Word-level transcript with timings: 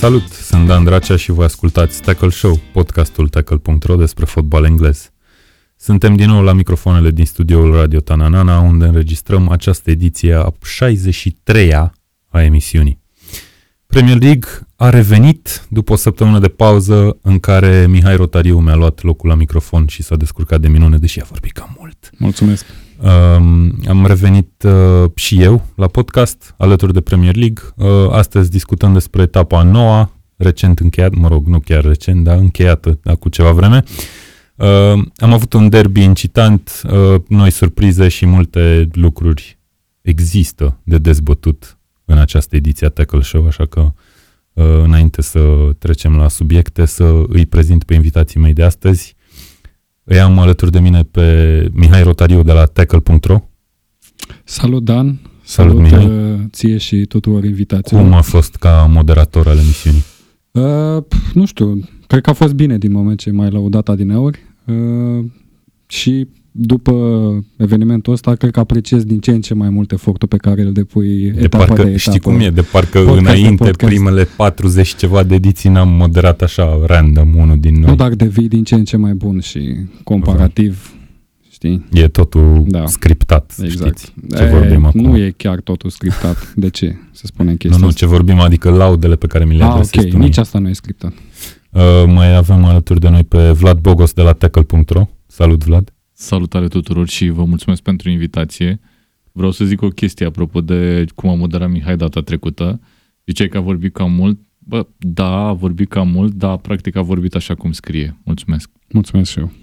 Salut, 0.00 0.28
sunt 0.28 0.66
Dan 0.66 0.84
Dracea 0.84 1.16
și 1.16 1.30
voi 1.30 1.44
ascultați 1.44 2.02
Tackle 2.02 2.28
Show, 2.28 2.60
podcastul 2.72 3.28
tackle.ro 3.28 3.96
despre 3.96 4.24
fotbal 4.24 4.64
englez. 4.64 5.10
Suntem 5.76 6.14
din 6.14 6.28
nou 6.28 6.42
la 6.42 6.52
microfoanele 6.52 7.10
din 7.10 7.24
studioul 7.24 7.74
Radio 7.74 8.00
Tananana, 8.00 8.58
unde 8.58 8.84
înregistrăm 8.84 9.48
această 9.48 9.90
ediție 9.90 10.34
a 10.34 10.52
63-a 10.80 11.92
a 12.28 12.42
emisiunii. 12.42 13.00
Premier 13.86 14.20
League 14.20 14.48
a 14.76 14.90
revenit 14.90 15.66
după 15.68 15.92
o 15.92 15.96
săptămână 15.96 16.38
de 16.38 16.48
pauză 16.48 17.18
în 17.22 17.38
care 17.38 17.86
Mihai 17.86 18.16
Rotariu 18.16 18.58
mi-a 18.58 18.74
luat 18.74 19.02
locul 19.02 19.28
la 19.28 19.34
microfon 19.34 19.86
și 19.86 20.02
s-a 20.02 20.16
descurcat 20.16 20.60
de 20.60 20.68
minune, 20.68 20.98
deși 20.98 21.20
a 21.20 21.24
vorbit 21.28 21.52
cam 21.52 21.76
mult. 21.78 22.10
Mulțumesc! 22.18 22.64
Um, 23.02 23.78
am 23.88 24.06
revenit 24.06 24.62
uh, 24.62 25.10
și 25.14 25.42
eu 25.42 25.66
la 25.74 25.86
podcast 25.86 26.54
alături 26.58 26.92
de 26.92 27.00
Premier 27.00 27.36
League. 27.36 27.62
Uh, 27.76 28.10
astăzi 28.10 28.50
discutăm 28.50 28.92
despre 28.92 29.22
etapa 29.22 29.62
noua, 29.62 30.12
recent 30.36 30.78
încheiat, 30.78 31.14
mă 31.14 31.28
rog, 31.28 31.46
nu 31.46 31.58
chiar 31.60 31.84
recent, 31.84 32.24
dar 32.24 32.38
încheiată 32.38 32.98
acum 33.04 33.30
ceva 33.30 33.52
vreme. 33.52 33.84
Uh, 34.54 34.66
am 35.16 35.32
avut 35.32 35.52
un 35.52 35.68
derby 35.68 36.02
incitant, 36.02 36.82
uh, 36.84 37.20
noi 37.28 37.50
surprize 37.50 38.08
și 38.08 38.26
multe 38.26 38.88
lucruri 38.92 39.58
există 40.00 40.78
de 40.82 40.98
dezbătut 40.98 41.78
în 42.04 42.18
această 42.18 42.56
ediție 42.56 42.86
a 42.86 42.90
Tackle 42.90 43.22
Show, 43.22 43.46
așa 43.46 43.66
că 43.66 43.80
uh, 44.52 44.64
înainte 44.82 45.22
să 45.22 45.40
trecem 45.78 46.16
la 46.16 46.28
subiecte, 46.28 46.84
să 46.84 47.22
îi 47.28 47.46
prezint 47.46 47.84
pe 47.84 47.94
invitații 47.94 48.40
mei 48.40 48.52
de 48.52 48.62
astăzi. 48.62 49.16
Îi 50.04 50.20
am 50.20 50.38
alături 50.38 50.70
de 50.70 50.80
mine 50.80 51.02
pe 51.02 51.68
Mihai 51.72 52.02
Rotariu 52.02 52.42
de 52.42 52.52
la 52.52 52.64
tackle.ro. 52.64 53.38
Salut, 54.44 54.84
Dan! 54.84 55.20
Salut, 55.42 55.76
Salut 55.76 55.82
Mihai! 55.82 56.32
uh, 56.32 56.40
ție 56.50 56.76
și 56.76 56.96
tuturor 57.06 57.44
invitațiilor. 57.44 58.02
Cum 58.04 58.12
a 58.12 58.20
fost 58.20 58.56
ca 58.56 58.86
moderator 58.90 59.46
al 59.48 59.58
emisiunii? 59.58 60.04
Uh, 60.50 61.02
pf, 61.08 61.32
nu 61.32 61.44
știu, 61.46 61.80
cred 62.06 62.22
că 62.22 62.30
a 62.30 62.32
fost 62.32 62.52
bine 62.54 62.78
din 62.78 62.92
moment 62.92 63.18
ce 63.18 63.30
m-ai 63.30 63.50
laudat 63.50 63.88
adineori 63.88 64.38
uh, 64.66 65.24
și 65.86 66.28
după 66.52 66.92
evenimentul 67.56 68.12
ăsta, 68.12 68.34
cred 68.34 68.50
că 68.50 68.60
apreciez 68.60 69.04
din 69.04 69.18
ce 69.20 69.30
în 69.30 69.40
ce 69.40 69.54
mai 69.54 69.70
mult 69.70 69.92
efortul 69.92 70.28
pe 70.28 70.36
care 70.36 70.62
îl 70.62 70.72
depui 70.72 71.30
De 71.30 71.40
etapă 71.42 71.64
parcă, 71.64 71.74
de 71.74 71.80
etapă. 71.82 71.96
știi 71.96 72.20
cum 72.20 72.40
e, 72.40 72.50
de 72.50 72.62
parcă 72.62 72.98
Podcast 72.98 73.14
de 73.24 73.30
înainte, 73.30 73.64
podcast. 73.64 73.92
primele 73.94 74.24
40 74.36 74.94
ceva 74.94 75.22
de 75.22 75.34
ediții 75.34 75.70
n-am 75.70 75.88
moderat 75.88 76.42
așa 76.42 76.78
random 76.86 77.34
unul 77.36 77.58
din 77.60 77.74
noi. 77.74 77.88
Nu, 77.90 77.94
dar 77.96 78.14
devii 78.14 78.48
din 78.48 78.64
ce 78.64 78.74
în 78.74 78.84
ce 78.84 78.96
mai 78.96 79.12
bun 79.14 79.40
și 79.40 79.76
comparativ, 80.04 80.94
știi? 81.50 81.84
E 81.92 82.08
totul 82.08 82.64
Da. 82.68 82.86
scriptat, 82.86 83.54
Exact. 83.62 83.98
știți 83.98 84.14
ce 84.36 84.44
vorbim 84.44 84.84
acum. 84.84 85.00
Nu 85.00 85.16
e 85.16 85.34
chiar 85.36 85.60
totul 85.60 85.90
scriptat. 85.90 86.52
De 86.54 86.68
ce 86.70 86.96
să 87.12 87.22
spunem 87.26 87.52
nu, 87.52 87.56
chestia 87.58 87.80
nu, 87.80 87.86
asta? 87.86 87.98
ce 87.98 88.06
vorbim, 88.06 88.40
adică 88.40 88.70
laudele 88.70 89.16
pe 89.16 89.26
care 89.26 89.44
mi 89.44 89.56
le 89.56 89.64
Ah, 89.64 89.70
adresezi 89.70 89.98
ok, 90.04 90.10
tu 90.10 90.16
mie. 90.16 90.26
nici 90.26 90.38
asta 90.38 90.58
nu 90.58 90.68
e 90.68 90.72
scriptat. 90.72 91.12
Uh, 91.70 91.80
mai 92.06 92.36
avem 92.36 92.64
alături 92.64 93.00
de 93.00 93.08
noi 93.08 93.24
pe 93.24 93.50
Vlad 93.50 93.78
Bogos 93.78 94.12
de 94.12 94.22
la 94.22 94.32
tackle.ro. 94.32 95.08
Salut, 95.26 95.64
Vlad! 95.64 95.92
Salutare 96.20 96.68
tuturor 96.68 97.08
și 97.08 97.28
vă 97.28 97.44
mulțumesc 97.44 97.82
pentru 97.82 98.10
invitație. 98.10 98.80
Vreau 99.32 99.50
să 99.50 99.64
zic 99.64 99.82
o 99.82 99.88
chestie 99.88 100.26
apropo 100.26 100.60
de 100.60 101.04
cum 101.14 101.30
a 101.30 101.34
moderat 101.34 101.70
Mihai 101.70 101.96
data 101.96 102.20
trecută. 102.20 102.80
Ziceai 103.26 103.48
că 103.48 103.56
a 103.56 103.60
vorbit 103.60 103.92
cam 103.92 104.12
mult. 104.12 104.40
Bă, 104.58 104.86
da, 104.98 105.46
a 105.46 105.52
vorbit 105.52 105.88
cam 105.88 106.08
mult, 106.08 106.34
dar 106.34 106.56
practic 106.56 106.96
a 106.96 107.02
vorbit 107.02 107.34
așa 107.34 107.54
cum 107.54 107.72
scrie. 107.72 108.20
Mulțumesc. 108.24 108.70
Mulțumesc 108.88 109.30
și 109.30 109.38
eu. 109.38 109.52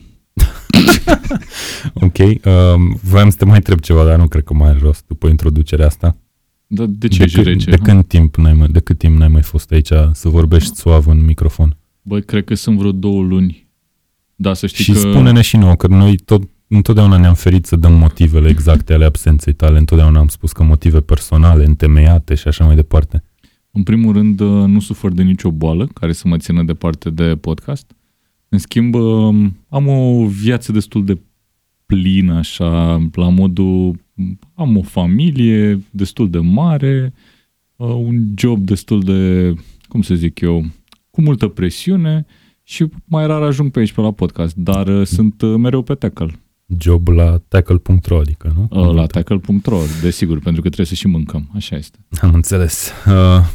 Ok, 1.94 2.18
um, 2.18 3.00
voiam 3.04 3.30
să 3.30 3.38
te 3.38 3.46
mai 3.46 3.56
întreb 3.56 3.80
ceva, 3.80 4.06
dar 4.06 4.18
nu 4.18 4.28
cred 4.28 4.44
că 4.44 4.54
mai 4.54 4.70
are 4.70 4.80
rost 4.80 5.04
după 5.08 5.28
introducerea 5.28 5.86
asta. 5.86 6.18
Da, 6.68 6.86
de 6.86 7.08
ce 7.08 7.18
de, 7.18 7.24
ești 7.24 7.38
cât, 7.38 7.46
rece? 7.46 7.70
de, 7.70 7.78
când 7.78 8.06
timp 8.06 8.36
n-ai 8.36 8.54
mai, 8.54 8.68
de 8.68 8.80
cât 8.80 8.98
timp 8.98 9.18
n-ai 9.18 9.28
mai 9.28 9.42
fost 9.42 9.72
aici 9.72 9.92
să 10.12 10.30
vorbești 10.30 10.76
suav 10.76 11.08
în 11.08 11.26
microfon? 11.26 11.78
Băi, 12.02 12.24
cred 12.24 12.44
că 12.44 12.54
sunt 12.54 12.78
vreo 12.78 12.92
două 12.92 13.24
luni. 13.24 13.67
Da, 14.40 14.54
să 14.54 14.68
știi 14.68 14.84
și 14.84 14.92
că... 14.92 14.98
spune-ne 14.98 15.42
și 15.42 15.58
nouă, 15.58 15.76
că 15.76 15.88
noi 15.88 16.16
tot, 16.18 16.50
întotdeauna 16.68 17.18
ne-am 17.18 17.34
ferit 17.34 17.66
să 17.66 17.76
dăm 17.76 17.94
motivele 17.94 18.50
exacte 18.50 18.94
ale 18.94 19.06
absenței 19.06 19.54
tale, 19.54 19.78
întotdeauna 19.78 20.20
am 20.20 20.28
spus 20.28 20.52
că 20.52 20.64
motive 20.64 21.02
personale, 21.02 21.66
întemeiate 21.66 22.36
și 22.36 22.48
așa 22.48 22.66
mai 22.66 22.76
departe. 22.76 23.24
În 23.72 23.84
primul 23.84 24.14
rând, 24.14 24.40
uh, 24.40 24.48
nu 24.48 24.80
sufăr 24.80 25.12
de 25.12 25.24
nicio 25.24 25.52
boală 25.52 25.88
care 25.94 26.14
să 26.14 26.28
mă 26.28 26.38
țină 26.38 26.64
departe 26.64 27.10
de 27.10 27.36
podcast. 27.36 27.96
În 28.50 28.58
schimb, 28.58 28.94
uh, 28.94 29.36
am 29.70 29.88
o 29.88 30.28
viață 30.28 30.72
destul 30.72 31.06
de 31.06 31.18
plină, 31.86 32.34
așa, 32.34 33.02
la 33.14 33.30
modul... 33.30 34.06
Am 34.54 34.78
o 34.78 34.82
familie 34.82 35.84
destul 35.90 36.30
de 36.30 36.40
mare, 36.40 37.14
uh, 37.76 37.88
un 37.88 38.26
job 38.36 38.66
destul 38.66 39.02
de, 39.02 39.54
cum 39.88 40.02
să 40.02 40.16
zic 40.16 40.40
eu, 40.40 40.66
cu 41.10 41.22
multă 41.22 41.48
presiune 41.48 42.26
și 42.70 42.86
mai 43.06 43.28
rar 43.28 43.42
ajung 43.42 43.72
pe 43.72 43.80
aici 43.80 43.94
pe 43.94 44.02
la 44.02 44.12
podcast, 44.12 44.56
dar 44.56 44.88
uh, 44.88 45.06
sunt 45.06 45.42
uh, 45.42 45.56
mereu 45.58 45.82
pe 45.82 45.94
tackle, 45.94 46.40
Job 46.78 47.08
la 47.08 47.38
tackle.ro, 47.48 48.20
adică, 48.20 48.54
nu? 48.56 48.88
uh, 48.88 48.94
la 48.94 49.06
tackle.ro, 49.06 49.80
desigur, 50.02 50.40
pentru 50.40 50.62
că 50.62 50.68
trebuie 50.68 50.86
să 50.86 50.94
și 50.96 51.08
mâncăm, 51.08 51.50
așa 51.56 51.76
este. 51.76 51.98
Am 52.22 52.34
înțeles. 52.34 52.92
Uh, 53.08 53.46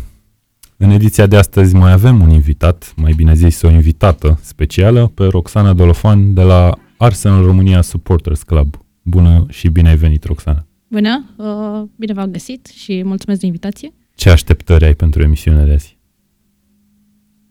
în 0.77 0.91
ediția 0.91 1.27
de 1.27 1.37
astăzi 1.37 1.75
mai 1.75 1.93
avem 1.93 2.21
un 2.21 2.31
invitat, 2.31 2.93
mai 2.97 3.13
bine 3.17 3.35
zis 3.35 3.63
o 3.63 3.71
invitată 3.71 4.39
specială, 4.43 5.07
pe 5.07 5.25
Roxana 5.25 5.73
Dolofan 5.73 6.35
de 6.35 6.43
la 6.43 6.79
Arsenal 6.97 7.45
România 7.45 7.81
Supporters 7.81 8.43
Club. 8.43 8.85
Bună 9.03 9.47
și 9.49 9.69
bine 9.69 9.89
ai 9.89 9.97
venit, 9.97 10.25
Roxana. 10.25 10.67
Bună, 10.89 11.25
uh, 11.37 11.89
bine 11.97 12.13
v-am 12.13 12.31
găsit 12.31 12.67
și 12.67 13.03
mulțumesc 13.05 13.41
de 13.41 13.47
invitație. 13.47 13.93
Ce 14.15 14.31
așteptări 14.31 14.85
ai 14.85 14.95
pentru 14.95 15.23
emisiunea 15.23 15.65
de 15.65 15.73
azi? 15.73 15.99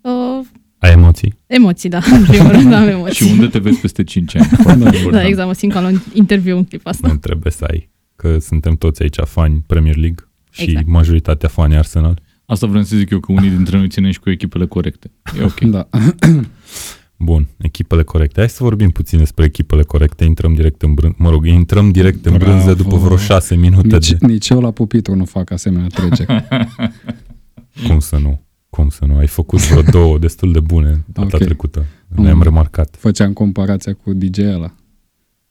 Uh, 0.02 0.46
Ai 0.82 0.92
emoții? 0.92 1.34
emoții, 1.48 1.90
da, 1.90 2.00
în 2.18 2.24
primul 2.26 2.52
rând 2.52 2.74
am 2.74 2.88
emoții. 2.88 3.26
Și 3.26 3.32
unde 3.32 3.48
te 3.48 3.60
vezi 3.60 3.80
peste 3.80 4.04
5 4.04 4.36
ani? 4.36 4.48
Da, 5.12 5.26
exact, 5.26 5.48
mă 5.48 5.54
simt 5.54 5.74
ca 5.74 5.80
la 5.80 5.88
un 5.88 6.00
interviu 6.14 6.58
în 6.58 6.64
clipa 6.64 6.90
asta. 6.90 7.08
Nu 7.08 7.16
trebuie 7.16 7.52
să 7.52 7.66
ai, 7.70 7.90
că 8.16 8.38
suntem 8.40 8.76
toți 8.76 9.02
aici 9.02 9.16
fani 9.24 9.64
Premier 9.68 9.96
League 9.96 10.26
și 10.52 10.64
Exact. 10.64 10.88
majoritatea 10.88 11.50
fani 11.50 11.76
Arsenal. 11.76 12.22
Asta 12.46 12.68
vreau 12.68 12.84
să 12.84 12.96
zic 12.96 13.10
eu, 13.10 13.20
că 13.20 13.32
unii 13.32 13.50
dintre 13.58 13.78
noi 13.78 13.88
ținem 13.90 14.12
și 14.12 14.20
cu 14.20 14.30
echipele 14.30 14.66
corecte. 14.66 15.12
E 15.40 15.44
ok. 15.44 15.60
Da. 15.62 15.88
Bun, 17.18 17.48
echipele 17.58 18.04
corecte. 18.04 18.40
Hai 18.40 18.50
să 18.50 18.64
vorbim 18.64 18.90
puțin 18.90 19.18
despre 19.18 19.46
echipele 19.46 19.84
corecte. 19.84 20.24
Intrăm 20.26 20.54
direct 20.54 20.82
în 20.82 20.94
brânză. 20.94 21.16
Mă 21.20 21.30
rog, 21.30 21.46
intrăm 21.46 21.92
direct 21.92 22.26
în 22.26 22.38
Bravo. 22.38 22.52
brânză 22.52 22.74
după 22.74 22.98
vreo 22.98 23.18
șase 23.18 23.56
minute 23.56 23.88
Nici, 23.96 24.12
de... 24.12 24.26
nici 24.26 24.50
eu 24.50 24.62
la 24.62 24.72
pupitru 24.72 25.16
nu 25.16 25.26
fac 25.26 25.52
asemenea 25.52 25.88
treceri. 25.88 26.46
Cum 27.88 28.00
să 28.00 28.18
nu? 28.18 28.42
Cum 28.72 28.90
să 28.90 29.06
nu? 29.06 29.18
Ai 29.18 29.28
făcut 29.28 29.60
vreo 29.68 29.82
două 30.02 30.18
destul 30.18 30.52
de 30.52 30.60
bune 30.60 31.04
data 31.14 31.36
Ok. 31.38 31.44
trecută. 31.44 31.86
Ne-am 32.08 32.36
Mm. 32.38 32.44
remarcat. 32.44 32.96
Făceam 33.00 33.34
comparația 33.34 33.94
cu 33.94 34.14
DJ 34.14 34.38
ăla. 34.40 34.74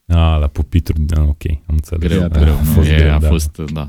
A, 0.07 0.37
la 0.37 0.47
pupitru, 0.47 0.95
da, 0.99 1.23
ok, 1.23 1.43
am 1.51 1.75
înțeles. 1.75 2.09
Greu, 2.11 2.29
Da, 2.29 2.41
greu. 2.41 2.53
a 2.55 2.59
nu, 2.59 2.65
fost 2.71 2.89
e, 2.89 2.95
greu, 2.97 3.15
a 3.15 3.19
da. 3.19 3.29
fost, 3.29 3.59
da. 3.73 3.89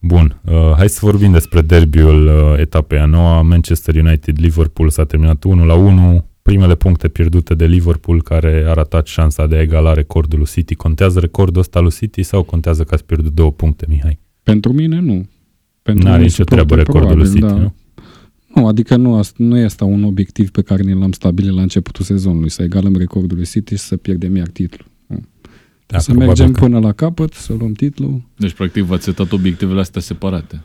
Bun, 0.00 0.40
uh, 0.44 0.72
hai 0.76 0.88
să 0.88 0.98
vorbim 1.02 1.32
despre 1.32 1.60
derbiul 1.60 2.26
uh, 2.26 2.58
etapei 2.58 2.98
a 2.98 3.04
noua. 3.06 3.42
Manchester 3.42 3.94
United-Liverpool 3.94 4.90
s-a 4.90 5.04
terminat 5.04 5.44
1 5.44 5.64
la 5.64 5.74
1. 5.74 6.24
Primele 6.42 6.74
puncte 6.74 7.08
pierdute 7.08 7.54
de 7.54 7.66
Liverpool 7.66 8.22
care 8.22 8.64
a 8.68 8.72
ratat 8.72 9.06
șansa 9.06 9.46
de 9.46 9.56
a 9.56 9.60
egala 9.60 9.92
recordul 9.92 10.38
lui 10.38 10.46
City. 10.48 10.74
Contează 10.74 11.20
recordul 11.20 11.60
ăsta 11.60 11.80
lui 11.80 11.90
City 11.90 12.22
sau 12.22 12.42
contează 12.42 12.84
că 12.84 12.94
ați 12.94 13.04
pierdut 13.04 13.32
două 13.34 13.50
puncte, 13.52 13.84
Mihai? 13.88 14.18
Pentru 14.42 14.72
mine, 14.72 14.98
nu. 15.00 15.28
Pentru 15.82 16.04
N-are 16.04 16.16
unii 16.16 16.28
nicio 16.28 16.42
suporteri, 16.42 16.66
treabă 16.66 16.74
recordul 16.82 17.16
lui 17.18 17.28
probabil, 17.30 17.48
City, 17.48 17.60
da. 17.60 17.62
nu? 17.62 17.74
Nu, 18.56 18.66
adică 18.66 18.96
nu, 18.96 19.22
ast- 19.24 19.36
nu 19.36 19.56
este 19.58 19.84
un 19.84 20.04
obiectiv 20.04 20.50
pe 20.50 20.62
care 20.62 20.82
ni 20.82 20.98
l-am 20.98 21.12
stabilit 21.12 21.52
la 21.54 21.62
începutul 21.62 22.04
sezonului, 22.04 22.50
să 22.50 22.62
egalăm 22.62 22.96
recordul 22.96 23.36
lui 23.36 23.46
City 23.46 23.74
și 23.74 23.80
să 23.82 23.96
pierdem 23.96 24.36
iar 24.36 24.46
titlul. 24.48 24.86
Da, 25.86 25.98
să 25.98 26.04
probabil 26.10 26.26
mergem 26.26 26.52
că- 26.52 26.60
până 26.60 26.78
la 26.78 26.92
capăt, 26.92 27.32
să 27.32 27.52
luăm 27.58 27.72
titlul. 27.72 28.22
Deci, 28.36 28.52
practic, 28.52 28.82
v-ați 28.82 29.04
setat 29.04 29.32
obiectivele 29.32 29.80
astea 29.80 30.00
separate. 30.00 30.62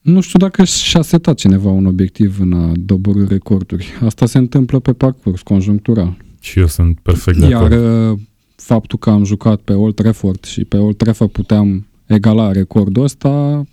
Nu 0.00 0.20
știu 0.20 0.38
dacă 0.38 0.64
și-a 0.64 1.02
setat 1.02 1.34
cineva 1.36 1.70
un 1.70 1.86
obiectiv 1.86 2.40
în 2.40 2.52
a 2.52 2.72
dobori 2.76 3.26
recorduri. 3.28 3.86
Asta 4.04 4.26
se 4.26 4.38
întâmplă 4.38 4.78
pe 4.78 4.92
parcurs, 4.92 5.40
conjunctural. 5.42 6.16
Și 6.40 6.58
eu 6.58 6.66
sunt 6.66 6.98
perfect 7.00 7.38
de 7.38 7.46
Iar 7.46 7.62
acord. 7.62 8.12
uh, 8.12 8.18
faptul 8.56 8.98
că 8.98 9.10
am 9.10 9.24
jucat 9.24 9.60
pe 9.60 9.72
Old 9.72 9.94
Trafford 9.94 10.44
și 10.44 10.64
pe 10.64 10.76
Old 10.76 10.96
Trafford 10.96 11.30
puteam 11.30 11.86
egala 12.06 12.52
recordul 12.52 13.02
ăsta, 13.02 13.64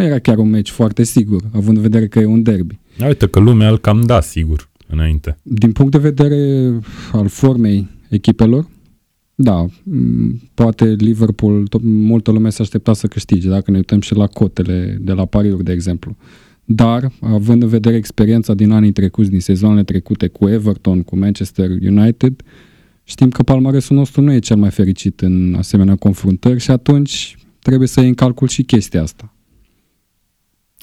nu 0.00 0.06
era 0.06 0.18
chiar 0.18 0.38
un 0.38 0.48
meci 0.48 0.70
foarte 0.70 1.04
sigur, 1.04 1.42
având 1.52 1.76
în 1.76 1.82
vedere 1.82 2.08
că 2.08 2.18
e 2.18 2.24
un 2.24 2.42
derby. 2.42 2.78
Uite 3.06 3.26
că 3.26 3.40
lumea 3.40 3.68
îl 3.68 3.78
cam 3.78 4.02
da, 4.02 4.20
sigur, 4.20 4.68
înainte. 4.86 5.38
Din 5.42 5.72
punct 5.72 5.92
de 5.92 5.98
vedere 5.98 6.72
al 7.12 7.28
formei 7.28 7.88
echipelor, 8.08 8.68
da, 9.34 9.66
m, 9.82 10.40
poate 10.54 10.84
Liverpool, 10.84 11.66
tot, 11.66 11.80
multă 11.82 12.30
lume 12.30 12.50
se 12.50 12.62
aștepta 12.62 12.92
să 12.92 13.06
câștige, 13.06 13.48
dacă 13.48 13.70
ne 13.70 13.76
uităm 13.76 14.00
și 14.00 14.14
la 14.14 14.26
cotele 14.26 14.98
de 15.00 15.12
la 15.12 15.24
pariuri, 15.24 15.64
de 15.64 15.72
exemplu. 15.72 16.16
Dar, 16.64 17.12
având 17.20 17.62
în 17.62 17.68
vedere 17.68 17.96
experiența 17.96 18.54
din 18.54 18.70
anii 18.70 18.92
trecuți, 18.92 19.30
din 19.30 19.40
sezoanele 19.40 19.82
trecute 19.82 20.26
cu 20.26 20.48
Everton, 20.48 21.02
cu 21.02 21.18
Manchester 21.18 21.70
United, 21.70 22.42
știm 23.04 23.28
că 23.28 23.42
palmaresul 23.42 23.96
nostru 23.96 24.20
nu 24.20 24.32
e 24.32 24.38
cel 24.38 24.56
mai 24.56 24.70
fericit 24.70 25.20
în 25.20 25.54
asemenea 25.58 25.96
confruntări 25.96 26.60
și 26.60 26.70
atunci 26.70 27.36
trebuie 27.62 27.88
să 27.88 28.00
iei 28.00 28.08
în 28.08 28.14
calcul 28.14 28.48
și 28.48 28.62
chestia 28.62 29.02
asta. 29.02 29.34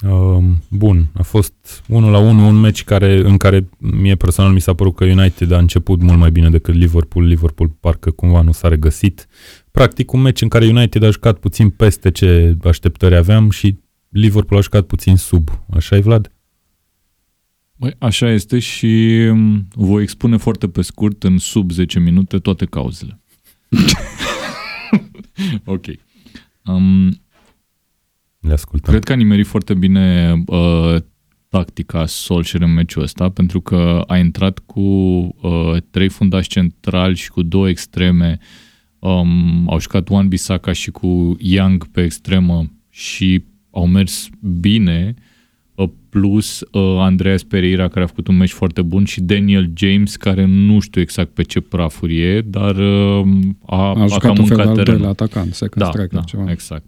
Uh, 0.04 0.44
bun, 0.70 1.10
a 1.14 1.24
fost 1.24 1.84
1 1.88 2.10
la 2.10 2.18
1 2.18 2.48
un 2.48 2.56
meci 2.56 2.84
care, 2.84 3.18
în 3.24 3.38
care 3.38 3.70
mie 3.78 4.16
personal 4.16 4.52
mi 4.52 4.62
s-a 4.62 4.74
părut 4.74 4.96
că 4.96 5.06
United 5.06 5.52
a 5.52 5.58
început 5.58 6.02
mult 6.02 6.18
mai 6.18 6.32
bine 6.32 6.50
decât 6.50 6.74
Liverpool. 6.74 7.26
Liverpool 7.26 7.70
parcă 7.80 8.12
cumva 8.12 8.42
nu 8.42 8.52
s-a 8.52 8.68
regăsit. 8.68 9.28
Practic 9.72 10.12
un 10.12 10.22
meci 10.22 10.42
în 10.42 10.48
care 10.48 10.68
United 10.68 11.04
a 11.04 11.10
jucat 11.10 11.38
puțin 11.38 11.70
peste 11.70 12.12
ce 12.12 12.58
așteptări 12.64 13.16
aveam 13.16 13.50
și 13.50 13.78
Liverpool 14.10 14.60
a 14.60 14.64
jucat 14.64 14.86
puțin 14.86 15.16
sub. 15.16 15.50
Așa 15.70 15.96
e, 15.96 16.00
Vlad? 16.00 16.32
Băi, 17.76 17.96
așa 17.98 18.32
este 18.32 18.60
și 18.60 19.26
um, 19.30 19.68
voi 19.76 20.02
expune 20.02 20.38
foarte 20.38 20.68
pe 20.68 20.82
scurt, 20.82 21.24
în 21.24 21.38
sub 21.38 21.72
10 21.72 22.00
minute, 22.00 22.38
toate 22.38 22.66
cauzele. 22.66 23.20
ok. 25.66 25.86
Um, 26.66 27.22
Le 28.48 28.54
ascultăm. 28.54 28.94
Cred 28.94 29.04
că 29.04 29.12
a 29.12 29.16
nimerit 29.16 29.46
foarte 29.46 29.74
bine 29.74 30.36
uh, 30.46 30.96
tactica 31.50 32.06
Solskjaer 32.06 32.64
în 32.64 32.74
meciul 32.74 33.02
ăsta, 33.04 33.30
pentru 33.30 33.62
că 33.62 34.04
a 34.08 34.18
intrat 34.18 34.60
cu 34.66 34.80
uh, 34.82 35.76
trei 35.90 36.10
fundași 36.10 36.50
centrali 36.50 37.16
și 37.16 37.30
cu 37.30 37.42
două 37.42 37.70
extreme. 37.70 38.38
Um, 39.00 39.70
au 39.70 39.80
jucat 39.80 40.10
Wan 40.10 40.28
Bissaka 40.28 40.72
și 40.72 40.92
cu 40.92 41.36
Young 41.40 41.88
pe 41.88 42.04
extremă 42.04 42.66
și 42.90 43.44
au 43.72 43.88
mers 43.88 44.30
bine, 44.60 45.14
uh, 45.76 45.90
plus 46.10 46.60
uh, 46.60 46.82
Andreas 47.00 47.44
Pereira, 47.44 47.88
care 47.88 48.04
a 48.04 48.08
făcut 48.08 48.28
un 48.28 48.38
meci 48.38 48.52
foarte 48.52 48.82
bun, 48.82 49.06
și 49.06 49.22
Daniel 49.22 49.72
James, 49.76 50.16
care 50.16 50.46
nu 50.46 50.80
știu 50.80 51.02
exact 51.02 51.30
pe 51.34 51.44
ce 51.44 51.60
prafuri 51.60 52.22
e, 52.22 52.42
dar 52.42 52.76
uh, 52.76 53.28
a, 53.66 53.76
A 53.76 54.02
a 54.02 54.06
jucat 54.08 54.20
cam 54.20 54.36
un 54.40 54.46
fel 54.46 54.58
de 54.58 54.64
mâncat 54.64 54.68
al 54.68 54.76
terenul. 54.76 54.84
doilea 54.84 55.10
atacant, 55.10 55.54
second 55.54 55.84
Da, 55.84 55.90
striker, 55.92 56.20
da, 56.20 56.26
ceva. 56.26 56.52
exact. 56.52 56.86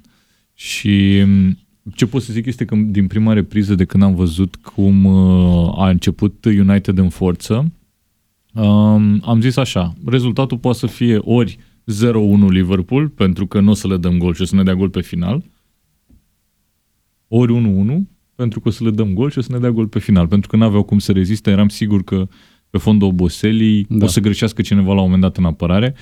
Și 0.60 1.24
m, 1.26 1.58
ce 1.96 2.06
pot 2.06 2.22
să 2.22 2.34
zic 2.34 2.46
este 2.46 2.66
că 2.66 2.76
din 2.76 3.08
prima 3.08 3.34
repriză 3.34 3.76
de 3.76 3.86
când 3.86 4.04
am 4.04 4.16
văzut 4.16 4.56
cum 4.56 5.06
uh, 5.06 5.74
a 5.76 5.90
început 5.90 6.46
United 6.46 6.98
în 6.98 7.10
forță, 7.10 7.72
um, 8.54 9.22
am 9.24 9.42
zis 9.42 9.56
așa, 9.56 9.96
rezultatul 10.06 10.58
poate 10.58 10.78
să 10.78 10.88
fie 10.88 11.18
ori 11.18 11.58
0-1 11.58 12.50
Liverpool, 12.50 13.10
pentru 13.10 13.48
că 13.48 13.60
nu 13.60 13.72
o 13.72 13.74
să 13.74 13.88
le 13.88 13.98
dăm 13.98 14.18
gol 14.18 14.34
și 14.34 14.42
o 14.42 14.46
să 14.46 14.56
ne 14.56 14.64
dea 14.64 14.76
gol 14.76 14.90
pe 14.90 15.02
final, 15.02 15.44
ori 17.28 17.54
1-1, 17.96 18.00
pentru 18.36 18.60
că 18.60 18.68
o 18.68 18.72
să 18.72 18.84
le 18.84 18.92
dăm 18.92 19.14
gol 19.14 19.30
și 19.30 19.38
o 19.38 19.42
să 19.42 19.52
ne 19.52 19.60
dea 19.60 19.72
gol 19.72 19.88
pe 19.88 20.00
final, 20.00 20.28
pentru 20.28 20.50
că 20.50 20.56
nu 20.56 20.64
aveau 20.64 20.84
cum 20.84 21.00
să 21.00 21.12
reziste, 21.12 21.52
eram 21.52 21.70
sigur 21.70 22.04
că 22.04 22.28
pe 22.70 22.78
fondul 22.78 23.08
oboselii 23.08 23.86
Da. 23.90 24.06
o 24.06 24.08
să 24.08 24.20
greșească 24.20 24.62
cineva 24.62 24.94
la 24.94 25.02
un 25.02 25.04
moment 25.04 25.22
dat 25.22 25.38
în 25.38 25.46
apărare. 25.46 25.96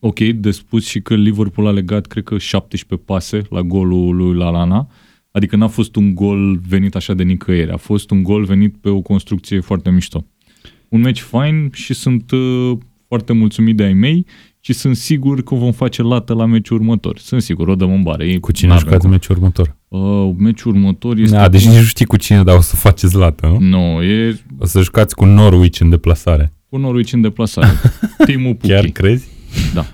Ok, 0.00 0.18
de 0.18 0.50
spus 0.50 0.86
și 0.86 1.00
că 1.00 1.14
Liverpool 1.14 1.66
a 1.66 1.70
legat, 1.70 2.06
cred 2.06 2.24
că 2.24 2.38
17 2.38 3.06
pase 3.06 3.42
la 3.50 3.62
golul 3.62 4.16
lui 4.16 4.36
Lalana, 4.36 4.88
adică 5.30 5.56
n-a 5.56 5.66
fost 5.68 5.96
un 5.96 6.14
gol 6.14 6.60
venit 6.68 6.94
așa 6.94 7.14
de 7.14 7.22
nicăieri, 7.22 7.70
a 7.70 7.76
fost 7.76 8.10
un 8.10 8.22
gol 8.22 8.44
venit 8.44 8.76
pe 8.80 8.88
o 8.88 9.00
construcție 9.00 9.60
foarte 9.60 9.90
mișto. 9.90 10.24
Un 10.88 11.00
meci 11.00 11.20
fain 11.20 11.70
și 11.74 11.94
sunt 11.94 12.30
uh, 12.30 12.72
foarte 13.08 13.32
mulțumit 13.32 13.76
de 13.76 13.82
ai 13.82 13.92
mei 13.92 14.26
și 14.60 14.72
sunt 14.72 14.96
sigur 14.96 15.42
că 15.42 15.54
vom 15.54 15.72
face 15.72 16.02
lată 16.02 16.34
la 16.34 16.44
meciul 16.46 16.76
următor. 16.76 17.18
Sunt 17.18 17.42
sigur, 17.42 17.68
o 17.68 17.74
dăm 17.74 17.92
în 17.92 18.02
bare. 18.02 18.26
Ei 18.26 18.40
Cu 18.40 18.52
cine 18.52 18.68
n-avem 18.68 18.84
jucați 18.84 19.02
cum. 19.02 19.10
meciul 19.10 19.34
următor? 19.36 19.76
Uh, 19.88 20.34
meciul 20.38 20.72
următor 20.74 21.18
este... 21.18 21.36
Da, 21.36 21.48
deci 21.48 21.62
cu- 21.64 21.68
nici 21.68 21.78
nu 21.78 21.84
știi 21.84 22.04
cu 22.06 22.16
cine, 22.16 22.42
dar 22.42 22.56
o 22.56 22.60
să 22.60 22.76
faceți 22.76 23.14
lată, 23.16 23.46
nu? 23.46 23.58
Nu, 23.58 24.02
e 24.02 24.40
O 24.58 24.64
să 24.66 24.82
jucați 24.82 25.14
cu 25.14 25.24
Norwich 25.24 25.80
în 25.80 25.88
deplasare. 25.90 26.52
cu 26.68 26.76
Norwich 26.76 27.12
în 27.12 27.20
deplasare. 27.20 27.68
Timul 28.26 28.54
Puchi. 28.54 28.72
Chiar 28.72 28.84
crezi? 28.86 29.28
Da. 29.74 29.86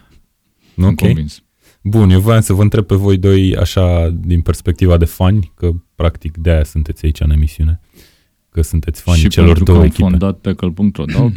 Nu, 0.74 0.84
Sunt 0.84 1.00
ok. 1.00 1.06
convins. 1.06 1.42
Bun, 1.82 2.10
eu 2.10 2.20
voiam 2.20 2.40
să 2.40 2.52
vă 2.52 2.62
întreb 2.62 2.84
pe 2.84 2.94
voi 2.94 3.16
doi 3.18 3.56
așa 3.56 4.08
din 4.08 4.40
perspectiva 4.40 4.96
de 4.96 5.04
fani, 5.04 5.52
că 5.54 5.70
practic 5.94 6.36
de-aia 6.36 6.64
sunteți 6.64 7.04
aici 7.04 7.20
în 7.20 7.30
emisiune, 7.30 7.80
că 8.48 8.62
sunteți 8.62 9.00
fani 9.02 9.18
și 9.18 9.28
celor 9.28 9.46
pentru 9.46 9.64
că 9.64 9.70
două 9.70 9.82
am 9.82 9.88
echipe. 9.90 10.08
fondat 10.08 10.40
tackle.ro. 10.40 11.04
Da, 11.04 11.22
ok. 11.22 11.36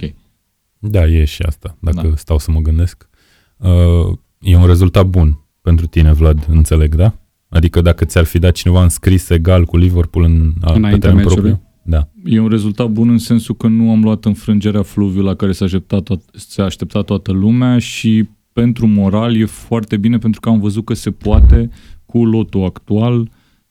Da, 0.79 1.05
e 1.07 1.25
și 1.25 1.41
asta, 1.41 1.77
dacă 1.79 2.07
Da. 2.07 2.15
stau 2.15 2.37
să 2.39 2.51
mă 2.51 2.59
gândesc. 2.59 3.09
Uh, 3.57 4.17
e 4.39 4.55
un 4.55 4.65
rezultat 4.65 5.05
bun 5.05 5.39
pentru 5.61 5.85
tine, 5.87 6.11
Vlad, 6.13 6.45
înțeleg, 6.49 6.95
da? 6.95 7.13
Adică 7.49 7.81
dacă 7.81 8.05
ți-ar 8.05 8.23
fi 8.23 8.39
dat 8.39 8.53
cineva 8.53 8.83
înscris 8.83 9.29
egal 9.29 9.65
cu 9.65 9.77
Liverpool 9.77 10.25
în, 10.25 10.53
a, 10.61 10.71
pe 10.71 10.77
Înaintea 10.77 11.09
teren 11.09 11.15
meciului? 11.25 11.35
propriu. 11.51 11.64
Da. 11.87 12.07
E 12.23 12.39
un 12.39 12.47
rezultat 12.47 12.89
bun 12.89 13.09
în 13.09 13.17
sensul 13.17 13.55
că 13.55 13.67
nu 13.67 13.91
am 13.91 14.01
luat 14.01 14.25
înfrângerea 14.25 14.81
fluviu 14.81 15.21
la 15.21 15.35
care 15.35 15.51
s-a 15.51 15.65
așteptat, 15.65 16.03
to- 16.03 16.31
s-a 16.31 16.63
așteptat 16.63 17.05
toată 17.05 17.31
lumea 17.31 17.79
și 17.79 18.27
pentru 18.53 18.87
moral 18.87 19.35
e 19.35 19.45
foarte 19.45 19.97
bine 19.97 20.17
pentru 20.17 20.39
că 20.39 20.49
am 20.49 20.59
văzut 20.59 20.85
că 20.85 20.93
se 20.93 21.11
poate 21.11 21.69
cu 22.05 22.25
lotul 22.25 22.63
actual, 22.63 23.29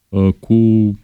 uh, 0.08 0.28
cu 0.40 0.55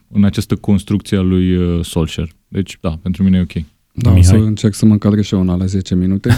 în 0.09 0.25
această 0.25 0.57
construcție 0.57 1.17
a 1.17 1.21
lui 1.21 1.57
uh, 1.57 1.85
Solskjaer. 1.85 2.29
Deci, 2.49 2.79
da, 2.81 2.99
pentru 3.03 3.23
mine 3.23 3.39
e 3.39 3.41
ok. 3.41 3.65
Da, 3.93 4.11
o 4.11 4.15
Mihai? 4.15 4.39
să 4.39 4.45
încerc 4.45 4.75
să 4.75 4.87
mă 4.87 4.93
încadrez 4.93 5.25
și 5.25 5.35
eu 5.35 5.41
în 5.41 5.49
alea 5.49 5.67
10 5.67 5.95
minute. 5.95 6.31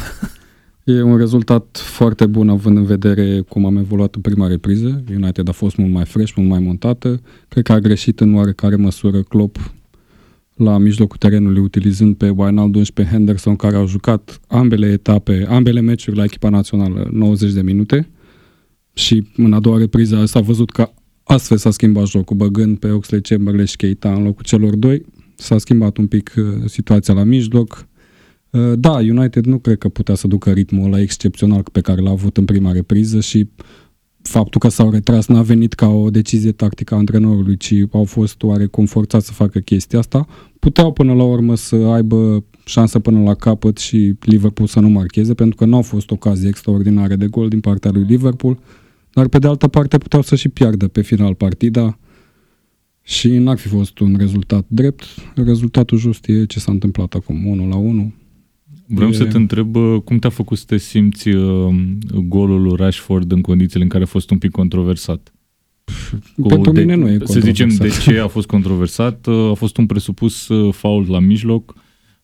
e 0.84 1.02
un 1.02 1.16
rezultat 1.16 1.78
foarte 1.84 2.26
bun 2.26 2.48
având 2.48 2.76
în 2.76 2.84
vedere 2.84 3.40
cum 3.40 3.66
am 3.66 3.76
evoluat 3.76 4.14
în 4.14 4.20
prima 4.20 4.46
repriză. 4.46 5.04
United 5.14 5.48
a 5.48 5.52
fost 5.52 5.76
mult 5.76 5.92
mai 5.92 6.04
fresh, 6.04 6.32
mult 6.36 6.48
mai 6.48 6.58
montată. 6.58 7.20
Cred 7.48 7.64
că 7.64 7.72
a 7.72 7.78
greșit 7.78 8.20
în 8.20 8.34
oarecare 8.34 8.76
măsură 8.76 9.22
Klopp 9.22 9.72
la 10.62 10.78
mijlocul 10.78 11.16
terenului 11.16 11.62
utilizând 11.62 12.16
pe 12.16 12.28
Wijnaldum 12.28 12.82
și 12.82 12.92
pe 12.92 13.04
Henderson 13.04 13.56
care 13.56 13.76
au 13.76 13.86
jucat 13.86 14.40
ambele 14.46 14.86
etape, 14.86 15.46
ambele 15.48 15.80
meciuri 15.80 16.16
la 16.16 16.24
echipa 16.24 16.48
națională 16.48 17.08
90 17.12 17.52
de 17.52 17.62
minute 17.62 18.08
și 18.92 19.26
în 19.36 19.52
a 19.52 19.60
doua 19.60 19.78
repriză 19.78 20.24
s-a 20.24 20.40
văzut 20.40 20.70
că 20.70 20.90
astfel 21.24 21.56
s-a 21.56 21.70
schimbat 21.70 22.06
jocul, 22.06 22.36
băgând 22.36 22.78
pe 22.78 22.90
Oxley 22.90 23.20
Chamberlain 23.20 23.66
și 23.66 23.76
Keita 23.76 24.12
în 24.14 24.22
locul 24.22 24.44
celor 24.44 24.76
doi. 24.76 25.02
S-a 25.34 25.58
schimbat 25.58 25.96
un 25.96 26.06
pic 26.06 26.32
uh, 26.36 26.44
situația 26.66 27.14
la 27.14 27.22
mijloc. 27.22 27.86
Uh, 28.50 28.72
Da, 28.76 28.92
United 28.92 29.44
nu 29.44 29.58
cred 29.58 29.78
că 29.78 29.88
putea 29.88 30.14
să 30.14 30.26
ducă 30.26 30.50
ritmul 30.50 30.84
ăla 30.84 31.00
excepțional 31.00 31.62
pe 31.72 31.80
care 31.80 32.00
l-a 32.00 32.10
avut 32.10 32.36
în 32.36 32.44
prima 32.44 32.72
repriză 32.72 33.20
și 33.20 33.48
faptul 34.22 34.60
că 34.60 34.69
s-au 34.69 34.90
retras 34.90 35.26
n-a 35.26 35.42
venit 35.42 35.72
ca 35.72 35.88
o 35.88 36.10
decizie 36.10 36.52
tactică 36.52 36.94
a 36.94 36.96
antrenorului, 36.96 37.56
ci 37.56 37.74
au 37.90 38.04
fost 38.04 38.42
oarecum 38.42 38.86
forțați 38.86 39.26
să 39.26 39.32
facă 39.32 39.58
chestia 39.58 39.98
asta. 39.98 40.26
Puteau 40.58 40.92
până 40.92 41.14
la 41.14 41.22
urmă 41.22 41.54
să 41.54 41.76
aibă 41.76 42.44
șansă 42.64 42.98
până 42.98 43.22
la 43.22 43.34
capăt 43.34 43.78
și 43.78 44.14
Liverpool 44.20 44.69
să 44.69 44.80
nu 44.80 44.88
marcheze, 44.88 45.34
pentru 45.34 45.56
că 45.56 45.64
nu 45.64 45.76
au 45.76 45.82
fost 45.82 46.10
ocazii 46.10 46.48
extraordinare 46.48 47.16
de 47.16 47.26
gol 47.26 47.48
din 47.48 47.60
partea 47.60 47.90
lui 47.90 48.04
Liverpool, 48.08 48.58
dar 49.12 49.29
pe 49.29 49.38
de 49.38 49.46
altă 49.46 49.69
parte 49.69 49.98
puteau 49.98 50.22
să 50.22 50.34
și 50.34 50.48
piardă 50.48 50.88
pe 50.88 51.02
final 51.02 51.34
partida 51.34 51.98
și 53.02 53.29
n-ar 53.29 53.58
fi 53.58 53.69
fost 53.69 53.98
un 53.98 54.17
rezultat 54.19 54.64
drept. 54.69 55.05
Rezultatul 55.34 55.98
just 55.98 56.29
e 56.29 56.44
ce 56.44 56.58
s-a 56.58 56.72
întâmplat 56.72 57.14
acum, 57.14 57.46
1 57.46 57.69
la 57.69 57.76
1. 57.76 58.12
Vreau 58.86 59.10
E- 59.10 59.15
să 59.15 59.24
te 59.24 59.36
întreb 59.36 59.74
uh, 59.77 60.01
cum 60.05 60.19
te-a 60.19 60.31
făcut 60.31 60.58
să 60.58 60.65
te 60.67 60.77
simți 60.77 61.29
uh, 61.29 61.74
golul 62.29 62.62
lui 62.62 62.77
Rashford 62.77 63.32
în 63.32 63.41
condițiile 63.41 63.82
în 63.82 63.89
care 63.89 64.03
a 64.03 64.06
fost 64.06 64.31
un 64.31 64.39
pic 64.39 64.51
controversat? 64.51 65.32
Cu- 66.41 66.46
Pentru 66.48 66.72
de, 66.72 66.81
mine 66.81 66.94
nu 66.94 67.08
e 67.08 67.19
Să 67.24 67.41
zicem 67.41 67.69
de 67.69 67.74
controversat. 67.77 68.03
ce 68.15 68.19
a 68.20 68.27
fost 68.29 68.46
controversat. 68.46 69.27
Uh, 69.27 69.51
A 69.51 69.55
fost 69.55 69.77
un 69.77 69.86
presupus 69.86 70.48
uh, 70.48 70.72
fault 70.74 71.08
la 71.08 71.19
mijloc 71.19 71.74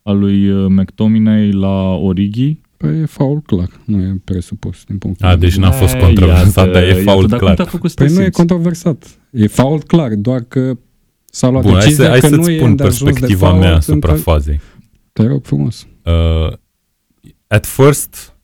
al 0.03 0.19
lui 0.19 0.49
uh, 0.51 0.67
McTominay 0.69 1.51
la 1.51 1.93
Origi. 1.95 2.61
Păi 2.77 3.01
e 3.01 3.05
faul 3.05 3.41
clar, 3.41 3.69
nu 3.85 4.01
e 4.03 4.21
presupus 4.25 4.85
din 4.87 4.99
punctul 4.99 5.27
A, 5.27 5.29
meu 5.29 5.39
de 5.39 5.45
deci 5.47 5.55
vedere. 5.55 5.73
n-a 5.73 5.79
fost 5.79 5.95
Eh, 5.95 6.01
controversat, 6.01 6.67
iată, 6.67 6.71
dar 6.79 6.83
e 6.83 6.87
iată, 6.87 7.01
fault 7.01 7.29
dar 7.29 7.39
clar. 7.39 7.55
Cum 7.55 7.65
te-a 7.65 7.73
făcut 7.73 7.91
să 7.91 7.97
te 7.97 8.05
Păi 8.05 8.13
nu 8.13 8.19
e 8.19 8.23
simți? 8.23 8.39
controversat. 8.39 9.19
E 9.31 9.47
fault 9.47 9.87
clar, 9.87 10.15
doar 10.15 10.41
că 10.49 10.79
s-a 11.25 11.49
luat 11.51 11.63
Bun, 11.63 11.73
hai, 11.73 11.81
decizia 11.81 12.05
să, 12.05 12.11
hai 12.11 12.21
că 12.21 12.27
să-ți 12.27 12.41
nu 12.41 12.51
e 12.53 12.57
spun 12.57 12.69
îndeajuns 12.69 12.99
de 12.99 13.05
perspectiva 13.05 13.47
fault 13.47 13.61
mea 13.61 13.71
în 13.71 13.75
asupra 13.77 14.09
care- 14.09 14.21
fazei. 14.21 14.61
Te 15.13 15.27
rog 15.27 15.45
frumos. 15.45 15.87
Uh, 16.09 16.53
at 17.47 17.67
first, 17.67 18.37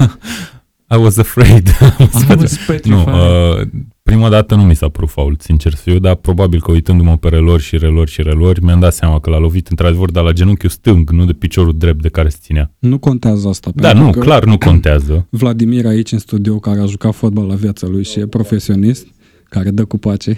I 0.94 0.96
was 0.96 1.18
afraid. 1.18 1.68
nu, 2.84 2.98
uh, 2.98 3.66
prima 4.02 4.28
dată 4.28 4.54
nu 4.54 4.62
mi 4.62 4.76
s-a 4.76 4.88
părut 4.88 5.08
fault, 5.10 5.40
sincer 5.40 5.74
să 5.74 5.80
fiu, 5.82 5.98
dar 5.98 6.14
probabil 6.14 6.60
că 6.60 6.70
uitându-mă 6.70 7.16
pe 7.16 7.28
relori 7.28 7.62
și 7.62 7.78
relori 7.78 8.10
și 8.10 8.22
relori, 8.22 8.64
mi-am 8.64 8.80
dat 8.80 8.94
seama 8.94 9.20
că 9.20 9.30
l-a 9.30 9.38
lovit 9.38 9.68
într-adevăr, 9.68 10.10
dar 10.10 10.24
la 10.24 10.32
genunchiul 10.32 10.70
stâng, 10.70 11.10
nu 11.10 11.24
de 11.24 11.32
piciorul 11.32 11.76
drept 11.78 12.02
de 12.02 12.08
care 12.08 12.28
se 12.28 12.38
ținea. 12.40 12.72
Nu 12.78 12.98
contează 12.98 13.48
asta. 13.48 13.70
Da, 13.74 13.88
pentru 13.88 14.04
nu, 14.04 14.10
că 14.10 14.18
clar 14.20 14.44
nu 14.44 14.58
contează. 14.58 15.26
Vladimir 15.40 15.86
aici 15.86 16.12
în 16.12 16.18
studio, 16.18 16.58
care 16.58 16.80
a 16.80 16.86
jucat 16.86 17.14
fotbal 17.14 17.46
la 17.46 17.54
viața 17.54 17.86
lui 17.86 18.04
și 18.04 18.20
e 18.20 18.26
profesionist, 18.26 19.06
care 19.48 19.70
dă 19.70 19.84
cu 19.84 19.98
pace, 19.98 20.30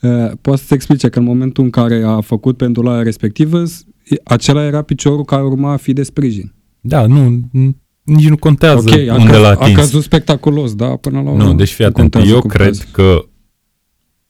uh, 0.00 0.30
poate 0.40 0.60
să-ți 0.60 0.74
explice 0.74 1.08
că 1.08 1.18
în 1.18 1.24
momentul 1.24 1.64
în 1.64 1.70
care 1.70 2.02
a 2.06 2.20
făcut 2.20 2.56
pendularea 2.56 3.02
respectivă, 3.02 3.64
s- 3.64 3.84
acela 4.24 4.62
era 4.64 4.82
piciorul 4.82 5.24
care 5.24 5.42
urma 5.42 5.72
a 5.72 5.76
fi 5.76 5.92
de 5.92 6.02
sprijin. 6.02 6.54
Da, 6.80 7.06
nu, 7.06 7.28
n- 7.54 7.70
nici 8.02 8.28
nu 8.28 8.36
contează 8.36 8.88
Ok, 8.90 9.08
a, 9.08 9.14
unde 9.14 9.30
căz, 9.30 9.40
l-a 9.40 9.48
a 9.48 9.50
atins. 9.50 9.76
căzut 9.76 10.02
spectaculos, 10.02 10.74
da, 10.74 10.86
până 10.86 11.20
la 11.22 11.30
urmă. 11.30 11.42
Nu, 11.42 11.54
deci 11.54 11.68
fii 11.72 11.84
nu 11.84 11.90
atent, 11.90 12.10
contează 12.12 12.34
eu 12.34 12.40
cum 12.40 12.50
cred 12.50 12.66
căzi. 12.66 12.86
că 12.92 13.24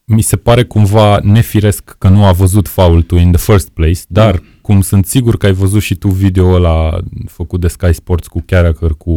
mi 0.05 0.21
se 0.23 0.37
pare 0.37 0.65
cumva 0.65 1.19
nefiresc 1.23 1.95
că 1.99 2.09
nu 2.09 2.25
a 2.25 2.33
văzut 2.33 2.69
faultul 2.69 3.19
in 3.19 3.33
the 3.33 3.53
first 3.53 3.69
place, 3.69 4.01
dar 4.09 4.35
Da. 4.35 4.41
cum 4.63 4.81
sunt 4.81 5.07
sigur 5.07 5.37
că 5.37 5.47
ai 5.47 5.53
văzut 5.53 5.83
și 5.83 5.95
tu 5.95 6.09
video 6.09 6.47
ăla 6.55 6.99
făcut 7.27 7.61
de 7.61 7.69
Sky 7.69 7.93
Sports 7.93 8.27
cu 8.27 8.43
Carragher 8.47 8.91
cu, 8.91 9.15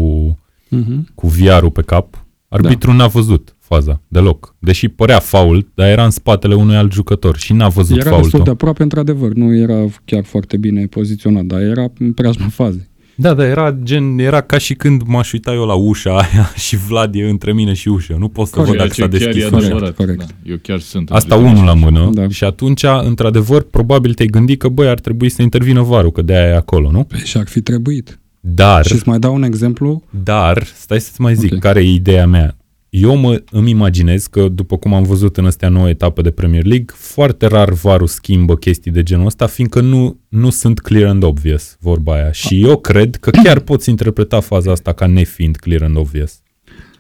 Mhm. 0.70 1.08
cu 1.16 1.28
VR-ul 1.28 1.72
pe 1.72 1.82
cap, 1.82 2.26
arbitru 2.50 2.94
n-a 2.94 3.08
văzut 3.08 3.56
faza, 3.76 4.02
deloc. 4.08 4.56
Deși 4.60 4.88
părea 4.88 5.20
fault, 5.20 5.68
dar 5.74 5.88
era 5.90 6.04
în 6.04 6.10
spatele 6.10 6.56
unui 6.56 6.76
alt 6.76 6.92
jucător 6.92 7.38
și 7.38 7.54
n-a 7.54 7.68
văzut 7.70 7.98
Era 7.98 8.04
faultul. 8.10 8.22
destul 8.24 8.44
de 8.44 8.50
aproape, 8.50 8.84
într-adevăr. 8.84 9.32
Nu 9.34 9.56
era 9.56 9.86
chiar 10.06 10.24
foarte 10.24 10.58
bine 10.58 10.86
poziționat, 10.86 11.44
dar 11.44 11.62
era 11.62 11.86
în 12.00 12.14
preajma 12.14 12.48
fazei. 12.48 12.90
Da, 13.16 13.34
da, 13.34 13.46
era 13.46 13.72
gen, 13.84 14.18
era 14.20 14.42
ca 14.42 14.58
și 14.58 14.74
când 14.74 15.02
m-aș 15.06 15.32
uita 15.32 15.54
eu 15.54 15.66
la 15.66 15.74
ușa 15.74 16.18
aia 16.18 16.52
și 16.68 16.76
Vlad 16.78 17.16
e 17.16 17.30
între 17.30 17.54
mine 17.54 17.74
și 17.74 17.88
ușă. 17.90 18.16
Nu 18.20 18.28
pot 18.28 18.48
să 18.48 18.56
Corect. 18.56 18.70
văd 18.72 18.78
dacă 18.88 18.94
s-a 18.94 19.08
Ceea 19.08 19.08
ce 19.10 19.18
chiar 19.18 19.34
deschis 19.34 19.44
e 19.44 19.56
ușa. 19.56 19.56
Corect, 19.56 19.72
adevărat. 19.74 19.96
corect. 19.96 20.20
Da, 20.20 20.52
eu 20.52 20.58
chiar 20.62 20.80
sunt. 20.80 21.12
Asta 21.12 21.36
într-o 21.36 21.50
unul 21.52 21.66
la 21.66 21.74
mână 21.74 22.10
Da. 22.14 22.22
da. 22.22 22.28
și 22.30 22.44
atunci, 22.44 22.84
într-adevăr, 23.04 23.62
probabil 23.62 24.14
te-ai 24.14 24.28
gândit 24.28 24.60
că, 24.60 24.68
băi, 24.68 24.88
ar 24.88 25.00
trebui 25.00 25.30
să 25.30 25.42
intervină 25.42 25.82
varul, 25.82 26.12
că 26.12 26.22
de-aia 26.22 26.48
e 26.48 26.56
acolo, 26.56 26.92
nu? 26.92 27.04
Păi 27.04 27.20
și 27.24 27.38
ar 27.38 27.48
fi 27.48 27.62
trebuit. 27.62 28.20
Dar, 28.40 28.86
Și 28.86 28.94
îți 28.94 29.08
mai 29.08 29.20
dau 29.20 29.34
un 29.34 29.44
exemplu. 29.44 30.04
dar, 30.24 30.64
stai 30.76 31.00
să-ți 31.02 31.22
mai 31.22 31.36
zic, 31.36 31.54
Ok. 31.54 31.60
care 31.60 31.80
e 31.80 31.92
ideea 31.94 32.28
mea. 32.28 32.56
Eu 32.92 33.16
mă, 33.16 33.44
îmi 33.52 33.70
imaginez 33.70 34.28
că, 34.28 34.48
după 34.48 34.78
cum 34.78 34.94
am 34.94 35.04
văzut 35.04 35.38
în 35.38 35.46
astea 35.46 35.70
nouă 35.70 35.90
etape 35.90 36.22
de 36.22 36.32
Premier 36.32 36.66
League, 36.66 36.94
foarte 36.96 37.46
rar 37.46 37.74
varul 37.74 38.08
schimbă 38.08 38.56
chestii 38.56 38.92
de 38.92 39.04
genul 39.04 39.26
ăsta, 39.26 39.48
fiindcă 39.48 39.82
nu, 39.82 40.20
nu 40.28 40.50
sunt 40.50 40.80
clear 40.80 41.10
and 41.10 41.24
obvious, 41.24 41.78
vorba 41.80 42.14
aia. 42.14 42.32
Și 42.32 42.64
eu 42.64 42.78
cred 42.78 43.16
că 43.16 43.30
chiar 43.44 43.60
poți 43.60 43.90
interpreta 43.90 44.40
faza 44.40 44.72
asta 44.72 44.94
ca 44.94 45.06
nefiind 45.06 45.56
clear 45.56 45.82
and 45.82 45.98
obvious. 45.98 46.42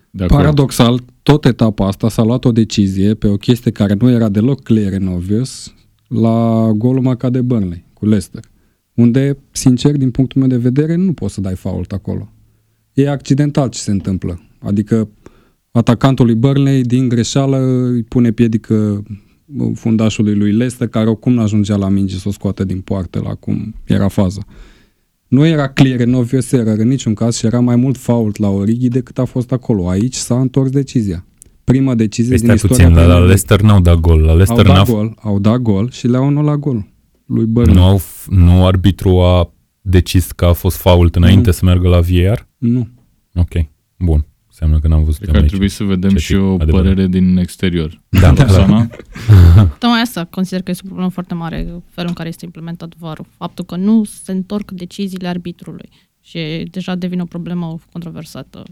De 0.10 0.24
acord. 0.24 0.39
Paradoxal, 0.39 1.00
tot 1.24 1.45
etapa 1.45 1.88
asta 1.88 2.10
s-a 2.10 2.24
luat 2.24 2.45
o 2.45 2.51
decizie 2.51 3.13
pe 3.13 3.27
o 3.27 3.36
chestie 3.36 3.71
care 3.71 3.95
nu 4.00 4.10
era 4.10 4.29
deloc 4.29 4.63
clear 4.63 4.93
and 4.93 5.07
obvious 5.07 5.74
la 6.07 6.69
golul 6.75 7.01
marcat 7.01 7.31
de 7.31 7.41
Burnley 7.41 7.86
cu 7.93 8.05
Leicester. 8.05 8.43
Unde, 8.93 9.38
sincer, 9.51 9.98
din 9.98 10.12
punctul 10.12 10.39
meu 10.39 10.50
de 10.50 10.57
vedere, 10.57 10.95
nu 10.95 11.13
poți 11.13 11.33
să 11.33 11.41
dai 11.41 11.55
fault 11.55 11.91
acolo. 11.91 12.31
E 12.93 13.10
accidental 13.10 13.69
ce 13.69 13.79
se 13.79 13.91
întâmplă. 13.91 14.41
Adică 14.60 15.10
atacantul 15.72 16.25
lui 16.25 16.36
Burnley, 16.36 16.82
din 16.82 17.10
greșeală, 17.10 17.58
îi 17.94 18.04
pune 18.04 18.32
piedică 18.32 19.04
fundașului 19.75 20.36
lui 20.36 20.51
Leicester, 20.51 20.88
care 20.88 21.10
oricum 21.10 21.34
nu 21.34 21.42
ajungea 21.42 21.75
la 21.75 21.90
minge 21.90 22.16
să 22.16 22.28
o 22.28 22.32
scoată 22.32 22.63
din 22.63 22.80
poartă 22.80 23.22
la 23.24 23.34
cum 23.34 23.75
era 23.84 24.08
faza. 24.08 24.42
Nu 25.28 25.46
era 25.46 25.68
clear 25.70 26.00
and 26.01 26.16
obvious 26.16 26.51
error 26.51 26.78
în 26.78 26.88
niciun 26.88 27.13
caz 27.13 27.38
și 27.38 27.46
era 27.46 27.60
mai 27.60 27.75
mult 27.75 27.98
fault 27.98 28.38
la 28.38 28.50
Origi 28.50 28.88
decât 28.88 29.18
a 29.18 29.25
fost 29.25 29.51
acolo. 29.51 29.90
Aici 29.90 30.16
s-a 30.16 30.40
întors 30.40 30.70
decizia. 30.70 31.25
Prima 31.63 31.96
decizie 31.96 32.30
Păi 32.30 32.38
din 32.38 32.46
stai 32.46 32.56
istoria 32.56 32.75
puțin, 32.86 32.94
la, 32.94 33.06
la 33.06 33.16
Premier 33.16 33.18
League. 33.18 33.28
Leicester 33.28 33.62
n-au 33.62 33.82
dat 33.82 34.00
gol. 34.00 34.20
La 34.22 34.30
au 34.32 34.36
Leicester 34.38 34.66
n-a 34.68 34.74
dat 34.74 34.88
gol, 34.90 35.16
au 35.22 35.40
dat 35.40 35.58
gol 35.58 35.90
și 35.90 36.08
le-au 36.08 36.24
anulat 36.24 36.58
gol 36.58 36.88
lui 37.25 37.46
Burnley. 37.46 37.75
Nu, 37.75 37.84
au, 37.84 38.00
f- 38.00 38.25
nu 38.30 38.66
arbitru 38.66 39.20
a 39.20 39.54
decis 39.82 40.32
că 40.32 40.46
a 40.46 40.54
fost 40.54 40.78
fault 40.78 41.16
înainte 41.16 41.46
Nu. 41.46 41.51
să 41.51 41.66
meargă 41.66 41.88
la 41.88 42.00
VAR? 42.00 42.48
Nu. 42.58 42.88
Ok, 43.36 43.51
bun. 43.98 44.25
Înseamnă 44.63 44.80
că 44.80 44.88
n-am 44.94 45.03
văzut 45.03 45.20
Cred 45.22 45.30
că 45.30 45.36
ar 45.36 45.41
aici. 45.41 45.50
trebui 45.50 45.70
să 45.70 45.84
vedem 45.84 46.10
Ce 46.10 46.18
și 46.18 46.32
tip 46.34 46.41
o 46.41 46.53
adevărat. 46.53 46.70
părere 46.82 47.08
din 47.08 47.38
exterior. 47.38 48.01
Da, 48.10 48.32
da. 48.32 48.44
Roxana? 48.44 48.88
Tocmai 49.80 50.01
asta 50.01 50.25
consider 50.30 50.62
că 50.62 50.72
este 50.72 50.82
o 50.86 50.88
problemă 50.88 51.12
foarte 51.12 51.34
mare, 51.34 51.58
felul 51.89 52.10
în 52.10 52.13
care 52.13 52.30
este 52.30 52.46
implementat 52.46 52.94
varul. 53.00 53.25
Faptul 53.38 53.65
că 53.65 53.75
nu 53.75 54.03
se 54.24 54.32
întorc 54.32 54.72
deciziile 54.72 55.27
arbitrului 55.27 55.89
și 56.24 56.39
deja 56.72 56.96
devine 56.96 57.22
o 57.22 57.25
problemă 57.25 57.77
controversată. 57.91 58.63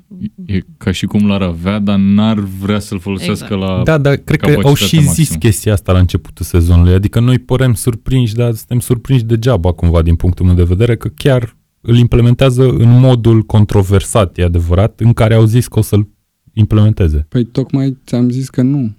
E 0.45 0.59
ca 0.77 0.91
și 0.91 1.05
cum 1.05 1.27
l-ar 1.27 1.41
avea, 1.41 1.79
dar 1.79 1.97
n-ar 1.97 2.39
vrea 2.39 2.79
să-l 2.79 2.99
folosească 2.99 3.53
Exact. 3.53 3.61
la... 3.61 3.83
Da, 3.83 3.97
dar 3.97 4.15
cred 4.15 4.39
că 4.39 4.45
au 4.45 4.55
Capacitatea 4.55 4.87
și 4.87 5.05
zis 5.05 5.05
maximă. 5.17 5.37
chestia 5.39 5.73
asta 5.73 5.91
la 5.91 5.99
începutul 5.99 6.45
sezonului. 6.45 6.93
Adică 6.93 7.19
noi 7.19 7.39
părem 7.39 7.73
surprinși, 7.73 8.33
dar 8.35 8.53
suntem 8.53 8.79
surprinși 8.79 9.23
degeaba 9.23 9.71
cumva 9.71 10.01
din 10.01 10.15
punctul 10.15 10.45
meu 10.45 10.55
de 10.55 10.63
vedere 10.63 10.95
că 10.95 11.07
chiar 11.15 11.57
îl 11.89 11.97
implementează 11.97 12.69
în 12.69 12.99
modul 12.99 13.41
controversat, 13.41 14.37
e 14.37 14.43
adevărat, 14.43 14.99
în 14.99 15.13
care 15.13 15.33
au 15.33 15.45
zis 15.45 15.67
că 15.67 15.79
o 15.79 15.81
să-l 15.81 16.07
implementeze. 16.53 17.25
Păi 17.29 17.43
tocmai 17.43 17.97
ți-am 18.05 18.29
zis 18.29 18.49
că 18.49 18.61
nu. 18.61 18.93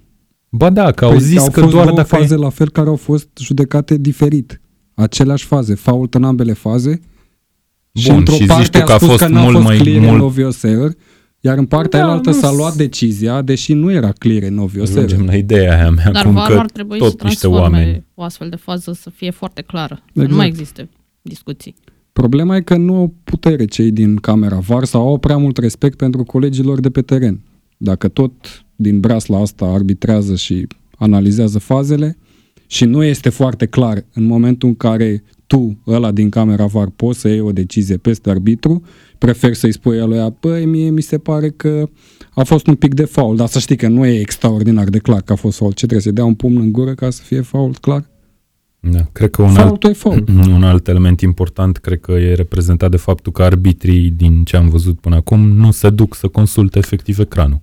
Ba 0.49 0.69
da, 0.69 0.91
că 0.91 1.05
au 1.05 1.11
păi 1.11 1.19
zis 1.19 1.37
au 1.39 1.49
că 1.51 1.59
fost 1.59 1.71
doar 1.73 1.85
două 1.85 1.95
dacă... 1.97 2.07
faze 2.15 2.35
la 2.35 2.49
fel 2.49 2.69
care 2.69 2.87
au 2.89 2.95
fost 2.95 3.27
judecate 3.41 3.97
diferit. 3.97 4.61
Aceleași 4.93 5.45
faze. 5.45 5.73
Fault 5.75 6.13
în 6.13 6.23
ambele 6.23 6.53
faze. 6.53 6.99
și 7.93 8.07
Bun, 8.07 8.17
într-o 8.17 8.33
și 8.33 8.39
zici 8.39 8.47
parte 8.47 8.79
tu 8.79 8.85
că 8.85 8.91
a 8.91 8.95
spus 8.95 9.07
fost 9.09 9.21
că 9.21 9.27
n-a 9.27 9.41
mult 9.41 9.53
fost 9.55 9.67
mai 9.67 9.77
clear 9.77 9.97
and 9.97 10.09
mult- 10.09 10.21
obvious 10.21 10.63
error, 10.63 10.93
iar 11.39 11.57
în 11.57 11.65
partea 11.65 11.99
Da, 11.99 12.05
da, 12.05 12.11
altă 12.11 12.29
nu 12.29 12.35
s-a 12.35 12.49
s- 12.49 12.55
luat 12.55 12.75
decizia, 12.75 13.41
deși 13.41 13.73
nu 13.73 13.91
era 13.91 14.11
clear 14.11 14.43
and 14.43 14.59
obvious 14.59 14.89
Ajungem 14.89 15.17
error. 15.17 15.29
la 15.29 15.35
ideea 15.35 15.75
aia 15.77 15.89
mea, 15.89 16.11
Dar 16.11 16.23
cum 16.23 16.33
varul 16.33 16.55
că 16.55 16.59
ar 16.61 16.69
trebui 16.69 16.97
să 16.99 17.03
tot 17.09 17.23
niște 17.23 17.39
transforme 17.47 17.77
oameni. 17.77 18.05
o 18.13 18.23
astfel 18.23 18.49
de 18.49 18.55
fază 18.55 18.93
să 18.93 19.09
fie 19.09 19.31
foarte 19.31 19.61
clară. 19.61 19.95
Să 19.95 20.09
Exact. 20.11 20.29
nu 20.29 20.35
mai 20.35 20.47
existe 20.47 20.89
discuții. 21.21 21.75
Problema 22.13 22.55
e 22.55 22.61
că 22.61 22.77
nu 22.77 22.95
au 22.95 23.13
putere 23.23 23.65
cei 23.65 23.91
din 23.91 24.15
camera 24.15 24.57
VAR 24.57 24.83
sau 24.83 25.07
au 25.07 25.17
prea 25.17 25.37
mult 25.37 25.57
respect 25.57 25.97
pentru 25.97 26.23
colegilor 26.23 26.79
de 26.79 26.89
pe 26.89 27.01
teren. 27.01 27.41
Dacă 27.77 28.07
tot 28.07 28.65
din 28.75 28.99
brasla 28.99 29.39
asta 29.39 29.65
arbitrează 29.65 30.35
și 30.35 30.67
analizează 30.97 31.59
fazele 31.59 32.17
și 32.67 32.85
nu 32.85 33.03
este 33.03 33.29
foarte 33.29 33.65
clar 33.65 34.05
în 34.13 34.23
momentul 34.23 34.69
în 34.69 34.75
care 34.75 35.23
tu, 35.47 35.81
ăla 35.87 36.11
din 36.11 36.29
camera 36.29 36.65
VAR, 36.65 36.89
poți 36.89 37.19
să 37.19 37.27
iei 37.27 37.39
o 37.39 37.51
decizie 37.51 37.97
peste 37.97 38.29
arbitru, 38.29 38.81
prefer 39.17 39.53
să-i 39.53 39.71
spui 39.71 39.99
lui, 39.99 40.35
băi, 40.39 40.65
mie 40.65 40.89
mi 40.89 41.01
se 41.01 41.17
pare 41.17 41.49
că 41.49 41.89
a 42.33 42.43
fost 42.43 42.67
un 42.67 42.75
pic 42.75 42.93
de 42.93 43.05
faul, 43.05 43.35
dar 43.35 43.47
să 43.47 43.59
știi 43.59 43.75
că 43.75 43.87
nu 43.87 44.05
e 44.05 44.19
extraordinar 44.19 44.89
de 44.89 44.97
clar 44.97 45.21
că 45.21 45.31
a 45.31 45.35
fost 45.35 45.57
faul. 45.57 45.71
Ce 45.71 45.85
trebuie 45.85 46.01
să 46.01 46.11
dea 46.11 46.25
un 46.25 46.33
pumn 46.33 46.57
în 46.57 46.71
gură 46.71 46.93
ca 46.93 47.09
să 47.09 47.21
fie 47.23 47.41
faul 47.41 47.75
clar? 47.81 48.10
Da, 48.83 48.99
cred 49.11 49.29
că 49.29 49.41
un 49.41 49.47
alt, 49.47 49.57
Faultul 49.57 49.89
e 49.89 49.93
faul. 49.93 50.23
un 50.55 50.63
alt 50.63 50.87
element 50.87 51.21
important 51.21 51.77
cred 51.77 51.99
că 51.99 52.11
e 52.11 52.33
reprezentat 52.33 52.91
de 52.91 52.97
faptul 52.97 53.31
că 53.31 53.43
arbitrii, 53.43 54.09
din 54.09 54.43
ce 54.43 54.55
am 54.55 54.69
văzut 54.69 54.99
până 54.99 55.15
acum, 55.15 55.39
nu 55.47 55.71
se 55.71 55.89
duc 55.89 56.15
să 56.15 56.27
consulte 56.27 56.77
efectiv 56.77 57.19
ecranul. 57.19 57.61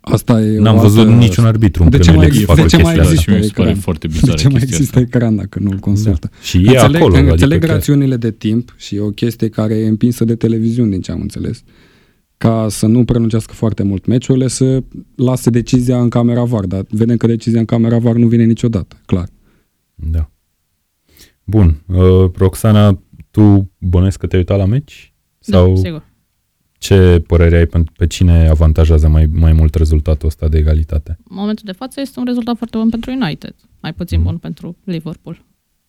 Asta 0.00 0.40
e 0.40 0.58
N-am 0.58 0.76
o 0.76 0.80
văzut 0.80 0.98
altă- 0.98 1.12
niciun 1.12 1.44
arbitru 1.44 1.82
în 1.82 1.90
De 1.90 1.96
ce 1.98 2.02
Premier 2.10 2.26
mai 2.28 2.36
League 2.36 2.44
să 2.56 2.60
exist- 2.62 2.70
facă 2.76 2.76
de 2.76 2.76
ce 2.76 2.82
mai 2.82 2.94
chestia 2.94 3.10
există? 3.10 3.20
asta. 3.20 3.30
Și 3.30 3.30
mie 3.30 3.38
mi 3.38 3.44
se 3.46 3.52
pare 3.56 3.68
ecran. 3.68 3.82
foarte 3.82 4.06
De 4.06 4.12
bizară 4.18 4.38
ce 4.38 4.48
mai 4.48 4.52
chestia 4.58 4.76
există 4.76 4.98
asta. 4.98 5.16
ecran 5.16 5.36
dacă 5.36 5.58
nu-l 5.62 5.78
consultă? 5.78 6.30
Și 6.42 6.56
e 6.56 6.60
înțeleg, 6.68 7.00
acolo. 7.00 7.14
înțeleg 7.16 7.42
adică 7.42 7.58
chiar- 7.66 7.74
rațiunile 7.74 8.16
de 8.16 8.30
timp 8.30 8.74
și 8.76 8.94
e 8.96 9.00
o 9.00 9.10
chestie 9.10 9.48
care 9.48 9.74
e 9.74 9.86
împinsă 9.88 10.24
de 10.24 10.34
televiziuni, 10.34 10.90
din 10.90 11.00
ce 11.00 11.12
am 11.12 11.20
înțeles. 11.20 11.62
Ca 12.36 12.66
să 12.70 12.86
nu 12.86 13.04
prelungească 13.04 13.52
foarte 13.54 13.82
mult 13.82 14.06
meciurile, 14.06 14.48
să 14.48 14.82
lase 15.14 15.50
decizia 15.50 16.00
în 16.00 16.08
camera 16.08 16.44
VAR, 16.44 16.64
dar 16.64 16.84
vedem 16.90 17.16
că 17.16 17.26
decizia 17.26 17.58
în 17.60 17.64
camera 17.66 17.98
VAR 17.98 18.14
nu 18.16 18.26
vine 18.26 18.44
niciodată, 18.44 18.96
clar. 19.06 19.28
Da. 19.94 20.30
Bun. 21.50 21.82
Uh, 21.86 22.30
Roxana, 22.36 23.02
tu 23.30 23.70
bănesc 23.78 24.18
că 24.18 24.26
te-ai 24.26 24.40
uitat 24.40 24.58
la 24.58 24.64
meci? 24.64 25.12
Sau 25.38 25.68
Da, 25.74 25.80
sigur. 25.80 26.04
ce 26.78 27.22
părere 27.26 27.56
ai 27.56 27.66
pe, 27.66 27.84
pe 27.96 28.06
cine 28.06 28.48
avantajează 28.48 29.08
mai, 29.08 29.26
mai 29.32 29.52
mult 29.52 29.74
rezultatul 29.74 30.28
ăsta 30.28 30.48
de 30.48 30.58
egalitate? 30.58 31.18
În 31.28 31.36
momentul 31.36 31.64
de 31.66 31.72
față 31.72 32.00
este 32.00 32.18
un 32.18 32.24
rezultat 32.24 32.56
foarte 32.56 32.76
bun 32.76 32.88
pentru 32.88 33.10
United, 33.10 33.54
mai 33.80 33.92
puțin 33.92 34.22
bun 34.22 34.36
pentru 34.36 34.76
Liverpool. 34.84 35.44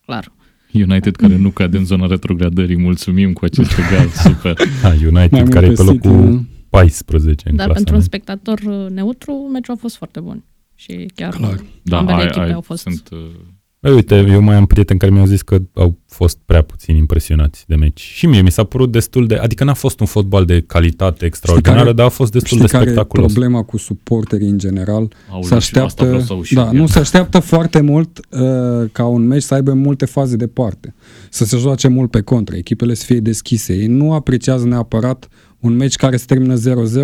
Clar. 0.06 0.32
United 0.74 1.16
care 1.16 1.38
nu 1.38 1.50
cade 1.50 1.78
în 1.78 1.86
zona 1.86 2.06
retrogradării. 2.08 2.78
Mulțumim 2.78 3.34
cu 3.34 3.46
acest 3.46 3.72
egal. 3.78 4.08
Super. 4.28 4.58
Ha, 4.82 4.90
United, 4.90 5.32
Mai 5.32 5.44
care 5.44 5.66
e 5.66 5.68
mult 5.68 5.78
pe 5.78 5.92
City, 5.92 6.08
locul 6.08 6.30
nu? 6.30 6.46
14 6.70 7.50
în 7.50 7.56
Dar 7.56 7.66
clasa. 7.66 7.78
pentru 7.78 7.94
nu? 7.94 8.00
un 8.00 8.06
spectator 8.06 8.60
uh, 8.60 8.90
neutru, 8.90 9.34
meciul 9.54 9.74
a 9.74 9.78
fost 9.78 9.96
foarte 9.96 10.20
bun. 10.20 10.44
Și 10.76 11.06
chiar 11.16 11.34
Clar. 11.34 11.60
Da, 11.84 11.98
ambele 11.98 12.18
ai, 12.18 12.24
echipe 12.26 12.40
ai, 12.46 12.52
au 12.52 12.62
fost... 12.62 12.82
sunt... 12.82 13.10
Uh, 13.12 13.18
Băi, 13.20 13.61
uite, 13.90 14.26
eu 14.30 14.42
mai 14.42 14.56
am 14.56 14.66
prieteni 14.66 15.00
care 15.00 15.12
mi-au 15.12 15.26
zis 15.26 15.42
că 15.42 15.58
au 15.74 15.98
fost 16.08 16.38
prea 16.46 16.62
puțin 16.62 16.96
impresionați 16.96 17.64
de 17.68 17.76
meci. 17.76 18.00
Și 18.00 18.26
mie 18.26 18.42
mi 18.42 18.52
s-a 18.52 18.64
părut 18.64 18.92
destul 18.92 19.28
de... 19.28 19.36
Adică 19.36 19.64
n-a 19.64 19.74
fost 19.74 20.00
un 20.00 20.06
fotbal 20.06 20.46
de 20.46 20.64
calitate 20.68 21.26
extraordinară, 21.26 21.80
care- 21.80 21.94
dar 21.94 22.06
a 22.06 22.10
fost 22.10 22.32
destul 22.32 22.58
Știi 22.58 22.68
de 22.68 22.72
care 22.72 22.84
e 22.84 22.88
spectaculos. 22.88 23.32
problema 23.32 23.64
cu 23.64 23.78
suporterii 23.78 24.48
în 24.48 24.58
general? 24.58 25.14
aoleu, 25.30 25.42
se 25.42 25.48
și 25.48 25.54
asta 25.54 25.56
așteaptă, 25.56 26.04
vreau 26.06 26.22
să 26.22 26.34
aud 26.34 26.44
și 26.44 26.54
da, 26.54 26.66
eu. 26.66 26.80
nu 26.80 26.88
se 26.88 27.00
așteaptă 27.00 27.40
foarte 27.40 27.82
mult 27.82 28.20
uh, 28.30 28.90
ca 28.92 29.06
un 29.06 29.28
meci 29.28 29.42
să 29.44 29.54
aibă 29.54 29.74
multe 29.74 30.06
faze 30.06 30.36
de 30.36 30.48
parte, 30.48 30.94
să 31.30 31.46
se 31.46 31.58
joace 31.58 31.88
mult 31.88 32.12
pe 32.12 32.22
contra, 32.22 32.56
echipele 32.58 32.94
să 32.94 33.06
fie 33.06 33.20
deschise. 33.20 33.74
Ei 33.74 33.88
nu 33.88 34.14
apreciază 34.14 34.66
neapărat 34.66 35.28
un 35.60 35.76
meci 35.76 35.96
care 35.96 36.18
se 36.18 36.26
termină 36.28 36.56
0-0, 36.56 36.60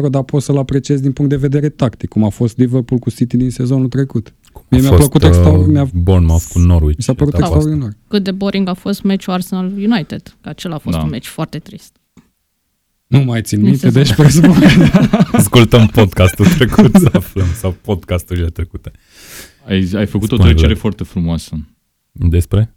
dar 0.10 0.24
poți 0.24 0.46
să-l 0.46 0.58
apreciezi 0.58 1.02
din 1.02 1.12
punct 1.12 1.32
de 1.32 1.38
vedere 1.38 1.70
tactic, 1.70 2.10
cum 2.10 2.24
a 2.24 2.30
fost 2.30 2.58
Liverpool 2.58 3.00
cu 3.00 3.10
City 3.10 3.38
din 3.38 3.50
sezonul 3.52 3.88
trecut. 3.88 4.34
Cum 4.58 4.66
Mie 4.78 4.80
a 4.80 4.90
mi-a 4.90 4.98
fost, 4.98 5.10
plăcut 5.10 5.22
uh, 5.24 5.28
extraordinar. 5.28 5.84
Mi-a- 5.84 6.02
Bournemouth 6.02 6.44
cu 6.54 6.60
Norwich. 6.60 6.98
Mi 6.98 7.04
s-a 7.04 7.14
părut 7.14 7.34
etapa 7.34 7.46
asta. 7.46 7.56
extraordinar. 7.58 7.98
Cât 8.08 8.24
de 8.24 8.32
boring 8.32 8.68
a 8.68 8.74
fost 8.74 9.02
meciul 9.04 9.34
Arsenal 9.34 9.66
United, 9.66 10.38
că 10.42 10.50
acela 10.50 10.76
a 10.76 10.78
fost 10.78 10.98
Da. 10.98 11.04
un 11.04 11.10
meci 11.10 11.26
foarte 11.28 11.60
trist. 11.60 11.96
Nu 13.08 13.20
mai 13.20 13.42
țin 13.42 13.58
Din 13.60 13.68
minte, 13.70 13.90
sezon. 13.90 14.04
deci 14.04 14.14
presupun 14.16 14.60
că 14.60 14.68
Ascultăm 15.32 15.88
podcastul 15.88 16.46
trecut 16.46 16.96
să 16.96 17.10
aflăm, 17.14 17.48
sau 17.56 17.76
podcasturile 17.82 18.48
trecute. 18.48 18.92
Ai, 19.68 19.90
ai 19.96 20.06
făcut 20.06 20.32
o 20.32 20.36
Spune, 20.36 20.50
trecere 20.50 20.68
Vlad. 20.68 20.80
foarte 20.80 21.04
frumoasă. 21.04 21.56
Despre? 22.12 22.76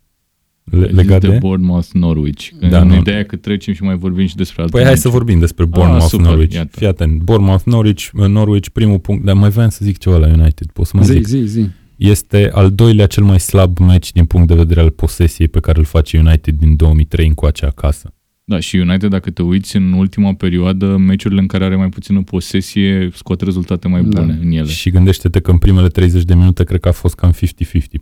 Le, 0.64 0.87
Ai 0.87 0.93
legat 0.93 1.21
zis 1.21 1.29
de 1.31 1.35
de? 1.35 1.38
Bournemouth 1.38 1.87
Norwich. 1.93 2.49
Da, 2.61 2.69
Da, 2.69 2.81
în 2.81 2.88
nu. 2.88 2.97
ideea 2.97 3.25
că 3.25 3.37
trecem 3.37 3.75
și 3.75 3.83
mai 3.83 3.97
vorbim 3.97 4.26
și 4.26 4.37
despre 4.37 4.61
alte 4.62 4.73
Păi 4.73 4.83
hai 4.83 4.90
meciuri. 4.90 5.12
să 5.12 5.19
vorbim 5.19 5.38
despre 5.38 5.64
Bournemouth 5.64 6.05
super, 6.09 6.26
Norwich. 6.26 6.55
iată. 6.55 6.71
Fii 6.79 6.87
atent, 6.87 7.21
Bournemouth 7.23 7.62
Norwich, 7.64 8.09
Norwich 8.12 8.69
primul 8.73 8.99
punct, 8.99 9.25
dar 9.25 9.35
mai 9.35 9.50
vreau 9.50 9.71
să 9.71 9.79
zic 9.85 9.99
ceva 9.99 10.17
la 10.17 10.26
United, 10.26 10.71
pot 10.73 10.87
să 10.87 10.97
mă 10.97 11.02
zi, 11.02 11.12
zic. 11.12 11.26
zi, 11.26 11.38
zi. 11.47 11.67
Este 11.97 12.50
al 12.55 12.73
doilea 12.73 13.07
cel 13.07 13.23
mai 13.25 13.40
slab 13.40 13.79
meci 13.79 14.12
din 14.12 14.25
punct 14.25 14.49
de 14.49 14.55
vedere 14.55 14.81
al 14.81 14.90
posesiei 14.90 15.49
pe 15.49 15.61
care 15.61 15.79
îl 15.79 15.85
face 15.85 16.19
United 16.19 16.55
din 16.55 16.76
2003 16.76 17.26
încoace 17.26 17.64
acasă. 17.67 18.14
Da, 18.50 18.61
și 18.61 18.76
United, 18.76 19.11
dacă 19.11 19.30
te 19.30 19.42
uiți 19.42 19.76
în 19.76 19.92
ultima 19.92 20.35
perioadă, 20.35 20.97
meciurile 20.97 21.40
în 21.40 21.47
care 21.47 21.64
are 21.64 21.76
mai 21.76 21.88
puțină 21.88 22.23
posesie 22.23 23.11
scoate 23.14 23.45
rezultate 23.45 23.88
mai 23.88 24.04
Da. 24.04 24.21
bune 24.21 24.38
în 24.42 24.50
ele. 24.50 24.66
Și 24.69 24.90
gândește-te 24.90 25.40
că 25.40 25.50
în 25.50 25.59
primele 25.59 25.88
30 25.88 26.23
de 26.23 26.35
minute 26.35 26.64
cred 26.64 26.80
că 26.80 26.88
a 26.88 26.92
fost 26.92 27.14
cam 27.14 27.33
50-50 27.33 27.35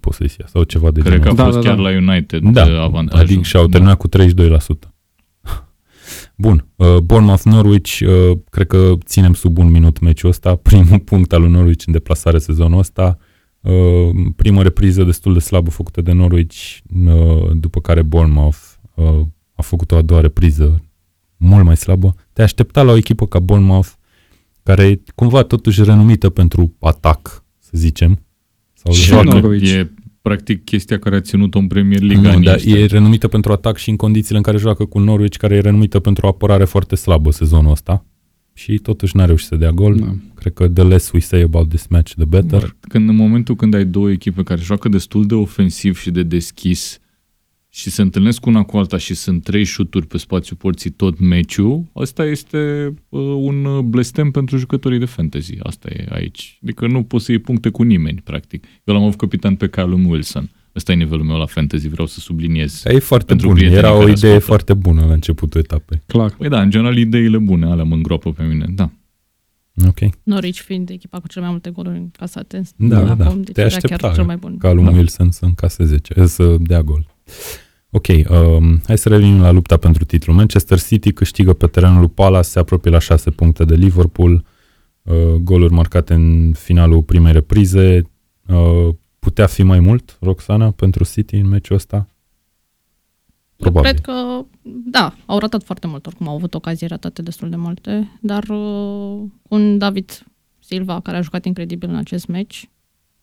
posesia 0.01 0.45
sau 0.49 0.63
ceva 0.63 0.91
de 0.91 1.01
Cred 1.01 1.21
că 1.21 1.29
a 1.29 1.31
genul. 1.31 1.37
Da, 1.37 1.45
fost 1.45 1.57
da, 1.57 1.63
chiar 1.63 1.77
da. 1.77 1.83
la 1.83 2.13
United 2.13 2.43
da, 2.43 2.65
uh, 2.65 2.81
avantajul. 2.81 3.25
adică 3.25 3.43
și-au 3.43 3.67
terminat 3.67 3.97
cu 3.97 4.09
32%. 4.09 4.95
Bun, 6.37 6.67
uh, 6.77 6.97
Bournemouth-Norwich, 6.97 7.99
uh, 8.01 8.39
cred 8.51 8.67
că 8.67 8.93
ținem 9.05 9.35
sub 9.35 9.59
un 9.59 9.71
minut 9.71 9.99
meciul 10.01 10.29
ăsta, 10.29 10.55
primul 10.69 10.99
punct 10.99 11.33
al 11.33 11.41
lui 11.41 11.51
Norwich 11.51 11.85
în 11.87 11.93
deplasare 11.93 12.39
sezonul 12.39 12.79
ăsta, 12.79 13.19
uh, 13.61 13.73
primă 14.37 14.63
repriză 14.63 15.03
destul 15.03 15.33
de 15.33 15.39
slabă 15.39 15.71
făcută 15.71 16.01
de 16.01 16.13
Norwich, 16.13 16.77
uh, 17.07 17.51
după 17.53 17.81
care 17.81 18.03
Bournemouth 18.03 18.59
uh, 18.95 19.21
a 19.59 19.63
făcut 19.63 19.91
o 19.91 19.97
a 19.97 20.03
doua 20.03 20.21
repriză 20.21 20.83
mult 21.37 21.65
mai 21.65 21.77
slabă. 21.77 22.15
Te 22.33 22.43
aștepta 22.43 22.83
la 22.83 22.93
o 22.93 22.97
echipă 22.97 23.27
ca 23.27 23.39
Bournemouth, 23.39 23.89
care 24.63 24.87
e 24.87 25.01
cumva 25.15 25.43
totuși 25.43 25.83
renumită 25.83 26.31
pentru 26.31 26.75
atac, 26.79 27.45
să 27.59 27.71
zicem, 27.73 28.19
sau 28.73 28.93
Și 28.93 29.05
joacă 29.05 29.29
Norwich. 29.29 29.71
E 29.71 29.91
practic 30.23 30.65
chestia 30.65 30.99
care 30.99 31.17
a 31.17 31.21
ținut-o 31.21 31.59
în 31.59 31.67
Premier 31.67 32.01
League 32.01 32.29
nu, 32.29 32.35
anii 32.35 32.45
dar 32.45 32.55
ăștia. 32.55 32.79
e 32.79 32.87
renumită 32.87 33.29
pentru 33.29 33.53
atac 33.53 33.77
și 33.77 33.91
în 33.91 33.97
condițiile 33.97 34.37
în 34.37 34.43
care 34.43 34.57
joacă 34.57 34.85
cu 34.85 34.99
Norwich, 34.99 35.37
care 35.37 35.55
e 35.55 35.61
renumită 35.61 36.01
pentru 36.01 36.27
o 36.27 36.29
apărare 36.29 36.65
foarte 36.65 36.95
slabă 36.95 37.31
sezonul 37.31 37.71
ăsta. 37.71 38.05
Și 38.53 38.79
totuși 38.79 39.17
n-a 39.17 39.25
reușit 39.25 39.47
să 39.47 39.57
dea 39.57 39.71
gol. 39.71 39.97
Da. 39.97 40.15
Cred 40.35 40.53
că 40.53 40.69
the 40.69 40.83
less 40.83 41.11
we 41.13 41.21
say 41.21 41.41
about 41.41 41.69
this 41.69 41.87
match, 41.87 42.13
the 42.13 42.25
better. 42.25 42.61
Bă, 42.61 42.73
Când 42.89 43.09
în 43.09 43.17
momentul 43.17 43.57
când 43.57 43.75
ai 43.75 43.85
două 43.85 44.11
echipe 44.11 44.43
care 44.43 44.61
joacă 44.61 44.89
destul 44.89 45.27
de 45.27 45.35
ofensiv 45.35 45.99
și 45.99 46.11
de 46.11 46.23
deschis 46.23 46.99
și 47.79 47.91
se 47.91 48.03
întâlnesc 48.03 48.47
una 48.47 48.63
cu 48.63 48.77
alta 48.77 48.97
și 48.97 49.15
sunt 49.15 49.43
trei 49.43 49.65
șuturi 49.65 50.07
pe 50.07 50.19
spațiu 50.19 50.57
porții 50.57 50.91
tot 50.91 51.19
meciul, 51.19 51.85
asta 51.95 52.25
este 52.25 52.95
uh, 53.09 53.21
un 53.21 53.65
uh, 53.65 53.79
blestem 53.83 54.31
pentru 54.31 54.57
jucătorii 54.57 54.99
de 54.99 55.05
fantasy. 55.05 55.55
Asta 55.63 55.89
e 55.91 56.07
aici. 56.11 56.59
Adică 56.63 56.87
nu 56.87 57.03
poți 57.03 57.25
să 57.25 57.31
iei 57.33 57.41
puncte 57.41 57.69
cu 57.71 57.83
nimeni, 57.83 58.21
practic. 58.25 58.65
Eu 58.85 58.95
l-am 58.95 59.03
avut 59.03 59.17
capitan 59.19 59.55
pe 59.55 59.69
Callum 59.69 60.07
Wilson. 60.07 60.51
Ăsta 60.77 60.93
e 60.93 60.95
nivelul 60.95 61.25
meu 61.25 61.37
la 61.37 61.47
fantasy, 61.47 61.89
vreau 61.89 62.07
să 62.07 62.21
subliniez. 62.21 62.83
E 62.85 62.99
foarte 62.99 63.27
Pentru 63.27 63.47
bun. 63.47 63.55
prietenii 63.57 63.83
Era 63.85 63.95
o 63.95 63.99
care 63.99 64.11
idee 64.11 64.29
ascultă. 64.31 64.47
foarte 64.47 64.75
bună 64.75 65.05
la 65.07 65.13
începutul 65.13 65.61
etapei. 65.61 66.03
Clar. 66.07 66.35
Păi 66.39 66.49
da, 66.49 66.61
în 66.61 66.71
general, 66.71 66.97
ideile 66.97 67.39
bune, 67.39 67.67
alea 67.67 67.85
mă 67.85 67.95
îngroapă 67.95 68.33
pe 68.33 68.43
mine, 68.43 68.67
da. 68.75 68.91
Ok. 69.87 69.99
Norwich 70.23 70.59
fiind 70.61 70.91
echipa 70.91 71.21
cu 71.21 71.27
cele 71.29 71.43
mai 71.45 71.51
multe 71.51 71.71
goluri 71.71 71.97
încasate. 71.97 72.63
Da, 72.77 72.99
acum, 72.99 73.17
da. 73.17 73.31
deci 73.35 73.55
Te 73.55 73.61
era 73.61 73.75
aștepta 73.75 73.97
chiar 73.97 74.15
cel 74.15 74.25
mai 74.25 74.37
bun. 74.37 74.57
ca 74.59 74.73
lui 74.73 74.85
Da. 74.85 74.91
Wilson 74.91 75.31
să 75.31 75.45
încaseze 75.45 75.97
10, 76.15 76.27
să 76.27 76.57
dea 76.61 76.83
gol. 76.83 77.07
Ok, 77.91 78.07
um, 78.07 78.81
hai 78.87 78.99
să 78.99 79.09
revenim 79.09 79.41
la 79.41 79.51
lupta 79.51 79.77
pentru 79.77 80.05
titlu. 80.05 80.33
Manchester 80.33 80.81
City 80.81 81.13
câștigă 81.13 81.53
pe 81.53 81.67
terenul 81.67 81.99
lui 81.99 82.09
Palace, 82.09 82.49
se 82.49 82.59
apropie 82.59 82.91
la 82.91 82.99
6 82.99 83.31
puncte 83.31 83.65
de 83.65 83.75
Liverpool, 83.75 84.45
uh, 85.03 85.35
goluri 85.35 85.73
marcate 85.73 86.15
în 86.15 86.53
finalul 86.53 87.03
primei 87.03 87.33
reprize. 87.33 88.11
Uh, 88.49 88.95
putea 89.19 89.47
fi 89.47 89.63
mai 89.63 89.81
mult, 89.81 90.17
Roxana, 90.21 90.71
pentru 90.71 91.05
City 91.05 91.37
în 91.37 91.49
meciul 91.49 91.77
ăsta? 91.77 92.09
Probabil. 93.57 93.87
Eu 93.87 93.93
cred 93.93 94.05
că, 94.05 94.45
da, 94.63 95.15
au 95.27 95.39
ratat 95.39 95.63
foarte 95.63 95.87
mult, 95.87 96.07
oricum 96.07 96.29
au 96.29 96.35
avut 96.35 96.55
ocazii 96.55 96.87
ratate 96.87 97.23
destul 97.23 97.51
de 97.51 97.57
multe, 97.57 98.19
dar 98.21 98.49
uh, 98.49 99.21
un 99.43 99.79
David 99.79 100.27
Silva, 100.59 101.01
care 101.01 101.17
a 101.17 101.21
jucat 101.21 101.45
incredibil 101.45 101.89
în 101.89 101.97
acest 101.97 102.27
meci, 102.27 102.71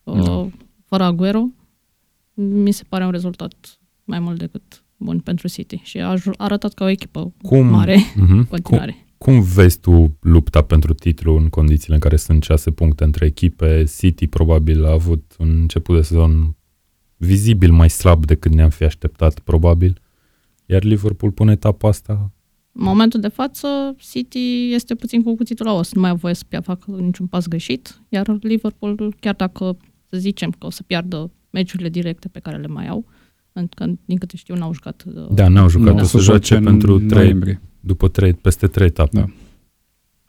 uh, 0.04 0.24
Da. 0.24 0.48
fără 0.84 1.02
Aguero, 1.02 1.46
mi 2.34 2.72
se 2.72 2.84
pare 2.88 3.04
un 3.04 3.10
rezultat 3.10 3.75
mai 4.06 4.18
mult 4.20 4.38
decât 4.38 4.84
bun 4.96 5.18
pentru 5.18 5.48
City 5.48 5.80
și 5.82 5.98
a 5.98 6.14
ju- 6.16 6.30
a 6.36 6.44
arătat 6.44 6.72
ca 6.74 6.84
o 6.84 6.88
echipă 6.88 7.32
Cum- 7.42 7.66
mare 7.66 7.96
Mhm. 8.14 8.20
în 8.30 8.36
Cum, 8.36 8.44
continuare. 8.44 8.96
cum 9.18 9.42
vezi 9.42 9.80
tu 9.80 10.16
lupta 10.20 10.62
pentru 10.62 10.94
titlu 10.94 11.36
în 11.36 11.48
condițiile 11.48 11.94
în 11.94 12.00
care 12.00 12.16
sunt 12.16 12.42
6 12.42 12.70
puncte 12.70 13.04
între 13.04 13.26
echipe? 13.26 13.84
City 13.98 14.26
probabil 14.26 14.84
a 14.84 14.90
avut 14.92 15.34
un 15.38 15.48
început 15.60 15.96
de 15.96 16.02
sezon 16.02 16.56
vizibil 17.16 17.72
mai 17.72 17.90
slab 17.90 18.24
decât 18.26 18.52
ne-am 18.54 18.70
fi 18.70 18.84
așteptat, 18.84 19.38
probabil. 19.40 20.00
Iar 20.66 20.82
Liverpool 20.82 21.32
pune 21.32 21.52
etapa 21.52 21.88
asta 21.88 22.30
În 22.78 22.84
momentul 22.84 23.20
de 23.20 23.28
față, 23.28 23.94
City 23.98 24.72
este 24.72 24.94
puțin 24.94 25.22
cu 25.22 25.34
cuțitul 25.36 25.66
la 25.66 25.72
os, 25.72 25.92
nu 25.92 26.00
mai 26.00 26.10
au 26.10 26.16
voie 26.16 26.34
să 26.34 26.44
pia- 26.48 26.60
facă 26.62 26.90
niciun 26.90 27.26
pas 27.26 27.48
greșit, 27.48 28.00
iar 28.08 28.36
Liverpool, 28.40 29.14
chiar 29.20 29.34
dacă 29.34 29.76
să 30.10 30.16
zicem 30.18 30.50
că 30.50 30.66
o 30.66 30.70
să 30.70 30.82
piardă 30.82 31.30
meciurile 31.50 31.88
directe 31.88 32.28
pe 32.28 32.38
care 32.40 32.56
le 32.56 32.66
mai 32.66 32.88
au, 32.88 33.04
pentru 33.56 33.84
că, 33.84 33.92
din 34.04 34.16
câte 34.18 34.36
știu, 34.36 34.54
n-au 34.54 34.72
jucat 34.72 35.04
uh, 35.06 35.26
Da, 35.30 35.48
n-au 35.48 35.68
jucat. 35.68 35.94
Nu, 35.94 36.00
o 36.00 36.02
să 36.02 36.06
să 36.18 36.18
joace 36.18 36.46
joace 36.54 36.64
pentru 36.64 36.94
în 36.94 37.06
3, 37.08 37.20
noiembrie. 37.22 37.60
după 37.80 38.08
3, 38.08 38.32
peste 38.32 38.66
3 38.66 38.86
etape. 38.86 39.18
Da. 39.18 39.24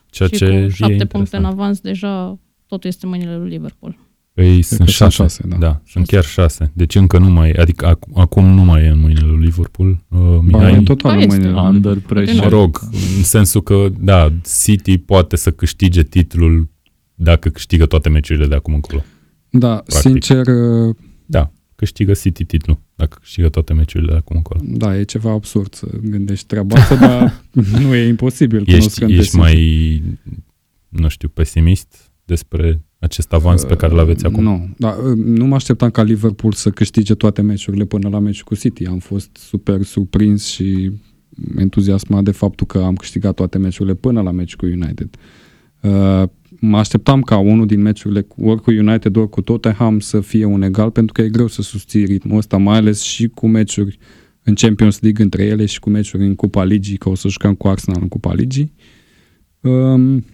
Ceea 0.09 0.29
și 0.29 0.35
ce 0.35 0.45
cu 0.45 0.51
e 0.53 0.69
șapte 0.69 1.05
puncte 1.05 1.13
în 1.13 1.19
interesant. 1.19 1.45
avans, 1.45 1.79
deja 1.79 2.39
totul 2.67 2.89
este 2.89 3.05
în 3.05 3.11
mâinile 3.11 3.37
lui 3.37 3.49
Liverpool. 3.49 3.97
Păi 4.33 4.61
sunt 4.61 4.79
că 4.79 4.85
sunt 4.85 5.11
6, 5.11 5.15
șase, 5.23 5.47
da. 5.47 5.55
da. 5.57 5.81
sunt 5.85 6.07
Șase. 6.07 6.11
chiar 6.11 6.23
6. 6.23 6.71
Deci 6.73 6.95
încă 6.95 7.17
nu 7.17 7.29
mai, 7.29 7.51
adică 7.51 7.95
ac- 7.95 8.13
acum 8.13 8.45
nu 8.45 8.63
mai 8.63 8.83
e 8.83 8.87
în 8.87 8.99
mâinile 8.99 9.25
lui 9.25 9.43
Liverpool. 9.45 9.89
Uh, 9.89 10.19
Ba, 10.19 10.39
Mihai, 10.41 10.75
în 10.75 10.83
total 10.83 11.11
Ba, 11.11 11.17
în 11.17 11.23
este. 11.23 11.35
mâinile 11.35 11.59
lui. 11.61 11.69
Under 11.69 11.99
pressure. 11.99 12.39
Mă 12.43 12.47
rog, 12.49 12.79
în 13.17 13.23
sensul 13.23 13.61
că, 13.61 13.87
da, 13.99 14.33
City 14.63 14.97
poate 14.97 15.35
să 15.35 15.51
câștige 15.51 16.03
titlul 16.03 16.69
dacă 17.15 17.49
câștigă 17.49 17.85
toate 17.85 18.09
meciurile 18.09 18.47
de 18.47 18.55
acum 18.55 18.73
încolo. 18.73 19.03
Da, 19.49 19.75
Practic. 19.75 19.99
sincer, 19.99 20.47
uh, 20.47 20.95
Da, 21.25 21.51
câștigă 21.75 22.13
City 22.13 22.45
titlul 22.45 22.79
dacă 22.97 23.17
câștigă 23.21 23.49
toate 23.49 23.73
meciurile 23.73 24.11
de 24.11 24.17
acum 24.17 24.35
încolo. 24.35 24.59
da, 24.63 24.97
e 24.97 25.03
ceva 25.03 25.31
absurd 25.31 25.73
să 25.73 25.87
gândești 26.01 26.45
treaba 26.45 26.75
asta, 26.75 26.95
dar 27.05 27.43
nu 27.81 27.95
e 27.95 28.07
imposibil. 28.07 28.59
Ești, 28.59 28.73
cunoscând 28.73 29.11
ești 29.11 29.23
City. 29.23 29.37
mai, 29.37 30.03
nu 30.89 31.07
știu, 31.07 31.27
pesimist 31.27 32.11
despre 32.25 32.81
acest 32.99 33.33
avans 33.33 33.63
pe 33.63 33.75
care 33.75 33.93
îl 33.93 33.99
aveți 33.99 34.25
acum? 34.25 34.43
Nu, 34.43 34.69
da, 34.77 34.95
nu 35.15 35.45
mă 35.45 35.55
așteptam 35.55 35.89
ca 35.89 36.03
Liverpool 36.03 36.53
să 36.53 36.69
câștige 36.69 37.13
toate 37.13 37.41
meciurile 37.41 37.85
până 37.85 38.09
la 38.09 38.19
meciul 38.19 38.45
cu 38.45 38.55
City. 38.55 38.85
Am 38.85 38.99
fost 38.99 39.29
super 39.35 39.81
surprins 39.81 40.45
și 40.45 40.91
entuziasmat 41.57 42.23
de 42.23 42.31
faptul 42.31 42.67
că 42.67 42.77
am 42.77 42.95
câștigat 42.95 43.33
toate 43.33 43.57
meciurile 43.57 43.95
până 43.95 44.21
la 44.21 44.31
meciul 44.31 44.57
cu 44.57 44.65
United. 44.65 45.09
Uh, 46.61 46.67
mă 46.69 46.77
așteptam 46.77 47.21
ca 47.21 47.37
unul 47.37 47.65
din 47.65 47.81
meciurile 47.81 48.21
cu- 48.21 48.45
ori 48.45 48.61
cu 48.61 48.71
United, 48.71 49.15
ori 49.15 49.29
cu 49.29 49.41
Tottenham 49.41 49.99
să 49.99 50.19
fie 50.19 50.45
un 50.45 50.61
egal, 50.61 50.91
pentru 50.91 51.13
că 51.13 51.21
e 51.21 51.29
greu 51.29 51.47
să 51.47 51.61
susții 51.61 52.05
ritmul 52.05 52.37
ăsta, 52.37 52.57
mai 52.57 52.77
ales 52.77 53.01
și 53.01 53.27
cu 53.27 53.47
meciuri 53.47 53.97
în 54.43 54.53
Champions 54.53 54.99
League 54.99 55.23
între 55.23 55.43
ele 55.43 55.65
și 55.65 55.79
cu 55.79 55.89
meciuri 55.89 56.25
în 56.25 56.35
Cupa 56.35 56.63
Ligii, 56.63 56.97
că 56.97 57.09
o 57.09 57.15
să 57.15 57.27
jucăm 57.27 57.55
cu 57.55 57.67
Arsenal 57.67 58.01
în 58.01 58.07
Cupa 58.07 58.33
Ligii. 58.33 58.73
Um, 59.61 60.25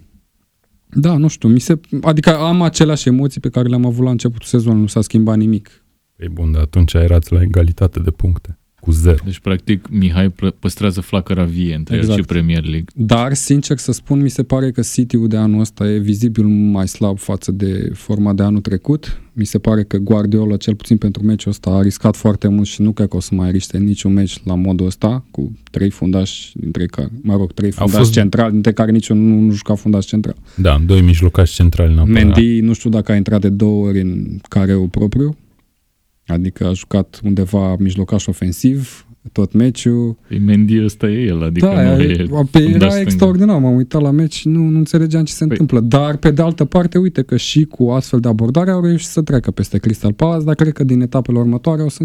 da, 0.89 1.17
nu 1.17 1.27
știu, 1.27 1.49
mi 1.49 1.59
se, 1.59 1.79
adică 2.01 2.37
am 2.37 2.61
aceleași 2.61 3.07
emoții 3.07 3.41
pe 3.41 3.49
care 3.49 3.67
le-am 3.67 3.85
avut 3.85 4.03
la 4.03 4.11
începutul 4.11 4.47
sezonului, 4.47 4.81
nu 4.81 4.87
s-a 4.87 5.01
schimbat 5.01 5.37
nimic. 5.37 5.85
Păi 6.15 6.27
bun, 6.29 6.51
dar 6.51 6.61
atunci 6.61 6.93
erați 6.93 7.33
la 7.33 7.41
egalitate 7.41 7.99
de 7.99 8.11
puncte, 8.11 8.59
cu 8.83 8.91
zero. 8.91 9.17
Deci, 9.25 9.39
practic, 9.39 9.87
Mihai 9.91 10.29
pr- 10.29 10.59
păstrează 10.59 11.01
flacăra 11.01 11.43
vie 11.43 11.75
între 11.75 11.95
el 11.95 12.01
Exact. 12.01 12.19
și 12.19 12.25
Premier 12.25 12.61
League. 12.63 12.85
Dar, 12.95 13.33
sincer 13.33 13.77
să 13.77 13.91
spun, 13.91 14.21
mi 14.21 14.29
se 14.29 14.43
pare 14.43 14.71
că 14.71 14.81
City-ul 14.81 15.27
de 15.27 15.37
anul 15.37 15.59
ăsta 15.59 15.89
e 15.89 15.97
vizibil 15.97 16.45
mai 16.45 16.87
slab 16.87 17.17
față 17.19 17.51
de 17.51 17.89
forma 17.93 18.33
de 18.33 18.43
anul 18.43 18.61
trecut. 18.61 19.21
Mi 19.33 19.45
se 19.45 19.59
pare 19.59 19.83
că 19.83 19.97
Guardiola, 19.97 20.57
cel 20.57 20.75
puțin 20.75 20.97
pentru 20.97 21.23
meciul 21.23 21.51
ăsta, 21.51 21.69
a 21.69 21.81
riscat 21.81 22.15
foarte 22.15 22.47
mult 22.47 22.67
și 22.67 22.81
nu 22.81 22.91
cred 22.91 23.07
că 23.07 23.15
o 23.15 23.19
să 23.19 23.35
mai 23.35 23.51
riște 23.51 23.77
niciun 23.77 24.13
meci 24.13 24.39
la 24.43 24.55
modul 24.55 24.85
ăsta, 24.85 25.25
cu 25.31 25.51
trei 25.71 25.89
fundași, 25.89 26.51
dintre 26.59 26.85
care, 26.85 27.07
mă 27.21 27.35
rog, 27.35 27.53
trei 27.53 27.71
fundași 27.71 27.97
fost- 27.97 28.11
centrali, 28.11 28.51
dintre 28.51 28.71
care 28.71 28.91
niciun 28.91 29.27
nu, 29.27 29.39
nu 29.39 29.51
juca 29.51 29.75
fundaș 29.75 30.05
central. 30.05 30.35
Da, 30.55 30.81
doi 30.85 31.01
mijlocași 31.01 31.53
centrali 31.53 31.91
în 31.93 31.99
apărare. 31.99 32.23
Mendy, 32.23 32.59
nu 32.59 32.73
știu 32.73 32.89
dacă 32.89 33.11
a 33.11 33.15
intrat 33.15 33.41
de 33.41 33.49
două 33.49 33.85
ori 33.87 34.01
în 34.01 34.39
careul 34.49 34.87
propriu, 34.87 35.35
adică 36.27 36.65
a 36.67 36.73
jucat 36.73 37.19
undeva 37.23 37.75
mijlocaș 37.79 38.25
ofensiv, 38.27 39.05
tot 39.31 39.53
meciul. 39.53 40.17
Păi 40.27 40.39
Mendy 40.39 40.83
ăsta 40.83 41.09
e 41.09 41.23
el, 41.25 41.43
adică 41.43 41.65
da, 41.65 41.95
nu 41.95 42.01
e, 42.01 42.05
e 42.05 42.15
pe, 42.51 42.59
fundaș 42.59 42.73
era 42.73 42.89
stâng. 42.89 43.05
extraordinar, 43.05 43.59
m-am 43.59 43.75
uitat 43.75 44.01
la 44.01 44.11
meci 44.11 44.33
și 44.33 44.47
nu, 44.47 44.63
nu 44.67 44.77
înțelegeam 44.77 45.23
ce 45.23 45.33
se 45.33 45.45
Păi- 45.45 45.47
întâmplă. 45.49 45.79
Dar, 45.79 46.17
pe 46.17 46.31
de 46.31 46.41
altă 46.41 46.65
parte, 46.65 46.97
uite 46.97 47.21
că 47.21 47.37
și 47.37 47.63
cu 47.65 47.89
astfel 47.89 48.19
de 48.19 48.27
abordare 48.27 48.71
au 48.71 48.81
reușit 48.85 49.07
să 49.07 49.21
treacă 49.21 49.51
peste 49.51 49.77
Crystal 49.77 50.13
Palace, 50.13 50.43
dar 50.45 50.55
cred 50.55 50.73
că 50.73 50.83
din 50.83 51.01
etapele 51.01 51.37
următoare 51.37 51.81
o 51.81 51.89
să 51.89 52.03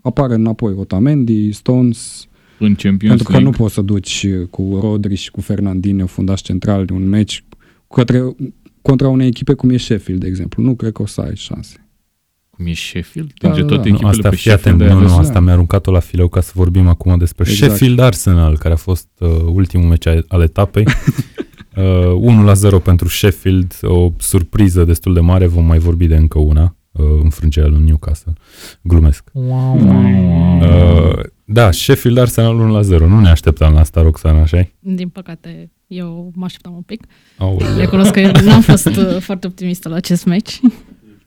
apară 0.00 0.34
înapoi 0.34 0.74
Otamendi, 0.76 1.52
Stones, 1.52 2.28
În 2.58 2.74
Champions 2.74 3.00
pentru 3.08 3.24
că 3.24 3.32
League. 3.32 3.50
nu 3.50 3.56
poți 3.56 3.74
să 3.74 3.80
duci 3.82 4.26
cu 4.50 4.78
Rodri 4.82 5.14
și 5.14 5.30
cu 5.30 5.40
Fernandinho, 5.40 6.06
fundaș 6.06 6.40
central, 6.40 6.88
un 6.92 7.08
meci 7.08 7.44
către, 7.94 8.34
contra 8.82 9.08
unei 9.08 9.26
echipe 9.26 9.52
cum 9.52 9.70
e 9.70 9.76
Sheffield, 9.76 10.20
de 10.20 10.26
exemplu. 10.26 10.62
Nu 10.62 10.74
cred 10.74 10.92
că 10.92 11.02
o 11.02 11.06
să 11.06 11.20
ai 11.20 11.36
șanse. 11.36 11.84
Cum 12.60 12.68
e 12.68 12.74
Sheffield? 12.74 13.30
Da, 13.38 13.48
Dintre 13.48 13.62
da, 13.62 13.68
toate 13.68 13.82
da. 13.82 13.88
Nu, 13.88 13.94
echipele 13.94 14.10
asta, 14.16 14.28
pe 14.28 14.36
fii 14.36 14.50
atent, 14.50 14.64
Sheffield 14.80 14.90
ai 14.90 14.96
nu, 15.02 15.08
nu, 15.08 15.14
ales? 15.14 15.26
asta 15.26 15.32
Da. 15.38 15.40
mi-a 15.40 15.52
aruncat-o 15.52 15.90
la 15.90 15.98
fileu 16.00 16.28
ca 16.28 16.40
să 16.40 16.52
vorbim 16.54 16.88
acum 16.88 17.18
despre 17.18 17.44
Exact. 17.50 17.70
Sheffield 17.72 17.98
Arsenal, 17.98 18.58
care 18.58 18.74
a 18.74 18.76
fost 18.76 19.08
uh, 19.18 19.28
ultimul 19.52 19.86
meci 19.88 20.06
a- 20.06 20.24
al 20.28 20.42
etapei. 20.42 20.84
uh, 21.76 22.12
1 22.16 22.42
la 22.44 22.52
0 22.54 22.78
pentru 22.78 23.08
Sheffield, 23.08 23.78
o 23.82 24.12
surpriză 24.18 24.84
destul 24.84 25.14
de 25.14 25.20
mare, 25.20 25.46
vom 25.46 25.64
mai 25.64 25.78
vorbi 25.78 26.06
de 26.06 26.16
încă 26.16 26.38
una, 26.38 26.76
uh, 26.92 27.04
înfrângerea 27.22 27.68
lui 27.68 27.82
Newcastle. 27.84 28.32
Glumesc. 28.82 29.24
Uh, 29.32 31.18
Da, 31.44 31.70
Sheffield 31.70 32.18
Arsenal 32.18 32.54
1 32.58 32.72
la 32.72 32.82
0. 32.82 33.06
Nu 33.06 33.20
ne 33.20 33.28
așteptam 33.28 33.72
la 33.72 33.80
asta, 33.80 34.02
Roxana, 34.02 34.40
așa 34.40 34.68
Din 34.78 35.08
păcate, 35.08 35.70
eu 35.86 36.32
mă 36.34 36.44
așteptam 36.44 36.72
un 36.74 36.82
pic. 36.82 37.04
Aoleu. 37.36 37.76
Recunosc 37.76 38.10
că 38.10 38.20
n-am 38.44 38.60
fost 38.60 38.86
uh, 38.86 39.16
foarte 39.20 39.46
optimistă 39.46 39.88
la 39.88 39.94
acest 39.94 40.24
match. 40.24 40.56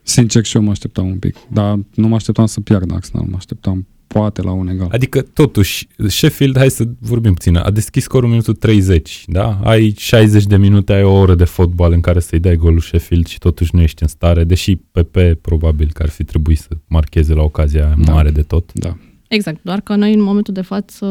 Sincer 0.04 0.46
și 0.46 0.56
eu 0.56 0.62
mă 0.64 0.70
așteptam 0.70 1.08
un 1.08 1.18
pic, 1.18 1.36
dar 1.48 1.80
nu 1.96 2.08
mă 2.08 2.16
așteptam 2.16 2.46
să 2.46 2.60
piardă 2.62 2.94
Arsenal, 2.94 3.26
mă 3.30 3.36
așteptam 3.36 3.88
poate 4.08 4.42
la 4.42 4.52
un 4.52 4.68
egal. 4.68 4.88
Adică, 4.92 5.22
totuși, 5.22 5.88
Sheffield, 6.08 6.58
hai 6.58 6.70
să 6.70 6.88
vorbim 7.00 7.34
puțin, 7.34 7.56
a 7.56 7.72
deschis 7.72 8.04
scorul 8.04 8.30
minutul 8.30 8.54
30, 8.54 9.24
da? 9.28 9.60
Ai 9.64 9.94
60 9.98 10.46
de 10.46 10.58
minute, 10.58 10.94
ai 10.94 11.04
o 11.04 11.12
oră 11.14 11.36
de 11.36 11.44
fotbal 11.44 11.92
în 11.92 12.02
care 12.02 12.20
să-i 12.20 12.40
dai 12.40 12.56
golul 12.56 12.80
Sheffield 12.80 13.28
și 13.28 13.38
totuși 13.38 13.76
nu 13.76 13.82
ești 13.82 14.02
în 14.02 14.08
stare, 14.08 14.44
deși 14.44 14.76
PP 14.76 15.18
probabil 15.42 15.90
că 15.94 16.04
ar 16.04 16.10
fi 16.10 16.24
trebuit 16.24 16.58
să 16.60 16.68
marcheze 16.88 17.34
la 17.34 17.42
ocazia 17.42 17.96
Da. 18.06 18.12
mare 18.14 18.32
de 18.32 18.42
tot. 18.42 18.72
Da. 18.74 18.98
Exact, 19.28 19.60
doar 19.62 19.82
că 19.82 19.96
noi 19.96 20.14
în 20.14 20.22
momentul 20.22 20.54
de 20.54 20.62
față 20.62 21.06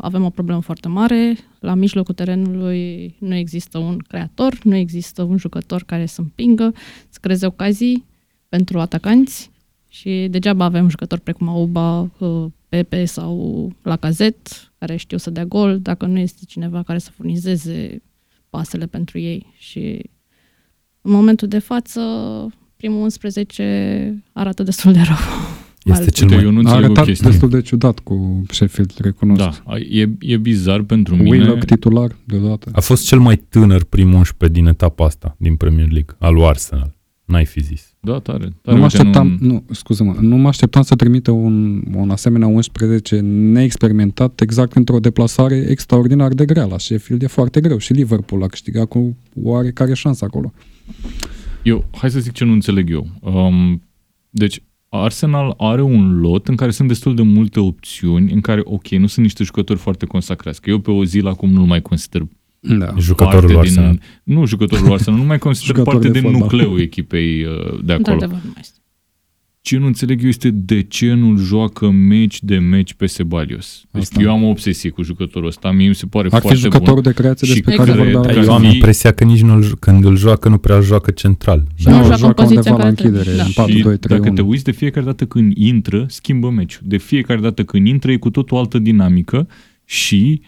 avem 0.00 0.24
o 0.24 0.30
problemă 0.30 0.60
foarte 0.60 0.88
mare. 0.88 1.36
La 1.60 1.74
mijlocul 1.74 2.14
terenului 2.14 3.14
nu 3.18 3.34
există 3.34 3.78
un 3.78 3.98
creator, 4.08 4.58
nu 4.62 4.74
există 4.76 5.22
un 5.22 5.36
jucător 5.36 5.82
care 5.86 6.06
să 6.06 6.20
împingă, 6.20 6.72
să 7.08 7.18
creeze 7.20 7.46
ocazii 7.46 8.04
pentru 8.54 8.80
atacanți 8.80 9.50
și 9.88 10.26
degeaba 10.30 10.64
avem 10.64 10.88
jucători 10.88 11.20
precum 11.20 11.48
Auba, 11.48 12.00
uh, 12.18 12.44
Pepe 12.68 13.04
sau 13.04 13.72
Lacazette 13.82 14.50
care 14.78 14.96
știu 14.96 15.16
să 15.16 15.30
dea 15.30 15.44
gol 15.44 15.78
dacă 15.80 16.06
nu 16.06 16.18
este 16.18 16.40
cineva 16.46 16.82
care 16.82 16.98
să 16.98 17.10
furnizeze 17.10 18.02
pasele 18.50 18.86
pentru 18.86 19.18
ei 19.18 19.46
și 19.58 20.00
în 21.00 21.12
momentul 21.12 21.48
de 21.48 21.58
față 21.58 22.00
primul 22.76 23.02
11 23.02 24.22
arată 24.32 24.62
destul 24.62 24.92
de 24.92 25.00
rău. 25.00 25.16
Mai 25.84 25.98
Este 25.98 26.02
ales- 26.02 26.14
cel 26.14 26.24
Uite, 26.28 26.34
mai... 26.36 26.44
eu 26.44 26.50
nu 26.50 26.56
A 26.56 26.60
înțeleg 26.60 26.82
o 26.82 26.84
arătat 26.84 27.04
chestie. 27.04 27.30
destul 27.30 27.48
de 27.48 27.60
ciudat 27.60 27.98
cu 27.98 28.42
Sheffield, 28.50 28.92
recunosc. 29.00 29.38
Da, 29.64 29.76
e, 29.78 30.10
e 30.20 30.36
bizar 30.36 30.82
pentru 30.82 31.16
mine. 31.16 31.28
Willock 31.28 31.64
titular 31.64 32.16
deodată. 32.24 32.70
A 32.74 32.80
fost 32.80 33.06
cel 33.06 33.18
mai 33.18 33.36
tânăr 33.36 33.84
prim 33.84 34.12
11 34.14 34.58
din 34.60 34.68
etapa 34.68 35.04
asta, 35.04 35.36
din 35.38 35.56
Premier 35.56 35.90
League, 35.90 36.16
al 36.18 36.34
lui 36.34 36.44
Arsenal. 36.44 36.94
N-ai 37.24 37.44
fi 37.44 37.60
zis. 37.62 37.93
Da, 38.04 38.18
tare. 38.18 38.38
tare. 38.38 38.52
Nu 38.62 38.76
mă 38.76 38.82
Uite, 38.82 38.84
așteptam, 38.84 39.36
nu, 39.40 39.64
scuză-mă, 39.70 40.14
nu 40.20 40.36
mă 40.36 40.48
așteptam 40.48 40.82
să 40.82 40.94
trimită 40.94 41.30
un, 41.30 41.82
un 41.94 42.10
asemenea 42.10 42.46
11 42.46 43.20
neexperimentat 43.20 44.40
exact 44.40 44.72
într-o 44.72 44.98
deplasare 44.98 45.66
extraordinar 45.68 46.32
de 46.32 46.44
grea. 46.44 46.64
La 46.64 46.78
Sheffield 46.78 47.22
e 47.22 47.26
foarte 47.26 47.60
greu 47.60 47.78
și 47.78 47.92
Liverpool 47.92 48.42
a 48.42 48.46
câștigat 48.46 48.84
cu 48.84 49.16
oarecare 49.42 49.94
șansă 49.94 50.24
acolo. 50.24 50.52
Eu, 51.62 51.84
hai 51.96 52.10
să 52.10 52.20
zic 52.20 52.32
ce 52.32 52.44
nu 52.44 52.52
înțeleg 52.52 52.90
eu. 52.90 53.06
Um, 53.20 53.82
deci, 54.30 54.62
Arsenal 54.88 55.54
are 55.56 55.82
un 55.82 56.20
lot 56.20 56.48
în 56.48 56.56
care 56.56 56.70
sunt 56.70 56.88
destul 56.88 57.14
de 57.14 57.22
multe 57.22 57.60
opțiuni, 57.60 58.32
în 58.32 58.40
care, 58.40 58.60
ok, 58.64 58.88
nu 58.88 59.06
sunt 59.06 59.24
niște 59.24 59.44
jucători 59.44 59.78
foarte 59.78 60.06
consacrați, 60.06 60.60
că 60.60 60.70
eu 60.70 60.78
pe 60.78 60.90
o 60.90 61.04
zi 61.04 61.18
acum 61.24 61.50
nu-l 61.50 61.66
mai 61.66 61.82
consider 61.82 62.26
Da. 62.78 62.94
Jucătorul 62.98 63.32
parte 63.40 63.46
lui 63.52 63.56
Arsenal. 63.60 63.90
din... 63.90 64.34
Nu 64.36 64.46
jucătorul 64.46 64.92
Arsenal, 64.92 65.18
nu 65.18 65.24
mai 65.26 65.38
consider 65.38 65.66
Jucător 65.76 65.92
parte 65.94 66.06
de 66.10 66.20
din 66.20 66.22
fotbal. 66.30 66.40
nucleul 66.40 66.80
echipei 66.80 67.44
uh, 67.44 67.50
de 67.84 67.92
acolo. 67.92 68.12
Într-adevăr, 68.12 68.38
nu 68.44 68.50
mai 68.54 68.60
este. 68.60 68.78
Ce 69.60 69.78
nu 69.78 69.86
înțeleg 69.86 70.22
eu 70.22 70.28
este 70.28 70.50
de 70.50 70.82
ce 70.82 71.12
nu 71.12 71.36
joacă 71.36 71.90
meci 71.90 72.42
de 72.42 72.58
meci 72.58 72.94
pe 72.94 73.06
Sebalios. 73.06 73.84
Deci 73.90 74.02
Asta. 74.02 74.20
eu 74.22 74.30
am 74.30 74.42
o 74.42 74.48
obsesie 74.48 74.90
cu 74.90 75.02
jucătorul 75.02 75.48
ăsta, 75.48 75.70
mie 75.70 75.88
mi 75.88 75.94
se 75.94 76.06
pare 76.06 76.28
Ar 76.30 76.34
fi 76.34 76.40
foarte 76.40 76.58
jucătorul 76.58 76.94
bun. 76.94 77.02
de 77.02 77.12
creație 77.12 77.46
Și 77.46 77.52
despre 77.52 77.74
care- 77.74 77.90
care 77.90 78.00
Exact. 78.08 78.14
vorbeam. 78.26 78.34
Dar 78.44 78.44
Eu 78.48 78.54
am 78.54 78.68
fi- 78.70 78.74
impresia 78.74 79.12
că 79.12 79.24
nici 79.24 79.42
nu 79.42 79.60
când 79.80 80.04
îl 80.04 80.16
joacă, 80.16 80.48
nu 80.48 80.58
prea 80.58 80.80
joacă 80.80 81.10
central. 81.10 81.64
Și 81.74 81.84
Da. 81.84 81.90
nu 81.90 81.96
Nu, 81.96 82.02
joacă 82.02 82.14
în 82.14 82.18
joacă 82.20 82.42
poziția 82.42 82.72
undeva 82.72 82.88
în 82.88 82.94
la 82.94 82.94
care 82.94 82.94
trebuie. 82.94 83.18
închidere, 83.20 83.36
Da. 83.36 83.44
în 83.44 83.52
4 83.54 83.72
Și 83.76 83.82
2 83.82 83.98
3 83.98 84.18
dacă 84.18 84.30
te 84.34 84.40
1 84.40 84.50
uiți 84.50 84.64
de 84.64 84.70
fiecare 84.70 85.06
dată 85.06 85.24
când 85.26 85.52
intră, 85.56 86.06
schimbă 86.08 86.50
meciul. 86.50 86.82
De 86.84 86.96
fiecare 86.96 87.40
dată 87.40 87.64
când 87.64 87.86
intră 87.86 88.10
e 88.12 88.16
cu 88.16 88.30
tot 88.30 88.50
o 88.50 88.58
altă 88.58 88.78
dinamică 88.78 89.48
și 89.84 90.40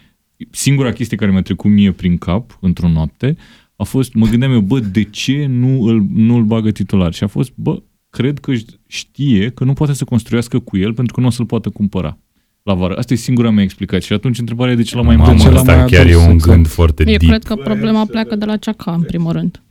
singura 0.50 0.92
chestie 0.92 1.16
care 1.16 1.30
mi-a 1.30 1.42
trecut 1.42 1.70
mie 1.70 1.92
prin 1.92 2.18
cap 2.18 2.58
într-o 2.60 2.88
noapte 2.88 3.36
a 3.76 3.84
fost, 3.84 4.14
mă 4.14 4.26
gândeam 4.26 4.52
eu, 4.52 4.60
bă, 4.60 4.80
de 4.80 5.02
ce 5.02 5.46
nu 5.46 5.82
îl, 5.82 6.06
nu 6.14 6.34
îl 6.34 6.42
bagă 6.44 6.70
titular? 6.70 7.12
Și 7.12 7.24
a 7.24 7.26
fost, 7.26 7.52
bă, 7.54 7.82
cred 8.10 8.38
că 8.38 8.52
știe 8.86 9.50
că 9.50 9.64
nu 9.64 9.72
poate 9.72 9.92
să 9.92 10.04
construiască 10.04 10.58
cu 10.58 10.76
el 10.76 10.94
pentru 10.94 11.14
că 11.14 11.20
nu 11.20 11.26
o 11.26 11.30
să-l 11.30 11.46
poată 11.46 11.68
cumpăra 11.70 12.18
la 12.62 12.74
vară. 12.74 12.96
Asta 12.96 13.12
e 13.12 13.16
singura 13.16 13.50
mea 13.50 13.62
explicație. 13.62 14.06
Și 14.06 14.12
atunci 14.12 14.38
întrebarea 14.38 14.72
e 14.72 14.76
de 14.76 14.82
ce 14.82 14.96
l-a 14.96 15.02
mai 15.02 15.16
Mamă, 15.16 15.32
de 15.32 15.38
ce 15.38 15.46
împărțit. 15.46 15.66
l-a 15.66 15.72
asta 15.72 15.82
mai 15.82 15.90
chiar 15.90 16.06
e 16.06 16.12
adus, 16.14 16.26
un 16.26 16.32
exact. 16.32 16.52
gând 16.52 16.66
foarte 16.66 17.02
Eu 17.02 17.16
deep. 17.16 17.20
cred 17.20 17.42
că 17.42 17.54
problema 17.54 18.04
pleacă 18.04 18.36
de 18.36 18.44
la 18.44 18.56
Ceaca, 18.56 18.92
în 18.92 19.02
primul 19.02 19.32
rând. 19.32 19.62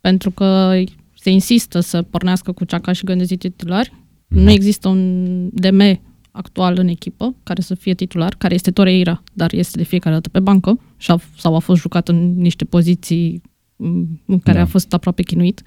Pentru 0.00 0.30
că 0.30 0.80
se 1.14 1.30
insistă 1.30 1.80
să 1.80 2.02
pornească 2.02 2.52
cu 2.52 2.64
Ceaca 2.64 2.92
și 2.92 3.04
Gândezi 3.04 3.36
titulari. 3.36 3.92
Mhm. 4.28 4.40
Nu 4.40 4.50
există 4.50 4.88
un 4.88 5.48
DM 5.52 6.00
actual 6.36 6.78
în 6.78 6.88
echipă 6.88 7.34
care 7.42 7.60
să 7.60 7.74
fie 7.74 7.94
titular, 7.94 8.34
care 8.38 8.54
este 8.54 8.70
Toreira, 8.70 9.22
dar 9.32 9.52
este 9.52 9.76
de 9.78 9.84
fiecare 9.84 10.14
dată 10.14 10.28
pe 10.28 10.40
bancă 10.40 10.80
și 10.96 11.10
a, 11.10 11.18
sau 11.38 11.54
a 11.54 11.58
fost 11.58 11.80
jucat 11.80 12.08
în 12.08 12.34
niște 12.40 12.64
poziții 12.64 13.42
m, 13.76 14.02
în 14.26 14.38
care 14.38 14.56
Da. 14.56 14.62
a 14.62 14.66
fost 14.66 14.92
aproape 14.92 15.22
chinuit. 15.22 15.62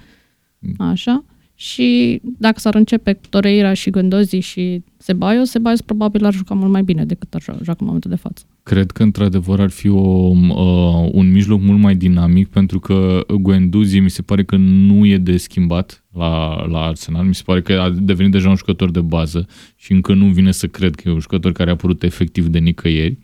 Așa. 0.78 1.24
Și 1.60 2.20
dacă 2.22 2.60
s-ar 2.60 2.76
începe 2.76 3.14
cu 3.14 3.22
Toreira 3.30 3.74
și 3.74 3.90
Gândozi 3.90 4.38
și 4.38 4.84
Sebaios, 4.98 5.50
Sebaios 5.50 5.82
probabil 5.82 6.26
ar 6.26 6.34
juca 6.34 6.54
mult 6.54 6.72
mai 6.72 6.84
bine 6.84 7.06
decât 7.06 7.34
ar 7.34 7.42
joacă 7.42 7.78
în 7.80 7.86
momentul 7.86 8.10
de 8.10 8.16
față. 8.16 8.46
Cred 8.64 8.92
că 8.92 9.04
într-adevăr 9.04 9.60
ar 9.60 9.70
fi 9.70 9.90
o, 9.90 10.00
uh, 10.00 11.10
un 11.12 11.32
mijloc 11.32 11.62
mult 11.62 11.80
mai 11.80 11.96
dinamic 11.96 12.48
pentru 12.48 12.80
că 12.80 13.26
Guendouzi 13.40 14.00
mi 14.00 14.10
se 14.10 14.22
pare 14.22 14.44
că 14.44 14.56
nu 14.58 15.06
e 15.06 15.18
de 15.18 15.38
schimbat 15.38 16.04
la, 16.14 16.66
la 16.68 16.80
Arsenal. 16.80 17.26
Mi 17.26 17.36
se 17.36 17.42
pare 17.46 17.62
că 17.62 17.74
a 17.74 17.90
devenit 17.90 18.32
deja 18.32 18.50
un 18.50 18.56
jucător 18.56 18.92
de 18.92 19.02
bază 19.02 19.48
și 19.76 19.92
încă 19.92 20.14
nu 20.14 20.26
vine 20.26 20.52
să 20.52 20.68
cred 20.68 20.96
că 20.96 21.10
e 21.10 21.12
un 21.12 21.20
jucător 21.20 21.52
care 21.52 21.70
a 21.70 21.74
apărut 21.74 22.04
efectiv 22.04 22.48
de 22.48 22.60
nicăieri. 22.60 23.18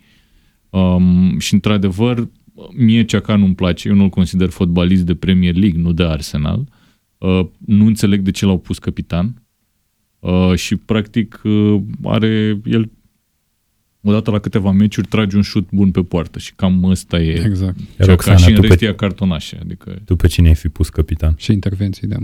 Um, 0.70 1.38
și 1.38 1.54
într-adevăr, 1.54 2.28
mie 2.76 3.04
Ceaca 3.04 3.36
nu-mi 3.36 3.54
place, 3.54 3.88
eu 3.88 3.94
nu-l 3.94 4.08
consider 4.08 4.48
fotbalist 4.48 5.02
de 5.02 5.14
Premier 5.14 5.54
League, 5.54 5.80
nu 5.80 5.92
de 5.92 6.04
Arsenal. 6.04 6.58
Uh, 6.58 6.82
nu 7.58 7.86
înțeleg 7.86 8.20
de 8.20 8.30
ce 8.30 8.44
l-au 8.44 8.58
pus 8.58 8.78
capitan. 8.78 9.42
Uh, 10.18 10.54
și 10.54 10.76
practic 10.76 11.40
uh, 11.44 11.80
are 12.02 12.60
el 12.64 12.90
odată 14.02 14.30
la 14.30 14.38
câteva 14.38 14.70
meciuri 14.70 15.06
trage 15.06 15.36
un 15.36 15.42
șut 15.42 15.68
bun 15.70 15.90
pe 15.90 16.02
poartă 16.02 16.38
și 16.38 16.52
cam 16.54 16.84
ăsta 16.84 17.20
e 17.20 17.42
Exact. 17.44 17.76
Ceaca 17.96 18.10
Roxana, 18.10 18.36
și 18.36 18.48
în 18.48 18.54
tu 18.54 18.60
rest 18.60 18.78
pe, 18.78 18.86
e 18.86 18.92
cartonașe. 18.92 19.58
Adică 19.62 19.98
tu 20.04 20.16
pe 20.16 20.26
cine 20.26 20.48
ai 20.48 20.54
fi 20.54 20.68
pus 20.68 20.88
capitan? 20.88 21.34
Și 21.36 21.52
intervenții 21.52 22.06
de, 22.06 22.16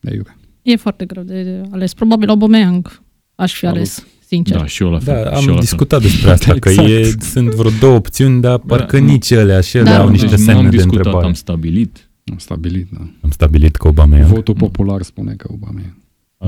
de 0.00 0.14
iure. 0.14 0.36
E 0.62 0.76
foarte 0.76 1.04
greu 1.04 1.22
de 1.22 1.62
ales. 1.70 1.94
Probabil 1.94 2.28
Aubameyang 2.28 3.02
aș 3.34 3.52
fi 3.52 3.58
Salut. 3.58 3.76
ales, 3.76 4.06
sincer. 4.26 4.56
da, 4.56 4.66
și 4.66 4.82
eu 4.82 4.90
la 4.90 4.98
fel. 4.98 5.14
Da, 5.24 5.30
și 5.36 5.42
eu 5.42 5.48
am 5.48 5.54
la 5.54 5.60
discutat 5.60 6.02
despre 6.02 6.30
asta, 6.30 6.54
că 6.58 6.68
Exact. 6.68 6.88
e, 6.88 7.02
sunt 7.20 7.48
vreo 7.54 7.70
două 7.80 7.94
opțiuni, 7.94 8.40
dar 8.40 8.58
parcă 8.58 8.98
nu. 8.98 9.06
nici 9.06 9.30
ele 9.30 9.60
și 9.60 9.76
ele 9.76 9.84
Da. 9.88 9.96
au 9.96 10.02
fel. 10.02 10.10
niște 10.10 10.26
Deci 10.26 10.38
nu 10.38 10.44
semne 10.44 10.58
am 10.60 10.70
de 10.70 10.76
discutat, 10.76 10.96
întrebare. 10.96 11.26
am 11.26 11.32
stabilit. 11.32 12.10
Am 12.30 12.38
stabilit, 12.38 12.88
da. 12.90 13.10
Am 13.20 13.30
stabilit 13.30 13.76
că 13.76 13.88
Obama 13.88 14.18
e. 14.18 14.22
Votul 14.22 14.54
popular 14.54 15.02
spune 15.02 15.34
că 15.34 15.48
Obama 15.52 15.80
e. 15.80 15.94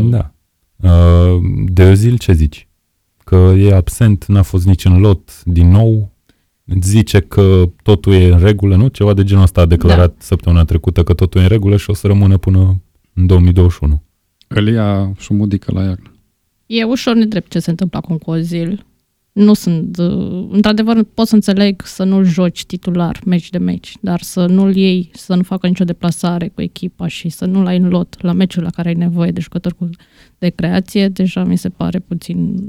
Da. 0.02 0.32
Uh, 0.76 1.42
de 1.66 1.92
Özil 1.92 2.16
ce 2.18 2.32
zici? 2.32 2.68
Că 3.24 3.54
e 3.58 3.74
absent, 3.74 4.24
n-a 4.26 4.42
fost 4.42 4.66
nici 4.66 4.84
în 4.84 5.00
lot 5.00 5.44
din 5.44 5.68
nou. 5.68 6.10
Zice 6.80 7.20
că 7.20 7.70
totul 7.82 8.12
e 8.12 8.32
în 8.32 8.38
regulă, 8.38 8.76
nu? 8.76 8.88
Ceva 8.88 9.14
de 9.14 9.24
genul 9.24 9.42
ăsta 9.42 9.60
a 9.60 9.66
declarat 9.66 10.08
da. 10.08 10.14
săptămâna 10.18 10.64
trecută 10.64 11.02
că 11.02 11.14
totul 11.14 11.40
e 11.40 11.42
în 11.42 11.48
regulă 11.48 11.76
și 11.76 11.90
o 11.90 11.94
să 11.94 12.06
rămână 12.06 12.36
până 12.36 12.82
în 13.14 13.26
2021. 13.26 14.02
Îl 14.46 14.68
ia 14.68 15.12
șumudică 15.18 15.72
la 15.72 15.82
iarnă. 15.82 16.14
E 16.66 16.84
ușor 16.84 17.14
nedrept 17.14 17.50
ce 17.50 17.58
se 17.58 17.70
întâmplă 17.70 17.98
acum 17.98 18.18
cu 18.18 18.30
Ozil. 18.30 18.86
Nu 19.36 19.54
sunt... 19.54 19.98
uh, 19.98 20.46
Într-adevăr, 20.50 21.02
pot 21.14 21.26
să 21.26 21.34
înțeleg 21.34 21.82
să 21.84 22.04
nu-l 22.04 22.24
joci 22.24 22.64
titular, 22.64 23.18
meci 23.24 23.50
de 23.50 23.58
meci, 23.58 23.96
dar 24.00 24.20
să 24.22 24.46
nu-l 24.46 24.76
iei, 24.76 25.10
să 25.12 25.34
nu 25.34 25.42
facă 25.42 25.66
nicio 25.66 25.84
deplasare 25.84 26.48
cu 26.48 26.62
echipa 26.62 27.06
și 27.06 27.28
să 27.28 27.44
nu-l 27.44 27.66
ai 27.66 27.76
în 27.76 27.88
lot 27.88 28.16
la 28.22 28.32
meciul 28.32 28.62
la 28.62 28.70
care 28.70 28.88
ai 28.88 28.94
nevoie 28.94 29.30
de 29.30 29.40
jucători 29.40 29.76
cu, 29.76 29.88
de 30.38 30.48
creație, 30.48 31.08
deja 31.08 31.44
mi 31.44 31.56
se 31.58 31.68
pare 31.68 31.98
puțin 31.98 32.68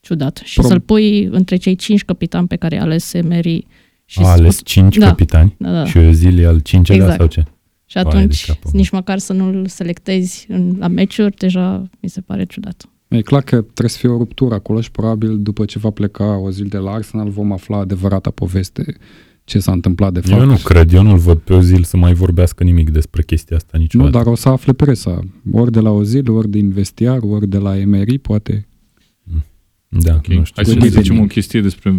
ciudat. 0.00 0.40
Și 0.44 0.60
Prob- 0.60 0.66
să-l 0.68 0.80
pui 0.80 1.24
între 1.24 1.56
cei 1.56 1.74
cinci 1.76 2.04
capitani 2.04 2.46
pe 2.46 2.56
care 2.56 2.74
i-a 2.74 2.82
ales 2.82 3.12
Emery 3.12 3.66
și 4.04 4.18
A 4.22 4.26
ales 4.28 4.60
cinci 4.64 4.96
Da. 4.96 5.06
capitani 5.06 5.54
Da, 5.58 5.72
da. 5.72 5.84
și 5.84 5.98
Özil 5.98 6.38
e 6.38 6.46
al 6.46 6.58
cincelea 6.60 7.00
Exact. 7.02 7.18
sau 7.18 7.26
ce? 7.28 7.40
Și 7.84 7.94
Vai 8.02 8.02
de 8.02 8.08
atunci, 8.18 8.46
capul 8.46 8.70
meu. 8.72 8.80
nici 8.80 8.90
măcar 8.90 9.18
să 9.18 9.32
nu-l 9.32 9.66
selectezi 9.66 10.46
în, 10.48 10.74
la 10.78 10.86
meciuri, 10.88 11.36
deja 11.36 11.82
mi 12.00 12.08
se 12.08 12.20
pare 12.20 12.44
ciudat. 12.44 12.88
E 13.10 13.20
clar 13.22 13.42
că 13.42 13.56
trebuie 13.60 13.88
să 13.88 13.98
fie 13.98 14.08
o 14.08 14.16
ruptură 14.16 14.54
acolo 14.54 14.80
și 14.80 14.90
probabil 14.90 15.38
după 15.38 15.64
ce 15.64 15.78
va 15.78 15.90
pleca 15.90 16.36
o 16.38 16.50
zi 16.50 16.62
de 16.62 16.76
la 16.78 16.90
Arsenal 16.90 17.28
vom 17.28 17.52
afla 17.52 17.76
adevărata 17.76 18.30
poveste 18.30 18.96
ce 19.44 19.58
s-a 19.58 19.72
întâmplat 19.72 20.12
de 20.12 20.20
fapt. 20.20 20.40
Eu 20.40 20.46
nu 20.46 20.56
cred, 20.64 20.92
eu 20.92 21.02
nu-l 21.02 21.16
văd 21.18 21.38
pe 21.38 21.54
Özil 21.54 21.82
să 21.82 21.96
mai 21.96 22.12
vorbească 22.14 22.64
nimic 22.64 22.90
despre 22.90 23.22
chestia 23.22 23.56
asta 23.56 23.70
Nu, 23.74 23.80
niciodată. 23.80 24.10
dar 24.10 24.26
o 24.26 24.34
să 24.34 24.48
afle 24.48 24.72
presa. 24.72 25.20
Ori 25.52 25.72
de 25.72 25.80
la 25.80 25.90
Ozil, 25.90 26.30
ori 26.30 26.48
din 26.50 26.70
vestiar, 26.70 27.18
ori 27.22 27.48
de 27.48 27.58
la 27.58 27.78
Emery, 27.78 28.18
poate. 28.18 28.68
Da, 29.88 30.14
Ok. 30.14 30.26
nu 30.26 30.44
știu. 30.44 30.52
Hai 30.54 30.64
să 30.64 30.70
Good 30.70 30.82
ne 30.82 30.88
zicem 30.88 31.02
evening. 31.02 31.24
o 31.24 31.26
chestie 31.26 31.60
despre 31.60 31.90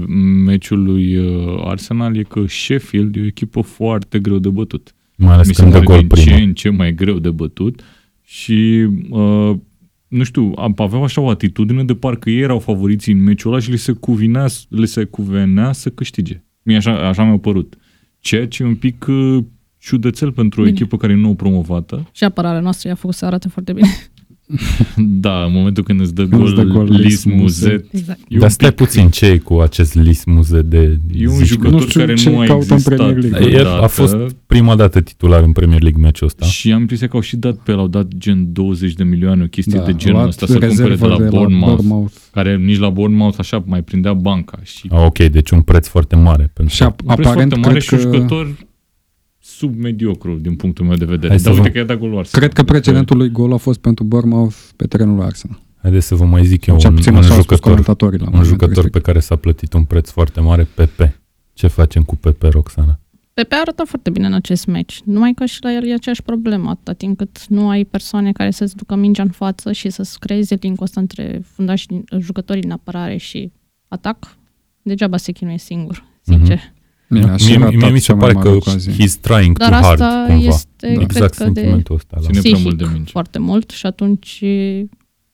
meciul 0.45 0.84
lui 0.84 1.17
uh, 1.17 1.62
Arsenal, 1.65 2.15
e 2.17 2.21
că 2.24 2.43
Sheffield 2.47 3.15
e 3.15 3.21
o 3.21 3.26
echipă 3.26 3.62
foarte 3.62 4.19
greu 4.19 4.38
de 4.39 4.50
bătut. 4.50 4.93
Mai 5.17 5.34
ales 5.34 5.47
Mi 5.47 5.54
se 5.54 5.62
când 5.62 5.74
dă 5.74 5.80
pare 5.80 6.02
gol 6.02 6.08
din 6.08 6.15
ce 6.17 6.24
primul. 6.24 6.47
în 6.47 6.54
ce 6.54 6.69
mai 6.69 6.93
greu 6.95 7.19
de 7.19 7.30
bătut 7.30 7.82
și 8.21 8.88
uh, 9.10 9.56
nu 10.12 10.24
știu, 10.24 10.52
a- 10.56 10.71
aveau 10.76 11.04
așa 11.04 11.21
o 11.21 11.30
atitudine 11.30 11.84
de 11.84 11.95
parcă 11.95 12.30
ei 12.30 12.39
erau 12.39 12.60
favoriții 12.60 13.13
în 13.13 13.24
meciul 13.24 13.52
ăla 13.52 13.62
și 13.62 13.69
li 13.71 13.78
se, 13.78 13.91
cuvinea, 13.91 14.45
le 14.69 14.86
se 14.86 15.04
cuvenea 15.04 15.71
să 15.71 15.89
câștige. 15.89 16.43
Mie 16.63 16.76
așa, 16.78 17.08
așa 17.08 17.24
mi-a 17.24 17.38
părut. 17.38 17.76
Ceea 18.19 18.47
ce 18.47 18.63
e 18.63 18.65
un 18.65 18.76
pic 18.76 19.06
uh, 19.10 19.43
ciudățel 19.78 20.32
pentru 20.32 20.62
o 20.62 20.63
Bine. 20.63 20.76
echipă 20.78 20.97
care 20.97 21.13
e 21.13 21.15
nou 21.15 21.36
promovată. 21.36 22.10
Și 22.12 22.24
apărarea 22.24 22.60
noastră 22.60 22.88
i-a 22.89 22.95
făcut 22.95 23.15
să 23.15 23.26
arate 23.26 23.47
foarte 23.47 23.74
bine. 23.74 23.88
Da, 24.95 25.43
în 25.43 25.51
momentul 25.53 25.83
când 25.83 25.99
îți 25.99 26.13
dă 26.13 26.21
Când 26.27 26.41
gol, 26.41 26.45
îți 26.45 26.55
dă 26.55 26.63
gol 26.63 26.87
Lis 26.89 27.03
Lis 27.03 27.23
Muzet. 27.23 27.85
Exact. 27.93 28.19
e 28.19 28.33
un 28.33 28.39
Dar 28.39 28.49
stai 28.49 28.69
pic- 28.69 28.77
puțin, 28.77 29.09
ce 29.09 29.25
e 29.25 29.37
cu 29.37 29.53
acest 29.59 29.93
list 29.95 30.25
muze 30.25 30.61
de... 30.61 30.97
E 31.15 31.27
un 31.27 31.33
zici 31.33 31.39
că- 31.39 31.45
jucător 31.45 31.79
Nu 31.79 31.87
știu 31.87 31.99
care 31.99 32.13
ce 32.13 32.29
nu 32.29 32.39
a 32.39 32.45
caută 32.45 32.65
în 32.69 32.73
existat 32.73 32.95
Premier 32.97 33.23
League. 33.31 33.49
El 33.51 33.57
a 33.57 33.61
vreodată. 33.61 33.87
fost 33.87 34.15
prima 34.47 34.75
dată 34.75 35.01
titular 35.01 35.43
în 35.43 35.51
Premier 35.51 35.81
League 35.81 36.01
meciul 36.01 36.27
ăsta. 36.27 36.45
Și 36.45 36.71
am 36.71 36.79
impresia 36.79 37.07
că 37.07 37.15
au 37.15 37.21
și 37.21 37.35
dat 37.35 37.55
pe 37.55 37.71
el, 37.71 37.77
au 37.79 37.87
dat 37.87 38.07
gen 38.17 38.53
20 38.53 38.93
de 38.93 39.03
milioane, 39.03 39.43
o 39.43 39.47
chestie 39.47 39.79
Da, 39.79 39.85
de 39.85 39.93
genul 39.95 40.15
luat 40.17 40.27
ăsta, 40.27 40.45
să 40.45 40.51
cumpere 40.51 40.73
de 40.75 40.83
rezervă 40.83 41.07
la 41.07 41.29
Bournemouth, 41.29 41.73
Bournemouth. 41.75 42.13
care 42.31 42.55
nici 42.57 42.77
la 42.77 42.89
Bournemouth 42.89 43.35
așa 43.39 43.63
mai 43.65 43.81
prindea 43.83 44.13
banca. 44.13 44.59
Și 44.63 44.87
Ah, 44.91 45.03
ok, 45.05 45.17
deci 45.17 45.49
un 45.49 45.61
preț 45.61 45.87
foarte 45.87 46.15
mare. 46.15 46.49
Pentru 46.53 46.75
Și 46.75 46.83
ap- 46.83 46.85
un 47.05 47.13
preț 47.15 47.25
aparent 47.27 47.51
foarte 47.53 47.55
mare 47.67 47.79
cred 47.79 47.81
și 47.81 47.93
un 48.05 48.11
că, 48.11 48.15
jucător 48.17 48.55
submediocru 49.62 50.36
din 50.36 50.56
punctul 50.56 50.86
meu 50.86 50.95
de 50.95 51.06
vedere. 51.06 51.28
Hai 51.30 51.39
să 51.39 51.43
Dar 51.50 51.54
uite 51.54 51.67
vă- 51.67 51.71
că 51.74 51.78
i-a 51.78 51.86
dat 51.86 51.97
golul 51.97 52.17
Arsenal. 52.17 52.41
cred 52.41 52.54
că 52.54 52.63
precedentul 52.71 53.17
lui 53.17 53.30
gol 53.32 53.54
a 53.54 53.58
fost 53.58 53.80
pentru 53.80 54.04
Bournemouth 54.04 54.56
pe 54.76 54.86
terenul 54.88 55.15
lui 55.15 55.26
Arsenal. 55.26 55.60
Haideți 55.82 56.08
să 56.08 56.15
vă 56.15 56.26
mai 56.26 56.45
zic 56.45 56.65
eu 56.65 56.78
Cel 56.78 56.89
un, 56.89 56.95
puțin 56.95 57.12
un 57.13 57.17
așa 57.17 57.28
au 57.28 57.34
spus 57.41 57.43
jucător, 57.45 57.69
comentatorii 57.71 58.17
la 58.19 58.26
un 58.26 58.30
momentul 58.32 58.52
jucător 58.54 58.74
pe 58.76 58.82
respectiv. 58.82 59.02
care 59.08 59.19
s-a 59.19 59.36
plătit 59.36 59.74
un 59.74 59.84
preț 59.84 60.10
foarte 60.10 60.39
mare, 60.39 60.63
Pepe. 60.76 61.15
Ce 61.54 61.67
facem 61.67 62.04
cu 62.04 62.15
Pepe, 62.15 62.47
Roxana? 62.47 63.00
Pepe 63.34 63.56
a 63.56 63.60
arătat 63.60 63.88
foarte 63.88 64.10
bine 64.10 64.26
în 64.26 64.34
acest 64.34 64.65
meci, 64.65 65.02
numai 65.06 65.34
că 65.34 65.45
și 65.45 65.58
la 65.62 65.71
el 65.74 65.88
e 65.88 65.93
aceeași 65.93 66.21
problemă, 66.21 66.69
atâta 66.69 66.93
timp 66.93 67.17
cât 67.17 67.45
nu 67.47 67.69
ai 67.69 67.84
persoane 67.84 68.32
care 68.32 68.52
să-ți 68.52 68.76
ducă 68.76 68.95
mingea 68.95 69.24
în 69.24 69.30
față 69.30 69.71
și 69.71 69.89
să-ți 69.89 70.19
creeze 70.19 70.58
link 70.62 70.82
ăsta 70.82 71.00
între 71.00 71.41
fundași, 71.54 71.88
din- 71.88 72.04
jucătorii 72.19 72.62
din 72.62 72.71
apărare 72.71 73.17
și 73.17 73.52
atac, 73.88 74.38
degeaba 74.82 75.17
se 75.17 75.32
chinuie 75.32 75.58
singur, 75.58 76.04
sincer. 76.21 76.60
Mie, 77.12 77.21
Da. 77.21 77.34
a 77.34 77.38
și 77.38 77.45
mie, 77.47 77.58
ratat 77.58 77.74
mie 77.76 77.89
mi 77.89 78.00
se 78.00 78.06
cea 78.06 78.13
mai 78.13 78.21
pare 78.21 78.34
mare 78.34 78.50
că 78.50 78.56
ocazie. 78.56 78.91
he's 78.93 79.19
trying 79.21 79.58
Dar 79.58 79.69
too 79.69 79.82
hard, 79.82 80.02
asta 80.02 80.24
cumva. 80.28 80.43
este, 80.47 80.67
Da. 80.80 80.88
cred 80.88 81.02
exact 81.02 81.34
că, 81.34 81.43
de 81.43 81.52
sentimentul 81.54 81.95
ăsta. 81.95 82.17
La 82.21 82.28
Ține 82.30 82.39
prea 82.41 82.52
mult 82.62 82.78
de 82.78 82.84
psihic 82.84 82.93
minge. 82.97 83.12
foarte 83.12 83.39
mult 83.39 83.69
și 83.69 83.86
atunci 83.86 84.43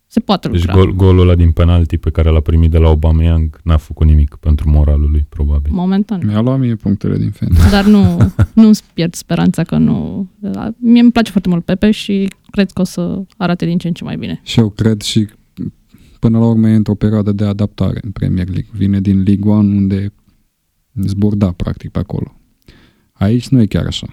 se 0.10 0.20
poate 0.20 0.48
deci 0.48 0.60
lucra. 0.66 0.74
gol, 0.82 0.96
golul 0.96 1.22
ăla 1.22 1.36
din 1.36 1.52
penalti 1.52 1.98
pe 1.98 2.10
care 2.10 2.30
l-a 2.30 2.40
primit 2.40 2.72
de 2.72 2.78
la 2.78 2.88
Aubameyang 2.88 3.60
n-a 3.64 3.78
făcut 3.78 4.08
nimic 4.08 4.36
pentru 4.40 4.70
moralul 4.70 5.12
lui, 5.12 5.26
probabil. 5.30 5.72
Momentan. 5.74 6.22
Mi-a 6.26 6.42
luat 6.42 6.60
mie 6.60 6.76
punctele 6.76 7.18
din 7.18 7.30
fel. 7.30 7.48
Dar 7.72 7.86
nu, 7.86 8.18
nu 8.62 8.68
îți 8.68 8.84
pierd 8.94 9.14
speranța 9.16 9.64
că 9.64 9.78
nu... 9.78 10.28
Mie 10.78 11.02
îmi 11.02 11.12
place 11.12 11.32
foarte 11.32 11.50
mult 11.50 11.66
Pepe 11.66 11.92
și 11.92 12.30
cred 12.52 12.72
că 12.72 12.82
o 12.82 12.84
să 12.84 13.22
arate 13.38 13.66
din 13.66 13.78
ce 13.78 13.88
în 13.88 13.94
ce 13.94 14.04
mai 14.04 14.18
bine. 14.18 14.42
Și 14.44 14.60
eu 14.60 14.70
cred 14.70 15.02
și 15.02 15.28
până 16.20 16.38
la 16.40 16.46
urmă 16.46 16.70
e 16.70 16.76
într-o 16.76 16.96
perioadă 16.96 17.32
de 17.32 17.46
adaptare 17.46 18.00
în 18.04 18.12
Premier 18.12 18.46
League. 18.48 18.70
Vine 18.72 19.00
din 19.02 19.24
League 19.24 19.52
One 19.52 19.76
unde 19.76 20.14
zburda 21.04 21.52
practic 21.52 21.90
pe 21.92 22.00
acolo. 22.00 22.40
Aici 23.12 23.48
nu 23.48 23.62
e 23.62 23.66
chiar 23.66 23.86
așa. 23.86 24.08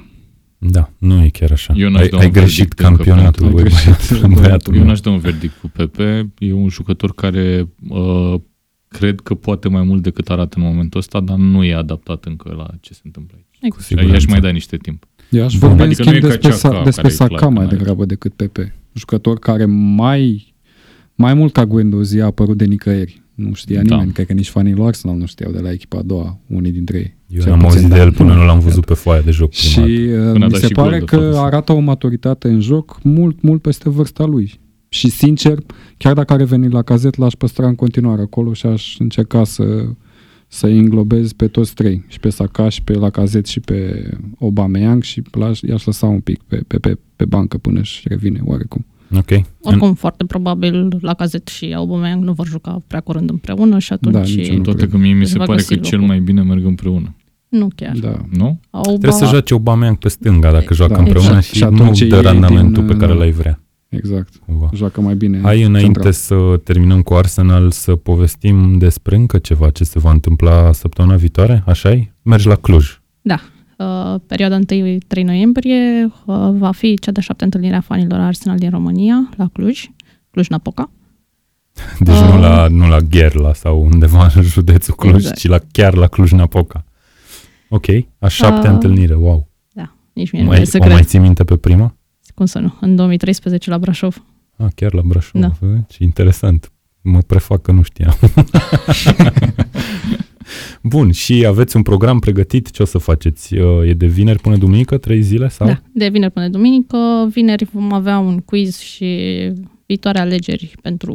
Da, 0.58 0.90
nu 0.98 1.24
e 1.24 1.28
chiar 1.28 1.50
așa. 1.50 1.74
Eu 1.76 1.90
n-aș 1.90 2.00
ai 2.02 2.08
da 2.08 2.16
un 2.16 2.22
ai 2.22 2.30
greșit 2.30 2.56
verdict 2.58 2.78
încă 2.80 2.94
campionatul, 3.04 3.46
pentru- 3.46 3.62
băi, 3.62 3.72
Ai 3.72 3.82
greșit, 3.84 4.08
băiatul, 4.20 4.40
băiatul 4.40 4.72
Eu 4.74 4.78
meu. 4.78 4.88
n-aș 4.88 5.00
da 5.00 5.10
un 5.10 5.18
verdict 5.18 5.54
cu 5.60 5.68
Pepe. 5.68 6.32
E 6.38 6.52
un 6.52 6.68
jucător 6.68 7.14
care 7.14 7.68
uh, 7.88 8.34
cred 8.88 9.20
că 9.20 9.34
poate 9.34 9.68
mai 9.68 9.82
mult 9.82 10.02
decât 10.02 10.28
arată 10.30 10.58
în 10.58 10.64
momentul 10.64 11.00
ăsta, 11.00 11.20
dar 11.20 11.36
nu 11.36 11.64
e 11.64 11.74
adaptat 11.74 12.24
încă 12.24 12.54
la 12.56 12.66
ce 12.80 12.92
se 12.94 13.00
întâmplă 13.04 13.36
aici. 13.36 13.58
Exact. 13.60 13.84
Și 13.86 13.92
i-aș 13.92 14.00
siguranță. 14.02 14.26
mai 14.30 14.40
da 14.40 14.48
niște 14.48 14.76
timp. 14.76 15.04
Eu 15.30 15.44
aș 15.44 15.56
Bun, 15.58 15.68
vorbi 15.68 15.82
adică 15.82 16.02
în 16.02 16.06
schimb 16.08 16.22
nu 16.22 16.28
e 16.28 16.30
ca 16.30 16.36
despre, 16.36 16.50
Xhaka, 16.56 16.76
Sa- 16.76 16.84
despre 16.84 17.02
care 17.02 17.14
e 17.14 17.16
clar 17.16 17.28
Saka 17.28 17.44
că 17.46 17.50
mai 17.52 17.64
n-are. 17.64 17.76
degrabă 17.76 18.04
decât 18.04 18.32
Pepe. 18.34 18.74
Jucător 18.92 19.38
care 19.38 19.64
mai, 19.64 20.54
mai 21.14 21.34
mult 21.34 21.52
ca 21.52 21.66
Guendouzi 21.66 22.20
a 22.20 22.24
apărut 22.24 22.56
de 22.56 22.64
nicăieri. 22.64 23.22
Nu 23.34 23.52
știa 23.54 23.82
Da. 23.82 23.94
nimeni, 23.94 24.12
cred 24.12 24.26
că 24.26 24.32
nici 24.32 24.48
fanii 24.48 24.72
lui 24.74 24.86
Arsenal 24.86 25.16
nu 25.16 25.26
știau 25.26 25.52
de 25.52 25.58
la 25.60 25.70
echipa 25.72 25.98
a 25.98 26.02
doua, 26.02 26.38
unii 26.46 26.72
dintre 26.72 26.96
ei. 26.96 27.16
Eu 27.28 27.40
Cel 27.40 27.52
am 27.52 27.58
puțin, 27.58 27.72
auzit 27.74 27.88
da. 27.88 27.94
de 27.94 28.00
el 28.00 28.12
până 28.12 28.34
nu 28.34 28.44
l-am 28.44 28.58
văzut 28.58 28.84
pe 28.84 28.94
foaia 28.94 29.20
de 29.20 29.30
joc 29.30 29.52
Și 29.52 29.80
prima 29.80 29.86
dată. 30.16 30.26
uh, 30.26 30.32
Până 30.32 30.44
a 30.44 30.46
mi 30.46 30.52
dat 30.52 30.60
se 30.60 30.66
și 30.66 30.72
gol, 30.72 30.84
pare 30.84 30.98
de 30.98 31.04
că 31.04 31.16
fapt. 31.16 31.36
arată 31.36 31.72
o 31.72 31.78
maturitate 31.78 32.48
în 32.48 32.60
joc 32.60 32.98
mult, 33.02 33.42
mult 33.42 33.62
peste 33.62 33.88
vârsta 33.90 34.24
lui. 34.24 34.60
Și 34.88 35.08
sincer, 35.10 35.58
chiar 35.96 36.12
dacă 36.14 36.32
are 36.32 36.44
venit 36.44 36.72
la 36.72 36.82
cazet, 36.82 37.16
l-aș 37.16 37.32
păstra 37.32 37.66
în 37.66 37.74
continuare 37.74 38.22
acolo 38.22 38.52
și 38.52 38.66
aș 38.66 38.96
încerca 38.98 39.44
să 39.44 39.84
să 40.46 40.66
înglobez 40.66 41.32
pe 41.32 41.46
toți 41.48 41.74
trei, 41.74 42.04
și 42.08 42.20
pe 42.20 42.28
Saka, 42.30 42.68
și 42.68 42.82
pe 42.82 42.92
Lacazette, 42.92 43.50
și 43.50 43.60
pe 43.60 44.08
Aubameyang 44.40 45.02
și 45.02 45.22
l-aș, 45.30 45.60
i-aș 45.60 45.84
lăsa 45.84 46.06
un 46.06 46.20
pic 46.20 46.42
pe, 46.46 46.56
pe, 46.66 46.78
pe, 46.78 46.98
pe 47.16 47.24
bancă 47.24 47.58
până 47.58 47.80
își 47.80 48.02
revine 48.08 48.40
oarecum. 48.44 48.86
Ok. 49.16 49.44
Oricum, 49.61 49.94
foarte 49.94 50.24
probabil, 50.24 50.98
la 51.00 51.14
cazet 51.14 51.48
și 51.48 51.72
Aubameyang 51.77 52.22
nu 52.24 52.33
vor 52.33 52.46
juca 52.46 52.83
prea 52.87 53.00
curând 53.00 53.31
împreună 53.31 53.79
și 53.79 53.92
atunci... 53.92 54.14
Da, 54.14 54.20
nici 54.20 54.48
eu 54.48 54.57
nu. 54.57 54.62
Toate 54.62 54.88
că 54.88 54.96
mie 54.96 55.12
mi 55.12 55.20
Își 55.20 55.31
se 55.31 55.38
va 55.38 55.44
pare 55.44 55.57
găsi 55.57 55.74
că 55.74 55.81
cel 55.81 55.98
locul. 55.98 56.14
mai 56.14 56.20
bine 56.24 56.42
merg 56.42 56.64
împreună. 56.64 57.14
Nu 57.48 57.68
chiar. 57.77 57.96
Da. 57.96 58.20
Nu? 58.31 58.61
Auba... 58.70 58.88
Trebuie 58.88 59.12
să 59.12 59.24
joace 59.27 59.53
Aubameyang 59.53 59.96
pe 59.96 60.09
stânga 60.09 60.50
dacă 60.53 60.74
joacă 60.74 60.92
Da. 60.92 60.98
împreună 60.98 61.27
Exact. 61.29 61.44
și, 61.44 61.55
Și 61.57 61.64
nu 61.64 61.68
atunci 61.83 62.03
dă 62.03 62.16
ei 62.16 62.22
randamentul 62.22 62.85
din, 62.85 62.87
pe 62.87 62.96
care 62.96 63.12
da. 63.12 63.18
l-ai 63.18 63.31
vrea. 63.31 63.59
Exact. 63.88 64.33
Cumva. 64.46 64.70
Joacă 64.74 65.00
mai 65.00 65.14
bine. 65.14 65.40
Hai 65.42 65.62
înainte 65.62 65.83
central. 65.92 66.12
să 66.12 66.61
terminăm 66.64 67.03
cu 67.03 67.14
Arsenal 67.14 67.70
să 67.70 67.96
povestim 67.96 68.79
despre 68.79 69.16
încă 69.16 69.38
ceva 69.38 69.70
ce 69.70 69.85
se 69.85 69.98
va 69.98 70.11
întâmpla 70.11 70.72
săptămâna 70.72 71.16
viitoare, 71.16 71.62
așa 71.66 71.90
e? 71.90 72.12
Mergi 72.22 72.46
la 72.46 72.55
Cluj. 72.55 73.00
Uh, 73.22 73.35
perioada 74.26 74.58
1-3 74.58 75.22
noiembrie 75.24 76.04
uh, 76.04 76.48
va 76.58 76.72
fi 76.72 76.98
cea 76.98 77.10
de 77.12 77.20
șapte 77.20 77.44
întâlnire 77.44 77.74
a 77.76 77.80
fanilor 77.80 78.20
Arsenal 78.20 78.58
din 78.58 78.70
România, 78.70 79.28
la 79.37 79.48
Cluj, 79.52 79.90
Cluj-Napoca. 80.30 80.90
Deci 82.00 82.14
Ah. 82.14 82.32
nu 82.32 82.40
la, 82.40 82.66
nu 82.68 82.88
la 82.88 82.98
Gherla 82.98 83.54
sau 83.54 83.82
undeva 83.84 84.26
în 84.34 84.42
județul 84.42 84.94
Cluj, 84.94 85.14
Exact. 85.14 85.37
ci 85.38 85.46
la, 85.46 85.58
chiar 85.72 85.94
la 85.94 86.06
Cluj-Napoca. 86.06 86.84
Ok, 87.68 87.84
a 88.18 88.28
șaptea 88.28 88.68
Ah. 88.68 88.74
întâlnire, 88.74 89.14
wow. 89.14 89.48
Da, 89.72 89.94
nici 90.12 90.30
mie 90.30 90.42
nu 90.42 90.48
Mai, 90.48 90.60
e 90.60 90.64
să 90.64 90.76
o 90.76 90.80
cred. 90.80 90.92
mai 90.92 91.02
ții 91.02 91.18
minte 91.18 91.44
pe 91.44 91.56
prima? 91.56 91.96
Cum 92.34 92.46
să 92.46 92.58
nu? 92.58 92.74
În 92.80 92.96
2013 92.96 93.70
la 93.70 93.78
Brașov. 93.78 94.24
Ah, 94.56 94.66
chiar 94.74 94.92
la 94.94 95.02
Brașov. 95.04 95.40
Da. 95.40 95.50
Ce 95.88 95.96
interesant. 96.04 96.68
Mă 97.00 97.18
prefac 97.18 97.62
că 97.62 97.72
nu 97.72 97.82
știam. 97.82 98.14
Bun, 100.94 101.11
și 101.11 101.44
aveți 101.46 101.76
un 101.76 101.83
program 101.83 102.18
pregătit? 102.18 102.70
Ce 102.70 102.83
o 102.83 102.85
să 102.85 102.98
faceți? 102.98 103.54
Uh, 103.54 103.88
E 103.88 103.94
de 103.94 104.07
vineri 104.07 104.38
până 104.38 104.57
duminică, 104.57 104.98
trei 104.98 105.22
zile? 105.22 105.48
Sau? 105.48 105.66
Da, 105.66 105.80
de 105.92 106.09
vineri 106.09 106.33
până 106.33 106.48
duminică. 106.48 107.28
Vineri 107.30 107.64
vom 107.64 107.92
avea 107.92 108.18
un 108.18 108.38
quiz 108.38 108.78
și 108.78 109.52
viitoare 109.87 110.18
alegeri 110.18 110.74
pentru 110.83 111.14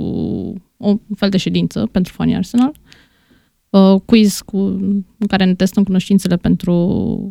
o 0.78 0.88
un 0.88 1.00
fel 1.16 1.30
de 1.30 1.38
ședință 1.38 1.90
pentru 1.92 2.14
fanii 2.14 2.36
Arsenal. 2.36 2.72
Uh, 3.70 4.02
quiz 4.06 4.42
cu, 4.46 4.58
în 5.18 5.28
care 5.28 5.44
ne 5.44 5.54
testăm 5.54 5.84
cunoștințele 5.84 6.36
pentru 6.36 7.30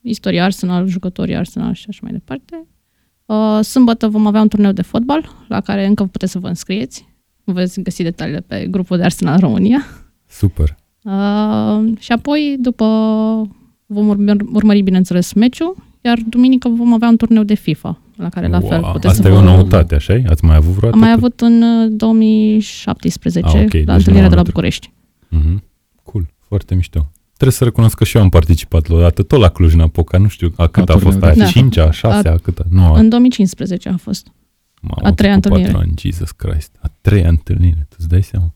istoria 0.00 0.44
Arsenal, 0.44 0.86
jucătorii 0.86 1.36
Arsenal 1.36 1.74
și 1.74 1.86
așa 1.88 2.00
mai 2.02 2.12
departe. 2.12 2.66
Uh, 3.26 3.64
sâmbătă 3.64 4.08
vom 4.08 4.26
avea 4.26 4.40
un 4.40 4.48
turneu 4.48 4.72
de 4.72 4.82
fotbal 4.82 5.44
la 5.48 5.60
care 5.60 5.86
încă 5.86 6.04
puteți 6.04 6.32
să 6.32 6.38
vă 6.38 6.48
înscrieți. 6.48 7.08
Veți 7.44 7.80
găsi 7.80 8.02
detaliile 8.02 8.40
pe 8.40 8.66
grupul 8.70 8.96
de 8.96 9.04
Arsenal 9.04 9.38
România. 9.40 9.84
Super. 10.26 10.80
Uh, 11.02 11.92
și 11.98 12.12
apoi, 12.12 12.56
după, 12.60 12.84
vom 13.86 14.08
urmări, 14.08 14.44
urmări, 14.52 14.80
bineînțeles, 14.82 15.32
meciul, 15.32 15.76
iar 16.00 16.18
duminică 16.28 16.68
vom 16.68 16.92
avea 16.92 17.08
un 17.08 17.16
turneu 17.16 17.42
de 17.42 17.54
FIFA, 17.54 17.98
la 18.16 18.28
care 18.28 18.48
la 18.48 18.60
fel 18.60 18.80
Wow, 18.82 18.92
puteți 18.92 19.06
Asta 19.06 19.22
să 19.22 19.28
e 19.28 19.32
vă... 19.32 19.38
o 19.38 19.42
noutate, 19.42 19.94
așa 19.94 20.20
Ați 20.28 20.44
mai 20.44 20.56
avut 20.56 20.72
vreodată? 20.72 20.94
Am 20.94 21.00
mai 21.00 21.12
avut 21.12 21.40
în 21.40 21.62
uh, 21.62 21.90
2017, 21.90 23.56
Ah, 23.56 23.62
ok, 23.64 23.72
la 23.72 23.78
deci 23.78 23.86
nu 23.86 23.92
întâlnirea 23.94 24.28
de 24.28 24.34
la 24.34 24.40
anul 24.40 24.52
București. 24.52 24.92
Mhm. 25.28 25.62
Cool, 26.02 26.26
foarte 26.48 26.74
mișto. 26.74 27.10
Trebuie 27.32 27.52
să 27.56 27.64
recunosc 27.64 27.96
că 27.96 28.04
și 28.04 28.16
eu 28.16 28.22
am 28.22 28.28
participat 28.28 28.86
la 28.88 28.94
o 28.94 28.98
dată, 29.00 29.22
tot 29.22 29.40
la 29.40 29.48
Cluj-Napoca, 29.48 30.18
nu 30.18 30.28
știu 30.28 30.52
a 30.56 30.66
cât 30.66 30.88
La 30.88 30.94
a 30.94 30.98
fost 30.98 31.18
turneu 31.18 31.34
aia, 31.34 31.44
de- 31.44 31.50
cincea, 31.50 31.86
a 31.86 31.90
șasea, 31.90 32.32
a 32.32 32.36
cât 32.36 32.62
Nu, 32.70 32.82
a, 32.84 32.98
În 32.98 33.08
2015 33.08 33.88
a 33.88 33.96
fost. 33.96 34.26
mamă, 34.80 35.08
a 35.08 35.12
treia 35.12 35.34
au 35.34 35.40
trecut 35.40 35.58
întâlnire. 35.58 35.72
patru 35.72 35.78
Ani, 35.78 35.92
Jesus 35.98 36.30
Christ. 36.30 36.76
A 36.80 36.90
treia 37.00 37.28
întâlnire, 37.28 37.86
tu 37.88 37.96
îți 37.98 38.08
dai 38.08 38.22
seama? 38.22 38.54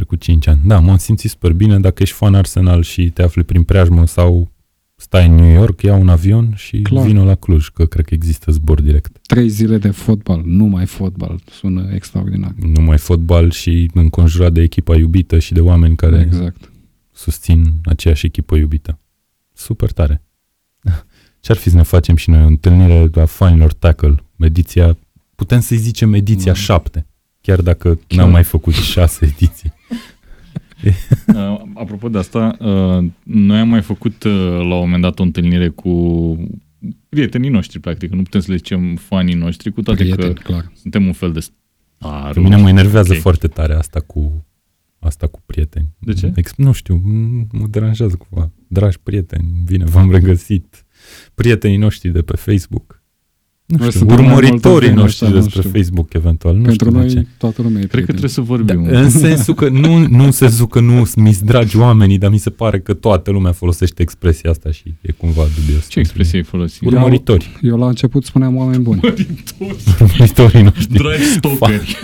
Au 0.00 0.06
trecut 0.06 0.20
cinci 0.20 0.46
ani. 0.46 0.60
Da, 0.64 0.78
m-am 0.78 0.96
simțit 0.96 1.30
super 1.30 1.52
bine. 1.52 1.80
Dacă 1.80 2.02
ești 2.02 2.14
fan 2.14 2.34
Arsenal 2.34 2.82
și 2.82 3.10
te 3.10 3.22
afli 3.22 3.42
prin 3.44 3.62
preajmă 3.62 4.06
sau 4.06 4.50
stai 4.96 5.26
în 5.26 5.34
New 5.34 5.52
York, 5.52 5.82
ia 5.82 5.94
un 5.94 6.08
avion 6.08 6.52
și 6.56 6.80
Clar. 6.82 7.06
vină 7.06 7.22
la 7.24 7.34
Cluj, 7.34 7.68
că 7.68 7.84
cred 7.86 8.04
că 8.04 8.14
există 8.14 8.50
zbor 8.52 8.80
direct. 8.80 9.18
Trei 9.26 9.48
zile 9.48 9.78
de 9.78 9.90
fotbal, 9.90 10.42
numai 10.44 10.86
fotbal, 10.86 11.40
sună 11.50 11.90
extraordinar. 11.94 12.54
Numai 12.74 12.98
fotbal 12.98 13.50
și 13.50 13.90
înconjurat 13.94 14.52
de 14.52 14.60
echipa 14.62 14.96
iubită 14.96 15.38
și 15.38 15.52
de 15.52 15.60
oameni 15.60 15.96
care 15.96 16.20
Exact. 16.20 16.70
susțin 17.12 17.72
aceeași 17.84 18.26
echipă 18.26 18.56
iubită. 18.56 18.98
Super 19.52 19.92
tare. 19.92 20.22
Ce-ar 21.40 21.56
fi 21.58 21.70
să 21.70 21.76
ne 21.76 21.82
facem 21.82 22.16
și 22.16 22.30
noi 22.30 22.42
o 22.42 22.46
întâlnire 22.46 23.10
a 23.20 23.24
fanilor 23.24 23.72
tackle, 23.72 24.14
ediția, 24.38 24.96
putem 25.34 25.60
să-i 25.60 25.76
zicem 25.76 26.12
ediția 26.12 26.52
Mm. 26.52 26.58
7, 26.58 27.06
chiar 27.40 27.60
dacă 27.60 27.88
Chiar. 28.06 28.18
n-am 28.18 28.30
mai 28.30 28.44
făcut 28.44 28.74
șase 28.74 29.24
ediții. 29.34 29.72
Uh, 31.34 31.62
apropo 31.74 32.08
de 32.08 32.18
asta, 32.18 32.56
uh, 32.60 33.04
noi 33.22 33.58
am 33.58 33.68
mai 33.68 33.82
făcut 33.82 34.22
uh, 34.24 34.32
la 34.42 34.74
un 34.74 34.80
moment 34.80 35.02
dat 35.02 35.18
o 35.18 35.22
întâlnire 35.22 35.68
cu 35.68 35.90
prietenii 37.08 37.50
noștri, 37.50 37.78
practic, 37.80 38.08
că 38.08 38.14
nu 38.14 38.22
putem 38.22 38.40
să 38.40 38.50
le 38.50 38.56
zicem 38.56 38.96
fanii 38.96 39.34
noștri, 39.34 39.72
cu 39.72 39.82
toate 39.82 40.02
Prieteni, 40.02 40.34
că 40.34 40.40
clar. 40.42 40.72
suntem 40.74 41.06
un 41.06 41.12
fel 41.12 41.32
de 41.32 41.40
A, 41.98 42.30
Pe 42.34 42.40
mine 42.40 42.56
mă 42.56 42.68
enervează 42.68 43.12
ok. 43.12 43.18
foarte 43.18 43.46
tare 43.48 43.74
asta 43.74 44.00
cu 44.00 44.44
asta 44.98 45.26
cu 45.26 45.40
prieteni. 45.46 45.88
De 45.98 46.12
ce? 46.12 46.32
Ex- 46.36 46.54
nu 46.56 46.72
știu, 46.72 46.96
m- 46.98 47.46
mă 47.52 47.66
deranjează 47.66 48.16
cumva. 48.16 48.50
Dragi 48.68 48.98
prieteni, 49.02 49.48
bine, 49.64 49.84
v-am 49.84 50.10
regăsit. 50.10 50.86
Prietenii 51.34 51.76
noștri 51.76 52.08
de 52.10 52.22
pe 52.22 52.36
Facebook. 52.36 52.99
Nu 53.70 53.76
Noi 53.78 53.88
știu, 53.88 53.98
suntem 53.98 54.16
mai 54.16 54.26
multă 54.26 54.44
urmăritorii 54.46 54.88
vreme 54.88 55.00
noștri 55.02 55.24
așa, 55.26 55.34
nu 55.34 55.40
despre 55.40 55.60
știu. 55.60 55.72
Facebook, 55.72 56.14
eventual. 56.14 56.54
Nu 56.56 56.62
Pentru 56.62 56.88
știu 56.88 57.00
de 57.00 57.08
ce. 57.08 57.14
noi 57.14 57.26
toată 57.38 57.62
lumea 57.62 57.80
e 57.80 57.84
Cred 57.86 58.04
că 58.04 58.12
prieten. 58.12 58.30
trebuie 58.30 58.30
să 58.30 58.40
Da, 58.40 58.74
vorbim. 58.74 59.02
în 59.02 59.10
sensul 59.10 59.54
că 59.54 59.68
nu, 59.68 60.06
nu 60.08 60.24
în 60.24 60.30
sensul 60.30 60.66
că 60.66 60.80
nu 60.80 61.06
mi 61.16 61.36
dragi 61.44 61.76
oamenii, 61.76 62.18
dar 62.18 62.30
mi 62.30 62.38
se 62.38 62.50
pare 62.50 62.80
că 62.80 62.94
toată 62.94 63.30
lumea 63.30 63.52
folosește 63.52 64.02
expresia 64.02 64.50
asta 64.50 64.70
și 64.70 64.94
e 65.00 65.12
cumva 65.12 65.42
dubios. 65.60 65.88
Ce 65.88 65.98
expresie 65.98 66.38
ai 66.38 66.44
folosit? 66.44 66.86
Urmăritori. 66.86 67.50
Eu 67.62 67.78
la 67.78 67.86
început 67.86 68.24
spuneam 68.24 68.56
oameni 68.56 68.82
buni. 68.82 69.00
Urmăritorii 70.00 70.62
noștri. 70.62 70.86
Dragi 70.98 71.22
stalkeri, 71.22 71.98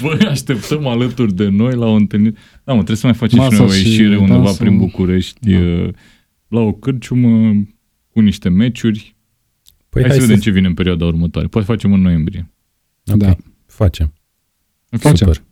vă 0.00 0.26
așteptăm 0.30 0.86
alături 0.86 1.34
de 1.34 1.48
noi 1.48 1.74
la 1.74 1.86
o 1.86 1.92
întâlnire. 1.94 2.34
Da, 2.64 2.72
mă, 2.72 2.76
trebuie 2.82 2.96
să 2.96 3.06
mai 3.06 3.14
facem 3.14 3.38
și 3.38 3.44
Masă 3.44 3.62
noi 3.62 3.66
o 3.70 3.70
și 3.72 3.88
ieșire 3.88 4.16
undeva 4.16 4.42
dansă. 4.42 4.62
prin 4.62 4.78
București, 4.78 5.50
Da. 5.50 5.58
uh, 5.58 5.88
la 6.48 6.60
o 6.60 6.72
cârciumă, 6.72 7.52
cu 8.12 8.20
niște 8.20 8.48
meciuri. 8.48 9.15
Păi 10.00 10.08
hai, 10.10 10.18
să 10.20 10.26
vedem 10.26 10.40
ce 10.40 10.50
vine 10.50 10.66
în 10.66 10.74
perioada 10.74 11.04
următoare. 11.04 11.48
Poate 11.48 11.66
facem 11.66 11.92
în 11.92 12.00
noiembrie. 12.00 12.50
Ok, 13.06 13.16
Da. 13.16 13.36
Facem. 13.66 14.12
Facem. 14.90 15.26
Super. 15.26 15.42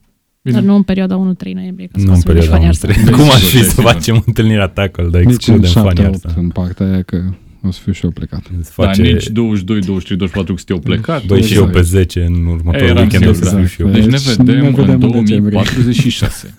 Bine. 0.43 0.57
Dar 0.57 0.65
nu 0.65 0.75
în 0.75 0.83
perioada 0.83 1.35
1-3 1.35 1.53
noiembrie, 1.53 1.87
ca 1.87 1.99
să 1.99 2.05
Nu 2.07 2.13
în 2.13 2.19
facem 2.21 2.35
nici 2.35 2.45
perioada 2.49 2.51
fani 2.51 2.65
noastră. 2.65 2.91
Arsenal. 2.91 3.15
Cum 3.15 3.25
Deci, 3.25 3.35
aș 3.35 3.41
fi 3.43 3.55
deci, 3.57 3.63
să 3.65 3.69
sigur. 3.71 3.85
facem 3.85 4.23
întâlnirea 4.27 4.67
tackle, 4.69 5.09
dar 5.09 5.21
Nici 5.23 5.29
în 5.49 5.55
excludem 5.55 5.71
fanii 5.71 6.03
7-8 6.05 6.07
Arsenal. 6.07 6.37
în 6.39 6.49
partea 6.49 6.87
aia 6.87 7.03
că 7.03 7.23
o 7.63 7.71
să 7.71 7.81
fiu 7.83 7.93
și 7.93 8.05
eu 8.05 8.11
plecat. 8.11 8.43
Îți 8.59 8.73
Da, 8.77 8.85
face... 8.85 9.03
nici 9.03 9.27
22, 9.29 9.81
23, 9.81 10.17
24 10.17 10.55
că 10.55 10.59
sunteau 10.67 10.79
plecat. 10.79 11.27
Băi, 11.27 11.43
și 11.43 11.55
eu 11.55 11.59
Exact. 11.67 11.73
pe 11.77 11.83
10 11.83 12.25
în 12.25 12.47
următorul 12.47 12.89
Eram 12.89 13.03
weekend 13.03 13.27
o 13.27 13.33
sigur, 13.33 13.49
să 13.49 13.55
da. 13.55 13.59
fiu 13.61 13.67
și 13.67 13.81
eu. 13.83 13.89
Deci 13.89 14.05
ne 14.05 14.11
Deci 14.11 14.23
vedem, 14.23 14.45
ne 14.45 14.71
vedem 14.71 15.03
în 15.03 15.13
în 15.17 15.25
decembrie. 15.25 15.51
2046. 15.51 16.55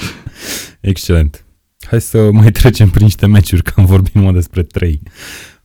Excelent. 0.80 1.44
Hai 1.86 2.00
să 2.00 2.28
mai 2.32 2.50
trecem 2.50 2.88
prin 2.90 3.04
niște 3.04 3.26
meciuri, 3.26 3.62
că 3.62 3.72
am 3.76 3.84
vorbit 3.84 4.12
numai 4.14 4.32
despre 4.32 4.62
trei. 4.62 5.00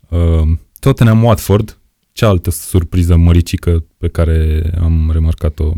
Uh, 0.09 0.57
Tottenham 0.85 1.23
Watford, 1.23 1.79
cealaltă 2.11 2.49
surpriză 2.49 3.15
măricică 3.15 3.85
pe 3.97 4.07
care 4.07 4.61
am 4.81 5.09
remarcat-o 5.13 5.71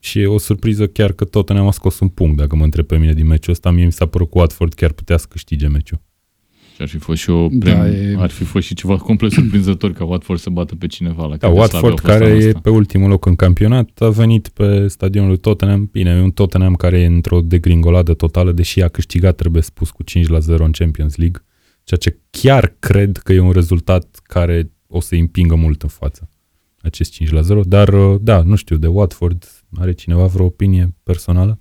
și 0.00 0.20
e 0.20 0.26
o 0.26 0.38
surpriză 0.38 0.86
chiar 0.86 1.12
că 1.12 1.24
Tottenham 1.24 1.66
a 1.66 1.70
scos 1.70 1.98
un 2.00 2.08
punct, 2.08 2.36
dacă 2.36 2.56
mă 2.56 2.64
întreb 2.64 2.86
pe 2.86 2.96
mine 2.96 3.12
din 3.12 3.26
meciul 3.26 3.52
ăsta. 3.52 3.70
Mie 3.70 3.84
mi 3.84 3.92
s-a 3.92 4.06
părut 4.06 4.30
că 4.30 4.38
Watford 4.38 4.72
chiar 4.74 4.92
putea 4.92 5.16
să 5.16 5.26
câștige 5.28 5.66
meciul. 5.68 6.00
Și 6.74 6.82
ar 6.82 6.88
fi 6.88 6.98
fost 6.98 7.20
și 7.20 7.30
o 7.30 7.48
Da, 7.50 7.70
prem, 7.70 7.80
e- 7.92 8.16
ar 8.18 8.30
fi 8.30 8.44
fost 8.44 8.66
și 8.66 8.74
ceva 8.74 8.96
complet 8.96 9.32
surprinzător 9.32 9.92
ca 9.92 10.04
Watford 10.04 10.40
să 10.40 10.50
bată 10.50 10.74
pe 10.74 10.86
cineva 10.86 11.26
la 11.26 11.36
Da, 11.36 11.48
cât 11.48 11.56
de 11.56 11.62
slabi 11.62 11.74
au 11.74 11.82
Watford, 11.82 12.00
fost 12.00 12.12
care 12.12 12.24
anul 12.24 12.42
e 12.42 12.46
ăsta. 12.46 12.60
pe 12.60 12.70
ultimul 12.70 13.08
loc 13.08 13.26
în 13.26 13.36
campionat, 13.36 13.90
a 14.00 14.08
venit 14.08 14.48
pe 14.48 14.88
stadionul 14.88 15.28
lui 15.28 15.38
Tottenham. 15.38 15.88
Bine, 15.92 16.10
e 16.10 16.20
un 16.20 16.30
Tottenham 16.30 16.74
care 16.74 17.00
e 17.00 17.06
într-o 17.06 17.40
degringoladă 17.40 18.14
totală, 18.14 18.52
deși 18.52 18.82
a 18.82 18.88
câștigat, 18.88 19.36
trebuie 19.36 19.62
spus, 19.62 19.90
cu 19.90 20.02
5 20.02 20.26
la 20.26 20.38
0 20.38 20.64
în 20.64 20.70
Champions 20.70 21.16
League, 21.16 21.42
ceea 21.88 22.00
ce 22.00 22.18
chiar 22.30 22.76
cred 22.78 23.16
că 23.16 23.32
e 23.32 23.40
un 23.40 23.50
rezultat 23.50 24.20
care 24.22 24.70
o 24.86 25.00
să 25.00 25.14
îi 25.14 25.20
împingă 25.20 25.54
mult 25.54 25.82
în 25.82 25.88
față, 25.88 26.28
acest 26.80 27.12
5 27.12 27.30
la 27.30 27.40
0. 27.40 27.60
Dar, 27.64 27.88
uh, 27.88 28.18
da, 28.20 28.42
nu 28.42 28.54
știu, 28.54 28.76
de 28.76 28.86
Watford 28.86 29.64
are 29.74 29.92
cineva 29.92 30.26
vreo 30.26 30.44
opinie 30.44 30.94
personală? 31.02 31.60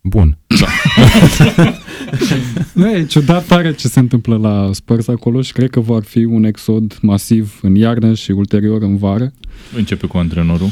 Bun. 0.00 0.38
Nu, 2.72 2.90
e 2.90 3.04
ciudat 3.04 3.46
tare 3.46 3.74
ce 3.74 3.88
se 3.88 3.98
întâmplă 3.98 4.36
la 4.36 4.70
Spurs 4.72 5.08
acolo 5.08 5.42
și 5.42 5.52
cred 5.52 5.70
că 5.70 5.80
vor 5.80 6.04
fi 6.04 6.24
un 6.24 6.44
exod 6.44 6.98
masiv 7.02 7.58
în 7.62 7.74
iarnă 7.74 8.14
și 8.14 8.30
ulterior 8.30 8.82
în 8.82 8.96
vară. 8.96 9.32
Începe 9.76 10.06
cu 10.06 10.16
antrenorul. 10.18 10.68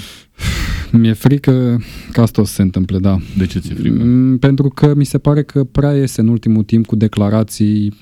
Mi-e 0.93 1.13
frică 1.13 1.81
că 2.13 2.21
asta 2.21 2.41
o 2.41 2.45
să 2.45 2.53
se 2.53 2.63
întâmple, 2.63 2.99
da. 2.99 3.19
De 3.39 3.47
ce 3.47 3.59
ți-e 3.59 3.75
frică? 3.75 4.05
Mm, 4.05 4.39
Pentru 4.39 4.69
că 4.69 4.95
mi 4.95 5.05
se 5.05 5.19
pare 5.19 5.43
că 5.43 5.65
prea 5.65 5.93
iese 5.97 6.21
în 6.21 6.29
ultimul 6.29 6.63
timp 6.63 6.87
cu 6.87 6.97
declarații 6.97 7.95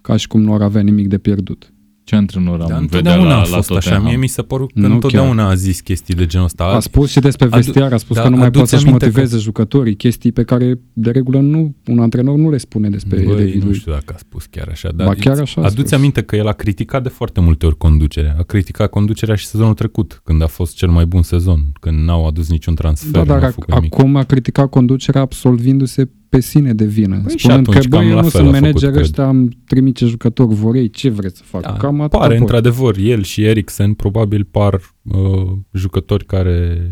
ca 0.00 0.16
și 0.16 0.26
cum 0.28 0.40
nu 0.40 0.54
ar 0.54 0.62
avea 0.62 0.82
nimic 0.82 1.08
de 1.08 1.18
pierdut. 1.18 1.71
Ce 2.04 2.14
antrenor 2.16 2.52
am 2.52 2.58
Dar 2.58 2.66
vedea 2.66 2.78
întotdeauna 2.78 3.28
la, 3.28 3.34
a 3.36 3.38
la 3.38 3.44
fost 3.44 3.70
așa. 3.70 3.74
Tottenham? 3.78 4.04
Mie 4.04 4.16
mi 4.16 4.26
se 4.26 4.42
părut 4.42 4.72
că 4.72 4.80
Nu 4.80 4.94
întotdeauna 4.94 5.48
a 5.48 5.54
zis 5.54 5.80
chestii 5.80 6.14
de 6.14 6.26
genul 6.26 6.46
ăsta. 6.46 6.64
A 6.64 6.80
spus 6.80 7.10
și 7.10 7.20
despre 7.20 7.46
Adu- 7.46 7.56
vestiar, 7.56 7.92
a 7.92 7.96
spus 7.96 8.16
da, 8.16 8.22
că 8.22 8.28
nu 8.28 8.36
mai 8.36 8.46
adu-ți 8.46 8.58
poate 8.58 8.76
să-și 8.76 8.86
aminte 8.86 9.04
motiveze 9.06 9.38
jucătorii, 9.38 9.96
chestii 9.96 10.32
pe 10.32 10.42
care 10.44 10.80
de 10.92 11.10
regulă 11.10 11.38
nu, 11.40 11.74
un 11.86 11.98
antrenor 11.98 12.36
nu 12.36 12.50
le 12.50 12.56
spune 12.56 12.88
despre 12.90 13.16
Băi, 13.22 13.32
elevii 13.34 13.58
nu 13.58 13.64
lui. 13.64 13.74
știu 13.74 13.92
dacă 13.92 14.12
a 14.14 14.18
spus 14.18 14.46
chiar 14.46 14.68
așa, 14.70 14.88
Ba 14.94 15.04
dar 15.04 15.14
chiar 15.14 15.38
așa 15.40 15.60
a 15.60 15.64
aduți 15.64 15.78
spus. 15.88 15.92
aminte 15.92 16.22
că 16.22 16.36
el 16.36 16.46
a 16.46 16.52
criticat 16.52 17.02
de 17.02 17.08
foarte 17.08 17.40
multe 17.40 17.66
ori 17.66 17.76
conducerea. 17.76 18.34
A 18.38 18.42
criticat 18.42 18.90
conducerea 18.90 19.34
și 19.34 19.46
sezonul 19.46 19.74
trecut, 19.74 20.20
când 20.24 20.42
a 20.42 20.46
fost 20.46 20.76
cel 20.76 20.88
mai 20.88 21.06
bun 21.06 21.22
sezon, 21.22 21.60
când 21.80 21.98
n-au 21.98 22.26
adus 22.26 22.48
niciun 22.50 22.74
transfer, 22.74 23.10
Da, 23.10 23.24
dar 23.24 23.40
n-au 23.40 23.50
ac- 23.50 23.52
făcut 23.54 23.74
nimic. 23.74 23.94
acum 23.98 24.16
a 24.16 24.22
criticat 24.24 24.68
conducerea 24.70 25.20
absolvindu-se 25.20 26.08
pe 26.32 26.40
sine 26.40 26.72
de 26.74 26.84
vină. 26.84 27.20
Păi 27.24 27.30
și 27.30 27.38
spunând 27.44 27.68
atunci 27.68 27.82
că, 27.84 27.88
băi, 27.88 27.98
cam 27.98 28.08
eu 28.08 28.14
la 28.14 28.20
nu 28.22 28.28
fel 28.28 28.40
sunt 28.40 28.42
a 28.42 28.50
făcut, 28.52 28.60
manager 28.62 28.90
cred. 28.90 29.02
ăștia, 29.02 29.24
am 29.26 29.48
trimice 29.66 30.06
jucători, 30.06 30.54
vor 30.54 30.74
ei, 30.74 30.90
ce 30.90 31.08
vreți 31.08 31.36
să 31.36 31.42
fac? 31.46 31.62
Da, 31.62 31.72
Cam 31.72 32.00
atât 32.00 32.18
pare, 32.18 32.24
a 32.34 32.38
fost. 32.38 32.40
într-adevăr, 32.40 32.96
el 32.96 33.22
și 33.22 33.42
Eriksen 33.44 33.94
probabil 33.94 34.44
par 34.44 34.74
uh, 35.02 35.52
jucători 35.72 36.24
care... 36.26 36.90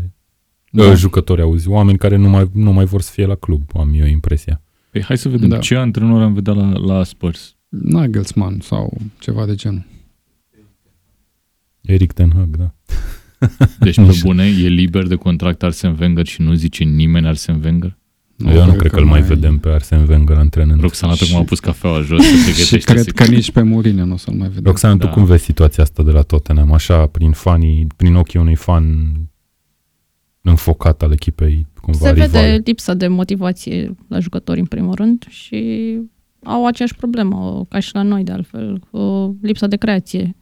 Da. 0.71 0.83
Uh, 0.83 0.95
jucători, 0.95 1.41
auzi, 1.41 1.67
oameni 1.69 1.97
care 1.97 2.15
nu 2.15 2.29
mai, 2.29 2.49
nu 2.53 2.71
mai 2.73 2.85
vor 2.85 3.01
să 3.01 3.11
fie 3.11 3.25
la 3.25 3.35
club, 3.35 3.61
am 3.75 3.93
eu 3.93 4.05
impresia. 4.05 4.61
Păi 4.91 5.03
hai 5.03 5.17
să 5.17 5.29
vedem 5.29 5.49
Da. 5.49 5.57
ce 5.57 5.75
antrenor 5.75 6.21
am 6.21 6.33
vedea 6.33 6.53
la, 6.53 6.77
la 6.77 7.03
Spurs. 7.03 7.55
Nagelsmann 7.69 8.59
sau 8.59 8.97
ceva 9.19 9.45
de 9.45 9.55
genul. 9.55 9.83
Eric 11.81 12.11
Ten 12.11 12.31
Hag, 12.35 12.57
da. 12.57 12.73
Deci, 13.79 13.95
pe 13.95 14.01
Nici- 14.01 14.21
bune, 14.25 14.43
e 14.45 14.67
liber 14.67 15.07
de 15.07 15.15
contract 15.15 15.63
Arsene 15.63 15.95
Wenger 15.99 16.25
și 16.25 16.41
nu 16.41 16.53
zice 16.53 16.83
nimeni 16.83 17.27
Arsene 17.27 17.59
Wenger? 17.63 17.97
Eu 18.49 18.65
nu 18.65 18.73
cred 18.73 18.91
că 18.91 18.99
îl 18.99 19.05
mai 19.05 19.21
vedem 19.21 19.57
pe 19.57 19.69
Arsene 19.69 20.05
Wenger 20.09 20.37
antrenând. 20.37 20.81
Roxana 20.81 21.13
Și- 21.13 21.19
tocmai 21.23 21.41
a 21.41 21.43
pus 21.43 21.59
cafeaua 21.59 22.01
jos, 22.01 22.21
se 22.25 22.35
Și 22.35 22.43
pregătește. 22.43 22.77
cred 22.93 23.03
să- 23.03 23.11
că 23.11 23.25
nici 23.27 23.51
pe 23.51 23.61
Mourinho 23.61 24.05
nu 24.05 24.13
o 24.13 24.17
să-l 24.17 24.33
mai 24.33 24.47
vedem. 24.47 24.63
Roxana, 24.63 24.93
tu 24.97 25.05
Da. 25.05 25.09
cum 25.11 25.25
vezi 25.25 25.43
situația 25.43 25.83
asta 25.83 26.03
de 26.03 26.11
la 26.11 26.21
Tottenham? 26.21 26.71
Așa, 26.73 27.05
prin 27.07 27.31
fanii, 27.31 27.87
prin 27.95 28.15
ochii 28.15 28.39
unui 28.39 28.55
fan 28.55 29.11
înfocat 30.41 31.01
al 31.03 31.11
echipei, 31.11 31.67
cumva 31.81 32.05
Se 32.07 32.11
rivale. 32.11 32.29
vede 32.31 32.61
lipsa 32.65 32.93
de 32.93 33.07
motivație 33.07 33.95
la 34.07 34.19
jucători, 34.19 34.59
în 34.59 34.65
primul 34.65 34.93
rând, 34.93 35.25
și 35.29 35.93
au 36.43 36.65
aceeași 36.65 36.95
problemă, 36.95 37.65
ca 37.69 37.79
și 37.79 37.89
la 37.93 38.01
noi, 38.01 38.23
de 38.23 38.31
altfel, 38.31 38.81
cu 38.91 39.35
lipsa 39.41 39.67
de 39.67 39.75
creație. 39.75 40.35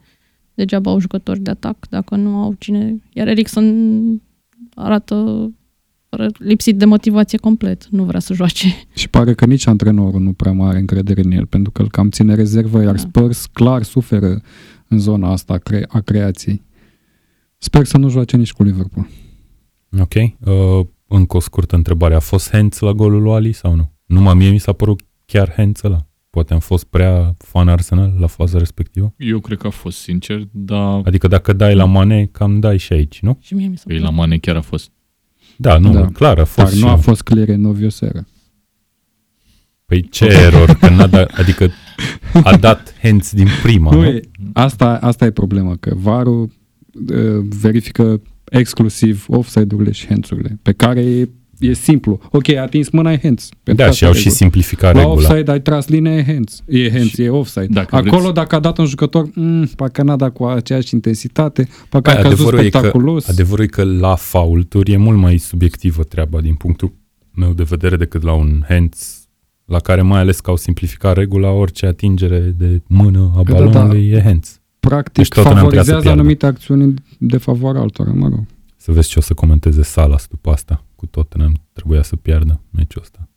Degeaba 0.53 0.91
au 0.91 0.99
jucători 0.99 1.39
de 1.39 1.49
atac 1.49 1.77
dacă 1.89 2.15
nu 2.15 2.35
au 2.35 2.55
cine... 2.59 2.95
Iar 3.13 3.27
Ericsson 3.27 4.21
arată 4.75 5.15
fără- 5.15 5.51
lipsit 6.37 6.77
de 6.77 6.85
motivație 6.85 7.37
complet, 7.37 7.87
nu 7.87 8.03
vrea 8.03 8.19
să 8.19 8.33
joace. 8.33 8.67
Și 8.93 9.09
pare 9.09 9.33
că 9.33 9.45
nici 9.45 9.67
antrenorul 9.67 10.21
nu 10.21 10.33
prea 10.33 10.51
mai 10.51 10.67
are 10.69 10.77
încredere 10.79 11.21
în 11.21 11.31
el, 11.31 11.45
pentru 11.45 11.71
că 11.71 11.81
îl 11.81 11.89
cam 11.89 12.09
ține 12.09 12.35
rezervă, 12.35 12.81
iar 12.81 12.91
Da. 12.91 12.97
Spurs 12.97 13.45
clar 13.45 13.83
suferă 13.83 14.41
în 14.87 14.99
zona 14.99 15.31
asta 15.31 15.53
a, 15.53 15.57
cre- 15.57 15.85
a 15.87 15.99
creației. 15.99 16.61
Sper 17.57 17.85
să 17.85 17.97
nu 17.97 18.09
joace 18.09 18.37
nici 18.37 18.53
cu 18.53 18.63
Liverpool. 18.63 19.07
Ok. 19.99 20.13
Uh, 20.13 20.85
încă 21.07 21.37
o 21.37 21.39
scurtă 21.39 21.75
întrebare. 21.75 22.15
A 22.15 22.19
fost 22.19 22.49
hands 22.51 22.79
la 22.79 22.91
golul 22.91 23.21
lui 23.21 23.31
Ali 23.31 23.51
sau 23.51 23.75
nu? 23.75 23.91
Numai 24.05 24.33
mie 24.33 24.49
mi 24.49 24.59
s-a 24.59 24.73
părut 24.73 25.01
chiar 25.25 25.53
hands 25.55 25.81
ăla. 25.83 26.07
Poate 26.29 26.53
am 26.53 26.59
fost 26.59 26.83
prea 26.85 27.35
fan 27.37 27.67
Arsenal 27.67 28.15
la 28.19 28.27
faza 28.27 28.57
respectivă. 28.57 29.13
Eu 29.17 29.39
cred 29.39 29.57
că 29.57 29.67
a 29.67 29.69
fost 29.69 29.97
sincer, 29.97 30.47
dar 30.51 31.01
Adică 31.05 31.27
dacă 31.27 31.53
dai 31.53 31.75
la 31.75 31.85
Mane, 31.85 32.25
cam 32.25 32.59
dai 32.59 32.77
și 32.77 32.93
aici, 32.93 33.19
nu? 33.21 33.37
Și 33.41 33.53
mie 33.53 33.67
mi 33.67 33.77
se 33.77 33.83
Păi 33.87 33.99
la 33.99 34.09
Mane 34.09 34.37
chiar 34.37 34.55
a 34.55 34.61
fost. 34.61 34.91
Da, 35.61 35.77
nu, 35.77 35.93
Da. 35.93 36.05
clar, 36.13 36.31
a 36.31 36.35
Dar 36.35 36.45
fost 36.45 36.73
și 36.73 36.79
nu 36.83 36.89
a 36.89 36.95
fost 36.95 37.21
clear 37.21 37.47
în 37.47 37.61
Novioseră. 37.61 38.27
Păi 39.85 40.01
ce 40.09 40.25
eror, 40.25 40.73
că 40.79 40.89
n-a 40.89 41.07
dat, 41.07 41.29
adică 41.37 41.69
a 42.43 42.57
dat 42.57 42.93
hands 43.01 43.31
din 43.33 43.47
prima, 43.63 43.93
Nu, 43.93 43.99
nu? 44.01 44.05
e, 44.07 44.21
asta, 44.53 44.97
asta 45.01 45.25
e 45.25 45.31
problema, 45.31 45.75
că 45.79 45.95
VAR-ul 45.95 46.41
uh, 47.11 47.45
verifică 47.61 48.21
exclusiv 48.45 49.25
offside-urile 49.27 49.91
și 49.91 50.07
hands-urile, 50.07 50.59
pe 50.61 50.71
care 50.71 51.29
e, 51.59 51.67
e 51.67 51.73
simplu. 51.73 52.19
Ok, 52.31 52.47
ai 52.49 52.55
atins 52.55 52.89
mâna, 52.89 53.11
e 53.11 53.19
hands. 53.23 53.49
Pentru 53.63 53.83
Da, 53.83 53.89
asta 53.89 53.95
și 53.95 54.03
au 54.05 54.09
e 54.09 54.13
și 54.13 54.17
regulă. 54.19 54.35
simplificat 54.35 54.93
La 54.93 54.99
regula. 54.99 55.27
offside 55.29 55.51
ai 55.51 55.61
tras 55.61 55.87
linia, 55.87 56.15
e 56.15 56.23
hands. 56.25 56.63
E 56.67 56.91
hands, 56.91 57.07
Și 57.09 57.21
e 57.21 57.29
offside. 57.29 57.65
dacă 57.69 57.95
Acolo, 57.95 58.17
vreți- 58.19 58.33
dacă 58.33 58.55
a 58.55 58.59
dat 58.59 58.77
un 58.77 58.85
jucător, 58.85 59.29
mm, 59.33 59.65
parcă 59.75 60.03
n-a 60.03 60.15
dat 60.15 60.33
cu 60.33 60.43
aceeași 60.45 60.93
intensitate, 60.93 61.67
parcă 61.89 62.09
Păi, 62.11 62.19
a 62.19 62.21
căzut 62.21 62.37
adevărul, 62.37 62.59
e 62.59 62.69
că, 62.69 62.77
spectaculos. 62.77 63.27
adevărul 63.27 63.63
e 63.63 63.67
că 63.67 63.83
la 63.83 64.15
faulturi 64.15 64.91
e 64.91 64.97
mult 64.97 65.17
mai 65.17 65.37
subiectivă 65.37 66.03
treaba 66.03 66.41
din 66.41 66.53
punctul 66.53 66.93
meu 67.35 67.53
de 67.53 67.63
vedere 67.63 67.95
decât 67.95 68.23
la 68.23 68.33
un 68.33 68.63
hands 68.67 69.13
la 69.65 69.79
care 69.79 70.01
mai 70.01 70.19
ales 70.19 70.39
că 70.39 70.49
au 70.49 70.55
simplificat 70.55 71.15
regula, 71.17 71.49
orice 71.51 71.85
atingere 71.85 72.53
de 72.57 72.81
mână 72.87 73.31
a 73.37 73.43
Da, 73.43 73.53
da. 73.53 73.65
balonului 73.65 74.07
e 74.09 74.21
hands. 74.21 74.59
Practic, 74.79 75.13
Deci 75.13 75.27
Tottenham 75.27 75.57
trebuia 75.57 75.83
să 75.83 75.89
favorizează 75.91 76.01
piardă. 76.01 76.19
anumite 76.21 76.45
acțiuni 76.45 76.93
de 77.17 77.37
favoarea 77.37 77.81
altora, 77.81 78.11
mă 78.11 78.27
rog. 78.27 78.43
Să 78.77 78.91
vezi 78.91 79.09
ce 79.09 79.19
o 79.19 79.21
să 79.21 79.33
comenteze 79.33 79.83
Salas 79.83 80.27
după 80.29 80.49
asta. 80.51 80.83
Cu 80.99 81.05
Tottenham 81.05 81.53
trebuia 81.73 82.01
să 82.03 82.15
piardă 82.15 82.61
meciul 82.69 83.01
ăsta. 83.01 83.27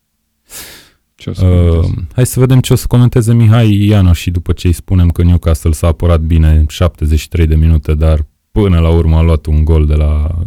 Ce 1.14 1.30
o 1.30 1.32
să 1.32 1.44
Uh, 1.44 1.68
comentez? 1.80 2.04
hai 2.14 2.26
să 2.26 2.40
vedem 2.40 2.60
ce 2.60 2.72
o 2.72 2.76
să 2.76 2.86
comenteze 2.88 3.34
Mihai 3.34 3.84
Ianoș 3.86 4.20
și 4.20 4.30
după 4.30 4.52
ce 4.52 4.66
îi 4.66 4.72
spunem 4.72 5.08
că 5.08 5.22
Newcastle 5.22 5.70
s-a 5.72 5.86
apărat 5.86 6.20
bine 6.20 6.64
73 6.68 7.46
de 7.46 7.54
minute, 7.54 7.94
dar 7.94 8.26
până 8.50 8.78
la 8.80 8.88
urmă 8.88 9.16
a 9.16 9.22
luat 9.22 9.46
un 9.46 9.64
gol 9.64 9.86
de 9.86 9.94
la 9.94 10.38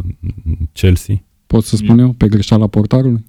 Chelsea. 0.74 1.24
Pot 1.48 1.64
să 1.64 1.76
spun 1.76 2.00
eu, 2.00 2.12
pe 2.12 2.28
greșeala 2.28 2.68
portarului? 2.68 3.26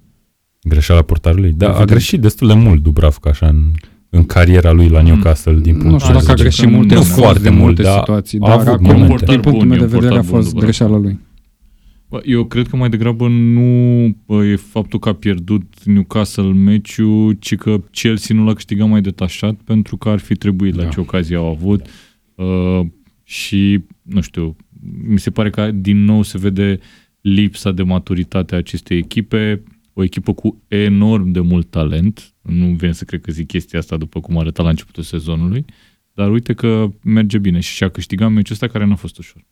Greșeala 0.63 1.01
portarului? 1.01 1.51
Da, 1.51 1.65
a 1.65 1.69
Evident. 1.69 1.89
greșit 1.89 2.21
destul 2.21 2.47
de 2.47 2.53
mult 2.53 2.83
Dubravka 2.83 3.29
așa 3.29 3.47
în, 3.47 3.71
în 4.09 4.23
cariera 4.25 4.71
lui 4.71 4.87
la 4.89 5.01
Newcastle 5.01 5.59
din 5.59 5.75
Nu 5.75 5.81
punctul 5.81 5.99
știu 5.99 6.15
Aș 6.15 6.19
dacă 6.23 6.31
a 6.31 6.35
zice 6.35 6.43
greșit 6.43 6.63
că 6.63 6.69
multe, 6.69 6.93
nu 6.93 6.99
au 6.99 7.05
fost 7.05 7.17
foarte 7.19 7.39
de 7.41 7.49
mult, 7.49 7.61
multe 7.63 7.81
dar 7.81 7.97
situații, 7.99 8.39
a 8.41 8.47
dar 8.47 8.57
avut 8.57 8.67
acum, 8.67 8.85
momente. 8.85 9.25
din 9.25 9.39
punctul 9.39 9.51
Bun, 9.51 9.67
meu 9.67 9.77
e 9.77 9.79
de 9.79 9.83
un 9.83 9.89
vedere, 9.99 10.13
a 10.13 10.15
portar 10.15 10.31
bun, 10.31 10.35
fost 10.41 10.47
Dubravka. 10.53 10.65
greșeala 10.65 10.97
lui. 10.97 11.19
Bă, 12.09 12.21
eu 12.25 12.45
cred 12.45 12.67
că 12.67 12.75
mai 12.75 12.89
degrabă 12.89 13.27
nu 13.27 14.15
bă, 14.25 14.45
e 14.45 14.55
faptul 14.55 14.99
că 14.99 15.09
a 15.09 15.13
pierdut 15.13 15.83
Newcastle 15.83 16.43
meciul, 16.53 17.33
ci 17.33 17.55
că 17.55 17.81
Chelsea 17.91 18.35
nu 18.35 18.45
l-a 18.45 18.53
câștigat 18.53 18.87
mai 18.87 19.01
detașat 19.01 19.55
pentru 19.55 19.97
că 19.97 20.09
ar 20.09 20.19
fi 20.19 20.35
trebuit 20.35 20.75
la 20.75 20.83
Da. 20.83 20.89
ce 20.89 20.99
ocazie 20.99 21.35
au 21.35 21.45
avut 21.45 21.85
uh, 22.35 22.81
și, 23.23 23.81
nu 24.01 24.21
știu, 24.21 24.55
mi 25.07 25.19
se 25.19 25.31
pare 25.31 25.49
că 25.49 25.71
din 25.71 26.03
nou 26.03 26.21
se 26.21 26.37
vede 26.37 26.79
lipsa 27.21 27.71
de 27.71 27.83
maturitate 27.83 28.55
a 28.55 28.57
acestei 28.57 28.97
echipe, 28.97 29.63
o 29.93 30.03
echipă 30.03 30.33
cu 30.33 30.63
enorm 30.67 31.31
de 31.31 31.39
mult 31.39 31.69
talent, 31.69 32.33
nu 32.41 32.65
vine 32.65 32.91
să 32.91 33.03
cred 33.03 33.21
că 33.21 33.31
zic 33.31 33.47
chestia 33.47 33.79
asta 33.79 33.97
după 33.97 34.19
cum 34.19 34.37
arăta 34.37 34.63
la 34.63 34.69
începutul 34.69 35.03
sezonului, 35.03 35.65
dar 36.13 36.31
uite 36.31 36.53
că 36.53 36.87
merge 37.03 37.37
bine 37.37 37.59
și 37.59 37.73
și-a 37.73 37.89
câștigat 37.89 38.31
meciul 38.31 38.53
ăsta 38.53 38.67
care 38.67 38.85
n-a 38.85 38.95
fost 38.95 39.17
ușor. 39.17 39.45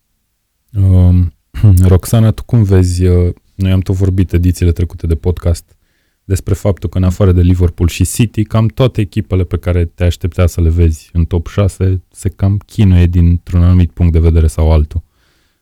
Um, 0.74 1.34
Roxana, 1.88 2.32
tu 2.32 2.44
cum 2.44 2.64
vezi, 2.64 3.06
uh, 3.06 3.34
noi 3.56 3.72
am 3.72 3.80
tot 3.80 3.96
vorbit 3.96 4.34
edițiile 4.34 4.72
trecute 4.72 5.08
de 5.08 5.16
podcast 5.16 5.76
despre 6.24 6.54
faptul 6.54 6.90
că 6.90 6.98
în 6.98 7.04
afară 7.04 7.32
de 7.32 7.42
Liverpool 7.42 7.90
și 7.90 8.06
City, 8.06 8.44
cam 8.44 8.68
toate 8.68 9.02
echipele 9.02 9.44
pe 9.44 9.58
care 9.58 9.86
te 9.86 10.04
așteptea 10.04 10.48
să 10.48 10.62
le 10.62 10.70
vezi 10.70 11.10
în 11.14 11.26
top 11.26 11.48
6 11.48 12.02
se 12.12 12.30
cam 12.30 12.58
chinuie 12.66 13.06
dintr-un 13.06 13.64
anumit 13.64 13.92
punct 13.92 14.12
de 14.12 14.20
vedere 14.20 14.48
sau 14.48 14.72
altul. 14.72 15.02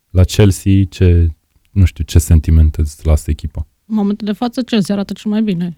La 0.10 0.24
Chelsea, 0.24 0.72
ce, 0.90 1.30
nu 1.72 1.86
știu, 1.86 2.04
ce 2.04 2.20
sentimente 2.20 2.82
îți 2.82 3.06
lasă 3.06 3.30
echipa? 3.30 3.68
În 3.86 3.96
momentul 3.96 4.28
de 4.28 4.34
față, 4.34 4.62
Chelsea 4.62 4.96
arată 4.96 5.14
cel 5.14 5.32
mai 5.32 5.42
bine. 5.42 5.78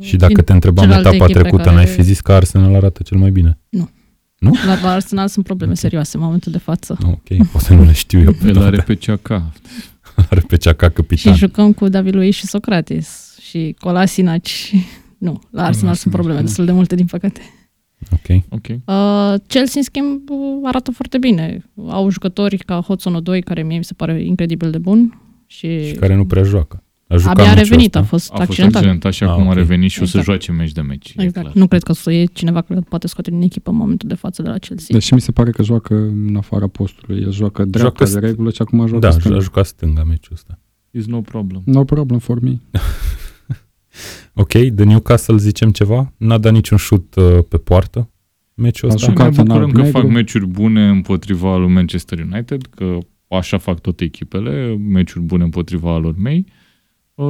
Și 0.00 0.16
dacă 0.16 0.32
Din 0.32 0.42
te 0.44 0.52
întrebam 0.52 0.84
celelalte 0.84 1.08
etapa 1.08 1.24
echipe 1.24 1.40
trecută, 1.40 1.62
care- 1.62 1.74
n-ai 1.76 1.86
fi 1.86 2.02
zis 2.02 2.20
că 2.20 2.32
Arsenal 2.32 2.74
arată 2.74 3.02
cel 3.02 3.18
mai 3.18 3.30
bine? 3.30 3.58
La, 4.66 4.80
la 4.82 4.90
Arsenal 4.92 5.28
sunt 5.28 5.44
probleme 5.44 5.72
Ok. 5.72 5.78
serioase 5.78 6.16
în 6.16 6.22
momentul 6.22 6.52
de 6.52 6.58
față. 6.58 6.98
Ok, 7.06 7.46
poate 7.52 7.74
nu 7.74 7.84
le 7.84 7.92
știu 7.92 8.20
eu. 8.20 8.32
pe 8.32 8.46
El 8.48 8.62
are 8.62 8.76
toate. 8.76 8.94
pe 8.94 9.06
CAK. 9.06 9.42
are 10.30 10.40
pe 10.48 10.56
ceaca 10.56 10.86
Și 10.88 10.92
capitan. 10.94 11.34
jucăm 11.34 11.72
cu 11.72 11.88
David 11.88 12.14
Luiz 12.14 12.34
și 12.34 12.46
Socrates 12.46 13.36
și 13.40 13.76
Colasinac. 13.80 14.42
Nu, 15.18 15.30
la 15.30 15.36
Arsenal 15.38 15.62
Colasinac, 15.62 15.96
sunt 15.96 16.12
probleme 16.14 16.38
da. 16.38 16.44
destul 16.44 16.64
de 16.64 16.72
multe, 16.72 16.94
din 16.94 17.06
păcate. 17.06 17.40
Ok. 18.12 18.42
Ok. 18.48 18.66
Uh, 18.68 19.40
Chelsea, 19.46 19.72
în 19.80 19.82
schimb, 19.82 20.28
uh, 20.30 20.38
arată 20.62 20.90
foarte 20.90 21.18
bine. 21.18 21.64
Au 21.88 22.10
jucători 22.10 22.56
ca 22.56 22.80
Hudson 22.86 23.22
2 23.22 23.42
care 23.42 23.62
mie 23.62 23.78
mi 23.78 23.84
se 23.84 23.94
pare 23.94 24.24
incredibil 24.24 24.70
de 24.70 24.78
bun. 24.78 25.18
Și, 25.46 25.86
Și 25.86 25.92
care 25.94 26.14
nu 26.14 26.26
prea 26.26 26.42
joacă. 26.42 26.83
A 27.14 27.16
jucat 27.16 27.38
abia 27.38 27.44
a 27.50 27.54
meciul 27.54 27.62
revenit, 27.68 27.94
ăsta. 27.94 27.98
a 27.98 28.02
fost 28.02 28.30
A 28.32 28.36
fost 28.36 28.48
accidentat. 28.48 28.76
accidentat 28.80 29.12
și 29.12 29.22
Ah, 29.22 29.28
acum 29.30 29.44
ok. 29.46 29.50
a 29.50 29.54
revenit 29.54 29.90
și 29.90 30.02
o 30.02 30.04
să 30.04 30.18
Exact. 30.18 30.24
joace 30.42 30.52
meci 30.60 30.72
de 30.72 30.80
meci. 30.80 31.08
e 31.16 31.22
Exact. 31.22 31.46
clar. 31.46 31.54
Nu 31.54 31.66
cred 31.66 31.82
că 31.82 31.90
o 31.90 31.94
să 31.94 32.12
e 32.12 32.24
cineva 32.24 32.60
care 32.62 32.80
poate 32.88 33.06
scoate 33.06 33.30
din 33.30 33.40
echipă 33.42 33.70
în 33.70 33.76
momentul 33.76 34.08
de 34.08 34.14
față 34.14 34.42
de 34.42 34.48
la 34.48 34.58
Chelsea. 34.58 34.86
Deși 34.96 35.14
mi 35.14 35.20
se 35.20 35.32
pare 35.32 35.50
că 35.50 35.62
joacă 35.62 35.94
în 35.94 36.36
afara 36.36 36.66
postului. 36.66 37.22
El 37.22 37.32
joacă 37.32 37.64
dreapta 37.64 38.04
Joacă 38.04 38.20
de 38.20 38.26
regulă 38.26 38.50
și 38.50 38.62
acum 38.62 38.78
joacă 38.78 38.98
Da, 39.06 39.10
stânga. 39.10 39.36
a 39.36 39.40
jucat 39.40 39.66
stânga 39.66 40.04
meciul 40.04 40.32
ăsta. 40.34 40.58
Is 40.90 41.06
no 41.06 41.20
problem. 41.20 41.62
No 41.64 41.84
problem 41.84 42.18
for 42.18 42.40
me. 42.40 42.60
Ok, 44.34 44.52
de 44.52 44.84
Newcastle 44.84 45.36
zicem 45.36 45.70
ceva? 45.70 46.12
N-a 46.16 46.38
dat 46.38 46.52
niciun 46.52 46.78
șut 46.78 47.14
uh, 47.14 47.38
pe 47.48 47.56
poartă 47.56 48.10
meciul 48.54 48.90
A 48.90 48.94
ăsta? 48.94 49.06
jucat 49.06 49.30
ne 49.32 49.38
în 49.38 49.44
bucurăm 49.44 49.70
că 49.70 49.76
alb-negru. 49.78 50.00
fac 50.00 50.10
meciuri 50.10 50.46
bune 50.46 50.88
împotriva 50.88 51.56
lui 51.56 51.72
Manchester 51.72 52.18
United, 52.30 52.66
că 52.66 52.98
așa 53.28 53.58
fac 53.58 53.80
toate 53.80 54.04
echipele, 54.04 54.76
meciuri 54.76 55.24
bune 55.24 55.44
împotriva 55.44 55.96
lor 55.98 56.14
mei 56.18 56.44
uh, 56.48 56.52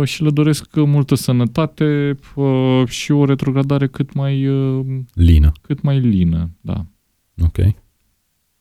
și 0.05 0.23
le 0.23 0.31
doresc 0.31 0.77
multă 0.77 1.15
sănătate 1.15 2.19
uh, 2.35 2.83
și 2.89 3.13
o 3.13 3.25
retrogradare 3.25 3.87
cât 3.87 4.13
mai, 4.13 4.47
uh, 4.47 4.85
Lină. 5.15 5.53
cât 5.61 5.83
mai 5.83 6.01
lină. 6.01 6.51
Da. 6.61 6.87
Ok. 7.43 7.57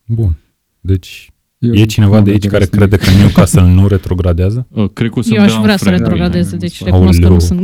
Bun. 0.06 0.38
Deci, 0.82 1.32
Eu 1.58 1.74
e 1.74 1.86
cineva 1.86 2.18
nu 2.18 2.24
de 2.24 2.30
aici 2.32 2.48
vedeți 2.48 2.70
care 2.72 2.80
nimic. 2.82 2.98
crede 3.00 3.12
că 3.12 3.18
Newcastle 3.24 3.68
nu 3.74 3.88
retrogradează? 3.88 4.68
Uh, 4.72 4.90
Cred 4.94 5.10
că 5.12 5.20
o 5.20 5.22
să 5.22 5.34
Eu 5.34 5.42
aș 5.44 5.54
vrea 5.54 5.78
să 5.78 5.90
retrogradeze, 5.90 6.56
deci 6.56 6.84
recunosc 6.84 7.20
că 7.22 7.28
nu 7.28 7.40
sunt. 7.40 7.60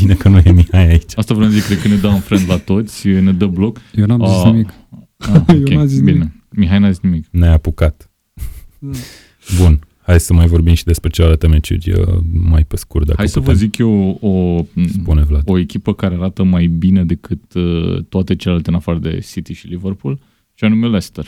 Bine 0.00 0.14
că 0.14 0.28
nu 0.28 0.38
e 0.44 0.52
Mihai 0.52 0.88
aici. 0.88 1.12
Asta 1.14 1.34
vreau 1.34 1.50
să 1.50 1.56
zic, 1.56 1.64
cred 1.64 1.80
că 1.80 1.88
ne 1.88 1.94
dă 1.96 2.06
un 2.08 2.20
friend 2.20 2.44
la 2.48 2.58
toți, 2.58 3.08
ne 3.08 3.32
dă 3.32 3.46
bloc. 3.46 3.78
Eu 3.94 4.06
n-am 4.06 4.24
zis 4.26 4.36
Ah. 4.44 4.50
nimic. 4.50 4.68
Ah, 5.18 5.42
Eu 5.54 5.60
ok, 5.60 5.68
n-am 5.68 5.86
zis 5.86 5.98
bine. 6.00 6.12
nimic. 6.12 6.32
Mihai 6.50 6.78
n-a 6.78 6.90
zis 6.90 7.00
nimic. 7.00 7.26
Ne-ai 7.30 7.52
apucat. 7.52 8.10
Bun. 9.58 9.80
Hai 10.02 10.20
să 10.20 10.32
mai 10.34 10.46
vorbim 10.46 10.74
și 10.74 10.84
despre 10.84 11.10
celelalte 11.10 11.46
meciuri 11.46 11.92
uh, 11.92 12.18
mai 12.32 12.64
pe 12.64 12.76
scurt. 12.76 13.04
Dacă 13.04 13.16
Hai 13.18 13.28
să 13.28 13.38
vă 13.38 13.44
putem. 13.44 13.58
zic 13.58 13.78
eu 13.78 14.18
o, 14.20 14.64
Spune 14.88 15.22
Vlad. 15.22 15.42
o 15.46 15.58
echipă 15.58 15.94
care 15.94 16.14
arată 16.14 16.42
mai 16.42 16.66
bine 16.66 17.04
decât 17.04 17.54
uh, 17.54 18.04
toate 18.08 18.36
celelalte 18.36 18.70
în 18.70 18.76
afară 18.76 18.98
de 18.98 19.18
City 19.32 19.52
și 19.52 19.66
Liverpool, 19.66 20.18
și 20.54 20.64
anume 20.64 20.86
Leicester. 20.86 21.26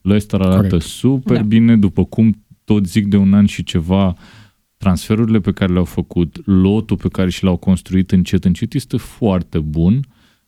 Leicester 0.00 0.40
arată 0.40 0.66
Corect. 0.68 0.82
super 0.84 1.36
Da. 1.36 1.42
bine, 1.42 1.76
după 1.76 2.04
cum 2.04 2.44
tot 2.64 2.86
zic 2.86 3.06
de 3.06 3.16
un 3.16 3.34
an 3.34 3.46
și 3.46 3.62
ceva, 3.64 4.14
transferurile 4.76 5.40
pe 5.40 5.52
care 5.52 5.72
le-au 5.72 5.84
făcut, 5.84 6.42
lotul 6.46 6.96
pe 6.96 7.08
care 7.08 7.30
și 7.30 7.44
l-au 7.44 7.56
construit 7.56 8.10
încet, 8.10 8.44
încet, 8.44 8.74
este 8.74 8.96
foarte 8.96 9.58
bun. 9.58 10.06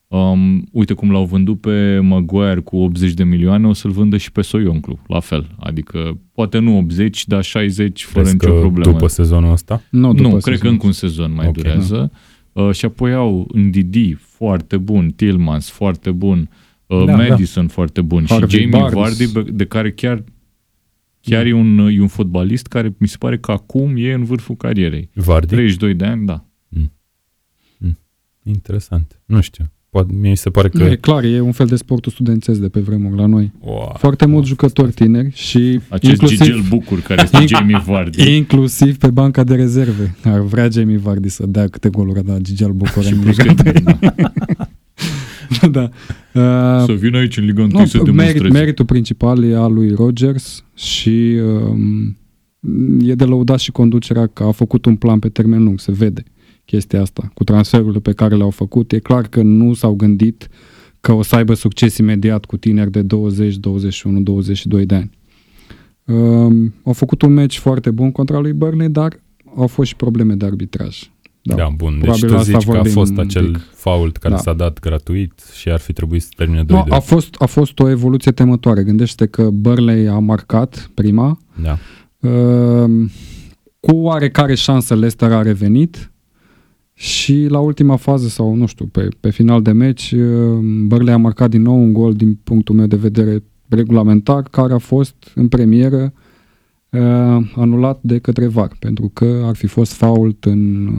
Um, 0.09 0.67
uite 0.73 0.93
cum 0.95 1.11
l-au 1.11 1.25
vândut 1.25 1.61
pe 1.61 1.99
Maguire 1.99 2.61
cu 2.61 2.77
80 2.77 3.13
de 3.13 3.25
milioane, 3.25 3.67
o 3.67 3.73
să-l 3.73 3.91
vândă 3.91 4.17
și 4.17 4.33
pe 4.33 4.43
Soionclu, 4.43 4.99
la 5.07 5.21
fel. 5.21 5.55
Adică, 5.59 6.19
poate 6.33 6.59
nu 6.59 6.77
80, 6.77 7.27
dar 7.27 7.43
60 7.45 8.05
fără 8.05 8.21
Crezi 8.25 8.37
nicio 8.41 8.55
că 8.55 8.61
problemă. 8.61 8.93
după 8.93 9.07
sezonul 9.07 9.53
ăsta? 9.53 9.83
Nu, 9.91 10.15
după 10.15 10.29
Nu, 10.29 10.29
cred 10.29 10.43
sezon. 10.43 10.59
că 10.61 10.69
încă 10.69 10.87
un 10.87 10.93
sezon 10.93 11.33
mai 11.35 11.47
Ok, 11.47 11.53
durează. 11.57 12.11
Uh, 12.53 12.71
și 12.73 12.85
apoi 12.85 13.13
au 13.15 13.49
Ndidi, 13.55 14.13
foarte 14.15 14.77
bun, 14.77 15.11
Tillmans, 15.11 15.71
foarte 15.71 16.11
bun, 16.11 16.51
uh, 16.87 17.05
Da, 17.05 17.17
Madison, 17.17 17.67
foarte 17.69 18.01
bun 18.01 18.25
Harvey 18.29 18.49
și 18.49 18.57
Jamie 18.57 18.79
Barnes. 18.81 18.93
Vardy, 19.19 19.33
be- 19.33 19.51
de 19.57 19.65
care 19.65 19.93
chiar 19.93 20.25
chiar 21.21 21.47
e, 21.47 21.53
un, 21.53 21.79
e 21.79 22.01
un 22.01 22.07
fotbalist 22.09 22.67
care 22.67 22.95
mi 22.99 23.09
se 23.09 23.17
pare 23.19 23.39
că 23.39 23.51
acum 23.51 23.93
e 23.97 24.13
în 24.13 24.25
vârful 24.25 24.57
carierei. 24.57 25.11
Vardy? 25.15 25.47
32 25.55 25.95
de 25.95 26.05
ani, 26.05 26.27
da. 26.27 26.45
Interesant. 28.47 29.21
Nu 29.27 29.41
știu. 29.41 29.65
Poate, 29.95 30.13
mie 30.21 30.31
mi 30.31 30.37
se 30.37 30.51
pare 30.51 30.69
că... 30.69 30.79
Nu, 30.79 30.91
e 30.91 30.97
clar, 30.97 31.25
e 31.25 31.41
un 31.41 31.53
fel 31.53 31.67
de 31.67 31.77
sportul 31.77 32.13
studențesc 32.13 32.61
de 32.61 32.69
pe 32.69 32.81
vremuri 32.81 33.17
la 33.17 33.27
noi. 33.27 33.53
Wow. 33.61 33.95
Foarte 33.99 34.27
mulți 34.27 34.49
jucători 34.49 34.93
tineri 34.93 35.31
și 35.35 35.81
Acest 35.89 36.13
inclusiv, 36.13 36.39
Gigel 36.41 36.63
Bucur 36.69 37.01
care 37.01 37.23
este 37.23 37.45
Jamie 37.47 37.83
Vardy. 37.87 38.37
inclusiv 38.37 38.97
pe 38.97 39.11
banca 39.11 39.45
de 39.45 39.55
rezerve. 39.55 40.17
Ar 40.25 40.41
vrea 40.41 40.69
Jamie 40.69 40.97
Vardy 40.97 41.29
să 41.29 41.47
dea 41.47 41.69
câte 41.69 41.89
goluri 41.89 42.19
a 42.19 42.23
dat 42.23 42.41
Gigel 42.41 42.71
Bucur 42.73 43.03
și 43.07 43.13
în 43.13 43.19
plus 43.19 43.37
Liga 43.37 43.55
că, 43.55 43.73
da. 45.61 45.69
da. 45.79 45.89
Uh, 46.81 46.85
Să 46.87 46.93
vină 46.93 47.19
aici 47.19 47.37
în 47.37 47.45
Liga 47.45 47.63
1 47.63 47.71
nu, 47.79 47.85
să 47.87 47.97
merit, 47.97 48.15
demonstreze. 48.15 48.59
meritul 48.59 48.85
principal 48.85 49.45
e 49.45 49.57
al 49.57 49.73
lui 49.73 49.91
Rogers 49.91 50.65
și 50.75 51.39
um, 51.43 52.17
e 53.01 53.15
de 53.15 53.25
lăudat 53.25 53.59
și 53.59 53.71
conducerea 53.71 54.27
că 54.27 54.43
a 54.43 54.51
făcut 54.51 54.85
un 54.85 54.97
plan 54.97 55.19
pe 55.19 55.29
termen 55.29 55.65
lung, 55.65 55.81
se 55.81 55.93
vede 55.93 56.23
chestia 56.65 57.01
asta. 57.01 57.31
Cu 57.35 57.45
transferurile 57.45 57.99
pe 58.01 58.13
care 58.13 58.35
le-au 58.37 58.51
făcut, 58.51 58.93
e 58.93 58.99
clar 58.99 59.27
că 59.27 59.43
nu 59.43 59.75
s-au 59.75 59.95
gândit 59.95 60.49
că 61.01 61.13
o 61.13 61.23
să 61.23 61.37
aibă 61.37 61.55
succes 61.55 61.97
imediat 61.97 62.45
cu 62.45 62.57
tineri 62.57 62.91
de 62.91 63.03
20, 63.03 63.55
21, 63.57 64.21
22 64.21 64.87
de 64.87 64.95
ani. 64.95 65.11
Um, 66.05 66.75
au 66.85 66.93
făcut 66.93 67.23
un 67.23 67.33
meci 67.33 67.59
foarte 67.59 67.91
bun 67.91 68.13
contra 68.13 68.39
lui 68.39 68.53
Burnley, 68.53 68.89
dar 68.89 69.21
au 69.57 69.67
fost 69.67 69.89
și 69.89 69.97
probleme 69.97 70.35
de 70.35 70.45
arbitraj. 70.45 71.09
Da, 71.43 71.55
da 71.55 71.69
bun. 71.77 71.93
Deci 71.93 72.01
Probabil 72.03 72.29
tu 72.29 72.35
asta 72.37 72.45
zici 72.59 72.65
că 72.65 72.71
a 72.71 72.75
vorbim 72.75 72.93
fost 72.93 73.11
un 73.13 73.19
acel 73.19 73.47
pic. 73.47 73.61
fault 73.75 74.17
care 74.17 74.35
Da. 74.35 74.41
s-a 74.41 74.53
dat 74.53 74.79
gratuit 74.81 75.51
și 75.55 75.69
ar 75.71 75.79
fi 75.79 75.93
trebuit 75.93 76.23
să 76.23 76.29
termine 76.37 76.65
2-2. 76.65 76.67
No, 76.67 76.85
a, 76.89 76.99
fost, 77.01 77.35
a 77.39 77.47
fost 77.47 77.79
o 77.79 77.89
evoluție 77.89 78.33
temătoare. 78.33 78.83
Gândește 78.83 79.27
că 79.27 79.51
Burnley 79.51 80.09
a 80.09 80.19
marcat 80.19 80.91
prima, 80.95 81.39
Da. 81.63 81.79
Uh, 82.29 83.11
cu 83.81 83.97
oarecare 83.97 84.55
șansă 84.55 84.95
Leicester 84.95 85.33
a 85.33 85.43
revenit 85.43 86.13
și 87.05 87.47
la 87.49 87.59
ultima 87.59 87.97
fază 87.97 88.29
sau 88.29 88.55
nu 88.55 88.67
știu, 88.67 88.85
pe, 88.87 89.09
pe 89.21 89.31
final 89.31 89.63
de 89.63 89.73
meci 89.73 90.13
uh, 90.13 90.59
Burnley 90.87 91.15
a 91.15 91.17
marcat 91.17 91.51
din 91.51 91.63
nou 91.63 91.83
un 91.83 91.93
gol 91.93 92.13
din 92.15 92.39
punctul 92.45 92.75
meu 92.75 92.87
de 92.87 92.97
vedere 92.97 93.43
regulamentar 93.69 94.43
care 94.43 94.73
a 94.73 94.79
fost 94.79 95.15
în 95.35 95.49
premieră 95.49 96.13
uh, 96.91 97.01
anulat 97.57 97.99
de 98.03 98.19
către 98.19 98.47
VAR 98.47 98.77
pentru 98.79 99.11
că 99.13 99.43
ar 99.45 99.57
fi 99.57 99.67
fost 99.67 99.93
fault 99.93 100.45
în 100.45 100.87
uh, 100.87 100.93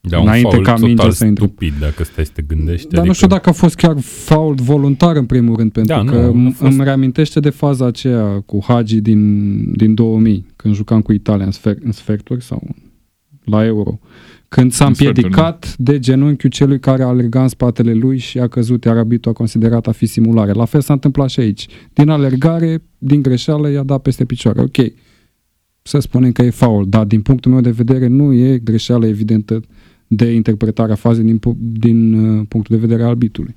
Da, 0.00 0.18
un 0.20 0.26
Înainte 0.26 0.50
fault 0.50 0.64
ca 0.64 0.74
mingea 0.76 0.94
total 0.96 1.10
să 1.10 1.24
intre. 1.24 1.44
stupid, 1.44 1.72
dacă 1.80 2.04
stai 2.04 2.24
să 2.24 2.32
te 2.34 2.42
gândești. 2.42 2.88
Dar 2.88 3.06
nu 3.06 3.12
știu 3.12 3.26
dacă 3.26 3.48
a 3.48 3.52
fost 3.52 3.74
chiar 3.74 3.98
fault 4.00 4.60
voluntar 4.60 5.16
în 5.16 5.26
primul 5.26 5.56
rând, 5.56 5.72
pentru 5.72 5.94
Da, 5.94 6.02
nu, 6.02 6.10
că 6.10 6.16
a 6.18 6.26
îmi 6.26 6.52
fost- 6.52 6.72
îmi 6.72 6.84
reamintește 6.84 7.40
de 7.40 7.50
faza 7.50 7.86
aceea 7.86 8.40
cu 8.46 8.58
Hagi 8.66 9.00
din, 9.00 9.72
din 9.76 9.94
2000, 9.94 10.46
când 10.56 10.74
jucam 10.74 11.00
cu 11.00 11.12
Italia 11.12 11.44
în, 11.44 11.50
sfer, 11.50 11.76
în 11.82 11.92
sferturi 11.92 12.42
sau 12.42 12.62
la 13.44 13.64
Euro. 13.64 13.98
Când 14.54 14.72
s-a 14.72 14.86
În 14.86 14.94
sferturi, 14.94 15.24
împiedicat 15.24 15.76
de 15.76 15.98
genunchiul 15.98 16.50
celui 16.50 16.80
care 16.80 17.02
a 17.02 17.06
alergat 17.06 17.42
în 17.42 17.48
spatele 17.48 17.92
lui 17.92 18.18
și 18.18 18.38
a 18.38 18.48
căzut, 18.48 18.84
iar 18.84 18.96
arbitru 18.96 19.30
a 19.30 19.32
considerat 19.32 19.86
a 19.86 19.92
fi 19.92 20.06
simulare. 20.06 20.52
La 20.52 20.64
fel 20.64 20.80
s-a 20.80 20.92
întâmplat 20.92 21.28
și 21.28 21.40
aici. 21.40 21.66
Din 21.92 22.08
alergare, 22.08 22.82
din 22.98 23.22
greșeală 23.22 23.70
i-a 23.70 23.82
dat 23.82 24.02
peste 24.02 24.24
picioare. 24.24 24.60
Ok, 24.60 24.76
să 25.82 25.98
spunem 25.98 26.32
că 26.32 26.42
e 26.42 26.50
faul, 26.50 26.88
dar 26.88 27.04
din 27.04 27.22
punctul 27.22 27.50
meu 27.50 27.60
de 27.60 27.70
vedere 27.70 28.06
nu 28.06 28.32
e 28.32 28.58
greșeală 28.58 29.06
evidentă 29.06 29.60
de 30.06 30.32
interpretarea 30.32 30.94
fazei 30.94 31.24
din, 31.24 31.38
pu- 31.38 31.58
din 31.60 32.12
uh, 32.14 32.46
punctul 32.48 32.76
de 32.76 32.80
vedere 32.86 33.02
al 33.02 33.08
arbitului. 33.08 33.56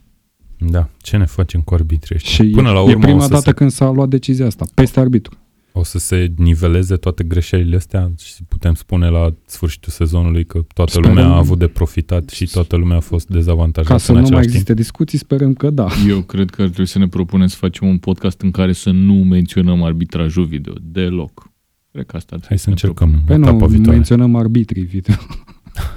Da, 0.58 0.90
ce 1.02 1.18
ne 1.18 1.26
facem 1.26 1.62
cu 1.62 1.74
arbitrii 1.74 2.16
ăștia? 2.16 2.46
Și 2.46 2.52
Până 2.52 2.70
e, 2.70 2.74
la 2.74 2.80
e 2.80 2.84
urmă 2.84 3.04
prima 3.04 3.18
o, 3.18 3.22
să 3.22 3.28
dată 3.28 3.44
se, 3.50 3.52
când 3.52 3.72
s-a 3.72 3.92
luat 3.92 4.10
decizia 4.10 4.46
asta, 4.46 4.66
peste 4.74 5.00
arbitru. 5.00 5.38
O 5.76 5.84
să 5.84 5.98
se 6.00 6.34
niveleze 6.38 6.96
toate 6.96 7.24
greșelile 7.24 7.76
astea 7.76 8.12
și 8.24 8.34
putem 8.48 8.74
spune 8.74 9.10
la 9.10 9.34
sfârșitul 9.46 9.92
sezonului 9.92 10.46
că 10.46 10.66
toată 10.74 10.92
Sperăm. 10.92 11.10
lumea 11.10 11.26
a 11.30 11.38
avut 11.38 11.60
de 11.60 11.68
profitat 11.68 12.30
și 12.30 12.46
toată 12.46 12.76
lumea 12.76 12.98
a 12.98 13.00
fost 13.00 13.28
dezavantajată 13.28 13.94
Ca 13.94 14.00
să 14.00 14.12
în 14.12 14.18
nu 14.18 14.20
mai 14.22 14.28
același 14.30 14.48
timp. 14.48 14.56
existe 14.60 14.74
discuții, 14.82 15.18
sperăm 15.18 15.54
că 15.54 15.70
da. 15.70 15.88
Eu 16.08 16.22
cred 16.22 16.50
că 16.50 16.62
ar 16.62 16.68
trebui 16.68 16.86
să 16.88 16.98
ne 17.00 17.08
propunem 17.08 17.48
să 17.48 17.56
facem 17.60 17.88
un 17.88 17.98
podcast 17.98 18.42
în 18.42 18.52
care 18.52 18.74
să 18.74 18.90
nu 18.92 19.14
menționăm 19.14 19.84
arbitrajul 19.84 20.46
video. 20.46 20.74
Deloc. 20.82 21.52
Cred 21.92 22.06
că 22.06 22.16
asta 22.18 22.36
ar 22.36 22.42
Hai 22.48 22.58
trebui 22.58 22.64
să 22.64 22.70
ne 22.70 22.76
încercăm 22.76 23.22
Păi 23.26 23.36
etapa 23.36 23.52
nu, 23.58 23.66
viitoare. 23.68 23.92
menționăm 23.96 24.36
arbitrii 24.36 24.84
video. 24.84 25.16
propunem. 25.16 25.46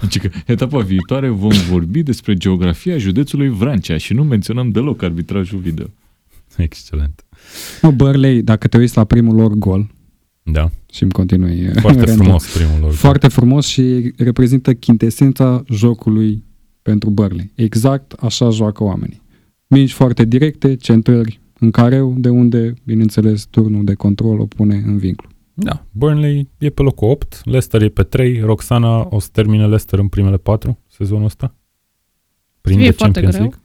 Deci 0.00 0.18
că 0.18 0.30
etapa 0.46 0.78
viitoare 0.78 1.28
vom 1.28 1.52
vorbi 1.70 2.02
despre 2.02 2.34
geografia 2.34 2.98
județului 2.98 3.48
Vrancea 3.48 3.96
și 3.96 4.12
nu 4.14 4.24
menționăm 4.24 4.70
deloc 4.70 5.02
arbitrajul 5.02 5.58
video. 5.58 5.86
Excelent. 6.56 7.24
Mă, 7.82 7.90
Burley, 7.90 8.42
dacă 8.42 8.68
te 8.68 8.78
uiți 8.78 8.96
la 8.96 9.04
primul 9.04 9.34
lor 9.34 9.52
gol 9.52 9.90
Da, 10.42 10.70
și 10.92 11.02
îmi 11.02 11.12
continui 11.12 11.70
foarte 11.74 12.04
rândul, 12.04 12.24
frumos 12.24 12.54
primul 12.54 12.80
lor. 12.80 12.92
Foarte 12.92 13.28
frumos 13.28 13.66
și 13.66 14.12
reprezintă 14.16 14.74
chintesența 14.74 15.62
jocului 15.70 16.44
pentru 16.82 17.10
Burley. 17.10 17.52
Exact 17.54 18.12
așa 18.12 18.50
joacă 18.50 18.84
oamenii. 18.84 19.22
Mici 19.66 19.92
foarte 19.92 20.24
directe, 20.24 20.76
centrări 20.76 21.40
în 21.58 21.70
careu, 21.70 22.14
de 22.16 22.28
unde, 22.28 22.74
bineînțeles, 22.84 23.44
turnul 23.44 23.84
de 23.84 23.94
control 23.94 24.40
o 24.40 24.46
pune 24.46 24.82
în 24.86 24.98
vinclu. 24.98 25.28
Da, 25.54 25.86
Burnley 25.90 26.48
e 26.58 26.70
pe 26.70 26.82
locul 26.82 27.08
8, 27.08 27.40
Leicester 27.44 27.82
e 27.82 27.88
pe 27.88 28.02
3, 28.02 28.40
Roxana 28.40 29.06
o 29.10 29.18
să 29.18 29.28
termine 29.32 29.62
Leicester 29.62 29.98
în 29.98 30.08
primele 30.08 30.36
4 30.36 30.78
sezonul 30.88 31.24
ăsta? 31.24 31.54
Prin 32.60 32.78
E 32.78 32.84
de 32.84 32.90
foarte 32.90 33.20
Champions 33.20 33.34
greu. 33.34 33.42
League? 33.48 33.60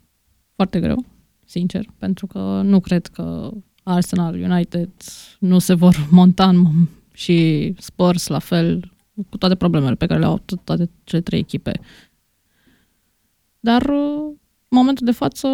Foarte 0.55 0.79
greu, 0.79 1.05
sincer, 1.45 1.85
pentru 1.97 2.27
că 2.27 2.61
nu 2.63 2.79
cred 2.79 3.07
că 3.07 3.51
Arsenal, 3.83 4.33
United 4.41 4.89
nu 5.39 5.59
se 5.59 5.73
vor 5.73 6.07
monta 6.09 6.47
în 6.49 6.65
mom- 6.67 6.89
și 7.13 7.73
Spurs 7.77 8.27
la 8.27 8.39
fel, 8.39 8.91
cu 9.29 9.37
toate 9.37 9.55
problemele 9.55 9.95
pe 9.95 10.05
care 10.05 10.19
le 10.19 10.25
au 10.25 10.39
to- 10.39 10.63
toate 10.63 10.89
cele 11.03 11.21
trei 11.21 11.39
echipe. 11.39 11.79
Dar 13.59 13.81
uh, 13.81 14.21
în 14.67 14.77
momentul 14.77 15.05
de 15.05 15.11
față 15.11 15.47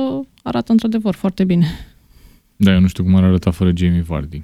arată 0.43 0.71
într-adevăr 0.71 1.13
foarte 1.13 1.43
bine. 1.43 1.67
Da, 2.55 2.73
eu 2.73 2.79
nu 2.79 2.87
știu 2.87 3.03
cum 3.03 3.15
ar 3.15 3.23
arăta 3.23 3.51
fără 3.51 3.71
Jamie 3.75 4.01
Vardy. 4.01 4.43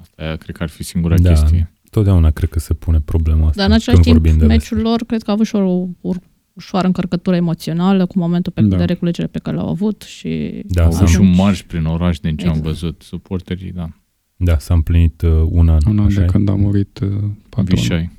Asta 0.00 0.22
aia 0.22 0.36
cred 0.36 0.56
că 0.56 0.62
ar 0.62 0.68
fi 0.68 0.82
singura 0.82 1.18
Da. 1.18 1.28
chestie. 1.28 1.72
Totdeauna 1.90 2.30
cred 2.30 2.48
că 2.50 2.58
se 2.58 2.74
pune 2.74 3.00
problema 3.00 3.46
asta. 3.46 3.60
Dar 3.60 3.66
în 3.66 3.72
același 3.74 4.02
când 4.02 4.04
timp, 4.16 4.16
vorbim 4.26 4.38
de 4.38 4.46
meciul 4.54 4.78
lor 4.80 5.04
cred 5.04 5.22
că 5.22 5.30
a 5.30 5.32
avut 5.32 5.46
și 5.46 5.54
o 5.56 5.86
ur- 6.00 6.20
ușoară 6.58 6.86
încărcătură 6.86 7.36
emoțională 7.36 8.06
cu 8.06 8.18
momentul 8.18 8.52
pe 8.52 8.62
Da. 8.62 8.76
de 8.76 8.84
reculegere 8.84 9.26
pe 9.26 9.38
care 9.38 9.56
l-au 9.56 9.68
avut 9.68 10.02
și 10.02 10.62
Da, 10.64 10.84
Au 10.84 10.90
s-a 10.90 10.96
avut 10.96 11.08
și 11.10 11.16
un 11.16 11.22
atunci- 11.22 11.38
marș 11.38 11.62
prin 11.62 11.84
oraș 11.84 12.18
din 12.18 12.36
ce 12.36 12.44
am 12.46 12.48
Exact. 12.50 12.66
văzut. 12.68 13.02
Suporterii, 13.02 13.72
da. 13.72 13.88
Da, 14.36 14.58
s-a 14.58 14.74
împlinit 14.74 15.22
uh, 15.22 15.30
un 15.48 15.68
an. 15.68 15.78
Un 15.86 15.98
an 15.98 16.04
așa 16.06 16.18
de 16.18 16.24
e? 16.24 16.26
când 16.26 16.48
a 16.48 16.54
murit 16.54 16.98
uh, 16.98 17.08
patronul. 17.48 17.82
Vișai. 17.82 18.10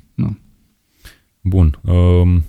Bun. 1.42 1.78
Um, 1.84 2.42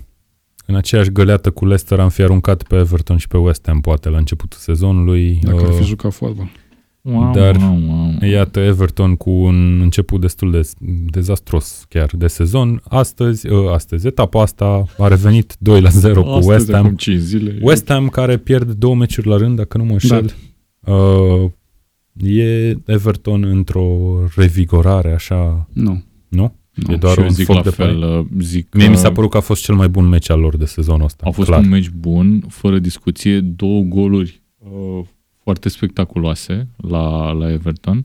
în 0.66 0.74
aceeași 0.74 1.10
găleată 1.12 1.50
cu 1.50 1.64
Leicester 1.64 2.00
am 2.00 2.08
fi 2.08 2.22
aruncat 2.22 2.62
pe 2.62 2.76
Everton 2.76 3.16
și 3.16 3.28
pe 3.28 3.36
West 3.36 3.66
Ham, 3.66 3.80
poate, 3.80 4.08
la 4.08 4.18
începutul 4.18 4.58
sezonului. 4.58 5.38
Dacă 5.42 5.64
ar 5.66 5.72
fi 5.72 5.80
Uh, 5.80 5.86
jucat 5.86 6.12
fotbal. 6.12 6.50
Wow, 7.02 7.32
Dar- 7.34 7.56
wow, 7.56 7.78
wow. 7.88 8.30
Iată, 8.30 8.60
Everton 8.60 9.16
cu 9.16 9.30
un 9.30 9.80
început 9.80 10.20
destul 10.20 10.50
de 10.50 10.70
dezastros 11.10 11.84
chiar 11.88 12.10
de 12.16 12.26
sezon. 12.26 12.82
Astăzi, 12.88 13.48
uh, 13.48 13.70
astăzi 13.72 14.06
etapa 14.06 14.42
asta 14.42 14.84
a 14.98 15.08
revenit 15.08 15.56
2 15.58 15.80
la 15.80 15.88
0 15.88 16.22
cu 16.22 16.28
Astăzi, 16.28 16.48
West 16.48 16.70
Ham. 16.72 16.84
acum 16.84 16.96
5 16.96 17.18
zile. 17.18 17.58
West 17.62 17.88
Ham 17.88 18.08
care 18.08 18.36
pierde 18.36 18.72
două 18.72 18.94
meciuri 18.94 19.28
la 19.28 19.36
rând, 19.36 19.56
dacă 19.56 19.78
nu 19.78 19.84
mă 19.84 19.92
înșel. 19.92 20.34
Uh, 20.80 21.50
e 22.14 22.74
Everton 22.86 23.42
într-o 23.44 23.86
revigorare 24.36 25.12
așa, 25.12 25.68
Nu. 25.72 26.04
nu? 26.28 26.54
nu. 26.74 26.92
E 26.92 26.96
doar 26.96 27.12
și 27.12 27.18
eu 27.20 27.26
un 27.26 27.32
zic 27.32 27.46
foc 27.46 27.56
la 27.56 27.62
de 27.62 27.70
fel, 27.70 27.98
paie. 28.00 28.16
uh, 28.18 28.24
zic 28.40 28.74
Mie 28.74 28.86
mi 28.88 28.94
că 28.94 28.98
s-a 29.00 29.12
părut 29.12 29.30
că 29.30 29.36
a 29.36 29.40
fost 29.40 29.62
cel 29.62 29.74
mai 29.74 29.88
bun 29.88 30.08
meci 30.08 30.30
al 30.30 30.40
lor 30.40 30.56
de 30.56 30.64
sezonul 30.64 31.04
ăsta. 31.04 31.24
a 31.26 31.30
fost 31.30 31.48
clar. 31.48 31.60
un 31.60 31.68
meci 31.68 31.90
bun, 31.90 32.44
fără 32.48 32.78
discuție, 32.78 33.40
două 33.40 33.80
goluri 33.82 34.42
uh, 34.58 35.04
foarte 35.42 35.68
spectaculoase 35.68 36.68
la, 36.76 37.32
la 37.32 37.52
Everton. 37.52 38.04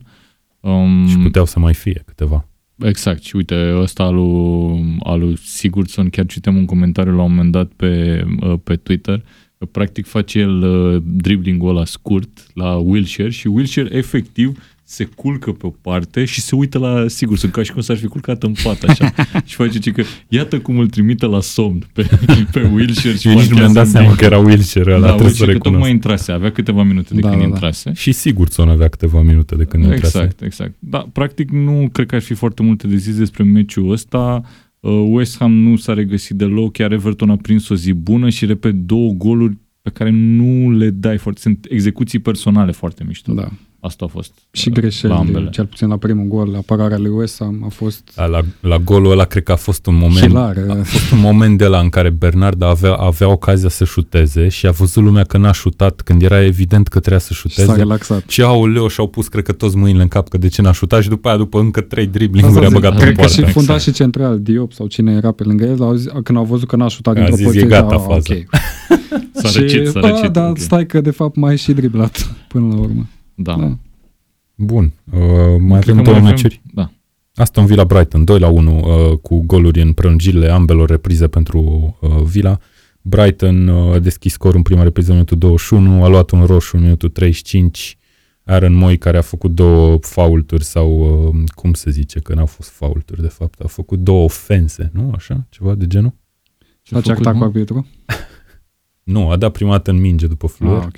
Um, 0.60 1.06
Și 1.06 1.16
puteau 1.16 1.44
să 1.44 1.58
mai 1.58 1.74
fie 1.74 2.02
câteva. 2.06 2.48
Exact, 2.78 3.22
și 3.22 3.36
uite, 3.36 3.74
ăsta 3.76 4.02
al 4.02 4.14
lui, 4.14 4.96
al 5.02 5.20
lui 5.20 5.36
Sigurdsson, 5.36 6.08
chiar 6.08 6.26
citem 6.26 6.56
un 6.56 6.64
comentariu 6.64 7.16
la 7.16 7.22
un 7.22 7.30
moment 7.30 7.52
dat 7.52 7.70
pe, 7.76 8.24
uh, 8.40 8.54
pe 8.64 8.76
Twitter, 8.76 9.24
că 9.58 9.64
practic 9.64 10.06
face 10.06 10.38
el 10.38 10.62
uh, 10.62 11.02
dribbling-ul 11.04 11.68
ăla 11.68 11.84
scurt 11.84 12.46
la 12.54 12.74
Wilshere 12.74 13.30
și 13.30 13.46
Wilshere 13.46 13.96
efectiv 13.96 14.76
se 14.90 15.04
culcă 15.04 15.52
pe 15.52 15.66
o 15.66 15.70
parte 15.80 16.24
și 16.24 16.40
se 16.40 16.54
uită 16.54 16.78
la 16.78 17.04
Sigurdsson, 17.08 17.50
ca 17.50 17.62
și 17.62 17.72
cum 17.72 17.80
s-ar 17.80 17.96
fi 17.96 18.06
culcat 18.06 18.42
în 18.42 18.54
pat 18.62 18.82
așa. 18.82 19.12
și 19.46 19.54
face 19.54 19.78
ce 19.78 19.90
că 19.90 20.02
iată 20.28 20.58
cum 20.60 20.78
îl 20.78 20.88
trimite 20.88 21.26
la 21.26 21.40
somn 21.40 21.86
pe, 21.92 22.08
pe 22.52 22.70
Wilshere 22.74 23.16
și 23.16 23.20
Și 23.20 23.28
nici 23.28 23.46
nu 23.46 23.56
mi-am 23.56 23.72
marchează 23.72 23.72
dat 23.72 23.84
în 23.84 23.90
seama 23.90 24.06
vincul. 24.06 24.26
că 24.28 24.34
era 24.34 24.38
Wilshere 24.38 24.90
ăla, 24.94 25.00
da, 25.00 25.06
trebuie 25.06 25.34
să 25.34 25.42
Wilshere 25.44 25.46
că 25.46 25.52
recunosc. 25.52 25.72
tocmai 25.78 25.90
intrase, 25.90 26.32
avea 26.32 26.52
câteva 26.52 26.82
minute 26.82 27.14
de 27.14 27.20
Da, 27.20 27.28
când 27.28 27.40
da, 27.40 27.46
da. 27.46 27.54
intrase. 27.54 27.92
Și 27.94 28.12
Sigurdsson 28.12 28.68
avea 28.68 28.88
câteva 28.88 29.22
minute 29.22 29.54
de 29.54 29.64
când 29.64 29.84
intrase. 29.84 30.18
Exact, 30.18 30.42
exact. 30.42 30.74
Da, 30.78 31.08
practic 31.12 31.50
nu 31.50 31.88
cred 31.92 32.06
că 32.06 32.14
ar 32.14 32.20
fi 32.22 32.34
foarte 32.34 32.62
multe 32.62 32.86
de 32.86 32.96
zis 32.96 33.16
despre 33.16 33.42
meciul 33.42 33.90
ăsta. 33.90 34.40
Uh, 34.80 35.06
West 35.10 35.36
Ham 35.38 35.52
nu 35.52 35.76
s-a 35.76 35.92
regăsit 35.94 36.36
deloc, 36.36 36.72
chiar 36.72 36.92
Everton 36.92 37.30
a 37.30 37.36
prins 37.36 37.68
o 37.68 37.74
zi 37.74 37.92
bună 37.92 38.28
și, 38.28 38.46
repet, 38.46 38.74
două 38.74 39.10
goluri 39.12 39.56
pe 39.82 39.90
care 39.90 40.10
nu 40.10 40.70
le 40.70 40.90
dai 40.90 41.18
foarte... 41.18 41.40
Sunt 41.40 41.66
execuții 41.70 42.18
personale 42.18 42.72
foarte 42.72 43.04
mișto. 43.06 43.32
Da. 43.32 43.48
Asta 43.80 44.04
a 44.04 44.08
fost 44.08 44.32
Și 44.50 44.68
uh, 44.68 44.74
greșeli, 44.74 45.12
la 45.12 45.18
ambele. 45.18 45.48
cel 45.50 45.66
puțin 45.66 45.88
la 45.88 45.96
primul 45.96 46.26
gol, 46.26 46.54
apărarea 46.56 46.98
lui 46.98 47.10
West 47.10 47.36
Ham 47.38 47.62
a 47.64 47.68
fost 47.68 48.10
Da, 48.14 48.26
la, 48.26 48.40
la 48.60 48.78
golul 48.78 49.10
ăla 49.10 49.24
cred 49.24 49.42
că 49.42 49.52
a 49.52 49.56
fost 49.56 49.86
un 49.86 49.94
moment 49.94 50.26
hilar. 50.26 50.56
a 50.68 50.82
fost 50.82 51.10
un 51.12 51.18
moment 51.18 51.58
de 51.58 51.66
la 51.66 51.78
în 51.78 51.88
care 51.88 52.10
Bernard 52.10 52.62
avea, 52.62 52.92
avea 52.94 53.28
ocazia 53.28 53.68
să 53.68 53.84
șuteze 53.84 54.48
și 54.48 54.66
a 54.66 54.70
văzut 54.70 55.02
lumea 55.04 55.24
că 55.24 55.38
n-a 55.38 55.52
șutat 55.52 56.00
când 56.00 56.22
era 56.22 56.44
evident 56.44 56.88
că 56.88 56.98
trebuia 57.00 57.20
să 57.20 57.32
Și 57.32 57.40
s-a 57.40 57.48
șuteze. 57.48 57.78
relaxat. 57.78 58.22
Și 58.28 58.42
aoleu, 58.42 58.88
și-au 58.88 59.08
pus, 59.08 59.28
cred 59.28 59.44
că 59.44 59.52
toți 59.52 59.76
mâinile 59.76 60.02
în 60.02 60.08
cap 60.08 60.28
că 60.28 60.38
de 60.38 60.48
ce 60.48 60.62
n-a 60.62 60.72
șutat 60.72 61.02
și 61.02 61.08
după 61.08 61.28
aia, 61.28 61.36
după 61.36 61.58
încă 61.60 61.80
trei 61.80 62.06
dribbling-uri, 62.06 62.56
a 62.56 62.58
Asta 62.64 62.68
zic, 62.68 62.74
băgat 62.80 62.92
în 62.92 62.98
Cred 62.98 63.14
că 63.14 63.20
poartă. 63.20 63.34
și 63.46 63.52
fundașii 63.52 63.92
central, 63.92 64.40
Diop 64.40 64.72
sau 64.72 64.86
cine 64.86 65.12
era 65.12 65.32
pe 65.32 65.42
lângă 65.42 65.64
el, 65.64 65.82
au 65.82 65.94
zis, 65.94 66.10
când 66.22 66.38
au 66.38 66.44
văzut 66.44 66.68
că 66.68 66.76
n-a 66.76 66.88
șutat 66.88 67.12
A 67.14 67.16
dintr-o 67.16 67.36
zis, 67.36 67.44
poziție, 67.44 67.66
e 67.66 67.70
gata 67.70 67.94
"Ah, 67.94 68.00
faza." 68.06 68.34
ok. 68.34 68.44
S-a 69.42 69.58
răcit, 69.60 69.86
s-a 69.88 70.00
bă, 70.00 70.06
răcit. 70.06 70.30
dar 70.30 70.48
ok. 70.48 70.58
stai 70.58 70.86
că 70.86 71.00
de 71.00 71.10
fapt 71.10 71.36
mai 71.36 71.52
e 71.52 71.56
și 71.56 71.72
driblat 71.72 72.34
până 72.52 72.74
la 72.74 72.80
urmă. 72.80 73.06
Da. 73.40 73.56
Da. 73.56 73.78
Bun, 74.54 74.92
uh, 75.12 75.20
mai 75.58 75.80
Cred 75.80 75.92
avem 75.92 75.96
că 75.96 76.10
două 76.10 76.18
mai 76.20 76.30
meciuri. 76.30 76.62
Da. 76.72 76.90
Aston 77.34 77.66
Villa 77.66 77.84
Brighton 77.84 78.24
2 78.24 78.38
la 78.38 78.48
1 78.48 78.78
uh, 78.78 79.18
cu 79.18 79.40
goluri 79.40 79.80
în 79.80 79.92
prelungirile 79.92 80.48
ambelor 80.48 80.88
reprize 80.88 81.28
pentru 81.28 81.60
uh, 82.00 82.22
Villa. 82.22 82.58
Brighton 83.02 83.68
uh, 83.68 83.94
a 83.94 83.98
deschis 83.98 84.32
scorul 84.32 84.56
în 84.56 84.62
prima 84.62 84.82
repriză 84.82 85.08
în 85.08 85.14
minutul 85.14 85.38
21, 85.38 86.04
a 86.04 86.08
luat 86.08 86.30
un 86.30 86.44
roșu 86.44 86.76
în 86.76 86.82
minutul 86.82 87.08
35. 87.08 87.98
Aaron 88.44 88.74
Moy 88.74 88.98
care 88.98 89.18
a 89.18 89.20
făcut 89.22 89.54
două 89.54 89.98
faulturi 90.00 90.64
sau 90.64 90.98
uh, 91.28 91.44
cum 91.54 91.72
se 91.72 91.90
zice 91.90 92.20
că 92.20 92.34
n-au 92.34 92.46
fost 92.46 92.68
faulturi 92.68 93.20
de 93.20 93.28
fapt, 93.28 93.60
a 93.60 93.66
făcut 93.66 93.98
două 93.98 94.24
ofense, 94.24 94.90
nu? 94.92 95.12
Așa? 95.14 95.46
Ceva 95.48 95.74
de 95.74 95.86
genul? 95.86 96.14
Ce 96.82 96.94
S-a 96.94 96.98
a 96.98 97.00
făcut, 97.00 97.14
certat 97.14 97.32
cu 97.32 97.38
mă? 97.38 97.44
arbitru? 97.44 97.86
Nu, 99.02 99.30
a 99.30 99.36
dat 99.36 99.52
prima 99.52 99.70
dată 99.70 99.90
în 99.90 100.00
minge 100.00 100.26
după 100.26 100.46
flor. 100.46 100.78
Ah, 100.78 100.84
ok. 100.86 100.96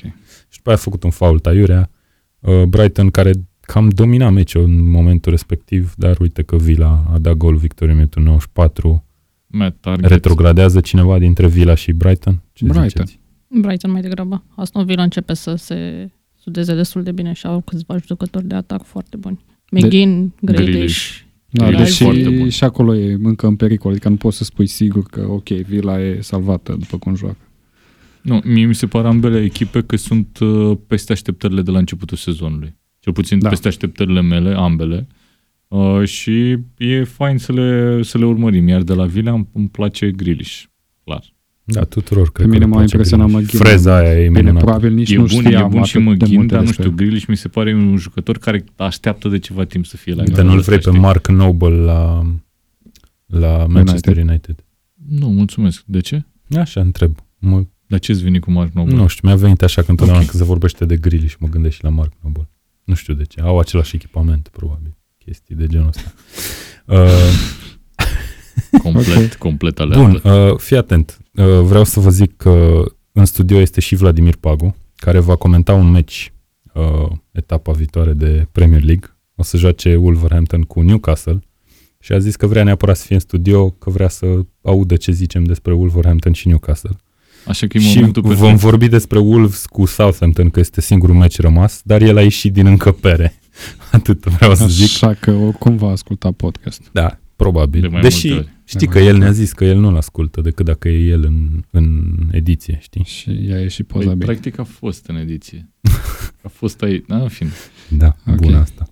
Și 0.49 0.57
după 0.57 0.69
aia 0.69 0.77
a 0.77 0.81
făcut 0.81 1.03
un 1.03 1.11
fault 1.11 1.47
aiurea. 1.47 1.91
Uh, 2.41 2.63
Brighton 2.63 3.11
care 3.11 3.33
cam 3.61 3.89
domina 3.89 4.31
meciul 4.31 4.63
în 4.63 4.91
momentul 4.91 5.31
respectiv, 5.31 5.95
dar 5.97 6.19
uite 6.21 6.43
că 6.43 6.57
Villa 6.57 7.05
a 7.13 7.19
dat 7.19 7.35
gol 7.37 7.57
victorie 7.57 7.93
în 7.93 7.99
minutul 7.99 8.23
94. 8.23 9.05
Matt 9.47 9.81
Target. 9.81 10.11
Retrogradează 10.11 10.81
cineva 10.81 11.19
dintre 11.19 11.49
Villa 11.49 11.75
și 11.75 11.93
Brighton? 11.93 12.43
Ce 12.53 12.65
Brighton. 12.65 12.89
ziceți? 12.89 13.21
Brighton 13.47 13.91
mai 13.91 14.01
degrabă. 14.01 14.45
Aston 14.57 14.85
Villa 14.85 15.03
începe 15.03 15.35
să 15.35 15.55
se 15.55 16.11
sudeze 16.39 16.75
destul 16.75 17.03
de 17.03 17.13
bine 17.13 17.33
și 17.33 17.47
au 17.47 17.61
câțiva 17.61 17.97
jucători 18.07 18.47
de 18.47 18.55
atac 18.55 18.85
foarte 18.85 19.17
buni. 19.17 19.45
McGinn, 19.71 20.35
Grealish. 20.41 20.71
Grealish. 20.71 21.21
Da, 21.51 21.65
Villa 21.65 21.81
e 21.81 21.83
deși 21.83 22.03
foarte 22.03 22.29
bun. 22.29 22.49
și 22.49 22.65
acolo 22.65 22.95
e 22.95 23.19
încă 23.23 23.47
în 23.47 23.57
pericol, 23.57 23.91
adică 23.91 24.09
nu 24.09 24.17
poți 24.17 24.37
să 24.37 24.45
spui 24.45 24.67
sigur 24.67 25.03
că 25.03 25.27
ok, 25.29 25.49
Villa 25.49 26.01
e 26.01 26.21
salvată 26.21 26.77
după 26.79 26.99
cum 26.99 27.17
joacă. 27.17 27.50
Nu, 28.23 28.41
mie 28.45 28.65
mi 28.67 28.75
se 28.75 28.87
pare 28.87 29.09
ambele 29.09 29.43
echipe 29.43 29.83
că 29.83 29.97
sunt 29.97 30.39
uh, 30.39 30.79
peste 30.87 31.13
așteptările 31.13 31.63
de 31.63 31.71
la 31.71 31.79
începutul 31.79 32.17
sezonului. 32.17 32.77
Cel 32.99 33.13
puțin 33.13 33.39
Da. 33.39 33.43
da. 33.43 33.49
peste 33.49 33.69
așteptările 33.69 34.21
mele, 34.21 34.55
ambele. 34.55 35.07
Uh, 35.69 36.05
și 36.05 36.57
e 36.77 37.05
fain 37.05 37.39
să 37.39 37.53
le, 37.53 38.03
să 38.03 38.19
le 38.19 38.25
urmărim. 38.25 38.69
Iar 38.69 38.83
de 38.83 38.95
la 38.95 39.05
Villa 39.07 39.33
îmi, 39.33 39.49
îmi 39.53 39.69
place 39.69 40.11
Grilish. 40.11 40.63
Clar. 41.05 41.25
Da, 41.65 41.85
tuturor 41.85 42.33
cred 42.33 42.47
Pe 42.47 42.53
mine 42.53 42.59
că 42.59 42.65
le 42.65 42.71
m-a 42.71 42.77
place 42.77 42.95
impresionat 42.97 43.27
Grealish. 43.27 43.53
McGinn. 43.53 43.69
Freza 43.69 43.97
aia 43.97 44.13
e 44.21 44.27
Bine, 44.27 44.39
minunată. 44.41 44.65
probabil 44.65 44.93
nici 44.93 45.11
E 45.11 45.17
nu 45.17 45.25
bun, 45.25 45.45
e 45.45 45.49
știam 45.49 45.71
bun 45.71 45.83
și 45.83 45.97
atât 45.97 46.09
de 46.09 46.13
McGinn, 46.15 46.35
multe 46.37 46.53
dar 46.55 46.61
nu 46.61 46.67
despre 46.67 46.85
știu, 46.85 46.97
el. 46.99 47.05
Grealish 47.05 47.27
mi 47.27 47.37
se 47.37 47.49
pare 47.49 47.75
un 47.75 47.97
jucător 47.97 48.39
care 48.39 48.65
așteaptă 48.77 49.29
de 49.29 49.39
ceva 49.39 49.65
timp 49.65 49.87
să 49.87 49.97
fie 49.97 50.13
la 50.15 50.19
Dar 50.19 50.27
nivelul 50.27 50.51
nu-l 50.51 50.59
ăsta, 50.59 50.71
vrei 50.71 50.83
pe 50.85 50.91
știi? 50.91 51.01
Mark 51.03 51.29
Noble 51.29 51.69
la, 51.77 52.23
la 53.27 53.67
Manchester 53.69 54.17
United. 54.17 54.65
Nu, 55.09 55.29
mulțumesc. 55.29 55.83
De 55.87 56.01
ce? 56.01 56.25
Așa 56.57 56.81
întreb. 56.81 57.15
Mă, 57.39 57.65
Dar 57.91 57.99
ce-ți 57.99 58.23
vine 58.23 58.39
cu 58.39 58.51
Mark 58.51 58.73
Noble? 58.73 58.95
nu 58.95 59.07
știu, 59.07 59.29
mi-a 59.29 59.37
venit 59.37 59.63
așa 59.63 59.83
că 59.83 59.91
întotdeauna 59.91 60.23
Ok. 60.25 60.31
când 60.31 60.43
se 60.43 60.49
vorbește 60.49 60.85
de 60.85 60.97
Grealish 60.97 61.35
mă 61.39 61.49
gândesc 61.49 61.75
și 61.75 61.83
la 61.85 61.89
Mark 61.89 62.13
Noble. 62.23 62.49
Nu 62.85 62.95
știu 62.95 63.15
de 63.15 63.25
ce. 63.25 63.41
Au 63.41 63.59
același 63.59 63.95
echipament, 63.97 64.49
probabil. 64.49 64.97
Chestii 65.19 65.55
de 65.55 65.67
genul 65.67 65.87
ăsta. 65.89 66.13
Uh, 66.87 66.99
Complet, 68.83 69.35
complet 69.35 69.79
aleator. 69.81 70.21
Bun, 70.23 70.33
uh, 70.33 70.57
fii 70.59 70.77
atent. 70.77 71.19
Uh, 71.35 71.45
vreau 71.45 71.85
să 71.85 72.01
vă 72.01 72.11
zic 72.11 72.37
că 72.37 72.83
în 73.13 73.25
studio 73.25 73.59
este 73.59 73.81
și 73.81 73.95
Vladimir 73.95 74.37
Pagu, 74.37 74.77
care 74.97 75.19
va 75.19 75.37
comenta 75.37 75.75
un 75.75 75.91
meci 75.91 76.33
uh, 76.75 77.11
etapa 77.31 77.73
viitoare 77.73 78.13
de 78.13 78.49
Premier 78.53 78.83
League. 78.83 79.17
O 79.35 79.43
să 79.43 79.57
joace 79.57 79.97
Wolverhampton 79.97 80.63
cu 80.63 80.81
Newcastle 80.81 81.39
și 81.99 82.13
a 82.13 82.19
zis 82.19 82.37
că 82.37 82.47
vrea 82.47 82.65
neapărat 82.65 82.97
să 82.97 83.05
fie 83.07 83.15
în 83.15 83.21
studio, 83.21 83.71
că 83.71 83.91
vrea 83.91 84.09
să 84.09 84.27
audă 84.63 84.97
ce 84.97 85.13
zicem 85.13 85.45
despre 85.45 85.73
Wolverhampton 85.73 86.33
și 86.33 86.49
Newcastle. 86.49 86.97
Așa 87.47 87.67
că 87.67 87.77
e 87.77 87.81
și 87.81 87.95
momentul 87.97 88.23
vom 88.23 88.37
perfect. 88.37 88.59
vorbi 88.61 88.89
despre 88.89 89.19
Wolves 89.19 89.67
cu 89.67 89.87
Southampton, 89.87 90.51
că 90.51 90.61
este 90.61 90.81
singurul 90.81 91.15
meci 91.15 91.39
rămas, 91.41 91.81
dar 91.85 92.03
el 92.03 92.17
a 92.17 92.23
ieșit 92.23 92.53
din 92.53 92.67
încăpere. 92.67 93.35
Atât 93.93 94.25
vreau 94.25 94.55
să 94.55 94.67
zic. 94.67 94.85
Așa 94.85 95.15
că 95.15 95.31
oricum 95.31 95.77
va 95.77 95.91
asculta 95.91 96.31
podcast. 96.33 96.83
Da, 96.93 97.19
probabil. 97.37 97.81
De 97.81 97.87
mai 97.87 98.01
Deși 98.01 98.27
multe 98.29 98.43
ori. 98.43 98.55
știi 98.65 98.87
De 98.87 98.93
că 98.93 98.99
mai 98.99 99.07
el 99.07 99.13
multe 99.13 99.19
ne-a 99.27 99.35
ori. 99.35 99.45
zis 99.45 99.53
că 99.53 99.65
el 99.65 99.79
nu-l 99.79 99.97
ascultă 99.97 100.41
decât 100.41 100.65
dacă 100.67 100.89
e 100.89 101.09
el 101.09 101.25
în, 101.25 101.63
în 101.71 102.15
ediție, 102.31 102.79
știi? 102.83 103.05
Și 103.05 103.31
ea 103.49 103.61
e 103.61 103.69
și 103.69 103.83
poza 103.83 104.05
Păi, 104.07 104.15
bine. 104.15 104.25
practic 104.25 104.59
a 104.59 104.65
fost 104.65 105.07
în 105.07 105.17
ediție. 105.17 105.69
A 106.45 106.49
fost 106.53 106.83
aici. 106.83 107.05
Da, 107.09 107.17
în 107.17 107.29
fine. 107.29 107.51
Da, 107.89 108.17
Ok. 108.27 108.35
bun 108.37 108.55
asta. 108.55 108.85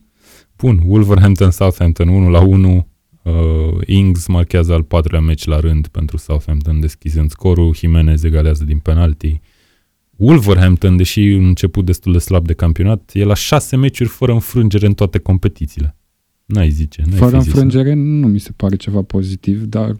Bun, 0.57 0.80
Wolverhampton 0.86 1.51
Southampton 1.51 2.09
1 2.09 2.28
la 2.28 2.40
1. 2.40 2.86
Uh, 3.28 3.78
Ings 3.86 4.26
marchează 4.26 4.72
al 4.72 4.82
patrulea 4.82 5.20
meci 5.20 5.44
la 5.44 5.60
rând 5.60 5.86
pentru 5.86 6.16
Southampton, 6.16 6.80
deschizând 6.80 7.30
scorul. 7.30 7.74
Jimenez 7.74 8.22
egalează 8.22 8.64
din 8.64 8.78
penalti. 8.78 9.40
Wolverhampton, 10.16 10.96
deși 10.96 11.20
un 11.20 11.44
început 11.46 11.84
destul 11.84 12.12
de 12.12 12.18
slab 12.18 12.46
de 12.46 12.52
campionat, 12.52 13.10
e 13.14 13.24
la 13.24 13.34
șase 13.34 13.76
meciuri 13.76 14.08
fără 14.08 14.32
înfrângere 14.32 14.86
în 14.86 14.94
toate 14.94 15.18
competițiile. 15.18 15.96
N-ai 16.44 16.70
zice. 16.70 17.02
N-ai 17.06 17.18
Fără 17.18 17.36
fi 17.36 17.42
zis. 17.42 17.52
înfrângere 17.52 17.94
nu 17.94 18.26
mi 18.26 18.38
se 18.38 18.50
pare 18.56 18.76
ceva 18.76 19.02
pozitiv, 19.02 19.62
dar 19.62 19.90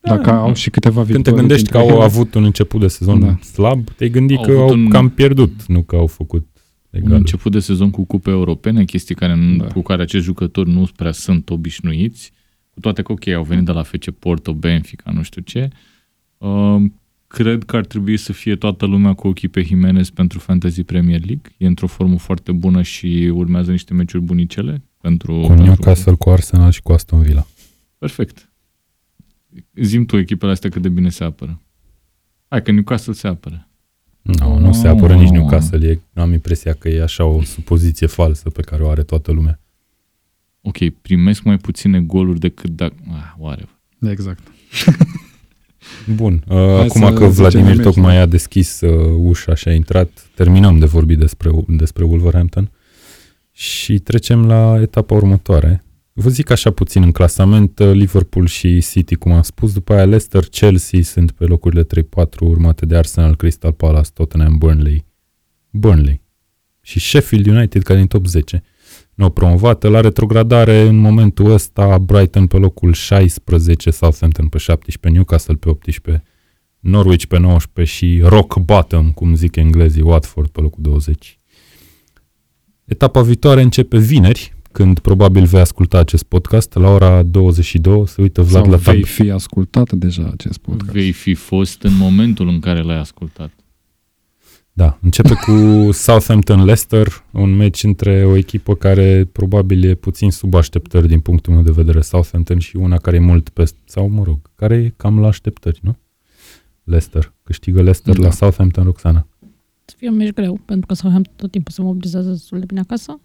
Da, 0.00 0.16
dacă 0.16 0.30
au 0.30 0.54
și 0.54 0.70
câteva 0.70 0.94
Când 1.02 1.06
victorii... 1.14 1.32
te 1.32 1.38
gândești 1.46 1.68
că 1.70 1.78
dintre 1.78 1.92
au 1.92 1.96
ele, 1.98 2.04
avut 2.10 2.34
un 2.34 2.44
început 2.44 2.80
de 2.80 2.88
sezon 2.88 3.20
Da. 3.20 3.38
slab, 3.42 3.88
te-ai 3.96 4.10
gândi 4.10 4.34
Au 4.36 4.42
că 4.42 4.50
avut 4.50 4.60
au 4.70 4.76
un- 4.78 4.88
cam 4.88 5.08
pierdut, 5.08 5.66
nu 5.66 5.82
că 5.82 5.96
au 5.96 6.06
făcut 6.06 6.46
Un 6.90 7.00
egal. 7.00 7.12
început 7.12 7.52
de 7.52 7.58
sezon 7.58 7.90
cu 7.90 8.04
cupe 8.04 8.30
europene, 8.30 8.84
chestii 8.84 9.14
care, 9.14 9.34
Da. 9.58 9.64
da. 9.64 9.72
cu 9.72 9.82
care 9.82 10.02
acești 10.02 10.26
jucători 10.26 10.70
nu 10.70 10.88
prea 10.96 11.12
sunt 11.12 11.50
obișnuiți, 11.50 12.32
cu 12.78 12.84
toate 12.84 13.02
că, 13.02 13.12
ok, 13.12 13.26
au 13.26 13.42
venit 13.42 13.64
de 13.64 13.72
la 13.72 13.82
FC 13.82 14.10
Porto, 14.10 14.54
Benfica, 14.54 15.10
nu 15.10 15.22
știu 15.22 15.42
ce. 15.42 15.68
Uh, 16.38 16.82
cred 17.26 17.64
că 17.64 17.76
ar 17.76 17.86
trebui 17.86 18.16
să 18.16 18.32
fie 18.32 18.56
toată 18.56 18.86
lumea 18.86 19.12
cu 19.12 19.28
ochii 19.28 19.48
pe 19.48 19.62
Jimenez 19.62 20.10
pentru 20.10 20.38
Fantasy 20.38 20.82
Premier 20.82 21.18
League. 21.24 21.54
E 21.56 21.66
într-o 21.66 21.86
formă 21.86 22.18
foarte 22.18 22.52
bună 22.52 22.82
și 22.82 23.30
urmează 23.34 23.70
niște 23.70 23.94
meciuri 23.94 24.24
bunicele. 24.24 24.82
Pentru, 25.00 25.40
Cu 25.40 25.46
pentru... 25.46 25.64
Newcastle, 25.64 26.14
cu 26.14 26.30
Arsenal 26.30 26.70
și 26.70 26.82
cu 26.82 26.92
Aston 26.92 27.22
Villa. 27.22 27.46
Perfect. 27.98 28.52
Zim 29.74 30.04
tu 30.04 30.16
echipele 30.16 30.52
astea 30.52 30.70
cât 30.70 30.82
de 30.82 30.88
bine 30.88 31.08
se 31.08 31.24
apără. 31.24 31.62
Hai 32.48 32.62
că 32.62 32.70
Newcastle 32.70 33.12
se 33.12 33.28
apără. 33.28 33.68
Nu, 34.22 34.58
nu 34.58 34.72
se 34.72 34.88
apără 34.88 35.14
nici 35.14 35.28
Newcastle. 35.28 35.88
E, 35.88 36.20
am 36.20 36.32
impresia 36.32 36.72
că 36.72 36.88
e 36.88 37.02
așa 37.02 37.24
o 37.24 37.42
supoziție 37.42 38.06
falsă 38.06 38.50
pe 38.50 38.62
care 38.62 38.82
o 38.82 38.88
are 38.88 39.02
toată 39.02 39.32
lumea. 39.32 39.60
Ok, 40.68 40.88
primesc 41.02 41.42
mai 41.42 41.56
puține 41.56 42.00
goluri 42.00 42.38
decât 42.38 42.70
dacă... 42.70 42.94
Ah, 43.10 43.34
whatever. 43.38 43.78
Exact. 44.00 44.42
Bun, 46.16 46.44
uh, 46.48 46.56
Hai 46.56 46.86
acum 46.86 47.00
să 47.00 47.12
că 47.12 47.28
zicem 47.28 47.30
Vladimir 47.30 47.74
meci, 47.74 47.84
tocmai 47.84 48.14
da. 48.14 48.20
a 48.20 48.26
deschis 48.26 48.80
uh, 48.80 49.14
ușa 49.18 49.54
și 49.54 49.68
a 49.68 49.72
intrat, 49.72 50.30
terminăm 50.34 50.78
de 50.78 50.86
vorbit 50.86 51.18
despre, 51.18 51.50
despre 51.66 52.04
Wolverhampton 52.04 52.70
și 53.52 53.98
trecem 53.98 54.46
la 54.46 54.78
etapa 54.80 55.14
următoare. 55.14 55.84
Vă 56.12 56.28
zic 56.28 56.50
așa 56.50 56.70
puțin 56.70 57.02
în 57.02 57.12
clasament, 57.12 57.78
uh, 57.78 57.92
Liverpool 57.92 58.46
și 58.46 58.80
City, 58.80 59.14
cum 59.14 59.32
am 59.32 59.42
spus, 59.42 59.72
după 59.72 59.92
aia 59.92 60.04
Leicester, 60.04 60.44
Chelsea 60.44 61.02
sunt 61.02 61.30
pe 61.30 61.44
locurile 61.44 61.84
3-4, 61.84 61.86
urmate 62.40 62.86
de 62.86 62.96
Arsenal, 62.96 63.36
Crystal 63.36 63.72
Palace, 63.72 64.10
Tottenham, 64.14 64.56
Burnley. 64.58 65.04
Burnley. 65.70 66.20
Și 66.80 67.00
Sheffield 67.00 67.46
United, 67.46 67.82
care 67.82 67.98
e 67.98 68.02
în 68.02 68.08
top 68.08 68.26
10. 68.26 68.62
Nou 69.18 69.30
promovată 69.30 69.88
la 69.88 70.00
retrogradare 70.00 70.80
în 70.80 70.96
momentul 70.96 71.50
ăsta 71.50 71.98
Brighton 71.98 72.46
pe 72.46 72.56
locul 72.56 72.92
16, 72.92 73.90
Southampton 73.90 74.48
pe 74.48 74.58
17, 74.58 75.20
Newcastle 75.20 75.54
pe 75.54 75.68
18, 75.68 76.24
Norwich 76.78 77.24
pe 77.24 77.38
19 77.38 77.94
și 77.94 78.20
rock 78.24 78.58
bottom, 78.58 79.12
cum 79.12 79.34
zic 79.34 79.56
englezii, 79.56 80.02
Watford 80.02 80.48
pe 80.48 80.60
locul 80.60 80.82
20. 80.82 81.38
Etapa 82.84 83.22
viitoare 83.22 83.62
începe 83.62 83.98
vineri, 83.98 84.54
când 84.72 84.98
probabil 84.98 85.44
vei 85.44 85.60
asculta 85.60 85.98
acest 85.98 86.22
podcast, 86.22 86.74
la 86.74 86.88
ora 86.88 87.22
22, 87.22 88.06
se 88.06 88.22
uită 88.22 88.42
Vlad 88.42 88.62
Sau 88.62 88.70
la 88.72 88.76
vei 88.76 89.00
tab- 89.02 89.06
fi 89.06 89.30
ascultat 89.30 89.92
deja 89.92 90.30
acest 90.32 90.58
podcast. 90.58 90.92
Vei 90.92 91.12
fi 91.12 91.34
fost 91.34 91.82
în 91.82 91.96
momentul 91.96 92.48
în 92.48 92.60
care 92.60 92.82
l-ai 92.82 92.98
ascultat. 92.98 93.50
Da, 94.78 94.98
începe 95.02 95.34
cu 95.34 95.52
Southampton-Leicester, 96.04 97.24
un 97.32 97.56
meci 97.56 97.84
între 97.84 98.24
o 98.24 98.36
echipă 98.36 98.74
care 98.74 99.24
probabil 99.24 99.84
e 99.84 99.94
puțin 99.94 100.30
sub 100.30 100.54
așteptări 100.54 101.08
din 101.08 101.20
punctul 101.20 101.52
meu 101.52 101.62
de 101.62 101.70
vedere, 101.70 102.00
Southampton, 102.00 102.58
și 102.58 102.76
una 102.76 102.96
care 102.96 103.16
e 103.16 103.20
mult 103.20 103.48
pe, 103.48 103.72
sau 103.84 104.08
mă 104.08 104.22
rog, 104.22 104.38
care 104.54 104.74
e 104.74 104.92
cam 104.96 105.20
la 105.20 105.26
așteptări, 105.26 105.80
nu? 105.82 105.96
Leicester. 106.84 107.32
Câștigă 107.42 107.82
Leicester 107.82 108.16
Da. 108.16 108.22
la 108.22 108.30
Southampton, 108.30 108.84
Roxana. 108.84 109.26
Să 109.84 109.94
fie 109.98 110.08
un 110.08 110.16
meci 110.16 110.32
greu, 110.32 110.60
pentru 110.64 110.86
că 110.86 110.94
Southampton 110.94 111.34
tot 111.36 111.50
timpul 111.50 111.72
se 111.72 111.82
mobilizează 111.82 112.30
destul 112.30 112.58
de 112.58 112.64
bine 112.64 112.80
acasă. 112.80 113.20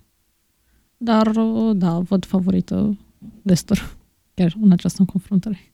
Dar, 0.97 1.32
da, 1.74 1.99
văd 1.99 2.26
favorită 2.26 2.97
Leicester, 3.41 3.95
chiar 4.34 4.56
în 4.62 4.72
această 4.72 5.04
confruntare. 5.06 5.72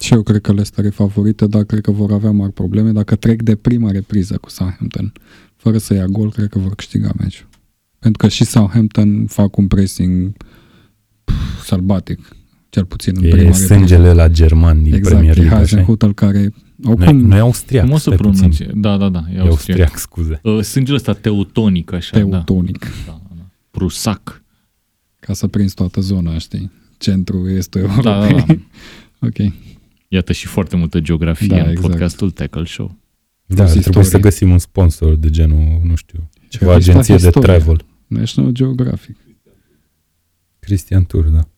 Și 0.00 0.12
eu 0.12 0.22
cred 0.22 0.40
că 0.40 0.50
Leicester 0.52 0.84
e 0.84 0.90
favorită, 0.90 1.46
dar 1.46 1.62
cred 1.64 1.80
că 1.80 1.90
vor 1.90 2.12
avea 2.12 2.30
mari 2.30 2.52
probleme. 2.52 2.90
Dacă 2.92 3.16
trec 3.16 3.42
de 3.42 3.56
prima 3.56 3.90
repriză 3.90 4.36
cu 4.40 4.50
Southampton, 4.50 5.12
fără 5.56 5.78
să 5.78 5.94
ia 5.94 6.04
gol, 6.06 6.30
cred 6.32 6.48
că 6.48 6.58
vor 6.58 6.74
câștiga 6.74 7.10
meciul. 7.18 7.46
Pentru 7.98 8.22
că 8.22 8.28
și 8.28 8.44
Southampton 8.44 9.26
fac 9.26 9.56
un 9.56 9.66
pressing 9.66 10.32
pf, 11.24 11.64
sălbatic, 11.64 12.28
cel 12.68 12.84
puțin 12.84 13.14
în 13.16 13.24
E 13.24 13.28
prima 13.28 13.52
sângele 13.52 14.12
la 14.12 14.28
german 14.28 14.82
din 14.82 14.94
Exact, 14.94 15.14
Premier 15.14 15.36
e 15.36 15.40
League, 15.40 15.56
așa 15.58 15.64
Hasenhutel 15.76 16.14
care 16.14 16.52
Nu, 16.76 16.90
oricum 16.92 17.16
nu 17.16 17.36
e 17.36 17.38
austriac, 17.38 17.84
Cum 17.84 17.92
o 17.92 17.96
să 17.96 18.00
stai 18.02 18.16
puțin. 18.16 18.32
pronunție? 18.32 18.70
Da, 18.74 18.96
da, 18.96 19.08
da, 19.08 19.24
e 19.32 19.36
E 19.36 19.40
austriac. 19.40 19.48
austriac, 19.48 19.96
scuze. 19.98 20.40
Uh, 20.42 20.62
Sângele 20.62 20.96
ăsta 20.96 21.12
teutonic, 21.12 21.92
așa, 21.92 22.18
da. 22.18 22.24
teutonic, 22.24 22.86
da, 23.06 23.20
da. 23.36 23.46
Prusac. 23.70 24.42
ca 25.20 25.32
să 25.32 25.46
prinzi 25.46 25.74
toată 25.74 26.00
zona, 26.00 26.38
știi? 26.38 26.70
Centrul 26.98 27.50
este 27.50 27.80
Da, 27.80 28.00
da, 28.02 28.26
Europei. 28.28 28.44
da. 29.20 29.26
ok. 29.28 29.52
Iată 30.08 30.32
și 30.32 30.46
foarte 30.46 30.76
multă 30.76 31.00
geografie 31.00 31.46
Da, 31.46 31.62
în 31.62 31.68
exact. 31.70 31.80
podcastul 31.88 32.30
Tackle 32.30 32.64
Show. 32.64 32.96
Da, 33.46 33.54
Plus 33.62 33.70
trebuie 33.70 33.92
să 33.92 33.98
istorie. 34.00 34.20
găsim 34.20 34.50
un 34.50 34.58
sponsor 34.58 35.14
de 35.14 35.30
genul, 35.30 35.80
nu 35.84 35.94
știu, 35.94 36.30
ceva 36.48 36.70
Revista 36.70 36.90
agenție 36.92 37.16
de 37.16 37.26
Istoria. 37.26 37.54
travel. 37.54 37.84
National 38.06 38.52
Geographic. 38.52 39.16
Cristian 40.58 41.04
Tur, 41.04 41.24
da. 41.24 41.48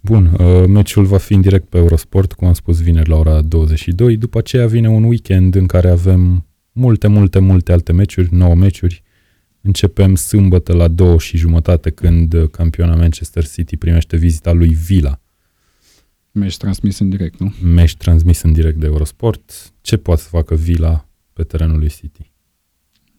Bun, 0.00 0.26
uh, 0.38 0.66
meciul 0.68 1.04
va 1.04 1.18
fi 1.18 1.34
în 1.34 1.40
direct 1.40 1.68
pe 1.68 1.76
Eurosport, 1.76 2.32
cum 2.32 2.46
am 2.46 2.52
spus, 2.54 2.80
vineri 2.82 3.08
la 3.08 3.16
ora 3.16 3.42
22. 3.42 4.16
După 4.16 4.38
aceea 4.38 4.66
vine 4.66 4.88
un 4.88 5.02
weekend 5.04 5.54
în 5.54 5.66
care 5.66 5.90
avem 5.90 6.46
multe, 6.72 7.06
multe, 7.06 7.38
multe 7.38 7.72
alte 7.72 7.92
meciuri, 7.92 8.34
9 8.34 8.54
meciuri. 8.54 9.02
Începem 9.60 10.14
sâmbătă 10.14 10.72
la 10.72 10.88
2 10.88 11.18
și 11.18 11.36
jumătate 11.36 11.90
când 11.90 12.32
uh, 12.34 12.48
campiona 12.50 12.94
Manchester 12.96 13.46
City 13.46 13.76
primește 13.76 14.16
vizita 14.16 14.52
lui 14.52 14.68
Villa. 14.86 15.20
Meci 16.34 16.56
transmis 16.56 16.98
în 16.98 17.08
direct, 17.10 17.38
nu? 17.40 17.52
Meci 17.62 17.96
transmis 17.96 18.42
în 18.42 18.52
direct 18.52 18.78
de 18.78 18.86
Eurosport. 18.86 19.72
Ce 19.80 19.96
poate 19.96 20.20
să 20.20 20.28
facă 20.28 20.54
Villa 20.54 21.08
pe 21.32 21.42
terenul 21.42 21.78
lui 21.78 21.88
City? 21.88 22.30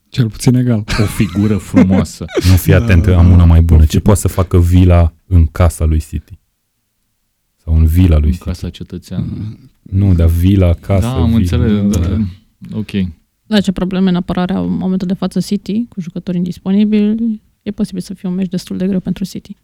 Cel 0.10 0.30
puțin 0.30 0.56
egal. 0.56 0.84
O 1.02 1.06
figură 1.06 1.58
frumoasă. 1.58 2.26
Nu 2.50 2.56
fi 2.56 2.70
Da, 2.70 2.76
atent, 2.76 3.06
da, 3.06 3.18
am 3.18 3.32
una 3.32 3.46
mai 3.46 3.62
bună. 3.62 3.82
o 3.82 3.86
Ce 3.86 3.98
fi- 3.98 4.04
poate 4.04 4.20
să 4.20 4.28
facă 4.28 4.60
Villa 4.60 5.14
în 5.26 5.46
casa 5.46 5.86
lui 5.86 6.00
City? 6.00 6.40
Sau 7.64 7.76
în 7.78 7.86
vila 7.86 8.18
lui 8.18 8.26
în 8.28 8.32
City? 8.34 8.44
casa 8.46 8.70
cetățean. 8.70 9.58
Nu, 9.82 10.14
dar 10.14 10.28
vila, 10.28 10.74
casă, 10.74 11.02
Da, 11.06 11.14
am 11.14 11.26
vila. 11.26 11.38
înțeles. 11.38 11.98
da. 11.98 12.08
Da. 12.08 12.78
Ok. 12.78 12.90
Da, 13.46 13.62
ce 13.62 13.72
probleme 13.72 14.10
în 14.10 14.16
apărarea 14.16 14.60
în 14.60 14.72
momentul 14.78 15.08
de 15.08 15.14
față 15.14 15.40
City, 15.40 15.86
cu 15.90 16.02
jucători 16.02 16.38
indisponibili, 16.38 17.42
e 17.62 17.72
posibil 17.72 18.02
să 18.02 18.14
fie 18.14 18.30
un 18.30 18.36
meci 18.36 18.50
destul 18.50 18.78
de 18.78 18.88
greu 18.88 19.00
pentru 19.00 19.24
City. 19.24 19.56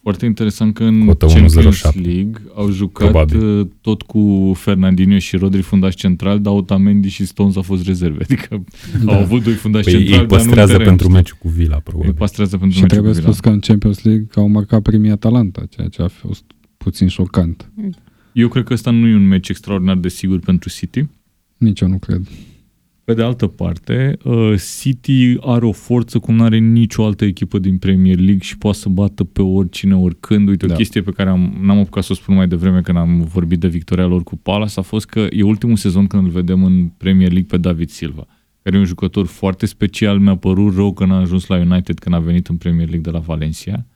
E 0.00 0.02
Foarte 0.02 0.26
interesant 0.26 0.74
că 0.74 0.84
în 0.84 1.04
Cotă 1.06 1.26
Champions 1.26 1.78
1.07. 1.78 1.94
League 2.02 2.32
au 2.54 2.70
jucat 2.70 3.10
Probabil. 3.10 3.58
uh, 3.58 3.66
tot 3.80 4.02
cu 4.02 4.52
Fernandinho 4.56 5.18
și 5.18 5.36
Rodri 5.36 5.62
fundași 5.62 5.96
central, 5.96 6.40
dar 6.40 6.52
Otamendi 6.54 7.08
și 7.08 7.24
Stones 7.26 7.56
au 7.56 7.62
fost 7.62 7.86
rezerve. 7.86 8.22
Adică 8.22 8.62
Da. 9.04 9.12
au 9.14 9.20
avut 9.20 9.42
doi 9.42 9.52
fundași 9.52 9.84
Păi 9.84 9.92
centrali, 9.92 10.20
ei 10.20 10.26
dar 10.26 10.30
nu 10.30 10.36
păstrează 10.44 10.72
în 10.72 10.78
teren, 10.78 10.86
pentru 10.88 11.06
știi? 11.06 11.16
meciul 11.16 11.36
cu 11.40 11.48
Vila, 11.48 11.74
Îi 11.76 11.82
probabil. 11.84 12.12
păstrează 12.12 12.56
pentru 12.56 12.76
Și 12.76 12.82
meciul 12.82 12.96
trebuie 12.98 13.12
cu 13.12 13.18
Vila. 13.20 13.32
spus 13.32 13.40
că 13.44 13.54
în 13.54 13.58
Champions 13.60 14.02
League 14.02 14.26
au 14.34 14.48
marcat 14.48 14.82
primii 14.82 15.10
Atalanta, 15.10 15.62
ceea 15.70 15.88
ce 15.88 16.02
a 16.02 16.08
fost 16.08 16.44
puțin 16.76 17.08
șocant. 17.08 17.70
Eu 18.32 18.48
cred 18.48 18.64
că 18.64 18.72
ăsta 18.72 18.90
nu 18.90 19.06
e 19.06 19.14
un 19.14 19.26
meci 19.26 19.48
extraordinar 19.48 19.96
de 19.96 20.08
sigur 20.08 20.38
pentru 20.38 20.68
City. 20.70 21.06
Nici 21.56 21.80
eu 21.80 21.88
nu 21.88 21.98
cred. 21.98 22.28
Pe 23.10 23.16
de 23.16 23.22
altă 23.26 23.46
parte, 23.46 24.16
uh, 24.24 24.54
City 24.80 25.36
are 25.40 25.64
o 25.66 25.72
forță 25.72 26.18
cum 26.18 26.34
nu 26.34 26.42
are 26.42 26.58
nicio 26.58 27.04
altă 27.04 27.24
echipă 27.24 27.58
din 27.58 27.78
Premier 27.78 28.16
League 28.18 28.38
și 28.42 28.58
poate 28.58 28.78
să 28.78 28.88
bată 28.88 29.24
pe 29.24 29.42
oricine, 29.42 29.96
oricând. 29.96 30.48
Uite, 30.48 30.64
o 30.64 30.68
Da. 30.68 30.74
chestie 30.74 31.02
pe 31.02 31.10
care 31.10 31.30
am, 31.30 31.56
n-am 31.62 31.78
apucat 31.78 32.04
să 32.04 32.12
o 32.12 32.14
spun 32.14 32.34
mai 32.34 32.48
devreme 32.48 32.80
când 32.80 32.98
am 32.98 33.20
vorbit 33.32 33.58
de 33.60 33.68
victoria 33.68 34.06
lor 34.06 34.22
cu 34.22 34.36
Palace 34.36 34.72
a 34.76 34.82
fost 34.82 35.06
că 35.06 35.26
e 35.30 35.42
ultimul 35.42 35.76
sezon 35.76 36.06
când 36.06 36.24
îl 36.24 36.30
vedem 36.30 36.64
în 36.64 36.90
Premier 36.96 37.28
League 37.30 37.48
pe 37.50 37.56
David 37.56 37.88
Silva, 37.88 38.26
care 38.62 38.76
e 38.76 38.78
un 38.78 38.84
jucător 38.84 39.26
foarte 39.26 39.66
special. 39.66 40.18
Mi-a 40.18 40.36
părut 40.36 40.74
rău 40.74 40.92
că 40.92 41.04
n-a 41.06 41.18
ajuns 41.20 41.46
la 41.46 41.56
United 41.56 41.98
când 41.98 42.14
a 42.14 42.18
venit 42.18 42.46
în 42.46 42.56
Premier 42.56 42.88
League 42.88 43.10
de 43.12 43.18
la 43.18 43.18
Valencia. 43.18 43.86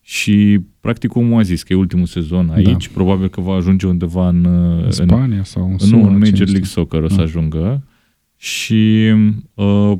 Și 0.00 0.60
practic 0.80 1.14
omul 1.16 1.38
a 1.38 1.42
zis 1.42 1.62
că 1.62 1.72
e 1.72 1.76
ultimul 1.76 2.06
sezon 2.06 2.50
aici, 2.54 2.86
Da. 2.86 2.92
probabil 2.94 3.28
că 3.28 3.40
va 3.40 3.54
ajunge 3.54 3.86
undeva 3.86 4.28
în, 4.28 4.44
În 4.44 4.82
în 4.84 4.90
Spania 4.90 5.44
sau 5.44 5.64
în 5.64 5.70
nu, 5.70 5.78
SUA, 5.78 5.96
în 5.98 6.02
cine 6.04 6.12
Major 6.12 6.30
știe. 6.30 6.44
League 6.44 6.64
Soccer 6.68 7.02
o 7.02 7.08
să 7.08 7.14
Ah. 7.20 7.22
ajungă. 7.26 7.82
Și, 8.42 9.12
uh, 9.54 9.92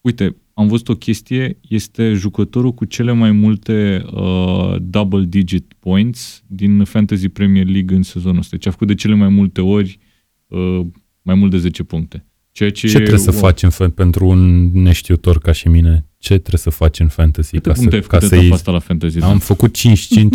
uite, 0.00 0.36
am 0.54 0.66
văzut 0.68 0.88
o 0.88 0.94
chestie, 0.94 1.58
este 1.68 2.12
jucătorul 2.12 2.72
cu 2.74 2.84
cele 2.84 3.12
mai 3.12 3.30
multe 3.32 4.04
uh, 4.12 4.76
double 4.80 5.24
digit 5.28 5.72
points 5.78 6.42
din 6.46 6.84
Fantasy 6.84 7.28
Premier 7.28 7.66
League 7.66 7.96
în 7.96 8.02
sezonul 8.02 8.38
ăsta. 8.38 8.56
Deci 8.56 8.66
a 8.66 8.70
făcut 8.70 8.86
de 8.86 8.94
cele 8.94 9.14
mai 9.14 9.28
multe 9.28 9.60
ori 9.60 9.98
uh, 10.46 10.80
mai 11.22 11.34
mult 11.34 11.50
de 11.50 11.58
10 11.58 11.82
puncte. 11.82 12.26
Ceea 12.52 12.70
ce, 12.70 12.86
Ce 12.86 12.96
trebuie 12.96 13.18
să 13.18 13.30
wow. 13.30 13.40
faci 13.40 13.62
în 13.62 13.70
fa- 13.70 13.94
pentru 13.94 14.26
un 14.26 14.70
neștiutor 14.82 15.38
ca 15.38 15.52
și 15.52 15.68
mine? 15.68 16.06
Ce 16.18 16.38
trebuie 16.38 16.58
să 16.60 16.70
faci 16.70 17.00
în 17.00 17.08
fantasy 17.08 17.50
Câte 17.50 17.68
ca 17.68 17.74
puncte 17.74 17.90
să, 17.90 17.96
ai 17.96 18.08
ca 18.08 18.16
făcut 18.16 18.28
să 18.28 18.34
etapa 18.34 18.42
iei? 18.42 18.52
asta 18.52 18.70
la 18.70 18.78
Fantasy? 18.78 19.20
Am 19.20 19.38
făcut 19.38 19.76
5-5 19.78 19.80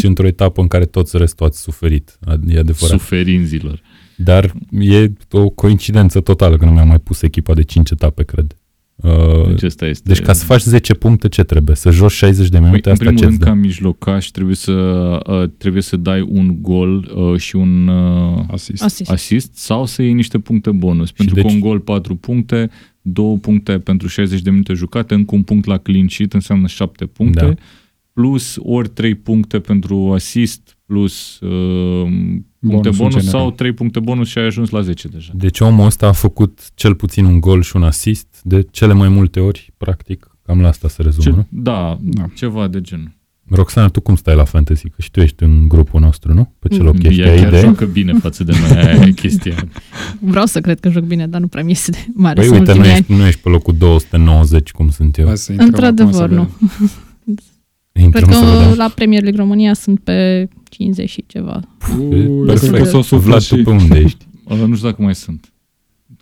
într-o 0.04 0.28
etapă 0.28 0.62
în 0.62 0.68
care 0.68 0.86
toți 0.86 1.18
restul 1.18 1.46
ați 1.46 1.62
suferit. 1.62 2.20
E 2.48 2.60
adevărat. 2.60 3.00
Suferinzilor. 3.00 3.82
Dar 4.18 4.54
e 4.72 5.12
o 5.32 5.50
coincidență 5.50 6.20
totală 6.22 6.58
că 6.58 6.66
nu 6.66 6.72
mi-am 6.72 6.88
mai 6.88 7.00
pus 7.00 7.22
echipa 7.22 7.54
de 7.54 7.62
5 7.64 7.90
etape, 7.92 8.24
cred. 8.24 8.56
Uh, 8.96 9.48
Deci 9.48 9.64
asta 9.64 9.86
este. 9.86 10.04
deci 10.14 10.20
ca 10.22 10.34
să 10.34 10.46
faci 10.46 10.62
10 10.62 10.94
puncte, 10.94 11.28
ce 11.28 11.44
trebuie? 11.44 11.76
Să 11.76 11.92
joci 11.92 12.12
60 12.12 12.50
de 12.50 12.58
Păi, 12.58 12.66
minute? 12.68 12.88
în 12.90 12.94
Asta 12.94 13.04
primul 13.06 13.22
ce 13.22 13.28
rând, 13.30 13.44
ca 13.44 13.54
mijlocaș, 13.54 14.26
trebuie 14.28 14.56
să, 14.56 14.72
uh, 15.28 15.50
trebuie 15.58 15.82
să 15.82 15.98
dai 15.98 16.22
un 16.22 16.58
gol 16.62 17.12
uh, 17.16 17.40
și 17.40 17.56
un 17.56 17.88
uh, 17.88 18.44
Asist. 18.52 18.84
Asist. 18.84 19.12
asist 19.12 19.56
sau 19.56 19.86
să 19.86 20.02
iei 20.02 20.14
niște 20.14 20.40
puncte 20.40 20.72
bonus. 20.72 21.12
Pentru 21.12 21.36
deci- 21.36 21.46
că 21.46 21.52
un 21.52 21.60
gol 21.60 21.80
4 21.80 22.16
puncte, 22.16 22.70
2 23.02 23.38
puncte 23.42 23.80
pentru 23.80 24.08
60 24.08 24.42
de 24.42 24.50
minute 24.50 24.74
jucate, 24.74 25.14
încă 25.14 25.36
un 25.36 25.44
punct 25.44 25.66
la 25.66 25.78
clean 25.78 26.08
sheet 26.08 26.34
înseamnă 26.34 26.68
7 26.68 27.06
puncte, 27.06 27.46
Da. 27.46 27.54
plus 28.14 28.56
ori 28.60 28.90
3 28.90 29.16
puncte 29.16 29.60
pentru 29.60 30.12
asist, 30.14 30.78
plus 30.86 31.40
uh, 31.40 32.08
puncte 32.68 32.90
Bonusul 32.90 33.06
bonus 33.08 33.20
general. 33.24 33.42
sau 33.42 33.52
3 33.52 33.72
puncte 33.74 34.00
bonus 34.00 34.28
și 34.28 34.38
ai 34.38 34.46
ajuns 34.46 34.70
la 34.70 34.82
10 34.82 35.08
deja. 35.08 35.32
Deci 35.36 35.60
omul 35.60 35.86
ăsta 35.86 36.08
a 36.08 36.12
făcut 36.12 36.60
cel 36.74 36.96
puțin 36.96 37.26
un 37.26 37.40
gol 37.40 37.62
și 37.62 37.76
un 37.76 37.84
asist 37.84 38.28
de 38.44 38.68
cele 38.72 38.94
mai 38.94 39.10
multe 39.10 39.40
ori, 39.40 39.74
practic. 39.78 40.32
Cam 40.46 40.62
la 40.62 40.68
asta 40.68 40.88
se 40.88 41.02
rezumă, 41.02 41.24
Ce, 41.30 41.30
nu? 41.36 41.46
da, 41.50 41.98
Da. 42.02 42.26
ceva 42.36 42.68
de 42.68 42.82
genul. 42.82 43.16
Roxana, 43.50 43.88
tu 43.88 44.02
cum 44.02 44.16
stai 44.16 44.36
la 44.36 44.44
fantasy? 44.44 44.90
Că 44.90 45.02
și 45.02 45.12
tu 45.12 45.20
ești 45.20 45.44
în 45.44 45.68
grupul 45.68 46.00
nostru, 46.00 46.34
nu? 46.34 46.54
Pe 46.60 46.68
ce 46.68 46.78
Mm. 46.80 46.86
loc 46.86 47.04
ești? 47.04 47.22
Ea 47.22 47.32
Ai 47.32 47.38
chiar 47.38 47.48
idee? 47.48 47.60
joacă 47.62 47.86
bine 47.86 48.14
față 48.14 48.44
de 48.44 48.54
noi, 48.60 48.78
aia 48.86 49.06
e 49.06 49.12
chestia. 49.12 49.56
Vreau 50.20 50.46
să 50.46 50.62
cred 50.62 50.80
că 50.80 50.90
joc 50.90 51.04
bine, 51.04 51.28
dar 51.28 51.42
nu 51.42 51.48
prea 51.48 51.64
mi 51.64 51.70
iese 51.70 51.92
de 51.92 52.06
mare 52.14 52.40
Păi 52.40 52.48
în 52.48 52.54
uite, 52.54 52.64
nu 52.66 52.70
ultimii 52.78 52.90
ani. 52.92 53.00
ești, 53.00 53.14
nu 53.22 53.26
ești 53.28 53.42
pe 53.42 53.50
locul 53.50 53.76
290, 53.78 54.72
cum 54.72 54.90
sunt 54.90 55.18
eu. 55.18 55.26
Hai 55.26 55.38
să 55.38 55.52
intrăm 55.52 55.70
Într-adevăr, 55.70 56.14
acum 56.24 56.28
să 56.28 56.36
nu. 56.36 56.50
vedem. 56.50 56.92
Intrăm 58.04 58.24
Cred 58.24 58.36
să 58.38 58.44
că 58.44 58.58
vedem. 58.58 58.74
la 58.78 58.92
Premier 58.96 59.22
League 59.22 59.40
România 59.42 59.74
sunt 59.74 60.00
pe 60.00 60.48
50 60.78 61.10
și 61.10 61.24
ceva. 61.28 61.62
Ui, 62.00 62.46
Perfect. 62.46 62.72
cred 62.72 62.82
că 62.82 62.88
s-o 62.90 63.02
suflă 63.02 63.30
Vlad, 63.30 63.42
și... 63.42 63.56
tu 63.56 63.64
pe 63.64 63.70
unde 63.70 64.00
ești? 64.00 64.26
Uh, 64.44 64.58
nu 64.68 64.76
știu 64.76 64.90
dacă 64.90 65.02
mai 65.02 65.16
sunt. 65.16 65.52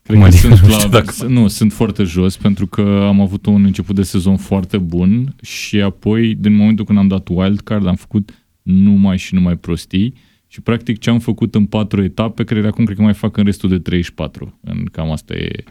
Cred 0.03 0.17
Cum 0.17 0.29
că 0.29 0.35
adică? 0.35 0.47
sunt 0.47 0.59
Nu 0.61 0.67
la, 0.67 0.77
știu 0.77 0.89
dacă- 0.89 1.25
Nu, 1.27 1.47
sunt 1.47 1.73
foarte 1.73 2.03
jos 2.03 2.37
pentru 2.37 2.67
că 2.67 2.81
am 3.07 3.21
avut 3.21 3.45
un 3.45 3.63
început 3.63 3.95
de 3.95 4.03
sezon 4.03 4.37
foarte 4.37 4.77
bun 4.77 5.35
și 5.41 5.81
apoi, 5.81 6.35
din 6.35 6.53
momentul 6.55 6.85
când 6.85 6.97
am 6.97 7.07
dat 7.07 7.27
wildcard, 7.31 7.87
am 7.87 7.95
făcut 7.95 8.45
numai 8.61 9.17
și 9.17 9.33
numai 9.33 9.55
prostii 9.57 10.13
și 10.47 10.61
practic 10.61 10.99
ce 10.99 11.09
am 11.09 11.19
făcut 11.19 11.55
în 11.55 11.65
patru 11.65 12.03
etape, 12.03 12.43
cred 12.43 12.61
că 12.61 12.67
acum 12.67 12.83
cred 12.85 12.97
că 12.97 13.03
mai 13.03 13.13
fac 13.13 13.37
în 13.37 13.43
restul 13.45 13.69
de 13.69 13.77
34. 13.79 14.57
În 14.61 14.83
cam 14.91 15.11
asta 15.11 15.33
e 15.33 15.63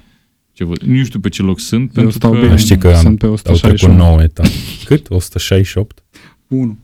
ce 0.53 0.65
văd. 0.65 0.79
Nu 0.83 1.05
știu 1.05 1.21
pe 1.21 1.29
ce 1.29 1.43
loc 1.43 1.61
sunt, 1.61 1.83
Eu 1.83 1.89
pentru 1.95 2.11
stau 2.13 2.33
că... 2.33 2.39
bine. 2.41 2.57
Știi 2.57 2.79
că 2.79 2.89
am, 2.89 2.95
Sunt 3.03 3.19
pe 3.19 3.27
au 3.27 3.35
trecut 3.35 3.55
168. 3.63 3.99
9 3.99 4.23
etape. 4.23 4.49
Cât? 4.85 5.11
168? 5.11 6.05
1. 6.49 6.79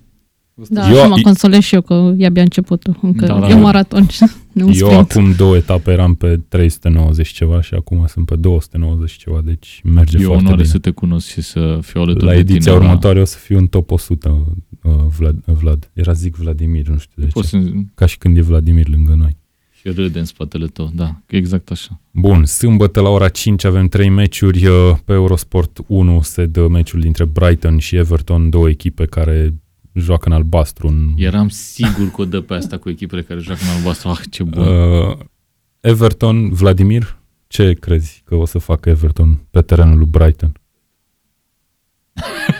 Da, 0.68 0.90
Eu- 0.90 0.96
eu, 0.96 1.08
mă 1.08 1.18
i- 1.18 1.22
consolez 1.22 1.60
și 1.60 1.74
eu 1.74 1.80
că 1.80 2.12
e 2.16 2.26
abia 2.26 2.42
începutul. 2.42 2.98
Încă 3.02 3.26
Da, 3.26 3.32
da, 3.34 3.40
da. 3.40 3.48
e 3.48 3.54
un 3.54 3.60
maraton, 3.60 4.06
nu 4.52 4.66
un 4.66 4.72
Eu 4.76 4.86
sprint. 4.86 5.10
acum 5.10 5.32
două 5.36 5.56
etape 5.56 5.90
eram 5.92 6.14
pe 6.14 6.40
390 6.48 7.28
ceva 7.28 7.60
și 7.60 7.74
acum 7.74 8.04
sunt 8.08 8.26
pe 8.26 8.36
290 8.36 9.12
ceva, 9.16 9.40
deci 9.44 9.80
merge 9.84 10.16
E 10.16 10.20
o 10.20 10.24
foarte 10.24 10.40
onoare 10.42 10.56
bine. 10.62 10.68
să 10.72 10.78
te 10.78 10.90
cunosc 10.90 11.28
și 11.28 11.40
să 11.40 11.78
fiu 11.82 12.00
alături 12.00 12.24
La 12.24 12.32
de 12.32 12.38
ediția 12.38 12.72
tine. 12.72 12.84
următoare 12.84 13.20
o 13.20 13.24
să 13.24 13.36
fiu 13.38 13.58
în 13.58 13.66
top 13.66 13.90
100, 13.90 14.54
uh, 14.82 14.92
Vlad, 15.18 15.36
Vlad. 15.44 15.90
Era 15.92 16.12
zic 16.12 16.36
Vladimir, 16.36 16.86
nu 16.88 16.98
știu 16.98 17.12
de 17.16 17.24
ce. 17.24 17.30
Poți 17.32 17.48
să 17.48 17.58
Ca 17.94 18.06
și 18.06 18.18
când 18.18 18.36
e 18.36 18.40
Vladimir 18.40 18.88
lângă 18.88 19.14
noi. 19.18 19.36
și 19.80 19.88
râde 19.88 20.18
în 20.18 20.24
spatele 20.24 20.66
tău, 20.66 20.90
da, 20.94 21.16
exact 21.26 21.70
așa. 21.70 22.00
Bun, 22.10 22.44
sâmbătă 22.44 23.00
la 23.00 23.08
ora 23.08 23.28
5 23.28 23.64
avem 23.64 23.86
trei 23.88 24.08
meciuri. 24.08 24.66
uh, 24.66 24.74
Pe 25.04 25.12
Eurosport 25.12 25.78
1 25.86 26.20
se 26.22 26.46
dă 26.46 26.68
meciul 26.68 27.00
dintre 27.00 27.24
Brighton 27.24 27.78
și 27.78 27.96
Everton, 27.96 28.50
două 28.50 28.68
echipe 28.68 29.04
care 29.06 29.54
joacă 29.92 30.28
în 30.28 30.34
albastru. 30.34 30.88
În, 30.88 31.12
Eram 31.16 31.48
sigur 31.48 32.10
că 32.10 32.20
o 32.20 32.24
dă 32.24 32.40
pe 32.40 32.54
asta 32.54 32.78
cu 32.78 32.88
echipele 32.88 33.22
care 33.22 33.40
joacă 33.40 33.60
în 33.62 33.76
albastru. 33.76 34.08
Ah, 34.08 34.18
ce 34.30 34.42
bun. 34.42 34.62
uh, 34.66 35.16
Everton, 35.80 36.52
Vladimir, 36.52 37.16
ce 37.46 37.72
crezi 37.72 38.22
că 38.24 38.34
o 38.34 38.44
să 38.44 38.58
facă 38.58 38.88
Everton 38.88 39.40
pe 39.50 39.60
terenul 39.62 39.98
lui 39.98 40.06
Brighton? 40.06 40.52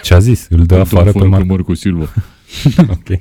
Ce 0.03 0.15
a 0.15 0.19
zis? 0.19 0.47
Îl 0.51 0.65
dă 0.67 0.75
afară 0.75 1.13
pe 1.13 1.29
Mar- 1.29 1.47
Marco 1.47 1.75
Silva. 1.75 2.07
Ok. 2.91 3.19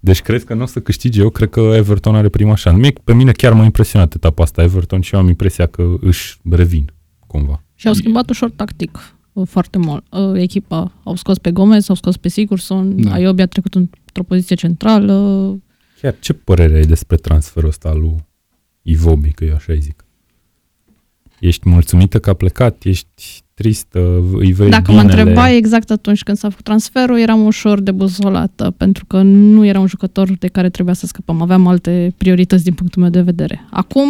Deci 0.00 0.20
crezi 0.22 0.44
că 0.44 0.54
nu 0.54 0.62
o 0.62 0.66
să 0.66 0.80
câștige? 0.80 1.20
Eu 1.20 1.30
cred 1.30 1.50
că 1.50 1.60
Everton 1.60 2.14
are 2.14 2.28
prima 2.28 2.54
șansă. 2.54 2.78
Mie, 2.80 2.92
pe 3.04 3.14
mine 3.14 3.32
chiar 3.32 3.52
m-a 3.52 3.64
impresionat 3.64 4.14
etapa 4.14 4.42
asta 4.42 4.62
Everton 4.62 5.00
și 5.00 5.14
eu 5.14 5.20
am 5.20 5.28
impresia 5.28 5.66
că 5.66 5.94
își 6.00 6.38
revin 6.50 6.92
cumva. 7.26 7.62
Și 7.74 7.86
au 7.88 7.92
schimbat 7.92 8.30
ușor 8.30 8.50
tactic 8.50 8.96
uh, 8.96 9.02
foarte 9.44 9.78
mult. 9.78 10.04
Uh, 10.10 10.32
Echipa 10.40 10.92
au 11.02 11.14
scos 11.16 11.38
pe 11.38 11.50
Gomez, 11.50 11.88
au 11.88 11.94
scos 11.94 12.16
pe 12.16 12.28
Sigurdsson, 12.28 13.02
Da. 13.02 13.08
da. 13.08 13.14
Aiobi 13.14 13.42
a 13.42 13.46
trecut 13.46 13.74
într-o 13.74 14.22
poziție 14.22 14.56
centrală. 14.56 15.14
Chiar 16.00 16.14
ce 16.20 16.32
părere 16.32 16.76
ai 16.76 16.84
despre 16.86 17.16
transferul 17.16 17.68
ăsta 17.68 17.88
al 17.88 17.98
lui 18.00 18.14
Ivobi, 18.82 19.30
că 19.32 19.44
eu 19.44 19.54
așa 19.54 19.72
îi 19.72 19.80
zic? 19.80 20.04
Ești 21.40 21.68
mulțumită 21.68 22.18
că 22.18 22.30
a 22.30 22.34
plecat? 22.34 22.82
Ești 22.84 23.42
tristă? 23.54 24.22
Îi 24.32 24.52
vrei 24.52 24.70
Dacă 24.70 24.92
mă 24.92 25.00
binele? 25.00 25.20
întrebai 25.20 25.56
exact 25.56 25.90
atunci 25.90 26.22
când 26.22 26.36
s-a 26.36 26.48
făcut 26.48 26.64
transferul, 26.64 27.18
eram 27.18 27.44
ușor 27.44 27.80
debuzolată, 27.80 28.70
pentru 28.76 29.04
că 29.06 29.22
nu 29.22 29.64
era 29.64 29.80
un 29.80 29.86
jucător 29.86 30.30
de 30.38 30.46
care 30.48 30.70
trebuia 30.70 30.94
să 30.94 31.06
scăpăm. 31.06 31.42
Aveam 31.42 31.66
alte 31.66 32.14
priorități 32.16 32.64
din 32.64 32.74
punctul 32.74 33.02
meu 33.02 33.10
de 33.10 33.20
vedere. 33.20 33.66
Acum 33.70 34.08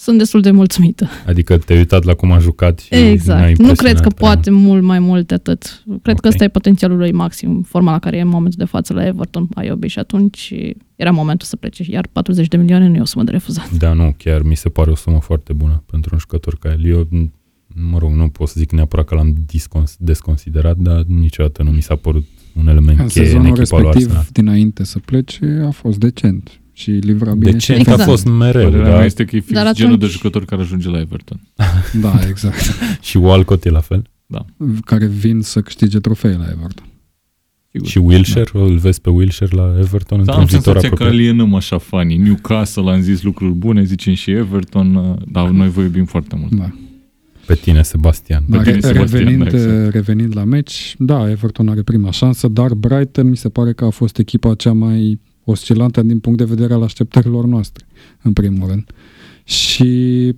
sunt 0.00 0.18
destul 0.18 0.40
de 0.40 0.50
mulțumită. 0.50 1.08
Adică 1.26 1.58
te-ai 1.58 1.78
uitat 1.78 2.04
la 2.04 2.14
cum 2.14 2.32
a 2.32 2.38
jucat 2.38 2.78
și 2.78 2.88
n-a 2.92 2.98
Exact. 2.98 3.38
Nu 3.40 3.46
impresionat 3.48 3.76
cred 3.78 3.94
că 4.00 4.08
prea 4.08 4.28
poate 4.32 4.50
mult 4.50 4.82
mai 4.82 4.98
mult 4.98 5.26
de 5.26 5.34
atât. 5.34 5.82
Cred 6.02 6.14
Ok. 6.14 6.20
că 6.20 6.28
ăsta 6.28 6.44
e 6.44 6.48
potențialul 6.48 6.96
lui 6.98 7.12
maxim, 7.12 7.62
forma 7.62 7.90
la 7.90 7.98
care 7.98 8.16
e 8.16 8.20
în 8.20 8.28
momentul 8.28 8.58
de 8.58 8.64
față 8.64 8.92
la 8.92 9.06
Everton, 9.06 9.48
Aiobi 9.54 9.86
și 9.86 9.98
atunci 9.98 10.54
era 10.96 11.10
momentul 11.10 11.46
să 11.46 11.56
plece. 11.56 11.84
Iar 11.90 12.08
40 12.12 12.48
de 12.48 12.56
milioane 12.56 12.88
nu 12.88 12.94
e 12.96 13.00
o 13.00 13.04
sumă 13.04 13.24
de 13.24 13.30
refuzat. 13.30 13.70
Da, 13.70 13.92
nu, 13.92 14.14
chiar 14.16 14.42
mi 14.42 14.56
se 14.56 14.68
pare 14.68 14.90
o 14.90 14.94
sumă 14.94 15.20
foarte 15.20 15.52
bună 15.52 15.82
pentru 15.90 16.10
un 16.12 16.18
jucător 16.18 16.56
ca 16.58 16.68
el. 16.70 16.84
Eu, 16.86 17.04
m- 17.04 17.30
mă 17.90 17.98
rog, 17.98 18.12
nu 18.12 18.28
pot 18.28 18.48
să 18.48 18.54
zic 18.58 18.72
neapărat 18.72 19.04
că 19.06 19.14
l-am 19.14 19.34
discons- 19.46 19.96
desconsiderat, 19.98 20.76
dar 20.76 21.02
niciodată 21.06 21.62
nu 21.62 21.70
mi 21.70 21.82
s-a 21.82 21.96
părut 21.96 22.24
un 22.60 22.68
element 22.68 22.98
În 22.98 23.06
cheie 23.06 23.24
în 23.24 23.30
sezonul 23.30 23.46
echipa 23.56 23.76
lui 23.76 23.84
respectiv, 23.84 24.06
Arsenal. 24.16 24.26
dinainte 24.32 24.84
să 24.84 24.98
plece, 24.98 25.62
a 25.66 25.70
fost 25.70 25.98
decent 25.98 26.57
și 26.78 26.90
livra 26.90 27.32
bine. 27.34 27.50
Decent 27.50 27.60
și 27.62 27.72
a 27.72 27.92
Exact. 27.92 28.02
fost 28.10 28.24
mereu, 28.26 28.62
Părerea 28.70 28.90
da? 28.90 28.96
mea 28.96 29.04
este 29.04 29.24
că 29.24 29.36
e 29.36 29.40
fix 29.40 29.52
Dar 29.52 29.72
genul 29.74 29.98
de 29.98 30.04
atunci- 30.04 30.10
jucător 30.16 30.44
care 30.44 30.62
ajunge 30.62 30.88
la 30.88 30.98
Everton. 30.98 31.40
Da, 32.00 32.18
exact. 32.28 32.56
și 33.00 33.16
Walcott 33.16 33.64
e 33.64 33.70
la 33.70 33.80
fel. 33.80 34.02
care 34.84 35.06
vin 35.06 35.40
să 35.40 35.60
câștige 35.60 35.98
trofee 35.98 36.36
la 36.36 36.44
Everton. 36.44 36.86
Sigur. 37.72 37.88
Și 37.88 37.98
Wilshere, 37.98 38.50
îl 38.52 38.76
vezi 38.76 39.00
pe 39.00 39.10
Wilshere 39.10 39.56
la 39.56 39.74
Everton 39.78 40.08
Da, 40.08 40.16
într-un 40.16 40.38
am 40.38 40.44
viitor 40.44 40.62
senzația 40.62 40.88
că 40.88 40.94
apropiat. 40.94 41.08
alienăm 41.12 41.54
așa 41.54 41.78
fanii. 41.78 42.16
Newcastle 42.16 42.90
am 42.90 43.00
zis 43.00 43.22
lucruri 43.22 43.52
bune, 43.52 43.84
zicem 43.84 44.14
și 44.14 44.30
Everton, 44.30 44.94
uh, 44.94 45.16
dar 45.30 45.48
noi 45.48 45.68
vă 45.68 45.80
iubim 45.82 46.04
foarte 46.04 46.36
mult. 46.40 46.54
Da. 46.54 46.70
Pe 47.46 47.54
tine, 47.54 47.82
Sebastian. 47.82 48.44
Dar 48.48 48.62
tine, 48.62 48.74
re- 48.74 48.80
Sebastian, 48.80 49.20
revenind, 49.22 49.50
da, 49.50 49.56
exact. 49.56 49.92
revenind 49.92 50.36
la 50.36 50.44
meci, 50.44 50.94
da, 50.98 51.30
Everton 51.30 51.68
are 51.68 51.82
prima 51.82 52.10
șansă, 52.10 52.48
dar 52.48 52.74
Brighton 52.74 53.28
mi 53.28 53.36
se 53.36 53.48
pare 53.48 53.72
că 53.72 53.84
a 53.84 53.90
fost 53.90 54.18
echipa 54.18 54.54
cea 54.54 54.72
mai 54.72 55.20
oscilantă 55.50 56.02
din 56.02 56.18
punct 56.18 56.38
de 56.38 56.44
vedere 56.44 56.74
al 56.74 56.82
așteptărilor 56.82 57.44
noastre, 57.44 57.86
în 58.22 58.32
primul 58.32 58.68
rând. 58.68 58.90
Și 59.44 60.32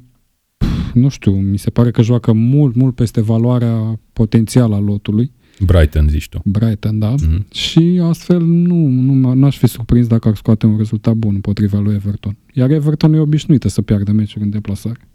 pf, 0.57 0.93
nu 0.95 1.09
știu, 1.09 1.33
mi 1.33 1.59
se 1.59 1.71
pare 1.71 1.91
că 1.91 2.03
joacă 2.03 2.33
mult, 2.33 2.75
mult 2.75 2.95
peste 2.95 3.21
valoarea 3.21 4.01
potențială 4.13 4.75
a 4.75 4.79
lotului, 4.79 5.33
Brighton, 5.67 6.09
zici 6.09 6.29
tu. 6.29 6.41
Brighton, 6.45 6.99
da, 6.99 7.15
Mhm. 7.15 7.47
și 7.53 8.01
astfel 8.03 8.43
nu, 8.43 8.75
nu 8.87 9.31
m- 9.31 9.35
n-aș 9.35 9.59
fi 9.59 9.67
surprins 9.67 10.07
dacă 10.07 10.29
ar 10.29 10.35
scoate 10.37 10.67
un 10.67 10.77
rezultat 10.77 11.15
bun 11.15 11.35
împotriva 11.35 11.79
lui 11.79 11.95
Everton. 11.95 12.37
Iar 12.55 12.71
Everton 12.71 13.13
e 13.15 13.19
obișnuită 13.19 13.69
să 13.69 13.83
piardă 13.83 14.13
meciuri 14.13 14.45
în 14.45 14.51
deplasare. 14.51 15.09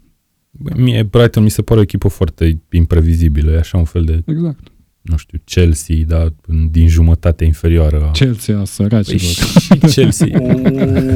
Bă, 0.50 0.70
Mie 0.76 1.02
Brighton 1.02 1.42
mi 1.42 1.50
se 1.50 1.62
pare 1.62 1.80
o 1.80 1.82
echipă 1.82 2.08
foarte 2.08 2.60
imprevizibilă. 2.72 3.50
E 3.50 3.58
așa 3.58 3.78
un 3.78 3.84
fel 3.84 4.04
de, 4.04 4.22
Exact. 4.26 4.68
Nu 5.06 5.16
știu, 5.16 5.38
Chelsea, 5.44 5.96
dar 6.06 6.32
în- 6.46 6.68
din 6.70 6.88
jumătate 6.88 7.44
inferioară. 7.44 8.02
a- 8.06 8.10
Chelsea 8.10 8.54
a 8.54 8.58
Păi 8.58 8.66
săracilor. 8.66 9.20
și 9.60 9.78
Chelsea. 9.78 10.26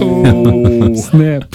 Oh, 0.00 0.94
snap! 0.94 1.46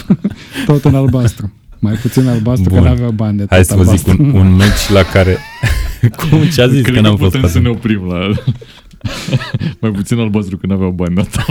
Tot 0.65 0.85
în 0.85 0.95
albastru. 0.95 1.53
Mai 1.79 1.93
puțin 1.93 2.27
albastru, 2.27 2.69
Bun. 2.69 2.81
că 2.83 2.87
n-avea 2.87 3.09
bani 3.09 3.37
de 3.37 3.45
Hai 3.49 3.57
tot 3.59 3.67
să 3.67 3.75
vă 3.75 3.83
zic 3.83 4.07
albastru. 4.07 4.23
un, 4.23 4.29
un 4.47 4.55
meci 4.55 4.89
la 4.93 5.03
care... 5.03 5.37
Cum 6.29 6.43
ce 6.53 6.61
a 6.61 6.67
zis 6.67 6.81
Cred 6.81 6.95
că 6.95 7.01
n-am 7.01 7.17
fost 7.17 7.31
putem 7.31 7.49
să 7.49 7.57
atent? 7.57 7.63
ne 7.63 7.69
oprim 7.69 8.05
la... 8.07 8.29
Mai 9.81 9.91
puțin 9.91 10.19
albastru 10.19 10.57
că 10.57 10.67
n-aveau 10.67 10.91
bani 10.91 11.15
data. 11.15 11.45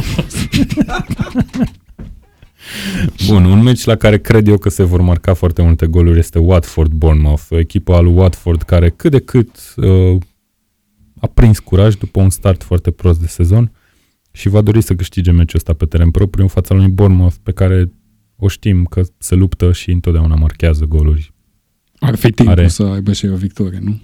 Bun, 3.27 3.45
un 3.45 3.63
meci 3.63 3.85
la 3.85 3.97
care 3.97 4.19
cred 4.19 4.47
eu 4.49 4.59
că 4.59 4.69
se 4.69 4.83
vor 4.83 5.01
marca 5.01 5.35
foarte 5.35 5.63
multe 5.63 5.87
goluri 5.87 6.19
este 6.19 6.39
Watford-Bournemouth, 6.39 7.43
o 7.51 7.59
echipă 7.59 7.95
al 7.95 8.07
Watford 8.07 8.63
care 8.63 8.91
cât 8.97 9.11
de 9.11 9.19
cât 9.19 9.49
uh, 9.77 10.17
a 11.25 11.27
prins 11.35 11.59
curaj 11.59 11.95
după 11.95 12.21
un 12.23 12.31
start 12.31 12.63
foarte 12.63 12.91
prost 12.91 13.21
de 13.21 13.27
sezon 13.27 13.73
și 14.33 14.49
va 14.49 14.61
dori 14.61 14.81
să 14.81 14.95
câștige 14.95 15.31
meciul 15.31 15.57
ăsta 15.59 15.73
pe 15.73 15.85
teren 15.87 16.11
propriu 16.11 16.43
în 16.43 16.49
fața 16.49 16.75
lui 16.75 16.89
Bournemouth 16.89 17.35
pe 17.43 17.53
care 17.53 17.93
o 18.37 18.49
știm 18.49 18.85
că 18.85 19.03
se 19.19 19.35
luptă 19.35 19.73
și 19.73 19.91
întotdeauna 19.91 20.35
marchează 20.35 20.85
goluri. 20.85 21.33
Ar 21.99 22.15
fi 22.15 22.31
timpul 22.31 22.55
Are. 22.55 22.69
să 22.69 22.83
aibă 22.83 23.13
și 23.13 23.27
o 23.27 23.37
victorie, 23.37 23.79
nu? 23.83 24.01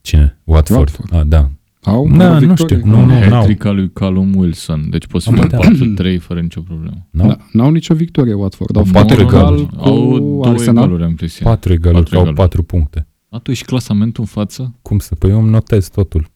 Cine? 0.00 0.40
Watford. 0.44 0.78
Watford. 0.80 1.14
Ah, 1.14 1.22
da. 1.26 1.50
Au 1.82 2.08
Da, 2.16 2.30
o 2.30 2.32
nu 2.32 2.38
victorie? 2.38 2.76
știu, 2.78 2.90
nu, 2.90 3.04
nu. 3.04 3.12
Hat-trick 3.12 3.64
al 3.64 3.74
lui 3.74 3.90
Callum 3.92 4.34
Wilson. 4.36 4.86
Deci 4.90 5.06
poți 5.06 5.24
să 5.24 5.30
Am 5.30 5.36
fie 5.36 5.44
putea. 5.44 6.16
4-3 6.16 6.20
fără 6.20 6.40
nicio 6.40 6.60
problemă. 6.60 7.06
Nu? 7.10 7.26
Da, 7.26 7.36
n-au 7.52 7.70
nicio 7.70 7.94
victorie 7.94 8.34
Watford. 8.34 8.76
Au 8.76 8.82
Au 8.82 8.88
făcut 8.92 9.06
patru 9.08 9.22
egal 9.22 9.40
egaluri. 9.40 9.66
cu 9.76 9.84
Au 9.84 10.18
două 10.18 10.46
Arsenal. 10.46 10.76
egaluri, 10.82 11.02
am 11.02 11.08
impresia. 11.08 11.46
Patru 11.46 11.72
egaluri, 11.72 12.02
Patru 12.02 12.10
că 12.10 12.16
au 12.16 12.22
egaluri. 12.22 12.42
patru 12.42 12.62
puncte. 12.62 13.06
A, 13.30 13.38
tu 13.38 13.50
ești 13.50 13.64
clasamentul 13.64 14.22
în 14.22 14.28
față? 14.28 14.74
Cum 14.82 14.98
să? 14.98 15.14
Păi 15.14 15.30
eu 15.30 15.38
îmi 15.40 15.50
notez 15.50 15.88
totul. 15.88 16.30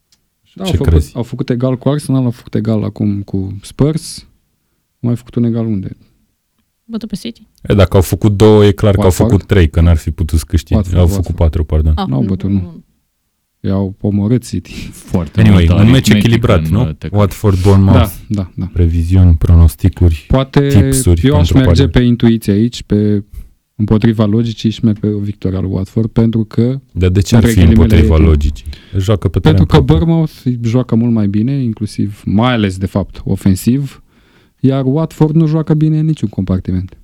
Da, 0.54 0.64
Ce 0.64 0.70
au, 0.70 0.76
făcut, 0.76 0.92
crezi? 0.92 1.12
au 1.14 1.22
făcut 1.22 1.50
egal 1.50 1.76
cu 1.78 1.88
Arsenal, 1.88 2.24
au 2.24 2.30
făcut 2.30 2.54
egal 2.54 2.82
acum 2.84 3.22
cu 3.22 3.56
Spurs. 3.62 4.18
Au 4.90 5.08
mai 5.08 5.16
făcut 5.16 5.34
un 5.34 5.44
egal 5.44 5.66
unde? 5.66 5.96
Bătă 6.84 7.06
pe 7.06 7.16
City? 7.16 7.46
E, 7.62 7.74
dacă 7.74 7.96
au 7.96 8.02
făcut 8.02 8.36
două, 8.36 8.64
e 8.64 8.72
clar 8.72 8.92
că 8.94 9.00
au 9.00 9.06
Watford? 9.06 9.30
făcut 9.30 9.46
trei, 9.46 9.68
că 9.70 9.80
n-ar 9.80 9.96
fi 9.96 10.10
putut 10.10 10.38
să 10.38 10.44
câștige. 10.48 10.74
Watford, 10.74 10.96
au 10.96 11.02
Watford. 11.04 11.24
făcut 11.24 11.38
patru, 11.38 11.64
pardon. 11.64 11.92
Ah, 11.96 12.06
N-au 12.08 12.22
bătut, 12.22 12.50
nu. 12.50 12.84
I-au 13.60 13.90
pomorât 13.98 14.46
City. 14.46 14.72
Foarte 14.92 15.40
Anyway, 15.40 15.58
multă 15.66 15.72
un 15.72 15.78
meci 15.78 15.88
aritmetică 15.90 16.16
echilibrat, 16.16 16.64
în, 16.66 16.70
nu? 16.72 16.80
uh, 16.88 16.94
tecla. 16.98 17.18
Watford, 17.18 17.62
Bournemouth, 17.62 17.98
Da, 17.98 18.42
da, 18.42 18.50
da. 18.56 18.70
previziuni, 18.72 19.36
pronosticuri. 19.36 20.24
Poate 20.28 20.66
Tipsuri 20.68 21.26
eu 21.26 21.32
aș 21.36 21.48
pentru 21.48 21.56
merge 21.56 21.70
pariuri. 21.72 21.90
pe 21.90 22.00
intuiție 22.02 22.52
aici, 22.52 22.82
pe 22.82 23.24
împotriva 23.76 24.24
logicii 24.24 24.70
și 24.70 24.84
merg 24.84 24.98
pe 24.98 25.06
o 25.06 25.18
victoria 25.18 25.60
lui 25.60 25.70
Watford, 25.70 26.08
pentru 26.10 26.44
că 26.44 26.80
Dar 26.92 27.10
de 27.10 27.20
ce 27.20 27.36
ar 27.36 27.42
Între 27.42 27.60
fi 27.60 27.66
ghilimele 27.66 27.82
împotriva 27.94 28.14
e 28.14 28.16
timp. 28.16 28.28
logicii? 28.28 28.66
Joacă 28.98 29.28
pe 29.28 29.38
teren 29.38 29.56
Pentru 29.56 29.76
că 29.76 29.82
propriu. 29.84 30.06
Bournemouth 30.06 30.60
joacă 30.68 30.94
mult 30.94 31.12
mai 31.12 31.28
bine, 31.28 31.52
inclusiv, 31.52 32.22
mai 32.24 32.52
ales 32.52 32.76
de 32.78 32.86
fapt, 32.86 33.20
ofensiv, 33.24 34.02
iar 34.60 34.82
Watford 34.86 35.34
nu 35.34 35.46
joacă 35.46 35.74
bine 35.74 35.98
în 35.98 36.06
niciun 36.06 36.28
compartiment. 36.28 36.96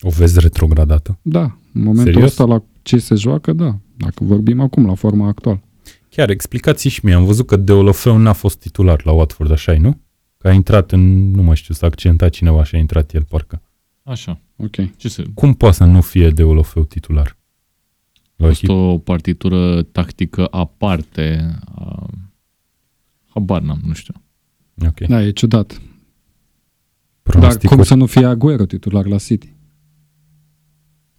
O 0.00 0.08
vezi 0.10 0.40
retrogradată? 0.40 1.18
Da, 1.22 1.42
în 1.72 1.82
momentul 1.82 2.12
Serios? 2.12 2.30
ăsta 2.30 2.44
la 2.44 2.62
ce 2.82 2.98
se 2.98 3.14
joacă, 3.14 3.52
da. 3.52 3.78
Dacă 3.96 4.24
vorbim 4.24 4.60
acum, 4.60 4.86
la 4.86 4.94
forma 4.94 5.26
actuală. 5.28 5.62
Chiar, 6.08 6.30
explicați 6.30 6.88
și 6.88 7.00
mie. 7.04 7.14
Am 7.14 7.24
văzut 7.24 7.46
că 7.46 7.56
Deulofeu 7.56 8.16
n-a 8.16 8.32
fost 8.32 8.58
titular 8.58 9.00
la 9.04 9.12
Watford, 9.12 9.50
așa 9.50 9.76
nu? 9.80 10.00
Că 10.38 10.48
a 10.48 10.52
intrat 10.52 10.92
în, 10.92 11.30
nu 11.30 11.42
mai 11.42 11.56
știu, 11.56 11.74
s-a 11.74 11.86
accidentat 11.86 12.30
cineva 12.30 12.64
și 12.64 12.74
a 12.74 12.78
intrat 12.78 13.14
el, 13.14 13.24
parcă. 13.28 13.62
Așa. 14.02 14.40
Ok. 14.62 14.96
Ce 14.96 15.08
să... 15.08 15.22
Cum 15.34 15.54
poate 15.54 15.76
să 15.76 15.84
nu 15.84 16.00
fie 16.00 16.30
Deulofeu 16.30 16.84
titular? 16.84 17.38
La 18.36 18.44
A 18.46 18.48
o 18.48 18.48
fost 18.48 18.62
echipă? 18.62 18.72
o 18.78 18.98
partitură 18.98 19.82
tactică 19.82 20.46
aparte. 20.50 21.58
A... 21.74 22.06
Habar 23.28 23.62
n-am, 23.62 23.80
nu 23.86 23.92
știu. 23.92 24.14
Ok. 24.86 25.00
Da, 25.00 25.22
e 25.22 25.30
ciudat. 25.30 25.68
Dar 25.72 25.80
Pronosticuri? 27.22 27.74
cum 27.74 27.84
să 27.84 27.94
nu 27.94 28.06
fie 28.06 28.26
Aguero 28.26 28.64
titular 28.66 29.06
la 29.06 29.16
City? 29.18 29.54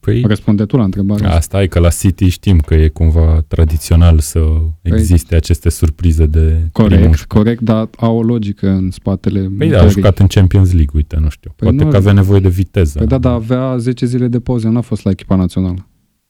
Păi, 0.01 0.21
Răspunde 0.27 0.65
tu 0.65 0.77
la 0.77 0.83
întrebarea 0.83 1.25
asta. 1.25 1.37
Asta 1.37 1.61
e 1.61 1.67
că 1.67 1.79
la 1.79 1.89
City 1.89 2.27
știm 2.29 2.57
că 2.57 2.73
e 2.73 2.87
cumva 2.87 3.43
tradițional 3.47 4.19
să 4.19 4.39
existe 4.81 5.35
aceste 5.35 5.69
surprize 5.69 6.25
de 6.25 6.39
primul 6.39 6.71
Corect, 6.71 7.23
corect, 7.23 7.61
dar 7.61 7.89
au 7.97 8.17
o 8.17 8.23
logică 8.23 8.69
în 8.69 8.91
spatele 8.91 9.39
Păi 9.39 9.49
da, 9.49 9.63
a 9.63 9.67
mutării. 9.67 9.89
jucat 9.89 10.19
în 10.19 10.27
Champions 10.27 10.67
League, 10.73 10.91
uite, 10.95 11.17
nu 11.19 11.29
știu. 11.29 11.53
Păi 11.55 11.67
Poate 11.67 11.83
nu- 11.83 11.89
că 11.89 11.95
avea 11.97 12.11
nevoie 12.13 12.39
de 12.39 12.49
viteză. 12.49 12.97
Păi 12.97 13.07
da, 13.07 13.17
dar 13.17 13.33
avea 13.33 13.77
10 13.77 14.05
zile 14.05 14.27
de 14.27 14.39
pauză, 14.39 14.67
n-a 14.67 14.81
fost 14.81 15.03
la 15.03 15.09
echipa 15.11 15.35
națională. 15.35 15.87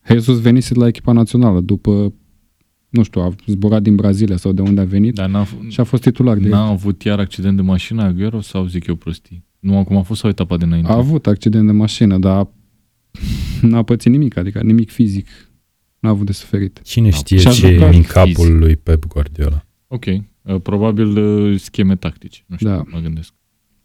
Jesus 0.07 0.41
venise 0.41 0.73
la 0.73 0.87
echipa 0.87 1.11
națională 1.11 1.59
după, 1.61 2.13
nu 2.89 3.03
știu, 3.03 3.21
a 3.21 3.33
zburat 3.47 3.81
din 3.81 3.95
Brazilia 3.95 4.37
sau 4.37 4.51
de 4.51 4.61
unde 4.61 4.81
a 4.81 4.85
venit 4.85 5.13
Dar 5.15 5.29
n-a, 5.29 5.47
și 5.67 5.79
a 5.79 5.83
fost 5.83 6.01
titular 6.01 6.37
de 6.37 6.49
n-a 6.49 6.67
avut 6.67 7.03
iar 7.03 7.19
accident 7.19 7.55
de 7.55 7.61
mașină 7.61 8.03
Aguero 8.03 8.41
sau 8.41 8.65
zic 8.65 8.87
eu 8.87 8.95
prostii? 8.95 9.45
Nu, 9.59 9.77
acum 9.77 9.97
a 9.97 10.01
fost 10.01 10.19
sau 10.19 10.29
etapa 10.29 10.57
de 10.57 10.65
înainte? 10.65 10.91
A 10.91 10.95
avut 10.95 11.27
accident 11.27 11.65
de 11.65 11.71
mașină, 11.71 12.17
dar 12.17 12.47
n-a 13.61 13.83
pățit 13.83 14.11
nimic, 14.11 14.37
adică 14.37 14.61
nimic 14.61 14.89
fizic. 14.91 15.27
N-a 15.99 16.09
avut 16.09 16.25
de 16.25 16.31
suferit. 16.31 16.81
Cine 16.83 17.09
Da. 17.09 17.15
știe 17.15 17.37
Și 17.37 17.47
a 17.47 17.51
ce 17.51 17.67
e 17.67 17.73
jucat 17.73 17.93
în 17.93 18.01
capul 18.01 18.33
fizic. 18.33 18.53
lui 18.53 18.75
Pep 18.75 19.05
Guardiola? 19.05 19.65
Ok. 19.87 20.05
Uh, 20.05 20.61
Probabil 20.63 21.17
uh, 21.17 21.59
scheme 21.59 21.95
tactice. 21.95 22.43
Nu 22.45 22.55
știu, 22.55 22.67
Da. 22.69 22.83
mă 22.91 22.99
gândesc. 22.99 23.33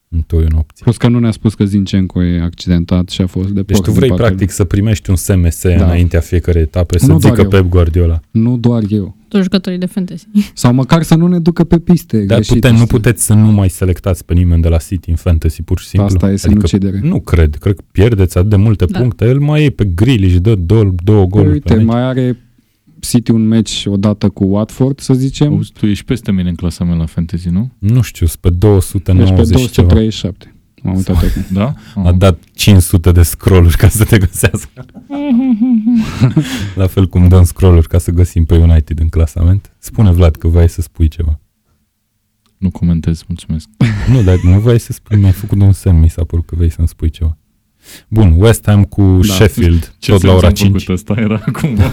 Întoi 0.09 0.43
în 0.43 0.57
opție. 0.59 0.83
Plus 0.83 0.97
că 0.97 1.09
nu 1.09 1.19
ne-a 1.19 1.31
spus 1.31 1.55
că 1.55 1.65
Zinchenko 1.65 2.23
e 2.23 2.41
accidentat 2.43 3.09
și 3.09 3.21
a 3.21 3.27
fost 3.27 3.49
de 3.49 3.63
Deci 3.63 3.67
porc 3.77 3.81
tu 3.85 3.91
din 3.91 3.99
vrei 3.99 4.09
partea 4.09 4.27
practic 4.27 4.51
să 4.51 4.65
primești 4.65 5.11
un 5.11 5.17
SMS 5.17 5.63
Da. 5.63 5.85
înaintea 5.85 6.21
fiecare 6.21 6.59
etape, 6.59 6.99
să 6.99 7.07
Nu 7.07 7.19
zică 7.19 7.35
doar 7.35 7.45
eu. 7.45 7.49
Pep 7.61 7.71
Guardiola. 7.71 8.21
lui. 8.33 8.43
Nu 8.43 8.57
doar 8.57 8.83
eu. 8.89 9.17
Toți 9.29 9.43
jucătorii 9.43 9.79
de 9.79 9.87
fantasy. 9.87 10.27
Sau 10.55 10.73
măcar 10.73 11.03
să 11.03 11.15
nu 11.15 11.27
ne 11.27 11.39
ducă 11.39 11.65
pe 11.65 11.79
piste 11.79 12.17
Dar 12.25 12.37
greșite, 12.37 12.55
putem, 12.55 12.71
nu 12.71 12.77
știi? 12.77 12.89
puteți 12.91 13.25
să 13.25 13.35
nu 13.35 13.53
mai 13.53 13.69
selectați 13.71 14.25
pe 14.25 14.35
nimeni 14.35 14.63
de 14.63 14.69
la 14.69 14.77
City 14.77 15.11
în 15.11 15.17
fantasy, 15.17 15.63
pur 15.63 15.79
și 15.79 15.87
simplu. 15.87 16.09
Asta 16.15 16.31
e 16.31 16.37
sinucidere. 16.37 17.01
nu 17.03 17.21
cred, 17.21 17.55
cred 17.55 17.75
că 17.77 17.83
pierdeți 17.93 18.39
atât 18.39 18.51
de 18.51 18.57
multe 18.57 18.85
Da. 18.85 18.99
puncte. 18.99 19.25
El 19.25 19.39
mai 19.39 19.65
e 19.65 19.71
pe 19.71 19.85
grill 19.85 20.29
și 20.29 20.39
dă 20.39 20.55
două, 20.55 20.93
două 21.05 21.21
Păi 21.21 21.29
goluri 21.29 21.53
uite, 21.53 21.69
pe 21.73 21.75
meci. 21.79 21.87
mai 21.87 22.03
are 22.03 22.39
City 23.09 23.31
un 23.31 23.47
meci 23.47 23.85
odată 23.87 24.29
cu 24.29 24.45
Watford, 24.45 25.01
să 25.01 25.15
zicem. 25.15 25.53
Auzi, 25.53 25.73
tu 25.73 25.87
ești 25.87 26.05
peste 26.05 26.33
mine 26.33 26.49
în 26.49 26.55
clasament 26.55 26.99
la 26.99 27.07
fantasy, 27.07 27.49
nu? 27.49 27.71
Nu 27.79 28.01
știu, 28.01 28.27
sunt 28.27 28.41
pe 28.41 28.49
Deci 28.49 28.59
290 28.59 29.37
pe 29.37 29.63
și 29.63 29.71
ceva. 29.71 29.89
237. 29.89 30.51
M-am 30.83 30.97
uitat 30.97 31.17
acum. 31.17 31.45
Da? 31.53 31.75
A 31.95 32.13
dat 32.13 32.39
500 32.55 33.13
de 33.13 33.23
scrolluri 33.23 33.77
ca 33.77 33.89
să 33.89 34.05
te 34.05 34.19
găsească. 34.19 34.85
La 36.75 36.87
fel 36.87 37.09
cum 37.09 37.29
dăm 37.29 37.45
scrolluri 37.45 37.89
ca 37.89 37.99
să 37.99 38.11
găsim 38.11 38.45
pe 38.45 38.57
United 38.57 39.01
în 39.01 39.09
clasament. 39.09 39.73
Spune 39.79 40.11
Vlad 40.11 40.37
că 40.37 40.49
vrei 40.49 40.69
să 40.69 40.81
spui 40.81 41.09
ceva. 41.09 41.41
Nu 42.57 42.71
comentez, 42.71 43.25
mulțumesc. 43.27 43.69
Nu, 44.13 44.23
dar 44.23 44.41
nu 44.43 44.59
vrei 44.61 44.79
să 44.79 44.93
spui, 44.93 45.19
mi-ai 45.19 45.33
făcut 45.33 45.61
un 45.61 45.73
semn, 45.73 46.01
mi 46.01 46.11
s-a 46.11 46.25
părut 46.25 46.47
că 46.47 46.55
vrei 46.57 46.71
să-mi 46.71 46.89
spui 46.89 47.11
ceva. 47.11 47.37
Bun, 48.09 48.35
West 48.39 48.67
Ham 48.67 48.85
cu 48.85 49.21
Da. 49.27 49.33
Sheffield, 49.35 49.95
Ce 49.99 50.11
tot 50.11 50.23
la 50.23 50.29
sens 50.29 50.39
ora 50.39 50.47
am 50.47 50.53
5. 50.53 50.71
făcut 50.71 50.95
ăsta 50.95 51.15
era 51.17 51.39
cumva. 51.53 51.93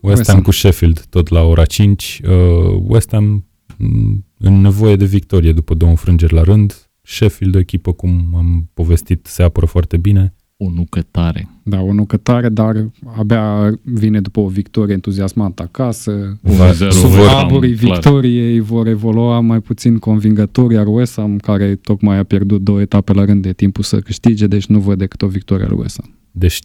West 0.00 0.16
West 0.16 0.26
Ham 0.26 0.34
Ham. 0.34 0.44
cu 0.44 0.50
Sheffield, 0.50 1.04
tot 1.10 1.28
la 1.28 1.42
ora 1.42 1.64
5. 1.64 2.20
Uh, 2.24 2.80
West 2.86 3.10
Ham 3.12 3.44
m, 3.78 4.24
în 4.38 4.60
nevoie 4.60 4.96
de 4.96 5.04
victorie 5.04 5.52
după 5.52 5.74
două 5.74 5.90
înfrângeri 5.90 6.34
la 6.34 6.42
rând. 6.42 6.88
Sheffield, 7.02 7.54
o 7.54 7.58
echipă, 7.58 7.92
cum 7.92 8.32
am 8.36 8.70
povestit, 8.74 9.26
se 9.26 9.42
apără 9.42 9.66
foarte 9.66 9.96
bine. 9.96 10.32
O 10.56 10.70
nucă 10.70 11.02
tare. 11.10 11.48
Da, 11.62 11.80
o 11.80 11.92
nucă 11.92 12.16
tare, 12.16 12.48
dar 12.48 12.90
abia 13.16 13.74
vine 13.82 14.20
după 14.20 14.40
o 14.40 14.46
victorie 14.48 14.94
entuziasmantă 14.94 15.62
acasă. 15.62 16.38
1-0 16.42 16.50
Va- 16.56 16.64
West 16.84 17.04
vor- 17.04 17.26
Ham, 17.26 17.46
Taburii 17.48 17.74
clar. 17.76 17.92
victoriei 17.92 18.60
vor 18.60 18.86
evolua 18.86 19.40
mai 19.40 19.60
puțin 19.60 19.98
convingători, 19.98 20.74
iar 20.74 20.86
West 20.86 21.14
Ham, 21.16 21.36
care 21.36 21.74
tocmai 21.74 22.18
a 22.18 22.22
pierdut 22.22 22.62
două 22.62 22.80
etape 22.80 23.12
la 23.12 23.24
rând 23.24 23.42
de 23.42 23.52
timpul 23.52 23.82
să 23.84 23.98
câștige, 24.00 24.46
deci 24.46 24.66
nu 24.66 24.78
văd 24.78 24.98
decât 24.98 25.22
o 25.22 25.26
victorie 25.26 25.64
al 25.66 25.78
West 25.78 26.00
Ham. 26.02 26.18
Deci 26.30 26.60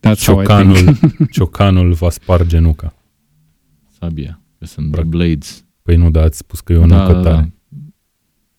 That's 0.00 0.24
how 0.24 0.40
I 0.40 0.44
think. 0.44 0.74
ciocanul, 0.74 0.98
ciocanul 1.36 1.92
va 1.92 2.10
sparge 2.10 2.58
nuca. 2.58 2.94
Sabia. 3.98 4.40
Că 4.58 4.66
sunt 4.66 4.92
The 4.92 5.02
Blades. 5.02 5.64
Păi 5.82 5.96
nu, 5.96 6.10
dar 6.10 6.24
ați 6.24 6.38
spus 6.38 6.60
că 6.60 6.72
e 6.72 6.76
o 6.76 6.86
nucă 6.86 7.20
tare. 7.22 7.54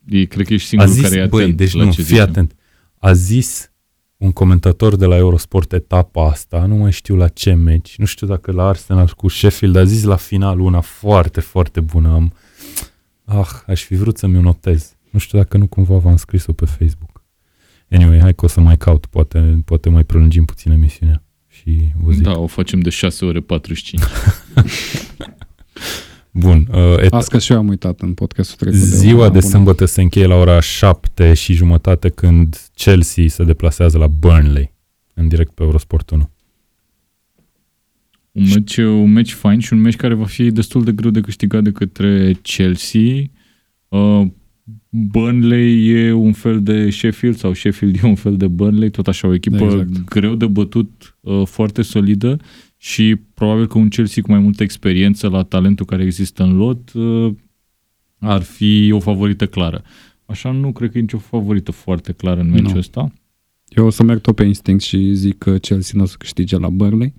E, 0.05 0.25
cred 0.25 0.45
că 0.45 0.53
ești 0.53 0.77
A 0.77 0.85
singurul 0.85 0.93
zis, 0.93 1.09
care 1.09 1.21
e 1.21 1.27
băi, 1.27 1.41
atent 1.41 1.57
deci 1.57 1.73
la 1.73 1.83
nu, 1.83 1.89
ce 1.89 1.95
fii 1.95 2.03
zicem. 2.03 2.23
atent. 2.29 2.55
A 2.97 3.13
zis 3.13 3.71
un 4.17 4.31
comentator 4.31 4.95
de 4.95 5.05
la 5.05 5.17
Eurosport 5.17 5.73
etapa 5.73 6.29
asta, 6.29 6.65
nu 6.65 6.75
mai 6.75 6.91
știu 6.91 7.15
la 7.15 7.27
ce 7.27 7.53
meci, 7.53 7.97
nu 7.97 8.05
știu 8.05 8.27
dacă 8.27 8.51
la 8.51 8.67
Arsenal 8.67 9.13
cu 9.17 9.27
Sheffield, 9.27 9.75
a 9.75 9.83
zis 9.83 10.03
la 10.03 10.15
final 10.15 10.59
una 10.59 10.79
foarte, 10.81 11.39
foarte 11.39 11.79
bună. 11.79 12.13
Am, 12.13 12.33
ah, 13.25 13.49
aș 13.67 13.83
fi 13.83 13.95
vrut 13.95 14.17
să 14.17 14.27
mi-o 14.27 14.41
notez. 14.41 14.95
Nu 15.09 15.19
știu 15.19 15.37
dacă 15.37 15.57
nu 15.57 15.67
cumva 15.67 15.97
v-am 15.97 16.15
scris-o 16.15 16.53
pe 16.53 16.65
Facebook. 16.65 17.23
Anyway, 17.89 18.19
hai 18.19 18.33
că 18.33 18.45
o 18.45 18.47
să 18.47 18.59
mai 18.61 18.77
caut, 18.77 19.05
poate, 19.05 19.61
poate 19.65 19.89
mai 19.89 20.03
prelungim 20.03 20.45
puțin 20.45 20.71
emisiunea. 20.71 21.23
Și 21.67 21.77
vă 22.03 22.11
zic. 22.11 22.23
Da, 22.23 22.37
o 22.37 22.47
facem 22.47 22.79
de 22.79 22.89
6 22.89 23.25
ore 23.25 23.39
45. 23.39 24.03
Bun. 26.31 26.67
Uh, 26.71 26.97
et- 27.03 27.09
Asta 27.09 27.31
că 27.31 27.39
și 27.39 27.51
eu 27.51 27.57
am 27.57 27.67
uitat 27.67 27.99
în 28.01 28.13
podcastul 28.13 28.57
trecut. 28.57 28.87
ziua 28.87 29.13
una 29.23 29.29
de 29.29 29.39
bună. 29.39 29.51
sâmbătă 29.51 29.85
se 29.85 30.01
încheie 30.01 30.25
la 30.25 30.35
ora 30.35 30.59
7 30.59 31.33
și 31.33 31.53
jumătate 31.53 32.09
când 32.09 32.69
Chelsea 32.75 33.27
se 33.27 33.43
deplasează 33.43 33.97
la 33.97 34.07
Burnley 34.07 34.73
în 35.13 35.27
direct 35.27 35.51
pe 35.51 35.63
Eurosport 35.63 36.09
1. 36.09 36.29
Un 38.31 38.43
meci, 38.53 38.77
un 38.77 39.11
meci 39.11 39.33
fain 39.33 39.59
și 39.59 39.73
un 39.73 39.79
meci 39.79 39.95
care 39.95 40.13
va 40.13 40.25
fi 40.25 40.51
destul 40.51 40.83
de 40.83 40.91
greu 40.91 41.09
de 41.11 41.21
câștigat 41.21 41.63
de 41.63 41.71
către 41.71 42.33
Chelsea. 42.41 43.01
Uh, 43.87 44.27
Burnley 44.89 45.87
e 45.87 46.11
un 46.11 46.33
fel 46.33 46.63
de 46.63 46.89
Sheffield 46.89 47.35
sau 47.35 47.53
Sheffield 47.53 47.95
e 48.03 48.07
un 48.07 48.15
fel 48.15 48.37
de 48.37 48.47
Burnley, 48.47 48.89
tot 48.89 49.07
așa 49.07 49.27
o 49.27 49.33
echipă 49.33 49.63
Exact. 49.63 50.03
greu 50.05 50.35
de 50.35 50.45
bătut, 50.45 51.17
uh, 51.21 51.45
foarte 51.45 51.81
solidă 51.81 52.39
și 52.77 53.15
probabil 53.33 53.67
că 53.67 53.77
un 53.77 53.87
Chelsea 53.87 54.23
cu 54.23 54.31
mai 54.31 54.39
multă 54.39 54.63
experiență 54.63 55.27
la 55.27 55.43
talentul 55.43 55.85
care 55.85 56.03
există 56.03 56.43
în 56.43 56.57
lot 56.57 56.93
uh, 56.93 57.33
ar 58.19 58.41
fi 58.41 58.91
o 58.93 58.99
favorită 58.99 59.47
clară. 59.47 59.83
Așa 60.25 60.51
nu 60.51 60.71
cred 60.71 60.91
că 60.91 60.97
e 60.97 61.01
nicio 61.01 61.17
favorită 61.17 61.71
foarte 61.71 62.11
clară 62.11 62.39
în 62.39 62.49
meciul 62.49 62.71
Nu. 62.71 62.77
ăsta. 62.77 63.13
Eu 63.67 63.85
o 63.85 63.89
să 63.89 64.03
merg 64.03 64.21
tot 64.21 64.35
pe 64.35 64.43
instinct 64.43 64.83
și 64.83 65.13
zic 65.13 65.37
că 65.37 65.57
Chelsea 65.57 65.93
nu 65.97 66.03
o 66.03 66.05
să 66.05 66.15
câștige 66.19 66.57
la 66.57 66.69
Burnley. 66.69 67.13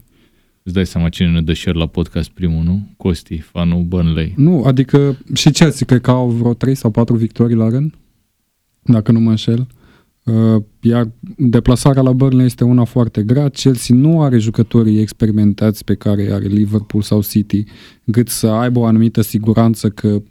Îți 0.62 0.74
dai 0.74 0.86
seama 0.86 1.08
cine 1.08 1.30
ne 1.30 1.42
dă 1.42 1.52
share 1.52 1.78
la 1.78 1.86
podcast 1.86 2.30
primul, 2.30 2.64
nu? 2.64 2.88
Costi, 2.96 3.38
fanul 3.38 3.82
Burnley. 3.82 4.34
Nu, 4.36 4.62
adică 4.64 5.18
și 5.34 5.50
Chelsea 5.50 5.86
cred 5.86 6.00
că 6.00 6.10
au 6.10 6.28
vreo 6.28 6.54
3 6.54 6.74
sau 6.74 6.90
4 6.90 7.16
victorii 7.16 7.56
la 7.56 7.68
rând, 7.68 7.94
dacă 8.82 9.12
nu 9.12 9.20
mă 9.20 9.30
înșel. 9.30 9.66
Uh, 10.24 10.62
Iar 10.80 11.10
deplasarea 11.36 12.02
la 12.02 12.12
Burnley 12.12 12.44
este 12.44 12.64
una 12.64 12.84
foarte 12.84 13.22
grea. 13.22 13.48
Chelsea 13.48 13.96
nu 13.96 14.22
are 14.22 14.38
jucătorii 14.38 15.00
experimentați 15.00 15.84
pe 15.84 15.94
care 15.94 16.32
are 16.32 16.46
Liverpool 16.46 17.02
sau 17.02 17.22
City, 17.22 17.64
cât 18.10 18.28
să 18.28 18.46
aibă 18.46 18.78
o 18.78 18.84
anumită 18.84 19.20
siguranță 19.20 19.88
că 19.88 20.22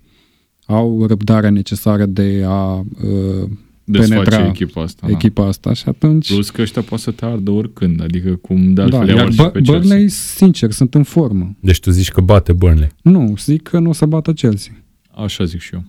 au 0.66 1.06
răbdarea 1.06 1.50
necesară 1.50 2.06
de 2.06 2.44
a 2.46 2.74
uh, 2.76 3.50
Desface 3.90 4.14
penetra 4.14 4.48
echipa 4.48 4.82
asta. 4.82 5.08
da. 5.08 5.14
echipa 5.14 5.46
asta 5.48 5.74
și 5.74 5.84
atunci... 5.88 6.34
Plus 6.34 6.50
că 6.50 6.62
ăștia 6.62 6.82
poate 6.82 7.04
să 7.04 7.12
te 7.12 7.26
ardă 7.26 7.52
oricând, 7.52 8.02
adică 8.02 8.36
cum 8.36 8.74
de 8.74 8.82
altfel 8.82 9.06
da, 9.06 9.14
da, 9.14 9.20
iar 9.20 9.32
și 9.32 9.38
Bur- 9.38 9.52
pe 9.52 9.62
Chelsea. 9.62 9.80
Burnley, 9.80 10.10
sincer, 10.10 10.72
sunt 10.72 10.96
în 10.96 11.04
formă. 11.04 11.56
Deci 11.60 11.80
tu 11.80 11.90
zici 11.90 12.12
că 12.12 12.22
bate 12.22 12.54
Burnley. 12.54 12.90
Nu, 13.02 13.34
zic 13.38 13.62
că 13.62 13.80
nu 13.80 13.90
o 13.90 13.94
să 13.94 14.06
bată 14.06 14.34
Chelsea. 14.34 14.84
Așa 15.12 15.44
zic 15.44 15.60
și 15.60 15.74
eu. 15.74 15.84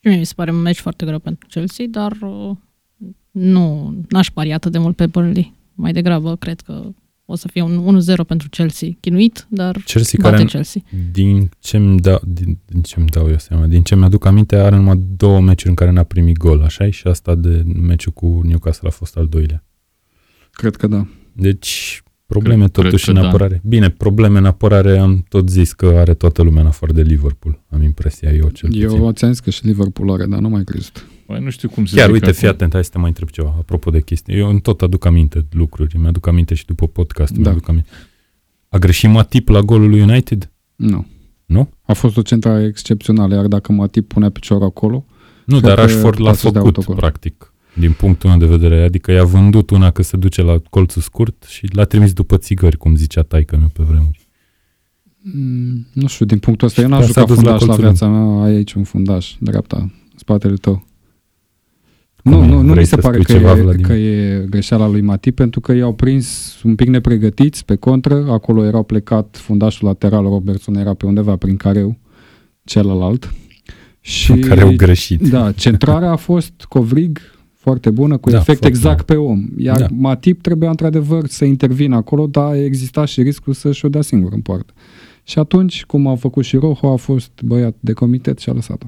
Și 0.00 0.08
mie 0.08 0.16
mi 0.16 0.26
se 0.26 0.32
pare 0.36 0.50
un 0.50 0.60
meci 0.60 0.78
foarte 0.78 1.06
greu 1.06 1.18
pentru 1.18 1.46
Chelsea, 1.50 1.84
dar 1.90 2.12
uh, 2.20 2.56
nu 3.30 3.94
n-aș 4.08 4.30
pari 4.30 4.52
atât 4.52 4.72
de 4.72 4.78
mult 4.78 4.96
pe 4.96 5.06
Burnley. 5.06 5.52
Mai 5.74 5.92
degrabă, 5.92 6.36
cred 6.36 6.60
că 6.60 6.82
o 7.28 7.34
să 7.36 7.48
fie 7.52 7.62
un 7.62 8.00
1-0 8.00 8.26
pentru 8.26 8.48
Chelsea. 8.48 8.88
Chinuit, 9.00 9.46
dar 9.50 9.76
Chelsea 9.84 10.18
bate 10.22 10.34
care, 10.34 10.46
Chelsea. 10.48 10.82
din 11.12 11.50
ce-mi 11.58 11.98
dau, 12.00 12.20
din, 12.26 12.58
din 12.66 12.82
ce-mi 12.82 13.06
dau 13.06 13.28
eu 13.28 13.38
seama, 13.38 13.66
din 13.66 13.82
ce 13.82 13.96
mi-aduc 13.96 14.24
aminte, 14.24 14.56
are 14.56 14.76
numai 14.76 15.00
două 15.16 15.40
meciuri 15.40 15.68
în 15.68 15.74
care 15.74 15.90
n-a 15.90 16.02
primit 16.02 16.36
gol, 16.36 16.62
așa 16.62 16.90
Și 16.90 17.06
asta 17.06 17.34
de 17.34 17.62
meciul 17.80 18.12
cu 18.12 18.40
Newcastle 18.44 18.88
a 18.88 18.90
fost 18.90 19.16
al 19.16 19.26
doilea. 19.26 19.64
Cred 20.50 20.76
că 20.76 20.86
da. 20.86 21.06
Deci, 21.32 22.02
probleme 22.26 22.62
Cred- 22.68 22.70
totuși 22.84 23.04
cred 23.04 23.14
în 23.16 23.20
că 23.22 23.26
da. 23.28 23.34
apărare. 23.34 23.60
Bine, 23.64 23.90
probleme 23.90 24.38
în 24.38 24.44
apărare 24.44 24.98
am 24.98 25.24
tot 25.28 25.48
zis 25.50 25.72
că 25.72 25.86
are 25.86 26.14
toată 26.14 26.42
lumea 26.42 26.60
în 26.60 26.66
afară 26.66 26.92
de 26.92 27.02
Liverpool. 27.02 27.62
Am 27.70 27.82
impresia 27.82 28.30
eu 28.32 28.48
cel 28.48 28.68
puțin. 28.68 28.82
Eu 28.88 29.12
ți-am 29.12 29.30
zis 29.30 29.40
că 29.40 29.50
și 29.50 29.66
Liverpool 29.66 30.10
are, 30.12 30.26
dar 30.26 30.38
nu 30.38 30.48
mai 30.48 30.64
crezut. 30.64 31.06
Băi, 31.26 31.40
nu 31.40 31.50
știu 31.50 31.68
cum 31.68 31.86
să 31.86 31.94
Chiar, 31.94 32.04
zic 32.04 32.12
uite, 32.12 32.24
acum. 32.26 32.38
fii 32.38 32.48
atent, 32.48 32.72
hai 32.72 32.84
să 32.84 32.90
te 32.90 32.98
mai 32.98 33.08
întreb 33.08 33.28
ceva, 33.28 33.54
apropo 33.58 33.90
de 33.90 34.00
chestii. 34.00 34.34
Eu 34.38 34.48
îmi 34.48 34.60
tot 34.60 34.82
aduc 34.82 35.04
aminte 35.04 35.46
lucruri, 35.50 35.98
mi-aduc 35.98 36.26
aminte 36.26 36.54
și 36.54 36.64
după 36.66 36.86
podcast, 36.86 37.32
Da. 37.32 37.40
mi-aduc 37.40 37.68
aminte. 37.68 37.88
A 38.68 38.78
greșit 38.78 39.10
Matip 39.10 39.48
la 39.48 39.60
golul 39.60 39.88
lui 39.90 40.00
United? 40.00 40.50
Nu. 40.76 41.06
Nu? 41.46 41.68
A 41.82 41.92
fost 41.92 42.16
o 42.16 42.22
centrare 42.22 42.64
excepțională, 42.64 43.34
iar 43.34 43.46
dacă 43.46 43.72
Matip 43.72 44.08
punea 44.08 44.28
piciorul 44.30 44.64
acolo, 44.66 45.04
Nu, 45.44 45.58
Cred 45.58 45.68
dar 45.68 45.74
că 45.74 45.80
Rashford 45.92 46.18
l-a 46.18 46.22
poate 46.24 46.38
să 46.38 46.50
dea 46.50 46.60
făcut, 46.60 46.76
autogol. 46.76 46.96
practic, 47.00 47.52
din 47.74 47.92
punctul 47.92 48.28
meu 48.30 48.38
de 48.38 48.46
vedere. 48.46 48.82
Adică 48.82 49.12
i-a 49.12 49.24
vândut 49.24 49.70
una 49.70 49.90
că 49.90 50.02
se 50.02 50.16
duce 50.16 50.42
la 50.42 50.58
colțul 50.70 51.02
scurt 51.02 51.44
și 51.48 51.68
l-a 51.72 51.84
trimis 51.84 52.12
după 52.12 52.36
țigări, 52.36 52.76
cum 52.76 52.96
zicea 52.96 53.22
taică 53.22 53.56
meu 53.56 53.68
pe 53.72 53.82
vremuri. 53.82 54.28
mm, 55.22 55.86
nu 55.92 56.06
știu, 56.06 56.26
din 56.26 56.38
punctul 56.38 56.66
ăsta, 56.66 56.80
eu 56.80 56.88
n-am 56.88 57.00
Dar 57.00 57.08
s-a 57.10 57.20
jucat 57.20 57.36
dus 57.36 57.44
la 57.44 57.50
fundaș 57.50 57.60
la, 57.60 57.66
colțul 57.66 57.84
viața 57.84 58.06
mea, 58.08 58.44
ai 58.44 58.50
aici 58.54 58.72
un 58.72 58.84
fundaș, 58.84 59.34
dreapta, 59.40 59.76
în 59.76 59.90
spatele 60.16 60.54
tău. 60.54 60.86
Cum 62.30 62.34
Nu, 62.38 62.44
e? 62.44 62.46
nu, 62.46 62.60
nu 62.60 62.66
Vrei 62.70 62.78
mi 62.78 62.84
se 62.88 62.94
să 62.94 62.96
pare 63.00 63.20
spui 63.20 63.24
că 63.24 63.32
ceva, 63.32 63.50
e, 63.58 63.60
Vladimir? 63.60 63.86
că 63.86 63.92
e 63.92 64.46
greșeala 64.50 64.88
lui 64.88 65.00
Matip, 65.00 65.34
pentru 65.34 65.60
că 65.60 65.72
i-au 65.72 65.94
prins 65.94 66.56
un 66.62 66.74
pic 66.74 66.88
nepregătiți, 66.88 67.64
pe 67.64 67.74
contră, 67.74 68.26
acolo 68.30 68.64
erau 68.64 68.82
plecat 68.82 69.36
fundașul 69.40 69.86
lateral, 69.86 70.22
Robertson 70.22 70.74
era 70.74 70.94
pe 70.94 71.06
undeva 71.06 71.36
prin 71.36 71.56
careu, 71.56 71.98
celălalt. 72.64 73.34
Și, 74.00 74.32
Care 74.32 74.60
au 74.60 74.72
greșit. 74.76 75.28
Da, 75.28 75.52
centrarea 75.52 76.10
a 76.10 76.16
fost 76.16 76.52
covrig 76.68 77.18
foarte 77.54 77.90
bună, 77.90 78.16
cu 78.16 78.30
Da, 78.30 78.36
efect 78.36 78.58
foarte 78.58 78.66
exact 78.66 79.06
pe 79.06 79.14
om. 79.14 79.44
Iar 79.56 79.78
Da. 79.80 79.86
Matip 79.90 80.42
trebuia 80.42 80.70
într-adevăr 80.70 81.26
să 81.26 81.44
intervină 81.44 81.96
acolo, 81.96 82.26
dar 82.26 82.54
exista 82.54 83.04
și 83.04 83.22
riscul 83.22 83.52
să-și 83.52 83.84
o 83.84 83.88
dea 83.88 84.02
singur 84.02 84.32
în 84.32 84.40
poartă. 84.40 84.72
Și 85.22 85.38
atunci, 85.38 85.84
cum 85.84 86.06
a 86.06 86.14
făcut 86.14 86.44
și 86.44 86.56
Rojo, 86.56 86.92
a 86.92 86.96
fost 86.96 87.30
băiat 87.44 87.76
de 87.80 87.92
comitet 87.92 88.38
și 88.38 88.48
a 88.48 88.52
lăsat-o. 88.52 88.86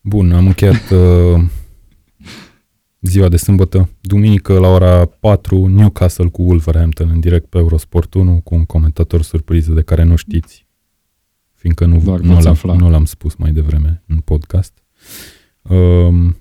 Bun, 0.00 0.32
am 0.32 0.46
încheiat 0.46 0.90
uh, 0.90 1.42
ziua 3.00 3.28
de 3.28 3.36
sâmbătă. 3.36 3.88
Duminică 4.00 4.58
la 4.58 4.68
ora 4.68 5.04
4, 5.04 5.66
Newcastle 5.66 6.28
cu 6.28 6.42
Wolverhampton 6.42 7.08
în 7.08 7.20
direct 7.20 7.46
pe 7.46 7.58
Eurosport 7.58 8.14
1 8.14 8.40
cu 8.44 8.54
un 8.54 8.64
comentator 8.64 9.22
surpriză 9.22 9.72
de 9.72 9.82
care 9.82 10.02
nu 10.02 10.16
știți, 10.16 10.66
fiindcă 11.54 11.84
nu, 11.84 12.00
Doar 12.04 12.20
nu, 12.20 12.32
veți 12.32 12.44
l-am, 12.44 12.52
afla. 12.52 12.74
nu 12.74 12.90
l-am 12.90 13.04
spus 13.04 13.34
mai 13.34 13.52
devreme 13.52 14.02
în 14.06 14.20
podcast. 14.20 14.72
Um, 15.62 16.36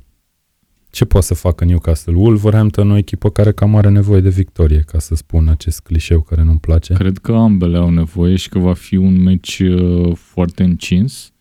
ce 0.92 1.06
poate 1.06 1.26
să 1.26 1.34
facă 1.34 1.66
Newcastle? 1.66 2.14
Wolverhampton, 2.16 2.92
o 2.92 2.98
echipă 2.98 3.30
care 3.30 3.52
cam 3.52 3.76
are 3.76 3.90
nevoie 3.90 4.22
de 4.22 4.30
victorie, 4.30 4.80
ca 4.80 5.00
să 5.00 5.16
spun 5.16 5.48
acest 5.48 5.80
clișeu 5.80 6.22
care 6.22 6.44
nu-mi 6.44 6.60
place. 6.60 6.94
Cred 6.94 7.18
că 7.18 7.34
ambele 7.34 7.78
au 7.78 7.90
nevoie 7.90 8.36
și 8.36 8.50
că 8.50 8.60
va 8.60 8.74
fi 8.74 8.96
un 8.96 9.22
meci 9.22 9.60
uh, 9.60 10.16
foarte 10.16 10.64
încins. 10.64 11.34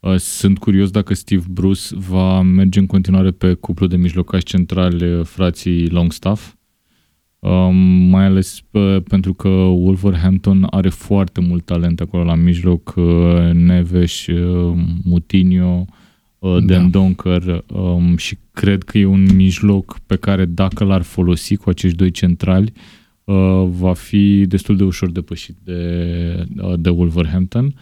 Uh, 0.00 0.16
Sunt 0.16 0.58
curios 0.58 0.90
dacă 0.90 1.14
Steve 1.14 1.44
Bruce 1.50 1.82
va 2.08 2.42
merge 2.42 2.78
în 2.78 2.86
continuare 2.86 3.30
pe 3.30 3.54
cuplu 3.54 3.86
de 3.86 3.96
mijlocași 3.96 4.44
centrali, 4.44 5.12
uh, 5.12 5.24
frații 5.24 5.88
Longstaff. 5.88 6.54
Um, 7.38 7.76
mai 8.08 8.24
ales 8.24 8.62
uh, 8.70 8.96
pentru 9.08 9.34
că 9.34 9.48
Wolverhampton 9.48 10.66
are 10.70 10.88
foarte 10.88 11.40
mult 11.40 11.64
talent 11.64 12.00
acolo 12.00 12.24
la 12.24 12.34
mijloc, 12.34 12.94
uh, 12.96 13.50
Neves, 13.52 14.26
uh, 14.26 14.76
Mutinho, 15.04 15.84
uh, 16.38 16.56
Da. 16.58 16.60
Dan 16.60 16.90
Donker 16.90 17.64
um, 17.72 18.16
și 18.16 18.38
cred 18.52 18.82
că 18.82 18.98
e 18.98 19.04
un 19.04 19.26
mijloc 19.34 19.98
pe 20.06 20.16
care 20.16 20.44
dacă 20.44 20.84
l-ar 20.84 21.02
folosi 21.02 21.56
cu 21.56 21.68
acești 21.70 21.96
doi 21.96 22.10
centrali, 22.10 22.72
uh, 23.24 23.68
va 23.68 23.92
fi 23.92 24.44
destul 24.46 24.76
de 24.76 24.84
ușor 24.84 25.10
depășit 25.10 25.56
de, 25.64 26.44
uh, 26.56 26.74
de 26.78 26.88
Wolverhampton. 26.88 27.74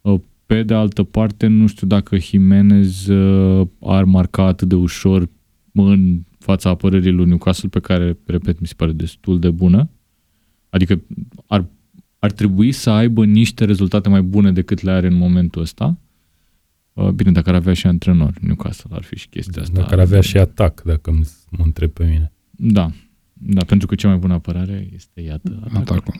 Uh, 0.00 0.20
pe 0.48 0.62
de 0.62 0.74
altă 0.74 1.02
parte, 1.02 1.46
nu 1.46 1.66
știu 1.66 1.86
dacă 1.86 2.16
Jimenez 2.16 3.06
uh, 3.06 3.66
ar 3.80 4.04
marca 4.04 4.42
atât 4.42 4.68
de 4.68 4.74
ușor 4.74 5.28
în 5.72 6.20
fața 6.38 6.70
apărării 6.70 7.10
lui 7.10 7.26
Newcastle, 7.26 7.68
pe 7.68 7.80
care, 7.80 8.18
repet, 8.26 8.60
mi 8.60 8.66
se 8.66 8.74
pare 8.76 8.92
destul 8.92 9.38
de 9.38 9.50
bună. 9.50 9.90
Adică 10.70 11.00
ar, 11.46 11.64
ar 12.18 12.32
trebui 12.32 12.72
să 12.72 12.90
aibă 12.90 13.24
niște 13.24 13.64
rezultate 13.64 14.08
mai 14.08 14.22
bune 14.22 14.52
decât 14.52 14.80
le 14.82 14.90
are 14.90 15.06
în 15.06 15.16
momentul 15.16 15.62
ăsta. 15.62 15.98
Uh, 16.92 17.08
Bine, 17.08 17.32
dacă 17.32 17.48
ar 17.48 17.54
avea 17.54 17.74
și 17.74 17.86
antrenor, 17.86 18.34
Newcastle 18.40 18.90
ar 18.94 19.02
fi 19.02 19.16
și 19.16 19.28
chestia 19.28 19.62
asta. 19.62 19.80
Dacă 19.80 19.92
ar 19.94 20.00
avea 20.00 20.20
și 20.20 20.38
atac, 20.38 20.82
dacă 20.82 21.10
îmi- 21.10 21.28
mă 21.50 21.64
întreb 21.64 21.90
pe 21.90 22.04
mine. 22.04 22.32
Da, 22.50 22.90
da, 23.32 23.64
pentru 23.64 23.86
că 23.86 23.94
cea 23.94 24.08
mai 24.08 24.16
bună 24.16 24.34
apărare 24.34 24.88
este, 24.94 25.20
iată, 25.20 25.60
atacul. 25.62 25.80
Atacul. 25.80 26.14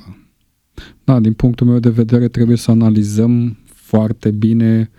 Da. 1.05 1.13
da, 1.13 1.21
din 1.21 1.33
punctul 1.33 1.67
meu 1.67 1.79
de 1.79 1.91
vedere 1.91 2.29
trebuie 2.29 2.57
să 2.57 2.71
analizăm 2.71 3.59
foarte 3.89 4.31
bine 4.31 4.91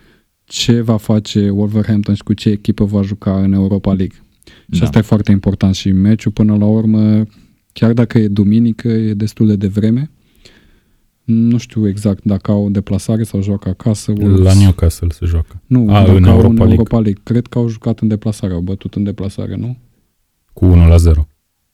ce 0.44 0.82
va 0.82 0.98
face 0.98 1.50
Wolverhampton 1.50 2.14
și 2.16 2.24
cu 2.24 2.34
ce 2.34 2.50
echipă 2.50 2.86
va 2.86 3.02
juca 3.02 3.42
în 3.42 3.54
Europa 3.54 3.94
League. 3.94 4.18
Și 4.72 4.80
Da. 4.80 4.86
asta 4.86 4.98
e 4.98 5.02
foarte 5.02 5.32
important 5.32 5.76
și 5.76 5.92
meciul 5.92 6.32
până 6.32 6.56
la 6.58 6.66
urmă, 6.66 7.24
chiar 7.74 7.94
dacă 7.94 8.18
e 8.18 8.28
duminică, 8.28 8.88
e 8.88 9.14
destul 9.14 9.48
de 9.48 9.56
devreme. 9.56 10.12
Nu 11.24 11.58
știu 11.58 11.88
exact 11.88 12.24
dacă 12.24 12.52
au 12.52 12.70
deplasare 12.70 13.24
sau 13.24 13.42
joacă 13.42 13.70
acasă. 13.70 14.14
Wolves. 14.18 14.40
La 14.40 14.54
Newcastle 14.54 15.08
se 15.10 15.26
joacă. 15.26 15.62
Nu, 15.66 15.90
A, 15.90 16.00
dacă 16.04 16.16
în 16.16 16.24
au 16.24 16.30
Europa 16.30 16.48
în 16.48 16.56
League. 16.56 16.74
Europa 16.74 17.00
League. 17.00 17.22
Cred 17.24 17.48
că 17.48 17.58
au 17.58 17.68
jucat 17.68 18.00
în 18.00 18.08
deplasare, 18.08 18.54
au 18.54 18.62
bătut 18.62 18.96
în 18.96 19.04
deplasare, 19.04 19.56
nu? 19.56 19.78
Cu 20.54 20.66
1 20.66 20.88
la 20.88 20.98
0. 20.98 21.28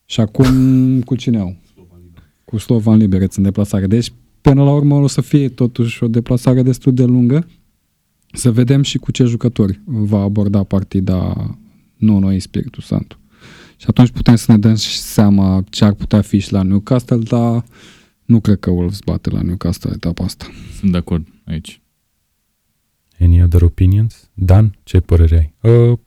Și 0.04 0.20
acum 0.20 1.00
cu 1.00 1.14
cine 1.14 1.38
au? 1.38 1.56
Cu 2.44 2.58
Slovan 2.58 2.98
Liberec 2.98 3.36
în 3.36 3.42
deplasare. 3.42 3.86
Deci, 3.86 4.12
până 4.48 4.64
la 4.64 4.72
urmă, 4.72 4.94
o 4.94 5.06
să 5.06 5.20
fie 5.20 5.48
totuși 5.48 6.02
o 6.02 6.08
deplasare 6.08 6.62
destul 6.62 6.94
de 6.94 7.04
lungă. 7.04 7.48
Să 8.32 8.52
vedem 8.52 8.82
și 8.82 8.98
cu 8.98 9.10
ce 9.10 9.24
jucători 9.24 9.80
va 9.84 10.20
aborda 10.20 10.62
partida 10.62 11.34
Nuno 11.96 12.38
Spiritu 12.38 12.80
Santu. 12.80 13.18
Și 13.76 13.86
atunci 13.88 14.10
putem 14.10 14.36
să 14.36 14.52
ne 14.52 14.58
dăm 14.58 14.74
și 14.74 14.98
seama 14.98 15.64
ce 15.70 15.84
ar 15.84 15.92
putea 15.92 16.20
fi 16.20 16.38
și 16.38 16.52
la 16.52 16.62
Newcastle, 16.62 17.16
dar 17.16 17.64
nu 18.24 18.40
cred 18.40 18.58
că 18.58 18.70
Wolves 18.70 18.98
bate 19.04 19.30
la 19.30 19.40
Newcastle 19.40 19.90
etapa 19.94 20.24
asta. 20.24 20.46
Sunt 20.78 20.90
de 20.90 20.96
acord 20.96 21.26
aici. 21.44 21.80
Any 23.20 23.42
other 23.42 23.62
opinions? 23.62 24.30
Dan, 24.34 24.76
ce 24.82 25.00
părere 25.00 25.54
ai? 25.62 25.72
Uh, 25.72 25.98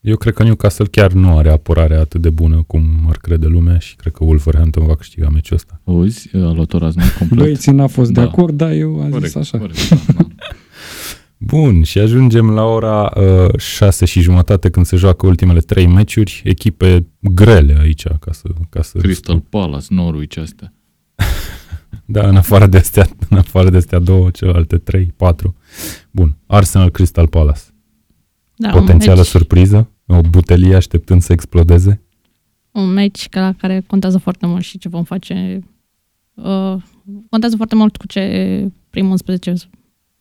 eu 0.00 0.16
cred 0.16 0.34
că 0.34 0.42
Newcastle 0.42 0.86
chiar 0.86 1.12
nu 1.12 1.36
are 1.36 1.50
apărare 1.50 1.94
atât 1.96 2.20
de 2.20 2.30
bună 2.30 2.64
cum 2.66 2.84
ar 3.08 3.16
crede 3.16 3.46
lumea 3.46 3.78
și 3.78 3.96
cred 3.96 4.12
că 4.12 4.24
Wolverhampton 4.24 4.86
va 4.86 4.96
câștiga 4.96 5.28
meciul 5.28 5.56
ăsta. 5.56 5.80
Auzi, 5.84 6.28
a 6.34 6.38
luat 6.52 6.72
o 6.72 6.78
raznă 6.78 7.02
complet. 7.18 7.38
Băi, 7.44 7.56
ți 7.56 7.70
n-a 7.70 7.86
fost 7.86 8.10
Da. 8.10 8.20
de 8.22 8.26
acord, 8.26 8.54
dar 8.56 8.70
eu 8.72 9.00
am 9.00 9.10
corect, 9.10 9.26
zis 9.26 9.34
așa. 9.36 9.58
corect, 9.58 9.88
da, 9.88 9.96
da. 10.16 10.26
Bun, 11.40 11.82
și 11.82 11.98
ajungem 11.98 12.50
la 12.50 12.64
ora 12.64 13.10
uh, 13.16 13.58
6 13.58 14.04
și 14.04 14.20
jumătate 14.20 14.70
când 14.70 14.86
se 14.86 14.96
joacă 14.96 15.26
ultimele 15.26 15.60
trei 15.60 15.86
meciuri, 15.86 16.40
echipe 16.44 17.06
grele 17.20 17.76
aici, 17.80 18.02
ca 18.02 18.32
să... 18.32 18.48
Ca 18.70 18.82
să 18.82 18.98
Crystal 18.98 19.40
Palace, 19.48 19.86
Norwich 19.88 20.38
astea. 20.38 20.72
Da, 22.10 22.28
în 22.28 22.36
afară 22.36 22.66
de 22.66 22.76
astea, 22.76 23.06
în 23.28 23.36
afară 23.36 23.70
de 23.70 23.76
astea 23.76 23.98
două, 23.98 24.30
celelalte 24.30 24.76
trei, 24.78 25.12
patru. 25.16 25.56
Bun, 26.10 26.36
Arsenal 26.46 26.90
Crystal 26.90 27.26
Palace. 27.28 27.60
Da, 28.58 28.68
Potențială 28.70 29.12
un 29.12 29.18
meci, 29.20 29.26
surpriză, 29.30 29.90
o 30.06 30.20
butelie 30.20 30.74
așteptând 30.74 31.22
să 31.22 31.32
explodeze. 31.32 32.00
un 32.72 32.88
meci 32.92 33.28
ca, 33.28 33.54
care 33.58 33.84
contează 33.86 34.18
foarte 34.18 34.46
mult 34.46 34.62
și 34.62 34.78
ce 34.78 34.88
vom 34.88 35.04
face. 35.04 35.60
Uh, 36.34 36.74
contează 37.30 37.56
foarte 37.56 37.74
mult 37.74 37.96
cu 37.96 38.06
ce 38.06 38.22
primul 38.90 39.10
11 39.10 39.54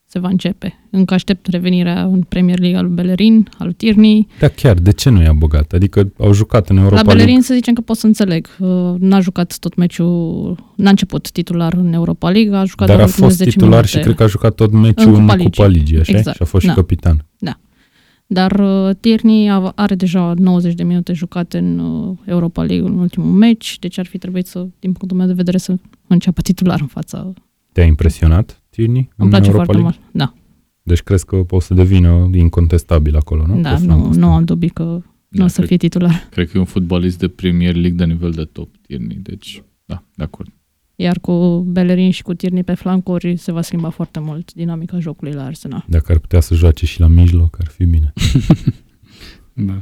se 0.09 0.19
va 0.19 0.27
începe. 0.27 0.87
Încă 0.89 1.13
aștept 1.13 1.47
revenirea 1.47 2.03
în 2.03 2.21
Premier 2.21 2.59
League 2.59 2.77
al 2.77 2.85
lui 2.85 2.93
Bellerin, 2.95 3.49
al 3.57 3.65
lui 3.65 3.73
Tierney. 3.75 4.27
Da, 4.39 4.47
chiar, 4.47 4.75
de 4.75 4.91
ce 4.91 5.09
nu 5.09 5.21
i-a 5.21 5.33
băgat? 5.33 5.71
Adică 5.73 6.11
au 6.19 6.33
jucat 6.33 6.69
în 6.69 6.75
La 6.75 6.81
Europa 6.81 7.01
Bellerin 7.01 7.25
League. 7.25 7.43
să 7.43 7.53
zicem 7.53 7.73
că 7.73 7.81
pot 7.81 7.97
să 7.97 8.05
înțeleg. 8.05 8.47
Uh, 8.59 8.93
n-a 8.99 9.19
jucat 9.19 9.57
tot 9.59 9.75
meciul, 9.75 10.57
n-a 10.75 10.89
început 10.89 11.31
titular 11.31 11.73
în 11.73 11.93
Europa 11.93 12.29
League, 12.29 12.55
a 12.57 12.63
jucat 12.63 12.87
Dar 12.87 12.95
a 12.95 12.99
doar 12.99 13.07
ultimele 13.09 13.27
fost 13.29 13.37
10 13.37 13.49
titular 13.49 13.71
minute. 13.71 13.87
și 13.97 13.99
cred 13.99 14.15
că 14.15 14.23
a 14.23 14.27
jucat 14.27 14.55
tot 14.55 14.71
meciul 14.71 15.13
În 15.13 15.19
în 15.19 15.27
Cupa 15.27 15.35
Cupa 15.43 15.65
Ligii. 15.67 15.79
Ligii, 15.79 15.99
așa? 15.99 16.17
Exact, 16.17 16.35
Și 16.35 16.41
a 16.41 16.45
fost 16.45 16.65
da. 16.65 16.71
și 16.71 16.77
capitan. 16.77 17.25
Dar 18.29 18.59
uh, 18.59 18.95
Tierney 18.99 19.49
a- 19.49 19.71
are 19.75 19.95
deja 19.95 20.33
90 20.37 20.73
de 20.73 20.83
minute 20.83 21.13
jucate 21.13 21.57
în 21.57 21.79
uh, 21.79 22.17
Europa 22.25 22.63
League 22.63 22.87
în 22.89 22.97
ultimul 22.97 23.31
meci, 23.31 23.79
deci 23.79 23.97
ar 23.97 24.05
fi 24.05 24.17
trebuit 24.17 24.47
să, 24.47 24.67
din 24.79 24.91
punctul 24.91 25.17
meu 25.17 25.27
de 25.27 25.33
vedere, 25.33 25.57
să 25.57 25.75
înceapă 26.07 26.41
titular 26.41 26.81
în 26.81 26.87
fața. 26.87 27.33
Te-a 27.71 27.85
impresionat, 27.85 28.61
Tierney, 28.69 29.01
Îmi 29.01 29.09
în 29.15 29.29
place 29.29 29.49
Europa 29.49 29.63
foarte 29.63 29.81
League? 29.81 29.99
mult. 30.11 30.13
Da, 30.15 30.33
Deci 30.83 31.01
crezi 31.01 31.25
că 31.25 31.43
o 31.49 31.59
să 31.59 31.73
devină 31.73 32.29
incontestabil 32.33 33.15
acolo, 33.15 33.45
nu? 33.45 33.61
da 33.61 33.69
Pe 33.73 33.79
nu, 33.79 33.85
flancul 33.85 34.09
ăsta. 34.09 34.25
nu 34.25 34.31
am 34.33 34.43
dubii 34.43 34.69
că 34.69 34.83
nu 34.83 35.01
Da, 35.27 35.43
o 35.43 35.47
să 35.47 35.55
cred, 35.55 35.67
fie 35.67 35.77
titular. 35.77 36.27
cred 36.31 36.49
că 36.49 36.57
e 36.57 36.59
un 36.59 36.65
fotbalist 36.65 37.19
de 37.19 37.27
Premier 37.27 37.73
League 37.75 37.97
de 37.97 38.05
nivel 38.05 38.31
de 38.31 38.43
top, 38.43 38.69
Tierney, 38.81 39.17
deci 39.21 39.63
da, 39.85 40.03
de 40.15 40.23
acord. 40.23 40.49
Iar 40.99 41.19
cu 41.19 41.59
Bellerin 41.67 42.11
și 42.11 42.21
cu 42.21 42.33
Tierney 42.33 42.63
pe 42.63 42.73
flancuri 42.73 43.37
se 43.37 43.51
va 43.51 43.61
schimba 43.61 43.89
foarte 43.89 44.19
mult 44.19 44.53
dinamica 44.53 44.99
jocului 44.99 45.33
la 45.33 45.45
Arsenal. 45.45 45.85
Dacă 45.87 46.11
ar 46.11 46.17
putea 46.17 46.39
să 46.39 46.55
joace 46.55 46.85
și 46.85 46.99
la 46.99 47.07
mijloc, 47.07 47.57
ar 47.59 47.67
fi 47.67 47.85
bine. 47.85 48.13
Da. 49.65 49.81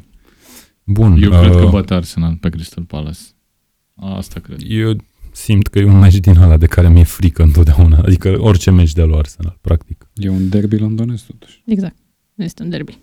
Bun. 0.83 1.21
Eu 1.21 1.29
cred 1.29 1.51
că 1.51 1.63
uh, 1.63 1.69
bate 1.69 1.93
Arsenal 1.93 2.35
pe 2.35 2.49
Crystal 2.49 2.83
Palace. 2.83 3.19
Asta 3.95 4.39
cred. 4.39 4.59
Eu 4.67 4.95
simt 5.31 5.67
că 5.67 5.79
e 5.79 5.85
un 5.85 5.99
meci 5.99 6.17
din 6.17 6.37
ăla 6.37 6.57
de 6.57 6.65
care 6.65 6.89
mi-e 6.89 7.03
frică 7.03 7.43
întotdeauna. 7.43 7.97
Adică 7.97 8.35
orice 8.39 8.71
meci 8.71 8.93
de 8.93 9.03
la 9.03 9.17
Arsenal, 9.17 9.57
practic. 9.61 10.09
E 10.15 10.29
un 10.29 10.49
derby 10.49 10.77
londonez 10.77 11.21
totuși. 11.21 11.61
Exact. 11.65 11.95
Este 12.35 12.63
un 12.63 12.69
derby. 12.69 12.97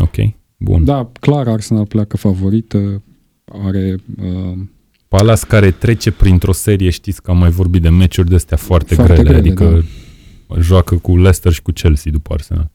Ok, 0.00 0.14
bun. 0.56 0.84
Da. 0.84 0.92
Da, 0.94 1.10
clar 1.20 1.48
Arsenal 1.48 1.86
pleacă 1.86 2.16
favorită, 2.16 3.02
are 3.44 3.96
uh, 4.22 4.58
Palace 5.16 5.46
care 5.46 5.70
trece 5.70 6.10
printr-o 6.10 6.52
serie, 6.52 6.90
știți 6.90 7.22
că 7.22 7.30
am 7.30 7.38
mai 7.38 7.50
vorbit 7.50 7.82
de 7.82 7.88
meciuri 7.88 8.28
de 8.28 8.34
astea 8.34 8.56
foarte, 8.56 8.94
Foarte 8.94 9.12
grele, 9.12 9.28
grele, 9.28 9.38
adică 9.38 9.84
joacă 10.60 10.96
cu 10.96 11.16
Leicester 11.16 11.52
și 11.52 11.62
cu 11.62 11.70
Chelsea 11.70 12.12
după 12.12 12.32
Arsenal. 12.32 12.70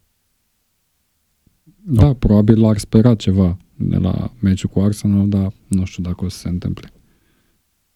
Da, 1.83 2.13
probabil 2.13 2.65
ar 2.65 2.77
spera 2.77 3.15
ceva 3.15 3.57
de 3.75 3.95
la 3.95 4.31
meciul 4.39 4.69
cu 4.69 4.79
Arsenal, 4.79 5.29
dar 5.29 5.53
nu 5.67 5.85
știu 5.85 6.03
dacă 6.03 6.25
o 6.25 6.29
să 6.29 6.37
se 6.37 6.49
întâmple. 6.49 6.91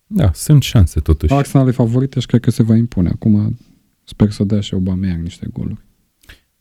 Da, 0.08 0.32
sunt 0.34 0.64
șanse 0.64 1.00
totuși. 1.00 1.34
Arsenal 1.34 1.68
e 1.68 1.72
favorită 1.72 2.20
și 2.20 2.26
cred 2.26 2.42
că 2.42 2.52
se 2.52 2.64
va 2.64 2.76
impune. 2.76 3.10
Acum 3.10 3.58
sper 4.04 4.32
să 4.32 4.44
dea 4.44 4.60
și 4.60 4.74
Aubameyang 4.74 5.24
niște 5.24 5.48
goluri. 5.54 5.86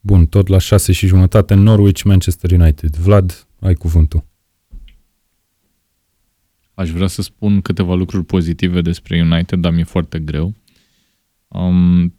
Bun, 0.01 0.27
tot 0.27 0.47
la 0.47 0.59
6 0.59 0.93
și 0.93 1.07
jumătate, 1.07 1.55
Norwich, 1.55 2.03
Manchester 2.03 2.51
United. 2.51 2.97
Vlad, 2.97 3.47
ai 3.61 3.75
cuvântul. 3.75 4.31
Aș 6.83 6.91
vrea 6.91 7.07
să 7.07 7.23
spun 7.23 7.61
câteva 7.61 7.95
lucruri 7.95 8.25
pozitive 8.25 8.81
despre 8.81 9.21
United, 9.21 9.59
dar 9.59 9.73
mi-e 9.73 9.85
foarte 9.85 10.19
greu. 10.19 10.55
Um, 11.49 12.15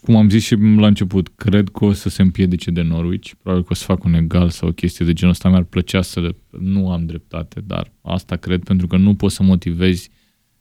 cum 0.00 0.16
am 0.16 0.28
zis 0.28 0.44
și 0.44 0.54
la 0.54 0.86
început, 0.86 1.28
cred 1.28 1.68
că 1.68 1.84
o 1.84 1.92
să 1.92 2.08
se 2.08 2.22
împiedice 2.22 2.70
de 2.70 2.82
Norwich. 2.82 3.30
Probabil 3.42 3.64
că 3.64 3.72
o 3.72 3.74
să 3.74 3.84
fac 3.84 4.04
un 4.04 4.14
egal 4.14 4.48
sau 4.48 4.68
o 4.68 4.72
chestie 4.72 5.06
de 5.06 5.12
genul 5.12 5.32
ăsta. 5.32 5.48
Mi-ar 5.48 5.62
plăcea 5.62 6.02
să 6.02 6.20
le... 6.20 6.36
nu 6.60 6.90
am 6.90 7.06
dreptate, 7.06 7.60
dar 7.60 7.92
asta 8.02 8.36
cred 8.36 8.64
pentru 8.64 8.86
că 8.86 8.96
nu 8.96 9.14
poți 9.14 9.34
să 9.34 9.42
motivezi 9.42 10.10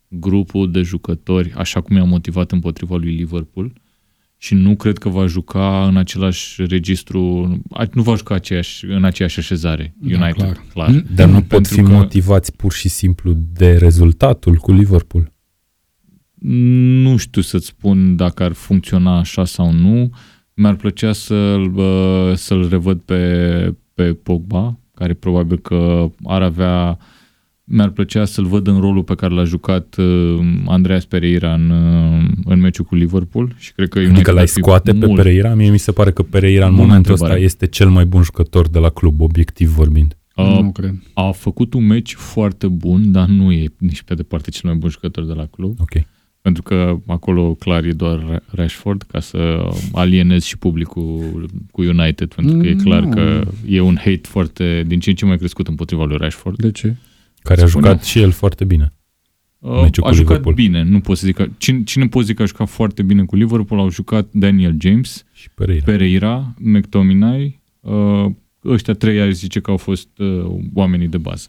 grupul 0.07 0.71
de 0.71 0.81
jucători 0.81 1.53
așa 1.53 1.81
cum 1.81 1.95
i-a 1.95 2.03
motivat 2.03 2.51
împotriva 2.51 2.95
lui 2.95 3.15
Liverpool 3.15 3.73
și 4.45 4.53
nu 4.53 4.75
cred 4.75 4.97
că 4.97 5.09
va 5.09 5.25
juca 5.25 5.87
în 5.87 5.97
același 5.97 6.65
registru, 6.65 7.19
nu 7.93 8.01
va 8.01 8.15
juca 8.15 8.35
aceeași, 8.35 8.85
în 8.85 9.03
aceeași 9.03 9.39
așezare 9.39 9.93
Da, 9.97 10.15
United, 10.17 10.33
clar. 10.43 10.63
clar. 10.73 11.03
Dar 11.15 11.27
nu 11.27 11.37
pot 11.39 11.47
Pentru 11.47 11.73
fi 11.73 11.81
că- 11.81 11.87
motivați 11.91 12.55
pur 12.55 12.71
și 12.73 12.89
simplu 12.89 13.33
de 13.53 13.77
rezultatul 13.77 14.55
cu 14.55 14.71
Liverpool. 14.71 15.31
Nu 17.03 17.17
știu 17.17 17.41
să-ți 17.41 17.65
spun 17.65 18.15
dacă 18.15 18.43
ar 18.43 18.51
funcționa 18.51 19.17
așa 19.17 19.45
sau 19.45 19.71
nu. 19.71 20.09
Mi-ar 20.53 20.75
plăcea 20.75 21.13
să-l, 21.13 21.69
bă, 21.69 22.33
să-l 22.35 22.69
revăd 22.69 22.99
pe, 22.99 23.73
pe 23.93 24.13
Pogba, 24.13 24.79
care 24.93 25.13
probabil 25.13 25.59
că 25.59 26.09
ar 26.23 26.41
avea... 26.41 26.97
Mi-ar 27.67 27.89
plăcea 27.89 28.25
să-l 28.25 28.45
văd 28.45 28.67
în 28.67 28.79
rolul 28.79 29.03
pe 29.03 29.15
care 29.15 29.33
l-a 29.33 29.43
jucat 29.43 29.95
uh, 29.97 30.39
Andreas 30.67 31.05
Pereira 31.05 31.53
în, 31.53 31.69
uh, 31.69 32.23
în 32.45 32.59
meciul 32.59 32.85
cu 32.85 32.95
Liverpool 32.95 33.53
și 33.57 33.73
cred 33.73 33.89
că 33.89 33.97
Adică 33.99 34.11
United 34.13 34.33
l-ai 34.33 34.41
ar 34.43 34.47
fi 34.49 34.53
scoate 34.53 34.91
pe 34.93 35.05
mult- 35.05 35.21
Pereira? 35.21 35.53
Mie 35.53 35.69
mi 35.69 35.77
se 35.79 35.91
pare 35.91 36.11
că 36.11 36.23
Pereira 36.23 36.65
în 36.65 36.71
Bună 36.75 36.85
momentul 36.85 37.11
întrebare. 37.11 37.33
ăsta 37.33 37.45
este 37.53 37.67
cel 37.67 37.89
mai 37.89 38.05
bun 38.05 38.21
jucător 38.21 38.67
de 38.69 38.79
la 38.79 38.89
club, 38.89 39.21
obiectiv 39.21 39.69
vorbind. 39.69 40.17
Uh, 40.35 40.45
nu 40.61 40.71
cred. 40.71 40.95
a 41.13 41.31
făcut 41.31 41.73
un 41.73 41.85
meci 41.85 42.13
foarte 42.13 42.67
bun, 42.67 43.11
dar 43.11 43.27
nu 43.27 43.51
e 43.51 43.65
nici 43.77 44.01
pe 44.01 44.13
departe 44.13 44.49
cel 44.49 44.69
mai 44.69 44.77
bun 44.79 44.89
jucător 44.89 45.25
de 45.25 45.33
la 45.33 45.45
club. 45.45 45.75
Ok. 45.79 45.91
Pentru 46.41 46.63
că 46.63 46.97
acolo 47.07 47.53
clar 47.53 47.83
e 47.83 47.91
doar 47.91 48.43
Rashford 48.51 49.01
ca 49.01 49.19
să 49.19 49.67
alienez 49.93 50.43
și 50.43 50.57
publicul 50.57 51.45
cu 51.71 51.81
United, 51.81 52.33
pentru 52.33 52.57
că 52.57 52.67
e 52.67 52.71
Mm, 52.73 52.79
clar 52.79 53.03
nu. 53.03 53.09
că 53.09 53.43
e 53.67 53.79
un 53.79 53.95
hate 53.97 54.19
foarte 54.21 54.83
din 54.87 54.99
ce 54.99 55.09
în 55.09 55.15
ce 55.15 55.25
mai 55.25 55.37
crescut 55.37 55.67
împotriva 55.67 56.05
lui 56.05 56.17
Rashford. 56.17 56.57
De 56.57 56.71
ce? 56.71 56.95
Care 57.45 57.61
a 57.61 57.67
Spune. 57.67 57.87
jucat 57.87 58.03
și 58.03 58.19
el 58.19 58.31
foarte 58.31 58.65
bine. 58.65 58.93
Uh, 59.59 59.81
Meciul 59.81 60.03
a 60.03 60.07
cu 60.09 60.13
jucat 60.13 60.27
Liverpool. 60.29 60.53
bine, 60.55 60.81
nu 60.83 60.99
pot 60.99 61.17
să 61.17 61.25
zic 61.25 61.35
că, 61.35 61.47
cine, 61.57 61.83
cine 61.83 62.07
pot 62.07 62.25
zic 62.25 62.35
că 62.35 62.41
a 62.41 62.45
jucat 62.45 62.69
foarte 62.69 63.03
bine 63.03 63.25
cu 63.25 63.35
Liverpool? 63.35 63.79
Au 63.79 63.89
jucat 63.89 64.27
Daniel 64.31 64.75
James, 64.79 65.25
Și 65.31 65.49
Pereira. 65.49 65.83
Pereira, 65.85 66.53
McTominay, 66.57 67.61
uh, 67.79 68.25
ăștia 68.65 68.93
trei 68.93 69.21
aș 69.21 69.31
zice 69.33 69.59
că 69.59 69.71
au 69.71 69.77
fost 69.77 70.07
uh, 70.17 70.45
oamenii 70.73 71.07
de 71.07 71.17
bază. 71.17 71.47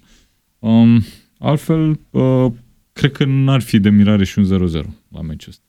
Um, 0.59 1.03
altfel, 1.39 2.01
uh, 2.11 2.53
cred 2.93 3.13
că 3.13 3.25
n-ar 3.25 3.61
fi 3.61 3.79
de 3.79 3.91
mirare 3.91 4.25
și 4.25 4.39
un 4.39 4.45
0-0 4.45 4.87
la 5.09 5.21
meciul 5.21 5.49
ăsta 5.53 5.65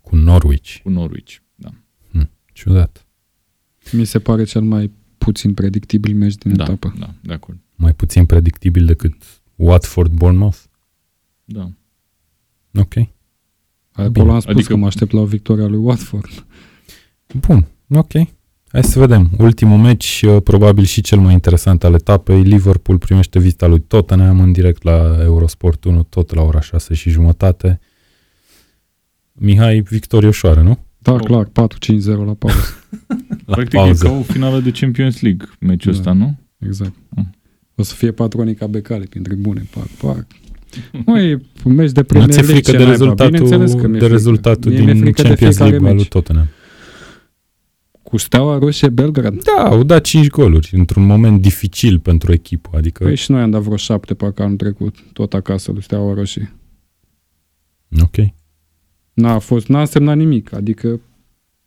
Cu 0.00 0.16
Norwich. 0.16 0.76
cu 0.82 0.90
Norwich. 0.90 1.34
Da. 1.54 1.68
Ciudat. 2.52 3.06
Mi 3.92 4.04
se 4.04 4.18
pare 4.18 4.44
cel 4.44 4.62
mai 4.62 4.90
puțin 5.18 5.54
predictibil 5.54 6.14
meci 6.14 6.34
din 6.34 6.56
Da, 6.56 6.62
etapă. 6.64 6.94
da, 6.98 7.14
de 7.22 7.32
acord. 7.32 7.58
Mai 7.74 7.92
puțin 7.94 8.26
predictibil 8.26 8.84
decât 8.86 9.41
Watford-Bournemouth. 9.62 10.58
Da. 11.44 11.70
Ok. 12.74 12.94
Acolo 13.92 14.32
am 14.32 14.40
spus 14.40 14.54
adică- 14.54 14.72
că 14.72 14.76
mă 14.78 14.86
aștept 14.86 15.12
la 15.12 15.20
o 15.20 15.24
victorie 15.24 15.64
a 15.64 15.68
lui 15.68 15.78
Watford. 15.78 16.44
Bun, 17.34 17.66
ok. 17.94 18.12
Hai 18.68 18.84
să 18.84 18.98
vedem. 18.98 19.30
Ultimul 19.38 19.78
meci, 19.78 20.22
uh, 20.26 20.42
probabil 20.42 20.84
și 20.84 21.00
cel 21.00 21.18
mai 21.18 21.32
interesant 21.32 21.84
al 21.84 21.94
etapei, 21.94 22.42
Liverpool 22.42 22.98
primește 22.98 23.38
vizita 23.38 23.66
lui 23.66 23.80
Tottenham 23.80 24.40
în 24.40 24.52
direct 24.52 24.82
la 24.82 25.16
Eurosport 25.22 25.84
1, 25.84 26.02
tot 26.02 26.34
la 26.34 26.42
ora 26.42 26.60
6 26.60 26.94
și 26.94 27.10
jumătate. 27.10 27.80
Mihai, 29.32 29.80
victorie 29.80 30.28
ușoară, 30.28 30.62
nu? 30.62 30.78
Da, 30.98 31.12
Oh. 31.12 31.20
clar, 31.24 31.44
4-5-0 31.44 32.24
la 32.24 32.34
pauză. 32.34 32.56
La 33.46 33.54
Practic 33.54 33.78
pauză. 33.78 34.06
e 34.06 34.08
ca 34.08 34.14
o 34.16 34.22
finală 34.22 34.60
de 34.60 34.70
Champions 34.70 35.20
League 35.20 35.46
meciul 35.60 35.92
Da. 35.92 35.98
ăsta, 35.98 36.12
nu? 36.12 36.36
Exact. 36.58 36.92
Mm. 37.08 37.30
O 37.74 37.82
să 37.82 37.94
fie 37.94 38.10
patronica 38.12 38.66
Becali 38.66 39.06
prin 39.06 39.22
tribune, 39.22 39.66
pac, 39.70 39.86
pac. 39.86 40.26
Măi, 41.06 41.32
un 41.64 41.74
meci 41.74 41.92
de 41.92 42.00
Nu 42.00 42.06
Premier 42.06 42.30
ți-e 42.30 42.40
League, 42.42 42.54
frică 42.54 42.70
ce 42.70 42.76
de 42.76 42.84
naiba? 42.84 43.14
Bineînțeles 43.14 43.72
că 43.72 43.86
rezultatul, 43.86 43.90
mi-e 43.90 43.98
de 43.98 43.98
frică. 43.98 44.12
rezultatul 44.12 44.70
Mie 44.70 44.80
mi-e 44.82 44.92
din 44.92 45.02
frică 45.02 45.22
de 45.22 45.28
Champions 45.28 45.56
fiecare 45.56 45.70
League 45.70 45.88
al 45.88 45.94
lui 45.94 46.02
meci. 46.02 46.12
Tottenham? 46.12 46.48
Cu 48.02 48.16
Steaua 48.16 48.58
Roșie 48.58 48.88
Belgrad. 48.88 49.42
Da, 49.44 49.62
au 49.68 49.82
dat 49.82 50.02
5 50.04 50.28
goluri 50.28 50.70
într-un 50.72 51.06
moment 51.06 51.40
dificil 51.42 51.98
pentru 51.98 52.32
echipă. 52.32 52.70
Adică, 52.76 53.04
Păi 53.04 53.16
și 53.16 53.30
noi 53.30 53.40
am 53.40 53.50
dat 53.50 53.62
vreo 53.62 53.76
șapte 53.76 54.14
parcă 54.14 54.42
anul 54.42 54.56
trecut, 54.56 54.96
tot 55.12 55.34
acasă 55.34 55.72
lui 55.72 55.82
Steaua 55.82 56.14
Roșie. 56.14 56.52
ok. 58.02 58.16
N-a 59.12 59.38
fost, 59.38 59.66
n-a 59.66 59.80
însemnat 59.80 60.16
nimic, 60.16 60.54
adică 60.54 61.00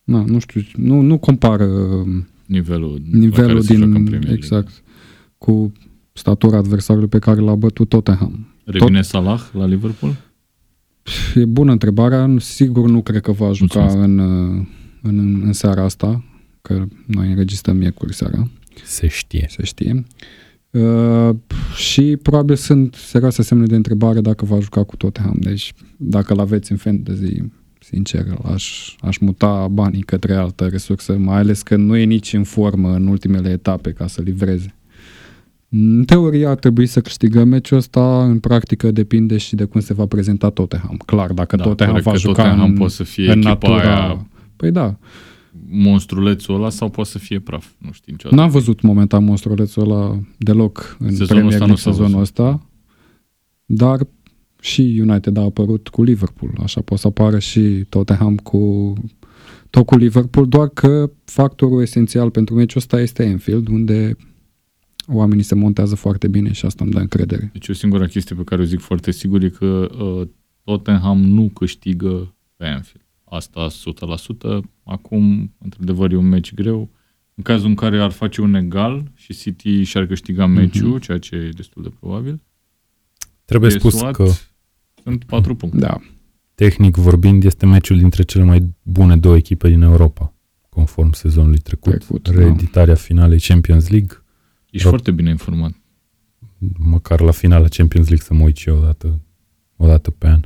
na, 0.03 0.23
nu 0.27 0.39
știu, 0.39 0.61
nu, 0.75 1.01
nu 1.01 1.17
compară 1.17 1.65
um, 1.65 2.27
Nivelul, 2.45 3.01
la 3.11 3.17
nivelul 3.17 3.47
care 3.47 3.61
se 3.61 3.73
joacă 3.73 3.91
în 3.91 3.93
din, 3.93 4.03
Premier 4.03 4.23
League. 4.23 4.33
exact, 4.33 4.83
cu 5.37 5.71
statura 6.17 6.57
adversarului 6.57 7.07
pe 7.07 7.19
care 7.19 7.39
l-a 7.39 7.55
bătut 7.55 7.89
Tottenham. 7.89 8.47
Revine 8.65 9.01
Salah 9.01 9.41
la 9.53 9.65
Liverpool? 9.65 10.15
E 11.35 11.45
bună 11.45 11.71
întrebarea, 11.71 12.35
sigur 12.39 12.89
nu 12.89 13.01
cred 13.01 13.21
că 13.21 13.31
va 13.31 13.51
juca 13.51 13.79
Mulțumesc. 13.79 14.07
în, 14.07 14.17
uh, 14.19 14.65
în, 15.01 15.41
în 15.45 15.53
seara 15.53 15.83
asta, 15.83 16.23
că 16.61 16.85
noi 17.05 17.29
înregistrăm 17.29 17.77
miercuri 17.77 18.13
seara, 18.13 18.49
Se 18.83 19.07
știe. 19.07 19.45
se 19.49 19.63
știe. 19.63 20.03
Uh, 20.69 21.29
și 21.75 22.17
probabil 22.21 22.55
sunt 22.55 22.93
serioase 22.93 23.41
semne 23.41 23.65
de 23.65 23.75
întrebare 23.75 24.21
dacă 24.21 24.45
va 24.45 24.59
juca 24.59 24.83
cu 24.83 24.95
Tottenham. 24.95 25.37
Deci, 25.39 25.73
dacă 25.97 26.33
l 26.33 26.39
aveți 26.39 26.71
în 26.71 26.77
fantasy, 26.77 27.41
sincer, 27.79 28.25
aș, 28.53 28.95
aș 28.99 29.17
muta 29.17 29.67
banii 29.67 30.01
către 30.01 30.33
altă 30.35 30.67
resursă, 30.67 31.17
mai 31.17 31.37
ales 31.37 31.61
că 31.61 31.75
nu 31.75 31.95
e 31.95 32.03
nici 32.03 32.33
în 32.33 32.43
formă 32.43 32.93
în 32.95 33.07
ultimele 33.07 33.49
etape 33.49 33.91
ca 33.91 34.07
să 34.07 34.21
livreze. 34.21 34.74
În 35.69 36.03
teorie 36.05 36.47
ar 36.47 36.55
trebui 36.55 36.85
să 36.85 37.01
câștigăm 37.01 37.47
meciul 37.47 37.77
ăsta, 37.77 38.23
în 38.23 38.39
practică 38.39 38.91
depinde 38.91 39.37
și 39.37 39.55
de 39.55 39.63
cum 39.63 39.81
se 39.81 39.93
va 39.93 40.05
prezenta 40.05 40.49
Tottenham. 40.49 40.97
Clar, 41.05 41.31
dacă 41.31 41.55
Da, 41.55 41.63
Tottenham 41.63 42.01
corect 42.01 42.05
va 42.05 42.11
că 42.11 42.17
juca 42.17 42.43
Tottenham 42.43 42.69
în, 42.69 42.77
poate 42.77 42.93
să 42.93 43.03
fie 43.03 43.31
în 43.31 43.37
echipa 43.37 43.49
natura... 43.49 43.79
aia 43.79 44.27
Păi 44.55 44.71
da, 44.71 44.97
monstrulețul 45.67 46.55
ăla 46.55 46.69
sau 46.69 46.89
poate 46.89 47.09
să 47.09 47.17
fie 47.17 47.39
praf. 47.39 47.71
Nu 47.77 47.91
știu 47.91 48.11
niciodată. 48.11 48.41
N-am 48.41 48.51
văzut 48.51 48.81
momentan 48.81 49.23
monstrulețul 49.23 49.91
ăla 49.91 50.19
deloc 50.37 50.97
în 50.99 51.09
Sezonul 51.09 51.27
Premier 51.27 51.45
ăsta 51.45 51.65
League 51.65 51.67
nu 51.67 51.75
s-a 51.75 51.91
sezonul 51.91 52.19
văzut. 52.19 52.21
ăsta, 52.21 52.65
dar 53.65 54.07
și 54.59 54.97
United 55.07 55.37
a 55.37 55.41
apărut 55.41 55.87
cu 55.87 56.03
Liverpool, 56.03 56.51
așa 56.63 56.81
poate 56.81 57.01
să 57.01 57.07
apară 57.07 57.39
și 57.39 57.85
Tottenham 57.89 58.35
cu 58.35 58.93
tot 59.69 59.85
cu 59.85 59.97
Liverpool, 59.97 60.47
doar 60.47 60.67
că 60.67 61.11
factorul 61.23 61.81
esențial 61.81 62.29
pentru 62.29 62.55
meciul 62.55 62.81
ăsta 62.81 63.01
este 63.01 63.25
Anfield, 63.25 63.67
unde 63.67 64.17
oamenii 65.07 65.43
se 65.43 65.55
montează 65.55 65.95
foarte 65.95 66.27
bine 66.27 66.51
și 66.51 66.65
asta 66.65 66.83
îmi 66.83 66.93
dă 66.93 66.99
încredere. 66.99 67.49
Deci 67.53 67.69
o 67.69 67.73
singură 67.73 68.05
chestie 68.05 68.35
pe 68.35 68.43
care 68.43 68.61
o 68.61 68.65
zic 68.65 68.79
foarte 68.79 69.11
sigur 69.11 69.43
e 69.43 69.49
că 69.49 69.65
uh, 69.99 70.27
Tottenham 70.63 71.19
nu 71.23 71.49
câștigă 71.49 72.35
pe 72.55 72.65
Anfield. 72.65 73.05
Asta 73.23 73.67
100%. 73.67 74.59
Acum, 74.83 75.53
într-adevăr, 75.57 76.11
e 76.11 76.15
un 76.15 76.27
meci 76.27 76.53
greu. 76.53 76.89
În 77.35 77.43
cazul 77.43 77.67
în 77.67 77.75
care 77.75 78.01
ar 78.01 78.11
face 78.11 78.41
un 78.41 78.53
egal 78.53 79.11
și 79.15 79.33
City 79.33 79.83
și-ar 79.83 80.05
câștiga 80.05 80.45
meciul, 80.45 80.89
Mhm. 80.89 80.99
ceea 80.99 81.17
ce 81.17 81.35
e 81.35 81.49
destul 81.49 81.83
de 81.83 81.89
probabil, 81.99 82.41
Trebuie 83.45 83.69
pe 83.69 83.77
spus 83.77 83.95
SWAT 83.95 84.15
că, 84.15 84.25
sunt 85.03 85.23
4 85.23 85.55
puncte. 85.55 85.77
Da, 85.77 86.01
tehnic 86.55 86.95
vorbind, 86.95 87.43
este 87.43 87.65
meciul 87.65 87.97
dintre 87.97 88.23
cele 88.23 88.43
mai 88.43 88.75
bune 88.81 89.17
două 89.17 89.35
echipe 89.35 89.69
din 89.69 89.81
Europa, 89.81 90.33
conform 90.69 91.11
sezonului 91.11 91.57
trecut. 91.59 91.93
Trecut, 91.97 92.29
da. 92.29 92.39
Reeditarea 92.39 92.95
finalei 92.95 93.39
Champions 93.39 93.89
League. 93.89 94.23
Ești 94.75 94.87
Rob- 94.87 94.89
foarte 94.89 95.11
bine 95.11 95.29
informat. 95.29 95.71
Măcar 96.77 97.19
la 97.21 97.31
finala 97.31 97.67
Champions 97.67 98.07
League 98.07 98.25
să 98.25 98.33
mă 98.33 98.43
uit 98.43 98.55
și 98.57 98.69
eu 98.69 98.77
o 98.77 98.81
dată, 98.83 99.19
o 99.75 99.87
dată 99.87 100.11
pe 100.11 100.27
an. 100.27 100.41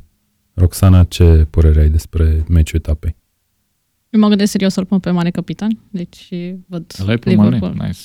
Roxana, 0.54 1.04
ce 1.04 1.46
părere 1.50 1.80
ai 1.80 1.88
despre 1.90 2.44
meciul 2.48 2.78
etapei? 2.78 3.16
Eu 4.10 4.20
mă 4.20 4.28
gândesc 4.28 4.50
serios 4.50 4.72
să-l 4.72 4.84
pun 4.84 4.98
pe 4.98 5.10
Mane 5.10 5.30
capitan, 5.30 5.78
deci 5.90 6.28
văd 6.66 6.92
Ăla 7.00 7.12
e 7.12 7.16
pe 7.16 7.30
Liverpool. 7.30 7.74
Mane. 7.76 7.86
Nice. 7.86 8.00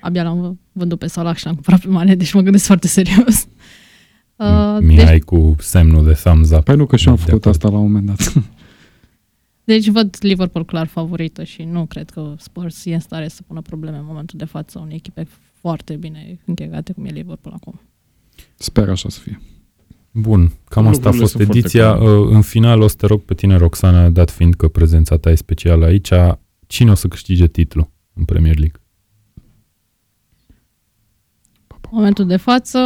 Abia 0.00 0.22
l-am 0.22 0.60
vândut 0.72 0.98
pe 0.98 1.06
Salah 1.06 1.36
și 1.36 1.44
l-am 1.44 1.54
cumpărat 1.54 1.80
pe 1.80 1.88
Mane, 1.88 2.14
deci 2.14 2.32
mă 2.32 2.40
gândesc 2.40 2.64
foarte 2.66 2.86
serios. 2.88 3.46
Uh, 4.36 4.76
Mihai 4.80 5.04
deci, 5.12 5.22
cu 5.22 5.56
semnul 5.58 6.04
de 6.04 6.12
thumbs 6.12 6.50
up. 6.50 6.64
păi 6.64 6.76
nu 6.76 6.86
că 6.86 6.96
și 6.96 7.06
eu 7.06 7.12
am 7.12 7.18
De 7.18 7.24
făcut 7.24 7.40
acord. 7.46 7.54
asta 7.56 7.68
la 7.68 7.76
un 7.76 7.82
moment 7.92 8.06
dat. 8.06 8.32
deci 9.64 9.88
văd 9.88 10.16
Liverpool 10.20 10.64
clar 10.64 10.86
favorită 10.86 11.44
și 11.44 11.62
nu 11.62 11.86
cred 11.86 12.10
că 12.10 12.34
Spurs 12.38 12.84
e 12.84 12.94
în 12.94 13.00
stare 13.00 13.28
să 13.28 13.42
pună 13.46 13.60
probleme 13.60 13.96
în 13.96 14.04
momentul 14.04 14.38
de 14.38 14.44
față 14.44 14.78
unei 14.78 14.96
echipe 14.96 15.26
foarte 15.60 15.96
bine 15.96 16.38
închegate 16.44 16.92
cum 16.92 17.04
e 17.04 17.08
Liverpool 17.10 17.54
acum. 17.54 17.80
Sper 18.54 18.88
așa 18.88 19.08
să 19.08 19.20
fie. 19.20 19.40
Bun, 20.10 20.52
cam 20.68 20.86
asta 20.86 21.08
a 21.08 21.12
Lucrurile 21.12 21.20
fost 21.20 21.32
sunt 21.32 21.42
foarte 21.44 21.58
ediția. 21.58 21.92
clare. 21.94 22.10
Uh, 22.18 22.28
În 22.34 22.42
final 22.42 22.80
o 22.80 22.86
să 22.88 22.96
te 22.96 23.06
rog 23.06 23.20
pe 23.22 23.34
tine, 23.34 23.56
Roxana, 23.56 24.08
dat 24.10 24.30
fiind 24.30 24.54
că 24.54 24.68
prezența 24.68 25.16
ta 25.18 25.30
e 25.30 25.34
specială 25.34 25.84
aici, 25.84 26.08
cine 26.66 26.90
o 26.90 26.94
să 26.94 27.08
câștige 27.08 27.46
titlul 27.46 27.90
în 28.14 28.24
Premier 28.24 28.58
League? 28.58 28.80
În 31.68 31.98
momentul 31.98 32.26
de 32.26 32.36
față, 32.36 32.78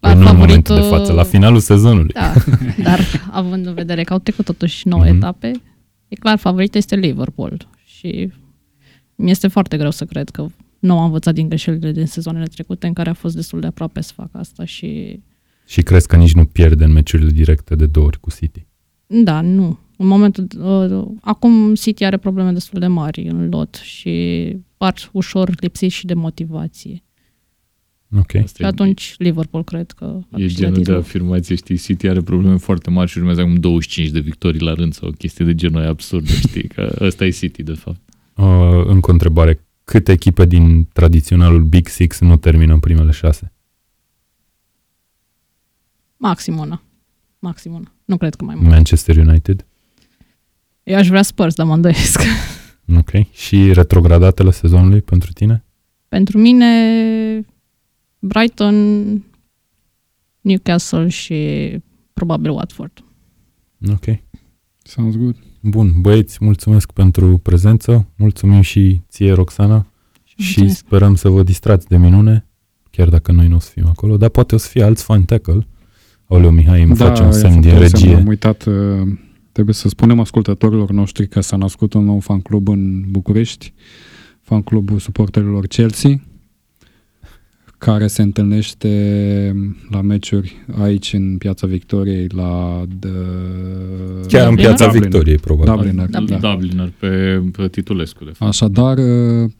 Păi 0.00 0.12
clar 0.12 0.14
nu 0.14 0.20
în 0.20 0.26
favorit, 0.26 0.46
momentul 0.48 0.74
de 0.74 0.96
față, 0.96 1.12
la 1.12 1.22
finalul 1.22 1.58
sezonului. 1.60 2.12
Da, 2.12 2.32
dar 2.82 3.00
având 3.30 3.66
în 3.66 3.74
vedere 3.74 4.02
că 4.02 4.12
au 4.12 4.18
trecut 4.18 4.44
totuși 4.44 4.88
9 4.88 5.04
Mhm. 5.04 5.14
etape, 5.16 5.50
e 6.12 6.14
clar, 6.14 6.38
favorită 6.38 6.78
este 6.78 6.96
Liverpool. 6.96 7.68
Și 7.84 8.30
mi 9.14 9.30
este 9.30 9.48
foarte 9.48 9.76
greu 9.76 9.90
să 9.90 10.04
cred 10.04 10.28
că 10.30 10.46
nu 10.78 10.98
am 10.98 11.04
învățat 11.04 11.34
din 11.34 11.48
greșelile 11.48 11.92
din 11.92 12.06
sezoanele 12.06 12.46
trecute 12.46 12.86
în 12.86 12.92
care 12.92 13.10
a 13.10 13.12
fost 13.14 13.34
destul 13.34 13.60
de 13.60 13.66
aproape 13.66 14.00
să 14.00 14.12
facă 14.14 14.38
asta 14.38 14.64
și 14.64 15.20
Și 15.66 15.82
crezi 15.82 16.06
că 16.06 16.16
nici 16.16 16.34
nu 16.34 16.44
pierde 16.44 16.84
în 16.84 16.92
meciurile 16.92 17.30
directe 17.30 17.74
de 17.74 17.86
două 17.86 18.06
ori 18.06 18.20
cu 18.20 18.30
City. 18.30 18.66
da, 19.06 19.40
nu. 19.40 19.78
În 19.96 20.06
momentul, 20.06 20.46
uh, 20.58 21.16
acum 21.20 21.74
City 21.74 22.04
are 22.04 22.16
probleme 22.16 22.52
destul 22.52 22.80
de 22.80 22.86
mari 22.86 23.28
în 23.28 23.48
lot 23.48 23.74
și 23.74 24.56
par 24.76 24.94
ușor 25.12 25.50
lipsiți 25.60 25.94
și 25.94 26.06
de 26.06 26.14
motivație. 26.14 27.02
Ok. 28.18 28.34
Asta 28.34 28.56
Și 28.56 28.62
e- 28.62 28.66
atunci 28.66 29.14
Liverpool 29.18 29.64
cred 29.64 29.90
că 29.90 30.04
a 30.04 30.18
E 30.36 30.42
câștigat 30.42 30.54
genul 30.56 30.72
de 30.72 30.78
titlul. 30.80 30.98
afirmație, 30.98 31.54
știi, 31.54 31.76
City 31.76 32.08
are 32.08 32.20
probleme 32.20 32.56
foarte 32.56 32.90
mari 32.90 33.10
și 33.10 33.18
urmează 33.18 33.40
acum 33.40 33.54
25 33.54 34.08
de 34.12 34.20
victorii 34.20 34.60
la 34.60 34.72
rând 34.72 34.92
sau 34.94 35.08
o 35.08 35.12
chestie 35.12 35.44
de 35.44 35.54
genul 35.54 35.80
aia 35.80 35.88
absurdă, 35.88 36.32
știi, 36.32 36.68
că 36.68 36.96
ăsta 37.00 37.24
e 37.24 37.30
City, 37.30 37.62
de 37.62 37.72
fapt. 37.72 38.00
Uh, 38.36 38.84
încă 38.86 39.10
o 39.10 39.12
întrebare. 39.12 39.60
Câte 39.84 40.12
echipe 40.12 40.46
din 40.46 40.84
tradiționalul 40.92 41.62
Big 41.62 41.86
Six 41.88 42.20
nu 42.20 42.36
termină 42.36 42.72
în 42.72 42.80
primele 42.80 43.10
șase? 43.12 43.52
Maxim 46.16 46.58
una. 46.58 46.82
Maxim 47.38 47.72
una. 47.74 47.92
Nu 48.04 48.16
cred 48.16 48.34
că 48.34 48.44
mai 48.44 48.54
mult. 48.54 48.68
Manchester 48.68 49.16
United? 49.16 49.66
Eu 50.82 50.96
aș 50.96 51.08
vrea 51.08 51.22
Spurs, 51.22 51.54
dar 51.54 51.66
mă 51.66 51.74
îndoiesc. 51.74 52.20
Ok. 52.96 53.10
Și 53.32 53.72
retrogradatele 53.72 54.50
sezonului 54.50 55.00
pentru 55.00 55.32
tine? 55.32 55.64
Pentru 56.08 56.38
mine, 56.38 56.66
Brighton, 58.24 58.76
Newcastle 60.40 61.08
și 61.08 61.36
probabil 62.12 62.50
Watford. 62.50 63.04
Ok. 63.90 64.04
Sounds 64.82 65.16
good. 65.16 65.36
Bun, 65.60 65.92
băieți, 66.00 66.38
mulțumesc 66.40 66.92
pentru 66.92 67.38
prezență, 67.38 68.08
mulțumim 68.16 68.60
și 68.60 69.00
ție, 69.08 69.32
Roxana, 69.32 69.86
și 70.24 70.34
Mulțumesc. 70.38 70.76
sperăm 70.76 71.14
să 71.14 71.28
vă 71.28 71.42
distrați 71.42 71.88
de 71.88 71.96
minune, 71.96 72.46
chiar 72.90 73.08
dacă 73.08 73.32
noi 73.32 73.48
nu 73.48 73.56
o 73.56 73.58
să 73.58 73.70
fim 73.72 73.86
acolo, 73.86 74.16
dar 74.16 74.28
poate 74.28 74.54
o 74.54 74.58
să 74.58 74.68
fie 74.68 74.82
alți 74.82 75.04
fan 75.04 75.24
tackle. 75.24 75.66
Aoleu, 76.26 76.50
Mihai, 76.50 76.82
îmi 76.82 76.96
face 76.96 77.22
un 77.22 77.26
i-a 77.26 77.32
semn 77.32 77.52
făcut 77.52 77.66
din 77.66 77.72
un 77.78 77.88
semn, 77.88 78.02
regie. 78.02 78.16
Am 78.16 78.26
uitat, 78.26 78.64
uh, 78.64 79.08
trebuie 79.52 79.74
să 79.74 79.88
spunem 79.88 80.20
ascultătorilor 80.20 80.90
noștri 80.90 81.28
că 81.28 81.40
s-a 81.40 81.56
născut 81.56 81.92
un 81.92 82.04
nou 82.04 82.18
fan 82.20 82.40
club 82.40 82.68
în 82.68 83.10
București, 83.10 83.72
fan 84.40 84.62
clubul 84.62 84.98
suporterilor 84.98 85.66
Chelsea, 85.66 86.20
care 87.84 88.06
se 88.06 88.22
întâlnește 88.22 88.88
la 89.90 90.00
meciuri 90.00 90.56
aici 90.80 91.12
în 91.12 91.36
Piața 91.38 91.66
Victoriei 91.66 92.26
la 92.28 92.82
de... 92.98 93.08
Chiar 94.28 94.48
în 94.48 94.48
Dublin? 94.48 94.66
piața 94.66 94.84
Dublin. 94.84 95.02
Victoriei, 95.02 95.36
probabil. 95.36 95.72
Dublin, 95.72 96.08
Dublin. 96.10 96.38
da. 96.40 96.52
Dubliner 96.52 96.92
pe, 96.98 97.42
pe 97.56 97.68
Titulescu, 97.68 98.24
de 98.24 98.30
fapt. 98.30 98.50
Așadar, 98.50 98.98
uh, 98.98 99.50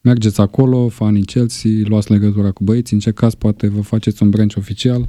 mergeți 0.00 0.40
acolo, 0.40 0.88
fanii 0.88 1.24
Chelsea, 1.24 1.70
luați 1.84 2.10
legătura 2.10 2.50
cu 2.50 2.64
băieții, 2.64 2.96
încercați, 2.96 3.38
poate 3.38 3.68
vă 3.68 3.80
faceți 3.80 4.22
un 4.22 4.30
branch 4.30 4.56
oficial. 4.56 5.08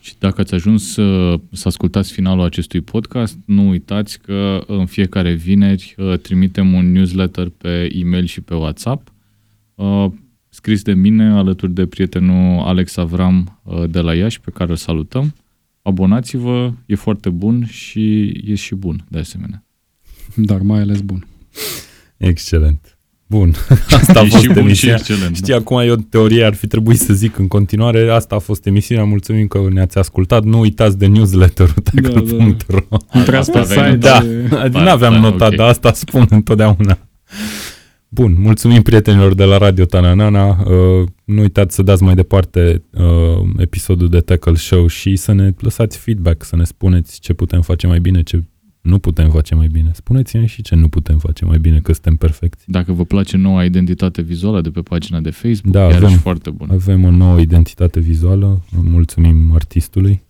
Și 0.00 0.14
dacă 0.18 0.40
ați 0.40 0.54
ajuns 0.54 0.92
să, 0.92 1.34
să 1.52 1.68
ascultați 1.68 2.12
finalul 2.12 2.44
acestui 2.44 2.80
podcast, 2.80 3.38
nu 3.44 3.68
uitați 3.68 4.20
că 4.20 4.64
în 4.66 4.86
fiecare 4.86 5.32
vineri 5.32 5.94
uh, 5.98 6.18
trimitem 6.18 6.72
un 6.72 6.92
newsletter 6.92 7.48
pe 7.58 7.90
e-mail 7.92 8.24
și 8.24 8.40
pe 8.40 8.54
WhatsApp, 8.54 9.12
uh, 9.74 10.06
scris 10.50 10.82
de 10.82 10.92
mine 10.92 11.30
alături 11.32 11.72
de 11.72 11.86
prietenul 11.86 12.60
Alex 12.62 12.96
Avram 12.96 13.60
uh, 13.62 13.84
de 13.90 14.00
la 14.00 14.14
Iași, 14.14 14.40
pe 14.40 14.50
care 14.54 14.70
îl 14.70 14.76
salutăm. 14.76 15.34
Abonați-vă, 15.82 16.72
e 16.86 16.94
foarte 16.94 17.28
bun 17.30 17.66
și 17.66 18.26
e 18.46 18.54
și 18.54 18.74
bun, 18.74 19.04
de 19.08 19.18
asemenea. 19.18 19.64
Dar 20.34 20.60
mai 20.60 20.80
ales 20.80 21.00
bun. 21.00 21.26
Excelent. 22.16 22.94
Bun, 23.26 23.54
asta 24.00 24.20
a 24.20 24.22
E 24.22 24.28
fost 24.28 24.42
și 24.42 24.46
bun 24.46 24.54
și 24.56 24.60
emisiunea. 24.60 24.96
excelent. 24.96 25.36
Știi, 25.36 25.54
acum 25.54 25.78
e 25.78 25.90
o 25.90 25.96
teorie, 25.96 26.44
ar 26.44 26.54
fi 26.54 26.66
trebuit 26.66 26.98
să 26.98 27.12
zic 27.14 27.38
în 27.38 27.48
continuare, 27.48 28.10
asta 28.10 28.34
a 28.34 28.38
fost 28.38 28.66
emisiunea, 28.66 29.04
mulțumim 29.04 29.46
că 29.46 29.66
ne-ați 29.72 29.98
ascultat, 29.98 30.44
nu 30.44 30.58
uitați 30.60 30.98
de 30.98 31.06
newsletterul 31.06 31.74
tackle.ro. 31.82 32.96
Intrați 33.14 33.50
pe 33.52 33.58
Asta 33.58 33.78
aveai 33.78 33.92
site. 33.92 33.96
Da, 34.08 34.20
și- 34.20 34.84
n-aveam 34.84 35.12
da, 35.12 35.18
notat, 35.20 35.50
ok. 35.50 35.56
dar 35.56 35.68
asta 35.68 35.92
spun 35.92 36.26
întotdeauna. 36.30 36.98
Bun, 38.12 38.36
mulțumim 38.38 38.82
prietenilor 38.82 39.34
de 39.34 39.44
la 39.44 39.56
Radio 39.56 39.84
Tananana. 39.84 40.48
Uh, 40.48 41.08
nu 41.24 41.40
uitați 41.40 41.74
să 41.74 41.82
dați 41.82 42.02
mai 42.02 42.14
departe 42.14 42.82
uh, 42.92 43.02
episodul 43.56 44.08
de 44.08 44.20
Tackle 44.20 44.54
Show 44.54 44.86
și 44.86 45.16
să 45.16 45.32
ne 45.32 45.52
lăsați 45.58 45.98
feedback, 45.98 46.44
să 46.44 46.56
ne 46.56 46.64
spuneți 46.64 47.20
ce 47.20 47.32
putem 47.32 47.60
face 47.62 47.86
mai 47.86 48.00
bine, 48.00 48.22
ce 48.22 48.44
nu 48.80 48.98
putem 48.98 49.30
face 49.30 49.54
mai 49.54 49.66
bine. 49.66 49.90
Spuneți-ne 49.94 50.46
și 50.46 50.62
ce 50.62 50.74
nu 50.74 50.88
putem 50.88 51.18
face 51.18 51.44
mai 51.44 51.58
bine, 51.58 51.80
că 51.80 51.92
suntem 51.92 52.16
perfecți. 52.16 52.64
Dacă 52.66 52.92
vă 52.92 53.04
place 53.04 53.36
noua 53.36 53.64
identitate 53.64 54.22
vizuală 54.22 54.60
de 54.60 54.70
pe 54.70 54.80
pagina 54.80 55.20
de 55.20 55.30
Facebook, 55.30 55.74
Da, 55.74 55.80
da, 55.80 55.86
avem- 55.86 56.04
avem, 56.04 56.18
foarte 56.18 56.50
bună. 56.50 56.72
Avem 56.72 57.04
o 57.04 57.10
nouă 57.10 57.40
identitate 57.40 58.00
vizuală, 58.00 58.62
mulțumim 58.70 59.52
artistului. 59.54 60.22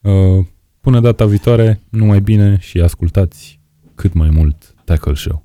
Uh, 0.00 0.44
până 0.80 1.00
data 1.00 1.26
viitoare, 1.26 1.80
numai 1.88 2.20
bine 2.20 2.56
și 2.60 2.80
ascultați 2.80 3.60
cât 3.94 4.12
mai 4.12 4.30
mult 4.30 4.74
Tackle 4.84 5.14
Show. 5.14 5.43